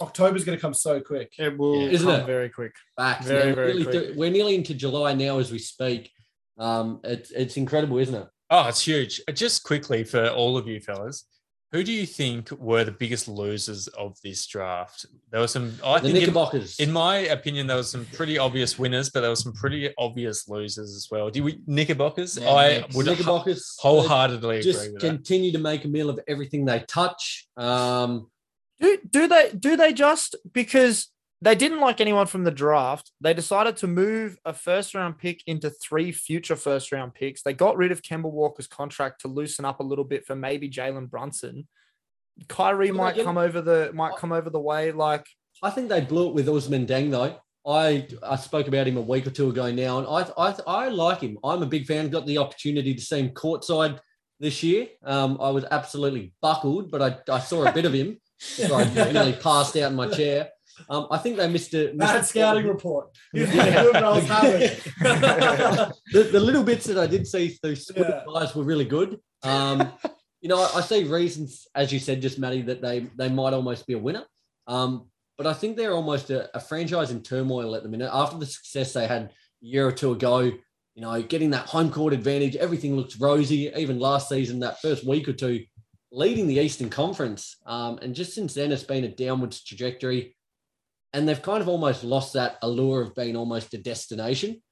October's 0.00 0.44
going 0.44 0.56
to 0.56 0.62
come 0.62 0.74
so 0.74 1.00
quick. 1.00 1.32
It 1.38 1.56
will 1.58 1.80
Isn't 1.88 2.06
come 2.08 2.20
it? 2.20 2.26
very 2.26 2.48
quick. 2.48 2.72
Facts. 2.96 3.26
Very, 3.26 3.38
man. 3.38 3.48
We're 3.48 3.54
very 3.54 3.68
nearly 3.68 3.84
quick. 3.84 4.04
th- 4.06 4.16
we're 4.16 4.30
nearly 4.30 4.54
into 4.54 4.74
July 4.74 5.14
now 5.14 5.38
as 5.38 5.52
we 5.52 5.58
speak. 5.58 6.10
Um, 6.58 7.00
it's 7.04 7.30
it's 7.30 7.56
incredible, 7.56 7.98
isn't 7.98 8.14
it? 8.14 8.26
Oh, 8.50 8.68
it's 8.68 8.84
huge. 8.86 9.20
Uh, 9.28 9.32
Just 9.32 9.62
quickly 9.64 10.04
for 10.04 10.28
all 10.28 10.56
of 10.58 10.66
you 10.66 10.80
fellas, 10.80 11.24
who 11.72 11.84
do 11.84 11.92
you 11.92 12.04
think 12.04 12.50
were 12.50 12.82
the 12.82 12.90
biggest 12.90 13.28
losers 13.28 13.86
of 13.88 14.16
this 14.24 14.44
draft? 14.46 15.06
There 15.30 15.40
were 15.40 15.46
some, 15.46 15.72
I 15.84 15.98
the 15.98 16.00
think, 16.08 16.14
in, 16.16 16.20
Knickerbockers. 16.22 16.80
in 16.80 16.90
my 16.90 17.18
opinion, 17.18 17.68
there 17.68 17.76
were 17.76 17.82
some 17.84 18.04
pretty 18.12 18.38
obvious 18.38 18.76
winners, 18.78 19.08
but 19.10 19.20
there 19.20 19.30
were 19.30 19.36
some 19.36 19.52
pretty 19.52 19.90
obvious 19.96 20.48
losers 20.48 20.96
as 20.96 21.06
well. 21.12 21.30
Do 21.30 21.44
we 21.44 21.60
Knickerbockers? 21.66 22.38
Yeah, 22.38 22.50
I 22.50 22.68
Knicks. 22.78 22.94
would 22.96 23.06
Knickerbockers 23.06 23.76
wholeheartedly 23.78 24.58
agree 24.58 24.72
just 24.72 24.92
with 24.92 25.00
that. 25.00 25.06
continue 25.08 25.52
to 25.52 25.58
make 25.58 25.84
a 25.84 25.88
meal 25.88 26.10
of 26.10 26.18
everything 26.26 26.64
they 26.64 26.80
touch. 26.80 27.46
Um, 27.56 28.28
Do 28.80 28.98
do 29.08 29.28
they 29.28 29.50
do 29.58 29.76
they 29.76 29.92
just 29.92 30.36
because 30.52 31.10
they 31.42 31.54
didn't 31.54 31.80
like 31.80 32.00
anyone 32.00 32.26
from 32.26 32.44
the 32.44 32.50
draft, 32.50 33.12
they 33.20 33.32
decided 33.32 33.76
to 33.78 33.86
move 33.86 34.36
a 34.44 34.52
first 34.52 34.94
round 34.94 35.18
pick 35.18 35.42
into 35.46 35.70
three 35.70 36.12
future 36.12 36.56
first 36.56 36.92
round 36.92 37.14
picks. 37.14 37.42
They 37.42 37.54
got 37.54 37.76
rid 37.76 37.92
of 37.92 38.02
Kemba 38.02 38.30
Walker's 38.30 38.66
contract 38.66 39.22
to 39.22 39.28
loosen 39.28 39.64
up 39.64 39.80
a 39.80 39.84
little 39.84 40.04
bit 40.04 40.26
for 40.26 40.34
maybe 40.34 40.68
Jalen 40.68 41.08
Brunson. 41.08 41.66
Kyrie 42.48 42.90
might 42.90 43.22
come 43.22 43.38
over 43.38 43.60
the 43.60 43.90
might 43.94 44.16
come 44.16 44.32
over 44.32 44.50
the 44.50 44.60
way. 44.60 44.92
Like 44.92 45.26
I 45.62 45.70
think 45.70 45.88
they 45.88 46.00
blew 46.00 46.28
it 46.28 46.34
with 46.34 46.46
Ousmane 46.46 46.86
Dieng 46.86 47.10
though. 47.10 47.36
I 47.66 48.06
I 48.22 48.36
spoke 48.36 48.68
about 48.68 48.86
him 48.86 48.96
a 48.96 49.02
week 49.02 49.26
or 49.26 49.30
two 49.30 49.50
ago 49.50 49.70
now, 49.70 49.98
and 49.98 50.06
I 50.06 50.30
I, 50.36 50.56
I 50.66 50.88
like 50.88 51.20
him. 51.20 51.38
I'm 51.44 51.62
a 51.62 51.66
big 51.66 51.86
fan. 51.86 52.10
Got 52.10 52.26
the 52.26 52.38
opportunity 52.38 52.94
to 52.94 53.00
see 53.00 53.20
him 53.20 53.30
courtside 53.30 53.98
this 54.40 54.62
year. 54.62 54.88
Um, 55.04 55.38
I 55.40 55.50
was 55.50 55.64
absolutely 55.70 56.32
buckled, 56.40 56.90
but 56.90 57.02
I, 57.02 57.32
I 57.32 57.40
saw 57.40 57.64
a 57.64 57.72
bit 57.72 57.84
of 57.84 57.92
him. 57.92 58.18
So 58.68 58.74
I 58.74 58.84
nearly 59.12 59.34
passed 59.34 59.76
out 59.76 59.90
in 59.90 59.96
my 59.96 60.08
chair. 60.08 60.48
Um, 60.88 61.08
I 61.10 61.18
think 61.18 61.36
they 61.36 61.46
missed 61.48 61.74
a 61.74 61.92
missed 61.92 61.98
Bad 61.98 62.20
a- 62.20 62.24
scouting 62.24 62.66
report. 62.66 63.08
He's 63.32 63.54
Yeah. 63.54 63.82
good, 63.82 63.92
but 63.92 64.04
I 64.04 64.10
was 64.10 64.24
having. 64.26 64.60
the, 66.12 66.22
the 66.32 66.40
little 66.40 66.62
bits 66.64 66.86
that 66.86 66.98
I 66.98 67.06
did 67.06 67.26
see 67.26 67.48
through 67.48 67.76
Twitter 67.76 68.22
Yeah. 68.26 68.32
guys 68.40 68.54
were 68.54 68.64
really 68.64 68.84
good. 68.86 69.18
Um, 69.42 69.92
you 70.40 70.48
know, 70.48 70.58
I, 70.60 70.78
I 70.78 70.80
see 70.80 71.04
reasons, 71.04 71.66
as 71.74 71.92
you 71.92 71.98
said, 71.98 72.22
just 72.22 72.38
Matty, 72.38 72.62
that 72.62 72.80
they 72.80 73.00
they 73.16 73.28
might 73.28 73.52
almost 73.52 73.86
be 73.86 73.92
a 73.94 73.98
winner. 73.98 74.24
Um, 74.66 75.08
but 75.36 75.46
I 75.46 75.52
think 75.52 75.76
they're 75.76 75.92
almost 75.94 76.30
a, 76.30 76.54
a 76.56 76.60
franchise 76.60 77.10
in 77.10 77.22
turmoil 77.22 77.74
at 77.74 77.82
the 77.82 77.88
minute. 77.88 78.10
After 78.12 78.38
the 78.38 78.46
success 78.46 78.92
they 78.92 79.06
had 79.06 79.22
a 79.22 79.30
year 79.60 79.86
or 79.86 79.92
two 79.92 80.12
ago, 80.12 80.40
you 80.40 81.02
know, 81.02 81.20
getting 81.22 81.50
that 81.50 81.66
home 81.66 81.90
court 81.90 82.12
advantage, 82.12 82.56
everything 82.56 82.96
looks 82.96 83.18
rosy. 83.20 83.70
Even 83.76 83.98
last 83.98 84.28
season, 84.28 84.60
that 84.60 84.80
first 84.80 85.06
week 85.06 85.28
or 85.28 85.32
two, 85.34 85.64
leading 86.12 86.46
the 86.46 86.56
Eastern 86.58 86.90
Conference, 86.90 87.56
um, 87.66 87.98
and 88.02 88.14
just 88.14 88.34
since 88.34 88.54
then, 88.54 88.72
it's 88.72 88.82
been 88.82 89.04
a 89.04 89.08
downwards 89.08 89.62
trajectory. 89.62 90.36
And 91.12 91.28
they've 91.28 91.42
kind 91.42 91.60
of 91.60 91.68
almost 91.68 92.04
lost 92.04 92.34
that 92.34 92.56
allure 92.62 93.02
of 93.02 93.14
being 93.16 93.36
almost 93.36 93.74
a 93.74 93.78
destination. 93.78 94.62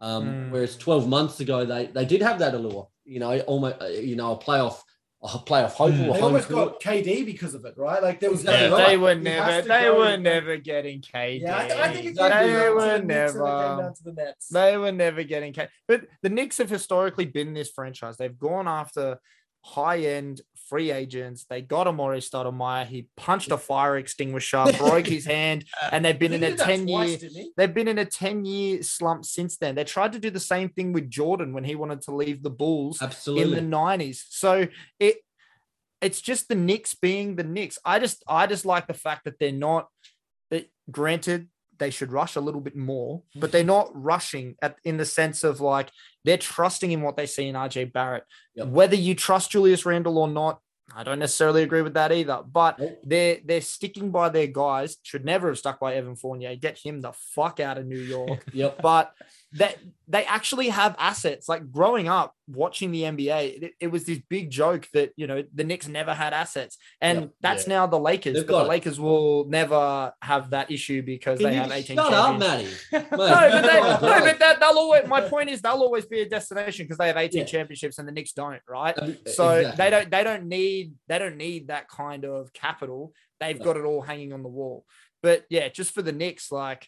Um, 0.00 0.24
Mm. 0.24 0.50
Whereas 0.52 0.76
12 0.76 1.08
months 1.08 1.40
ago, 1.40 1.64
they 1.64 1.86
they 1.86 2.04
did 2.04 2.22
have 2.22 2.38
that 2.38 2.54
allure. 2.54 2.88
You 3.04 3.18
know, 3.18 3.36
almost 3.40 3.82
uh, 3.82 3.86
you 3.86 4.14
know 4.14 4.32
a 4.32 4.38
playoff 4.38 4.80
a 5.20 5.26
playoff 5.26 5.72
hope 5.72 5.90
Mm. 5.94 6.12
They 6.12 6.20
almost 6.20 6.48
court. 6.48 6.80
got 6.80 6.92
KD 6.94 7.26
because 7.26 7.52
of 7.54 7.64
it, 7.64 7.74
right? 7.76 8.00
Like 8.00 8.20
there 8.20 8.30
was 8.30 8.42
Exactly 8.42 8.68
no- 8.70 8.76
right. 8.76 8.86
They 8.90 8.96
were 8.96 9.14
He 9.16 9.20
never. 9.22 9.62
They 9.62 9.82
go. 9.82 9.98
were 9.98 10.16
never 10.16 10.56
getting 10.58 11.00
KD. 11.00 11.40
Yeah, 11.40 11.58
I, 11.58 11.66
th- 11.66 11.80
I 11.80 11.92
think 11.92 12.04
it 12.06 12.08
Exactly. 12.10 12.46
came 12.46 12.54
They 12.54 12.60
down 12.62 12.74
were 12.76 12.80
to 12.80 12.86
the 12.86 13.04
Knicks 13.04 13.32
and 13.32 13.40
it 13.40 13.42
never. 13.42 13.44
down 13.82 13.94
to 13.94 14.02
the 14.04 14.12
Nets. 14.12 14.48
They 14.50 14.76
were 14.76 14.92
never 14.92 15.22
getting 15.24 15.52
K. 15.52 15.68
But 15.88 16.02
the 16.22 16.28
Knicks 16.28 16.58
have 16.58 16.70
historically 16.70 17.24
been 17.26 17.54
this 17.54 17.70
franchise. 17.70 18.16
They've 18.16 18.38
gone 18.38 18.68
after 18.68 19.18
high 19.64 19.98
end 20.02 20.40
free 20.68 20.90
agents. 20.90 21.46
They 21.48 21.62
got 21.62 21.86
Amar'e 21.86 22.18
Stoudemire. 22.18 22.86
He 22.86 23.08
punched 23.16 23.50
a 23.50 23.56
fire 23.56 23.96
extinguisher, 23.96 24.64
broke 24.78 25.06
his 25.06 25.24
hand, 25.24 25.64
and 25.92 26.04
they've 26.04 26.18
been 26.18 26.32
in 26.32 26.44
a 26.44 26.56
10 26.56 26.86
twice, 26.86 27.22
year. 27.22 27.46
They've 27.56 27.72
been 27.72 27.88
in 27.88 27.98
a 27.98 28.04
10 28.04 28.44
year 28.44 28.82
slump 28.82 29.24
since 29.24 29.56
then. 29.56 29.74
They 29.74 29.84
tried 29.84 30.12
to 30.12 30.18
do 30.18 30.30
the 30.30 30.40
same 30.40 30.68
thing 30.68 30.92
with 30.92 31.10
Jordan 31.10 31.52
when 31.52 31.64
he 31.64 31.74
wanted 31.74 32.02
to 32.02 32.14
leave 32.14 32.42
the 32.42 32.50
Bulls 32.50 33.00
Absolutely. 33.02 33.58
in 33.58 33.70
the 33.70 33.76
90s. 33.76 34.24
So 34.28 34.68
it 34.98 35.18
it's 36.00 36.20
just 36.20 36.48
the 36.48 36.54
Knicks 36.54 36.94
being 36.94 37.36
the 37.36 37.44
Knicks. 37.44 37.78
I 37.84 37.98
just 37.98 38.22
I 38.28 38.46
just 38.46 38.64
like 38.64 38.86
the 38.86 38.94
fact 38.94 39.24
that 39.24 39.38
they're 39.38 39.52
not 39.52 39.88
that 40.50 40.70
granted 40.90 41.48
they 41.78 41.90
should 41.90 42.12
rush 42.12 42.36
a 42.36 42.40
little 42.40 42.60
bit 42.60 42.76
more, 42.76 43.22
but 43.36 43.52
they're 43.52 43.62
mm. 43.62 43.66
not 43.66 43.90
rushing 43.92 44.56
at 44.62 44.76
in 44.84 44.96
the 44.96 45.04
sense 45.04 45.44
of 45.44 45.60
like 45.60 45.90
they're 46.24 46.38
trusting 46.38 46.90
in 46.90 47.02
what 47.02 47.16
they 47.16 47.26
see 47.26 47.48
in 47.48 47.54
RJ 47.54 47.92
Barrett. 47.92 48.24
Yep. 48.54 48.68
Whether 48.68 48.96
you 48.96 49.14
trust 49.14 49.50
Julius 49.50 49.86
Randle 49.86 50.18
or 50.18 50.28
not, 50.28 50.60
I 50.94 51.04
don't 51.04 51.18
necessarily 51.18 51.62
agree 51.62 51.82
with 51.82 51.94
that 51.94 52.12
either. 52.12 52.42
But 52.50 52.78
Nope. 52.78 53.00
they're 53.04 53.38
they're 53.44 53.60
sticking 53.60 54.10
by 54.10 54.28
their 54.28 54.46
guys. 54.46 54.96
Should 55.02 55.24
never 55.24 55.48
have 55.48 55.58
stuck 55.58 55.80
by 55.80 55.94
Evan 55.94 56.16
Fournier. 56.16 56.56
Get 56.56 56.78
him 56.78 57.00
the 57.00 57.12
fuck 57.12 57.60
out 57.60 57.78
of 57.78 57.86
New 57.86 58.00
York 58.00 58.44
Yep. 58.52 58.80
but 58.82 59.12
that 59.52 59.78
they 60.06 60.24
actually 60.24 60.68
have 60.68 60.94
assets. 60.98 61.48
Like 61.48 61.70
growing 61.70 62.06
up 62.08 62.34
watching 62.46 62.90
the 62.92 63.02
NBA, 63.02 63.62
it, 63.62 63.72
it 63.80 63.86
was 63.88 64.04
this 64.04 64.18
big 64.28 64.50
joke 64.50 64.86
that 64.92 65.12
you 65.16 65.26
know 65.26 65.42
the 65.54 65.64
Knicks 65.64 65.88
never 65.88 66.12
had 66.12 66.34
assets, 66.34 66.76
and 67.00 67.20
Yep. 67.22 67.30
that's 67.40 67.66
now 67.66 67.86
the 67.86 67.98
Lakers. 67.98 68.34
They've 68.34 68.46
but 68.46 68.58
the 68.58 68.64
it. 68.64 68.68
Lakers 68.68 69.00
will 69.00 69.46
never 69.48 70.12
have 70.20 70.50
that 70.50 70.70
issue 70.70 71.02
because 71.02 71.38
Can 71.38 71.48
they 71.50 71.54
have 71.56 71.70
18 71.72 71.96
shut 71.96 72.12
up, 72.12 72.38
champions. 72.40 72.84
Matty? 72.92 73.06
No, 73.10 73.16
but, 73.16 73.62
they, 73.62 73.80
no, 73.80 73.98
but 74.00 74.38
that, 74.38 74.60
they'll 74.60 74.78
always. 74.78 75.06
My 75.08 75.22
point 75.22 75.48
is, 75.48 75.62
they'll 75.62 75.72
always 75.74 76.04
be 76.04 76.20
a 76.20 76.28
destination 76.28 76.84
because 76.84 76.98
they 76.98 77.06
have 77.06 77.16
18 77.16 77.40
Yeah. 77.40 77.44
championships 77.46 77.98
and 77.98 78.06
the 78.06 78.12
Knicks 78.12 78.32
don't, 78.32 78.60
right? 78.68 78.94
Um, 79.00 79.16
So 79.26 79.50
exactly. 79.52 79.84
they 79.84 79.90
don't. 79.90 80.10
They 80.10 80.24
don't 80.24 80.44
need. 80.46 80.92
They 81.08 81.18
don't 81.18 81.36
need 81.36 81.68
that 81.68 81.88
kind 81.88 82.24
of 82.24 82.52
capital. 82.52 83.12
They've 83.40 83.58
No. 83.58 83.64
got 83.64 83.76
it 83.78 83.84
all 83.84 84.02
hanging 84.02 84.32
on 84.34 84.42
the 84.42 84.48
wall. 84.48 84.84
But 85.22 85.44
yeah, 85.48 85.68
just 85.68 85.94
for 85.94 86.02
the 86.02 86.12
Knicks, 86.12 86.52
like 86.52 86.86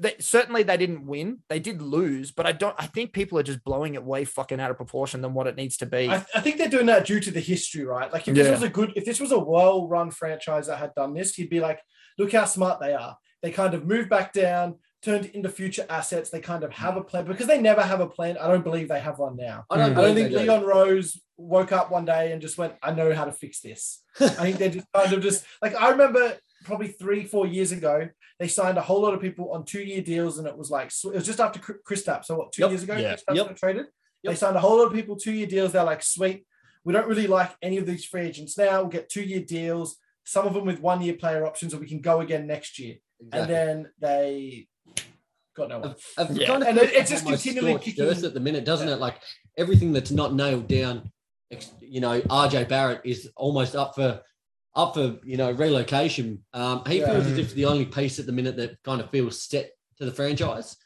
they, 0.00 0.14
certainly 0.18 0.62
they 0.62 0.76
didn't 0.78 1.06
win. 1.06 1.40
They 1.48 1.60
did 1.60 1.82
lose, 1.82 2.30
but 2.32 2.46
I 2.46 2.52
don't. 2.52 2.74
I 2.78 2.86
think 2.86 3.12
people 3.12 3.38
are 3.38 3.42
just 3.42 3.62
blowing 3.64 3.94
it 3.94 4.02
way 4.02 4.24
fucking 4.24 4.58
out 4.58 4.70
of 4.70 4.76
proportion 4.76 5.20
than 5.20 5.34
what 5.34 5.46
it 5.46 5.56
needs 5.56 5.76
to 5.78 5.86
be. 5.86 6.08
I, 6.08 6.24
I 6.34 6.40
think 6.40 6.56
they're 6.56 6.68
doing 6.68 6.86
that 6.86 7.04
due 7.06 7.20
to 7.20 7.30
the 7.30 7.40
history, 7.40 7.84
right? 7.84 8.10
Like 8.12 8.26
if 8.26 8.36
Yeah. 8.36 8.44
this 8.44 8.52
was 8.52 8.62
a 8.62 8.68
good, 8.70 8.92
if 8.96 9.04
this 9.04 9.20
was 9.20 9.30
a 9.32 9.38
well-run 9.38 10.10
franchise 10.10 10.66
that 10.68 10.78
had 10.78 10.94
done 10.94 11.12
this, 11.14 11.36
you'd 11.38 11.50
be 11.50 11.60
like, 11.60 11.80
look 12.18 12.32
how 12.32 12.46
smart 12.46 12.80
they 12.80 12.94
are. 12.94 13.16
They 13.42 13.50
kind 13.50 13.74
of 13.74 13.86
moved 13.86 14.08
back 14.10 14.32
down, 14.32 14.76
turned 15.02 15.26
into 15.26 15.48
future 15.48 15.84
assets. 15.88 16.30
They 16.30 16.40
kind 16.40 16.64
of 16.64 16.72
have 16.72 16.96
a 16.96 17.02
plan 17.04 17.24
because 17.26 17.46
they 17.46 17.60
never 17.60 17.82
have 17.82 18.00
a 18.00 18.06
plan. 18.08 18.36
I 18.38 18.48
don't 18.48 18.64
believe 18.64 18.88
they 18.88 19.00
have 19.00 19.18
one 19.18 19.36
now. 19.36 19.64
I 19.70 19.76
don't, 19.76 19.94
Mm. 19.94 19.98
I 19.98 20.00
don't 20.02 20.14
think 20.14 20.32
they 20.32 20.38
do. 20.44 20.50
Leon 20.52 20.64
Rose 20.64 21.20
woke 21.36 21.72
up 21.72 21.90
one 21.90 22.04
day 22.04 22.32
and 22.32 22.40
just 22.42 22.58
went, 22.58 22.74
I 22.82 22.92
know 22.92 23.14
how 23.14 23.24
to 23.26 23.32
fix 23.32 23.60
this. 23.60 24.02
I 24.20 24.26
think 24.28 24.56
they're 24.58 24.70
just 24.70 24.86
kind 24.94 25.12
of 25.12 25.22
just 25.22 25.44
like 25.62 25.74
I 25.74 25.90
remember 25.90 26.36
probably 26.64 26.88
three, 26.88 27.24
four 27.24 27.46
years 27.46 27.72
ago, 27.72 28.08
they 28.40 28.48
signed 28.48 28.78
a 28.78 28.80
whole 28.80 29.00
lot 29.02 29.14
of 29.14 29.20
people 29.20 29.52
on 29.52 29.64
two-year 29.64 30.00
deals, 30.02 30.38
and 30.38 30.48
it 30.48 30.56
was 30.56 30.70
like 30.70 30.86
it 31.04 31.14
was 31.14 31.26
just 31.26 31.38
after 31.40 31.60
Chris 31.60 31.78
Kristaps. 32.02 32.24
So 32.24 32.36
what, 32.36 32.52
two 32.52 32.62
Yep. 32.62 32.70
years 32.70 32.82
ago, 32.82 32.96
Yeah. 32.96 33.14
Kristaps 33.14 33.36
Yep. 33.36 33.46
got 33.48 33.56
traded. 33.56 33.86
They 34.24 34.34
signed 34.34 34.56
a 34.56 34.60
whole 34.60 34.78
lot 34.78 34.86
of 34.86 34.92
people 34.92 35.14
two-year 35.16 35.46
deals. 35.46 35.72
They're 35.72 35.84
like, 35.84 36.02
sweet, 36.02 36.46
we 36.84 36.92
don't 36.94 37.06
really 37.06 37.26
like 37.26 37.50
any 37.62 37.76
of 37.76 37.86
these 37.86 38.04
free 38.04 38.22
agents 38.22 38.56
now. 38.58 38.80
We'll 38.80 38.88
get 38.90 39.08
two-year 39.10 39.40
deals, 39.40 39.96
some 40.24 40.46
of 40.46 40.54
them 40.54 40.64
with 40.64 40.80
one-year 40.80 41.14
player 41.14 41.46
options, 41.46 41.72
or 41.74 41.78
we 41.78 41.86
can 41.88 42.00
go 42.00 42.20
again 42.20 42.46
next 42.46 42.78
year. 42.78 42.96
And 43.32 43.48
then 43.48 43.90
they 43.98 44.66
got 45.54 45.68
no 45.68 45.80
one. 45.80 45.90
I've, 45.90 46.30
I've 46.30 46.36
Yeah. 46.36 46.46
kind 46.46 46.62
of 46.62 46.68
And 46.68 46.78
it- 46.78 46.94
it's 46.94 47.10
just 47.10 47.24
almost 47.24 47.42
continually 47.42 47.72
scorched 47.74 47.84
kicking- 47.84 48.04
earth 48.04 48.24
at 48.24 48.32
the 48.34 48.40
minute, 48.40 48.64
doesn't 48.64 48.88
it? 48.88 48.96
Like 48.96 49.16
everything 49.58 49.92
that's 49.92 50.10
not 50.10 50.32
nailed 50.34 50.66
down, 50.68 51.10
you 51.80 52.00
know, 52.00 52.20
RJ 52.22 52.64
Barrett 52.68 53.02
is 53.04 53.30
almost 53.36 53.76
up 53.76 53.94
for 53.94 54.22
up 54.74 54.94
for 54.94 55.18
you 55.24 55.36
know 55.36 55.50
relocation. 55.52 56.44
Um, 56.52 56.82
he 56.86 56.98
Yeah. 57.00 57.06
feels 57.12 57.26
as 57.26 57.38
if 57.38 57.54
the 57.54 57.64
only 57.66 57.86
piece 57.86 58.18
at 58.18 58.26
the 58.26 58.32
minute 58.32 58.56
that 58.56 58.82
kind 58.82 59.00
of 59.00 59.10
feels 59.10 59.42
set 59.42 59.72
to 59.98 60.04
the 60.04 60.12
franchise. 60.12 60.76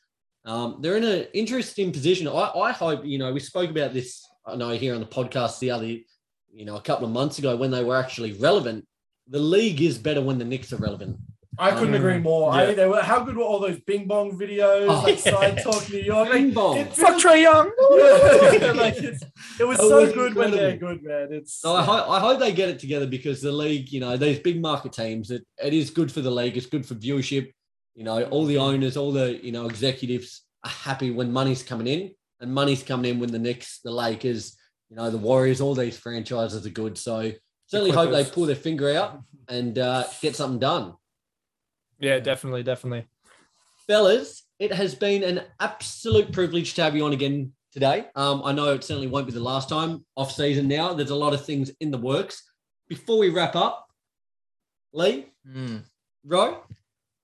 Um, 0.44 0.78
they're 0.80 0.96
in 0.96 1.04
an 1.04 1.26
interesting 1.32 1.92
position. 1.92 2.28
I, 2.28 2.50
I 2.54 2.72
hope 2.72 3.04
you 3.04 3.18
know 3.18 3.32
we 3.32 3.40
spoke 3.40 3.70
about 3.70 3.92
this. 3.94 4.26
I 4.46 4.56
know 4.56 4.70
here 4.70 4.94
on 4.94 5.00
the 5.00 5.06
podcast 5.06 5.58
the 5.58 5.70
other, 5.70 5.86
you 5.86 6.64
know, 6.66 6.76
a 6.76 6.80
couple 6.82 7.06
of 7.06 7.12
months 7.12 7.38
ago 7.38 7.56
when 7.56 7.70
they 7.70 7.82
were 7.84 7.96
actually 7.96 8.32
relevant. 8.32 8.86
The 9.28 9.38
league 9.38 9.80
is 9.80 9.96
better 9.96 10.20
when 10.20 10.36
the 10.38 10.44
Knicks 10.44 10.70
are 10.74 10.76
relevant. 10.76 11.16
I 11.58 11.70
couldn't 11.72 11.94
Um, 11.94 12.00
agree 12.00 12.18
more. 12.18 12.52
Yeah. 12.54 12.64
think 12.66 12.76
they 12.76 12.86
were 12.88 13.00
how 13.00 13.20
good 13.24 13.36
were 13.36 13.44
all 13.44 13.60
those 13.60 13.78
Bing 13.80 14.06
Bong 14.06 14.36
videos, 14.38 14.88
Oh, 14.88 15.02
like 15.02 15.24
yeah. 15.24 15.32
Side 15.32 15.62
Talk 15.62 15.88
New 15.90 15.98
York. 15.98 16.28
Like, 16.30 16.32
Bing 16.42 16.52
bong. 16.52 16.76
it 16.78 16.92
Fuck 16.94 17.20
Trae 17.22 17.40
Young. 17.42 17.70
Like 18.76 18.96
it 18.96 19.64
was 19.64 19.78
That 19.78 19.88
so 19.88 20.02
was 20.02 20.12
good 20.12 20.34
when 20.34 20.50
they're 20.50 20.76
good, 20.76 21.02
man. 21.02 21.28
It's 21.32 21.54
So 21.54 21.74
I, 21.74 21.82
hope, 21.82 22.08
I 22.08 22.18
hope 22.20 22.38
they 22.40 22.52
get 22.52 22.68
it 22.68 22.78
together 22.78 23.06
because 23.06 23.40
the 23.42 23.52
league, 23.52 23.92
you 23.92 24.00
know, 24.00 24.16
these 24.16 24.38
big 24.40 24.60
market 24.60 24.92
teams, 24.92 25.30
it, 25.30 25.44
it 25.62 25.72
is 25.72 25.90
good 25.90 26.10
for 26.10 26.20
the 26.20 26.30
league. 26.30 26.56
It's 26.56 26.66
good 26.66 26.86
for 26.86 26.94
viewership. 26.94 27.52
You 27.94 28.04
know, 28.04 28.24
all 28.24 28.44
the 28.44 28.58
owners, 28.58 28.96
all 28.96 29.12
the, 29.12 29.38
you 29.44 29.52
know, 29.52 29.66
executives 29.66 30.42
are 30.64 30.70
happy 30.70 31.10
when 31.10 31.32
money's 31.32 31.62
coming 31.62 31.86
in 31.86 32.10
and 32.40 32.52
money's 32.52 32.82
coming 32.82 33.10
in 33.12 33.20
when 33.20 33.30
the 33.30 33.38
Knicks, 33.38 33.80
the 33.84 33.90
Lakers, 33.92 34.56
you 34.90 34.96
know, 34.96 35.10
the 35.10 35.18
Warriors, 35.18 35.60
all 35.60 35.74
these 35.74 35.96
franchises 35.96 36.66
are 36.66 36.70
good. 36.70 36.98
So 36.98 37.30
certainly 37.66 37.92
hope 37.92 38.10
they 38.10 38.24
pull 38.24 38.46
their 38.46 38.56
finger 38.56 38.90
out 38.96 39.20
and 39.48 39.78
uh, 39.78 40.04
get 40.20 40.34
something 40.34 40.58
done. 40.58 40.94
Yeah, 41.98 42.18
definitely, 42.20 42.62
definitely. 42.62 43.06
Fellas, 43.86 44.44
it 44.58 44.72
has 44.72 44.94
been 44.94 45.22
an 45.22 45.42
absolute 45.60 46.32
privilege 46.32 46.74
to 46.74 46.82
have 46.82 46.96
you 46.96 47.04
on 47.04 47.12
again 47.12 47.52
today. 47.72 48.06
Um, 48.14 48.42
I 48.44 48.52
know 48.52 48.72
it 48.72 48.84
certainly 48.84 49.08
won't 49.08 49.26
be 49.26 49.32
the 49.32 49.40
last 49.40 49.68
time 49.68 50.04
off 50.16 50.32
season 50.32 50.68
now. 50.68 50.94
There's 50.94 51.10
a 51.10 51.14
lot 51.16 51.34
of 51.34 51.44
things 51.44 51.70
in 51.80 51.90
the 51.90 51.98
works. 51.98 52.42
Before 52.88 53.18
we 53.18 53.30
wrap 53.30 53.56
up, 53.56 53.86
Lee, 54.92 55.26
Mm. 55.46 55.82
Ro, 56.24 56.62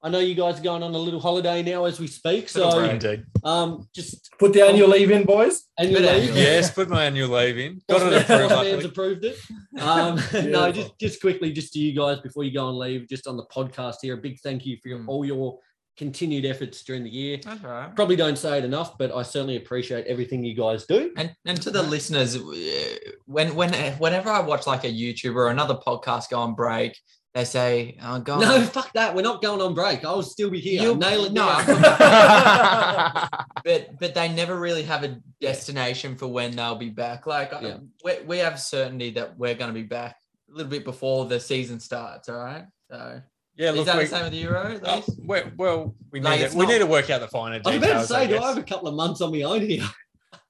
I 0.02 0.08
know 0.08 0.18
you 0.18 0.34
guys 0.34 0.58
are 0.58 0.62
going 0.62 0.82
on 0.82 0.94
a 0.94 0.98
little 0.98 1.20
holiday 1.20 1.62
now 1.62 1.84
as 1.84 2.00
we 2.00 2.06
speak. 2.06 2.48
So. 2.48 2.78
Indeed. 2.84 3.24
um, 3.44 3.86
just 3.94 4.30
put 4.38 4.52
the 4.54 4.62
annual 4.64 4.88
leave 4.88 5.10
in, 5.10 5.24
boys. 5.24 5.64
annual 5.78 6.00
Bit 6.00 6.22
leave. 6.26 6.36
Yes, 6.36 6.70
put 6.70 6.88
my 6.88 7.04
annual 7.04 7.28
leave 7.28 7.58
in. 7.58 7.80
Got 7.88 8.00
Boss 8.00 8.12
it 8.12 8.22
approved. 8.22 8.48
boss 8.50 8.64
man's 8.64 8.84
approved 8.84 9.24
it. 9.24 9.36
Um, 9.80 10.20
no, 10.50 10.70
just 10.72 10.98
just 10.98 11.20
quickly, 11.20 11.52
just 11.52 11.72
to 11.74 11.78
you 11.78 11.92
guys 11.98 12.18
before 12.20 12.44
you 12.44 12.50
go 12.52 12.66
on 12.66 12.78
leave, 12.78 13.08
just 13.08 13.26
on 13.26 13.36
the 13.36 13.44
podcast 13.46 13.96
here, 14.02 14.14
a 14.14 14.16
big 14.18 14.38
thank 14.40 14.66
you 14.66 14.76
for 14.82 14.88
your, 14.88 14.98
Mm. 14.98 15.08
all 15.08 15.24
your 15.24 15.58
continued 15.96 16.44
efforts 16.46 16.82
during 16.82 17.04
the 17.04 17.10
year. 17.10 17.38
That's. 17.44 17.94
Probably 17.94 18.16
don't 18.16 18.36
say 18.38 18.58
it 18.58 18.64
enough, 18.64 18.96
but 18.98 19.14
I 19.14 19.22
certainly 19.22 19.56
appreciate 19.56 20.06
everything 20.06 20.42
you 20.44 20.54
guys 20.54 20.86
do. 20.86 21.12
And 21.16 21.34
and 21.46 21.60
to 21.62 21.70
the 21.70 21.82
listeners, 21.82 22.36
uh, 22.36 22.96
when 23.26 23.54
when 23.54 23.72
whenever 23.98 24.28
I 24.30 24.40
watch 24.40 24.66
like 24.66 24.84
a 24.84 24.88
YouTuber 24.92 25.34
or 25.36 25.48
another 25.50 25.74
podcast 25.74 26.30
go 26.30 26.38
on 26.40 26.54
break, 26.54 26.98
they 27.34 27.44
say, 27.44 27.96
"Oh, 28.02 28.18
go 28.18 28.34
on." 28.34 28.40
No, 28.40 28.60
fuck 28.62 28.92
that. 28.94 29.14
We're 29.14 29.22
not 29.22 29.40
going 29.40 29.60
on 29.60 29.72
break. 29.74 30.04
I'll 30.04 30.22
still 30.22 30.50
be 30.50 30.58
here. 30.60 30.82
You'll- 30.82 30.96
Nail 30.96 31.24
it 31.26 31.32
no. 31.32 31.46
but 33.64 33.98
but 33.98 34.14
they 34.14 34.28
never 34.28 34.58
really 34.58 34.82
have 34.82 35.04
a 35.04 35.18
destination 35.40 36.16
for 36.16 36.26
when 36.26 36.52
they'll 36.56 36.74
be 36.76 36.90
back. 36.90 37.26
Like 37.26 37.52
uh, 37.52 37.60
Yeah. 37.62 37.76
we, 38.04 38.12
we 38.26 38.38
have 38.38 38.58
certainty 38.58 39.10
that 39.12 39.38
we're 39.38 39.54
going 39.54 39.70
to 39.70 39.74
be 39.74 39.82
back 39.84 40.16
a 40.52 40.56
little 40.56 40.70
bit 40.70 40.84
before 40.84 41.26
the 41.26 41.38
season 41.40 41.78
starts. 41.80 42.28
All 42.28 42.36
right. 42.38 42.64
So 42.90 43.20
Yeah, 43.56 43.72
is 43.72 43.86
that 43.86 43.96
we, 43.96 44.02
the 44.04 44.08
same 44.08 44.22
with 44.24 44.32
the 44.32 44.38
Euro? 44.38 44.74
at 44.74 44.80
oh, 44.84 45.04
well, 45.18 45.42
well, 45.56 45.94
we 46.10 46.20
need 46.20 46.40
it's 46.40 46.52
to, 46.52 46.58
we 46.58 46.66
not. 46.66 46.72
need 46.72 46.78
to 46.80 46.86
work 46.86 47.10
out 47.10 47.20
the 47.20 47.28
finer 47.28 47.56
I 47.56 47.58
details. 47.58 47.80
was 47.80 47.82
about 47.82 48.00
to 48.00 48.06
say, 48.06 48.26
do. 48.26 48.38
I 48.42 48.48
have 48.48 48.58
a 48.58 48.62
couple 48.62 48.88
of 48.88 48.94
months 48.94 49.20
on 49.20 49.30
my 49.32 49.42
own 49.42 49.60
here? 49.62 49.84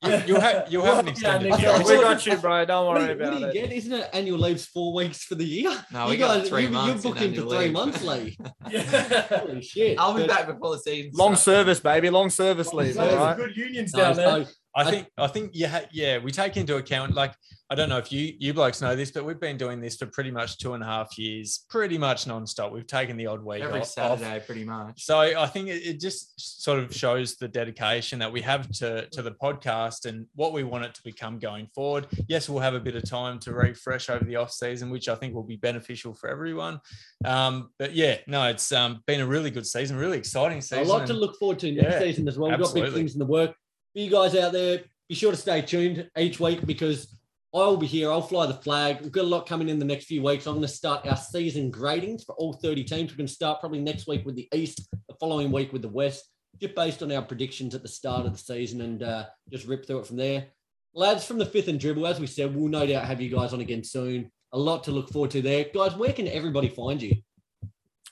You, 0.03 0.23
you'll 0.27 0.41
have 0.49 0.73
you'll 0.73 0.85
have 0.85 0.99
an 1.01 1.07
Yeah, 1.07 1.13
extended 1.13 1.51
Nick, 1.51 1.61
year. 1.61 1.79
We 1.79 1.85
got 2.03 2.25
you, 2.27 2.37
bro. 2.37 2.65
Don't 2.65 2.87
What 2.87 2.95
do, 2.95 3.01
worry 3.07 3.17
what 3.17 3.21
about 3.29 3.35
do 3.35 3.39
you 3.41 3.47
it. 3.49 3.53
get? 3.53 3.73
Isn't 3.73 3.93
it 3.93 4.09
annual 4.15 4.39
leave's 4.39 4.65
four 4.67 4.95
weeks 4.95 5.25
for 5.25 5.35
the 5.35 5.45
year? 5.45 5.71
No, 5.93 6.05
you 6.05 6.11
we 6.13 6.17
got 6.17 6.47
three 6.47 6.63
you, 6.65 6.71
months 6.71 7.05
You're 7.05 7.13
in 7.17 7.19
booking 7.21 7.35
for 7.43 7.49
three 7.51 7.59
leave. 7.59 7.73
months, 7.73 8.03
Lee. 8.03 8.39
Yeah. 8.71 8.81
Holy 9.41 9.61
shit. 9.63 9.99
I'll 9.99 10.15
be 10.15 10.23
But- 10.23 10.29
back 10.31 10.47
before 10.47 10.73
the 10.77 10.79
season. 10.81 11.11
Long 11.15 11.33
starts. 11.37 11.43
service, 11.43 11.81
baby. 11.81 12.09
Long 12.09 12.31
service 12.31 12.73
leave. 12.73 12.95
There's 12.95 13.13
All 13.13 13.19
right. 13.27 13.37
good 13.37 13.55
unions 13.57 13.93
No, 13.93 14.01
down 14.01 14.17
there. 14.17 14.45
so- 14.47 14.51
I 14.75 14.83
I- 14.83 14.91
think 14.91 15.09
I 15.19 15.27
think 15.27 15.51
yeah 15.55 15.81
yeah 15.93 16.19
we 16.19 16.31
take 16.31 16.57
into 16.57 16.77
account 16.77 17.15
like 17.15 17.35
I 17.71 17.75
don't 17.75 17.89
know 17.89 17.99
if 17.99 18.13
you 18.13 18.35
you 18.39 18.55
blokes 18.55 18.81
know 18.81 18.95
this 18.95 19.11
but 19.11 19.25
we've 19.25 19.41
been 19.41 19.57
doing 19.57 19.81
this 19.81 19.97
for 19.97 20.07
pretty 20.07 20.31
much 20.31 20.59
two 20.59 20.75
and 20.75 20.83
a 20.83 20.87
half 20.87 21.19
years 21.19 21.65
pretty 21.69 21.99
much 21.99 22.25
nonstop 22.27 22.71
we've 22.73 22.87
taken 22.87 23.17
the 23.17 23.27
odd 23.27 23.43
week 23.45 23.63
every 23.63 23.81
off- 23.81 23.87
Saturday, 23.87 24.41
pretty 24.47 24.65
much. 24.65 25.05
So 25.05 25.19
I 25.19 25.47
think 25.47 25.69
it, 25.69 25.83
it 25.85 26.01
just 26.01 26.63
sort 26.63 26.79
of 26.79 26.95
shows 26.95 27.37
the 27.37 27.49
dedication 27.49 28.19
that 28.21 28.31
we 28.33 28.41
have 28.43 28.71
to 28.73 29.07
to 29.11 29.23
the 29.23 29.33
podcast 29.33 30.07
and 30.07 30.27
what 30.35 30.53
we 30.53 30.63
want 30.63 30.85
it 30.85 30.95
to 30.95 31.03
become 31.03 31.39
going 31.39 31.67
forward. 31.75 32.07
Yes, 32.29 32.49
we'll 32.49 32.61
have 32.63 32.75
a 32.75 32.81
bit 32.81 32.95
of 32.97 33.05
time 33.09 33.39
to 33.41 33.53
refresh 33.53 34.09
over 34.09 34.25
the 34.25 34.37
off 34.37 34.53
season, 34.53 34.91
which 34.91 35.09
I 35.09 35.15
think 35.17 35.35
will 35.35 35.43
be 35.43 35.57
beneficial 35.57 36.15
for 36.15 36.29
everyone. 36.29 36.79
Um, 37.25 37.71
but 37.79 37.95
yeah, 37.95 38.19
no, 38.27 38.45
it's 38.47 38.71
um, 38.73 39.03
been 39.07 39.21
a 39.21 39.27
really 39.27 39.51
good 39.51 39.67
season, 39.67 39.97
really 39.97 40.19
exciting 40.19 40.61
season 40.61 40.79
A 40.79 40.85
season. 40.85 40.99
lot 40.99 41.07
to 41.09 41.13
look 41.15 41.39
forward 41.39 41.59
to 41.61 41.73
next 41.73 41.95
Yeah, 41.95 41.99
season 42.01 42.29
as 42.29 42.39
well. 42.39 42.51
We've 42.51 42.61
got 42.61 42.75
big 42.75 42.93
things 42.93 43.15
in 43.15 43.19
the 43.19 43.27
work. 43.27 43.55
For 43.93 43.99
you 43.99 44.11
guys 44.11 44.37
out 44.37 44.53
there, 44.53 44.83
be 45.09 45.17
sure 45.17 45.33
to 45.33 45.37
stay 45.37 45.63
tuned 45.63 46.09
each 46.17 46.39
week 46.39 46.65
because 46.65 47.19
I'll 47.53 47.77
be 47.77 47.89
here. 47.89 48.13
I'll 48.13 48.23
fly 48.23 48.47
the 48.47 48.55
flag. 48.55 49.01
We've 49.01 49.11
got 49.11 49.25
a 49.25 49.29
lot 49.29 49.49
coming 49.49 49.69
in 49.69 49.81
the 49.81 49.85
next 49.85 50.05
few 50.05 50.23
weeks. 50.23 50.47
I'm 50.47 50.55
going 50.55 50.63
to 50.63 50.69
start 50.69 51.05
our 51.09 51.17
season 51.17 51.73
gradings 51.73 52.25
for 52.25 52.37
all 52.37 52.53
30 52.53 52.85
teams. 52.85 53.11
We're 53.11 53.17
going 53.17 53.27
to 53.27 53.33
start 53.33 53.59
probably 53.59 53.81
next 53.81 54.07
week 54.07 54.25
with 54.25 54.37
the 54.37 54.49
East, 54.55 54.89
the 55.09 55.15
following 55.19 55.51
week 55.51 55.73
with 55.73 55.83
the 55.83 55.89
West, 55.89 56.31
just 56.61 56.77
based 56.77 57.03
on 57.03 57.11
our 57.11 57.23
predictions 57.23 57.75
at 57.75 57.83
the 57.83 57.89
start 57.89 58.27
of 58.27 58.33
the 58.33 58.39
season 58.39 58.83
and 58.83 59.03
uh, 59.03 59.25
just 59.51 59.67
rip 59.67 59.85
through 59.85 59.99
it 59.99 60.07
from 60.07 60.19
there. 60.19 60.47
Lads 60.95 61.25
from 61.25 61.39
the 61.39 61.47
fifth 61.47 61.67
and 61.67 61.81
dribble, 61.81 62.07
as 62.07 62.21
we 62.21 62.29
said, 62.29 62.55
we'll 62.55 62.69
no 62.69 62.87
doubt 62.87 63.07
have 63.07 63.21
you 63.21 63.31
guys 63.31 63.53
on 63.53 63.61
again 63.61 63.83
soon. 63.83 64.31
A 64.53 64.59
lot 64.59 64.85
to 64.85 64.93
look 64.93 65.11
forward 65.11 65.33
to 65.33 65.43
there. 65.43 65.67
Guys, 65.75 65.97
where 65.97 66.13
can 66.13 66.29
everybody 66.29 66.69
find 66.69 67.03
you? 67.03 67.17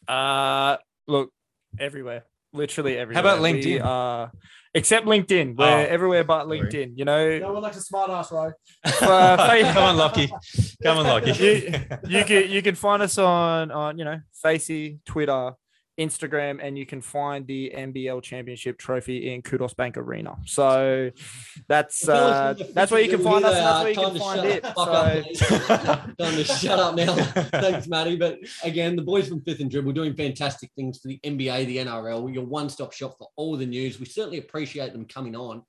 Uh, 0.08 0.78
look, 1.06 1.30
everywhere, 1.78 2.24
literally 2.52 2.96
everywhere. 2.98 3.22
How 3.22 3.28
about 3.28 3.42
We 3.42 3.52
LinkedIn? 3.52 4.30
except 4.74 5.06
LinkedIn. 5.06 5.56
We're 5.56 5.66
Oh, 5.66 5.76
everywhere 5.78 6.24
but 6.24 6.44
sorry. 6.44 6.60
LinkedIn. 6.60 6.92
You 6.96 7.04
know, 7.04 7.38
No 7.38 7.52
one 7.54 7.62
likes 7.62 7.76
a 7.76 7.80
smart 7.80 8.10
ass, 8.10 8.30
right? 8.32 8.52
uh, 8.84 9.62
Come 9.72 9.82
on, 9.84 9.96
Lockie. 9.96 10.30
Come 10.82 10.98
on, 10.98 11.06
Lockie. 11.06 11.32
You- 11.32 12.18
you 12.18 12.24
can 12.24 12.50
you 12.50 12.62
can 12.62 12.74
find 12.74 13.02
us 13.02 13.18
on 13.18 13.70
on 13.70 13.98
you 13.98 14.04
know 14.04 14.20
Facey, 14.42 14.98
Twitter, 15.04 15.52
Instagram, 15.98 16.60
and 16.62 16.78
you 16.78 16.86
can 16.86 17.00
find 17.00 17.46
the 17.46 17.72
NBL 17.76 18.22
Championship 18.22 18.78
trophy 18.78 19.32
in 19.32 19.42
Qudos 19.42 19.74
Bank 19.74 19.96
Arena. 19.96 20.36
So 20.46 21.10
that's 21.66 22.08
uh, 22.08 22.54
that's 22.72 22.90
where 22.90 23.00
you 23.00 23.10
can 23.10 23.22
find 23.22 23.44
us, 23.44 23.54
that's 23.54 23.82
where 23.82 23.88
you 23.90 23.94
can 23.94 24.04
time 24.04 24.14
to 24.14 24.20
find 24.20 24.40
shut 24.40 24.46
it. 24.46 24.66
fuck 24.66 24.76
So 24.76 25.74
up. 25.82 26.16
Time 26.18 26.34
to 26.36 26.44
shut 26.44 26.78
up 26.78 26.94
now. 26.94 27.14
Thanks, 27.60 27.88
Matty. 27.88 28.16
But 28.16 28.38
again, 28.62 28.96
the 28.96 29.02
boys 29.02 29.28
from 29.28 29.40
Fifth 29.42 29.60
and 29.60 29.70
Dribble 29.70 29.92
doing 29.92 30.14
fantastic 30.14 30.70
things 30.76 30.98
for 30.98 31.08
the 31.08 31.18
NBA, 31.24 31.66
the 31.66 31.78
NRL. 31.78 32.32
Your 32.32 32.44
one-stop 32.44 32.92
shop 32.92 33.16
for 33.18 33.28
all 33.36 33.56
the 33.56 33.66
news. 33.66 33.98
We 33.98 34.06
certainly 34.06 34.38
appreciate 34.38 34.92
them 34.92 35.04
coming 35.04 35.34
on, 35.36 35.62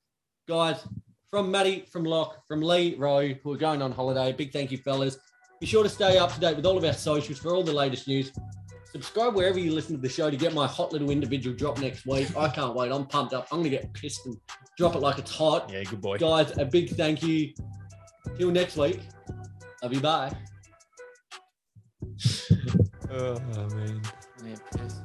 guys. 0.47 0.85
From 1.31 1.51
Matty, 1.51 1.85
from 1.91 2.05
Locke, 2.05 2.41
from 2.47 2.61
Lee, 2.61 2.95
Roy, 2.95 3.39
who 3.43 3.53
are 3.53 3.57
going 3.57 3.83
on 3.83 3.91
holiday. 3.91 4.31
Big 4.31 4.51
thank 4.51 4.71
you, 4.71 4.79
fellas. 4.79 5.17
Be 5.59 5.67
sure 5.67 5.83
to 5.83 5.89
stay 5.89 6.17
up 6.17 6.33
to 6.33 6.39
date 6.39 6.55
with 6.55 6.65
all 6.65 6.77
of 6.77 6.83
our 6.83 6.93
socials 6.93 7.37
for 7.37 7.53
all 7.53 7.63
the 7.63 7.73
latest 7.73 8.07
news. 8.07 8.31
Subscribe 8.91 9.35
wherever 9.35 9.59
you 9.59 9.71
listen 9.71 9.95
to 9.95 10.01
the 10.01 10.09
show 10.09 10.31
to 10.31 10.37
get 10.37 10.53
my 10.53 10.65
hot 10.65 10.91
little 10.91 11.11
individual 11.11 11.55
drop 11.55 11.79
next 11.79 12.07
week. 12.07 12.35
I 12.35 12.49
can't 12.49 12.73
wait. 12.73 12.91
I'm 12.91 13.05
pumped 13.05 13.33
up. 13.33 13.47
I'm 13.51 13.59
going 13.59 13.69
to 13.71 13.77
get 13.77 13.93
pissed 13.93 14.25
and 14.25 14.35
drop 14.77 14.95
it 14.95 14.99
like 14.99 15.19
it's 15.19 15.31
hot. 15.31 15.69
yeah, 15.71 15.83
good 15.83 16.01
boy. 16.01 16.17
Guys, 16.17 16.57
a 16.57 16.65
big 16.65 16.89
thank 16.89 17.21
you. 17.21 17.53
Till 18.37 18.49
next 18.51 18.77
week. 18.77 19.01
Love 19.83 19.93
you. 19.93 20.01
Bye. 20.01 20.31
Oh, 23.11 23.39
man. 23.39 24.03
Yeah, 24.45 24.55
piss. 24.77 25.01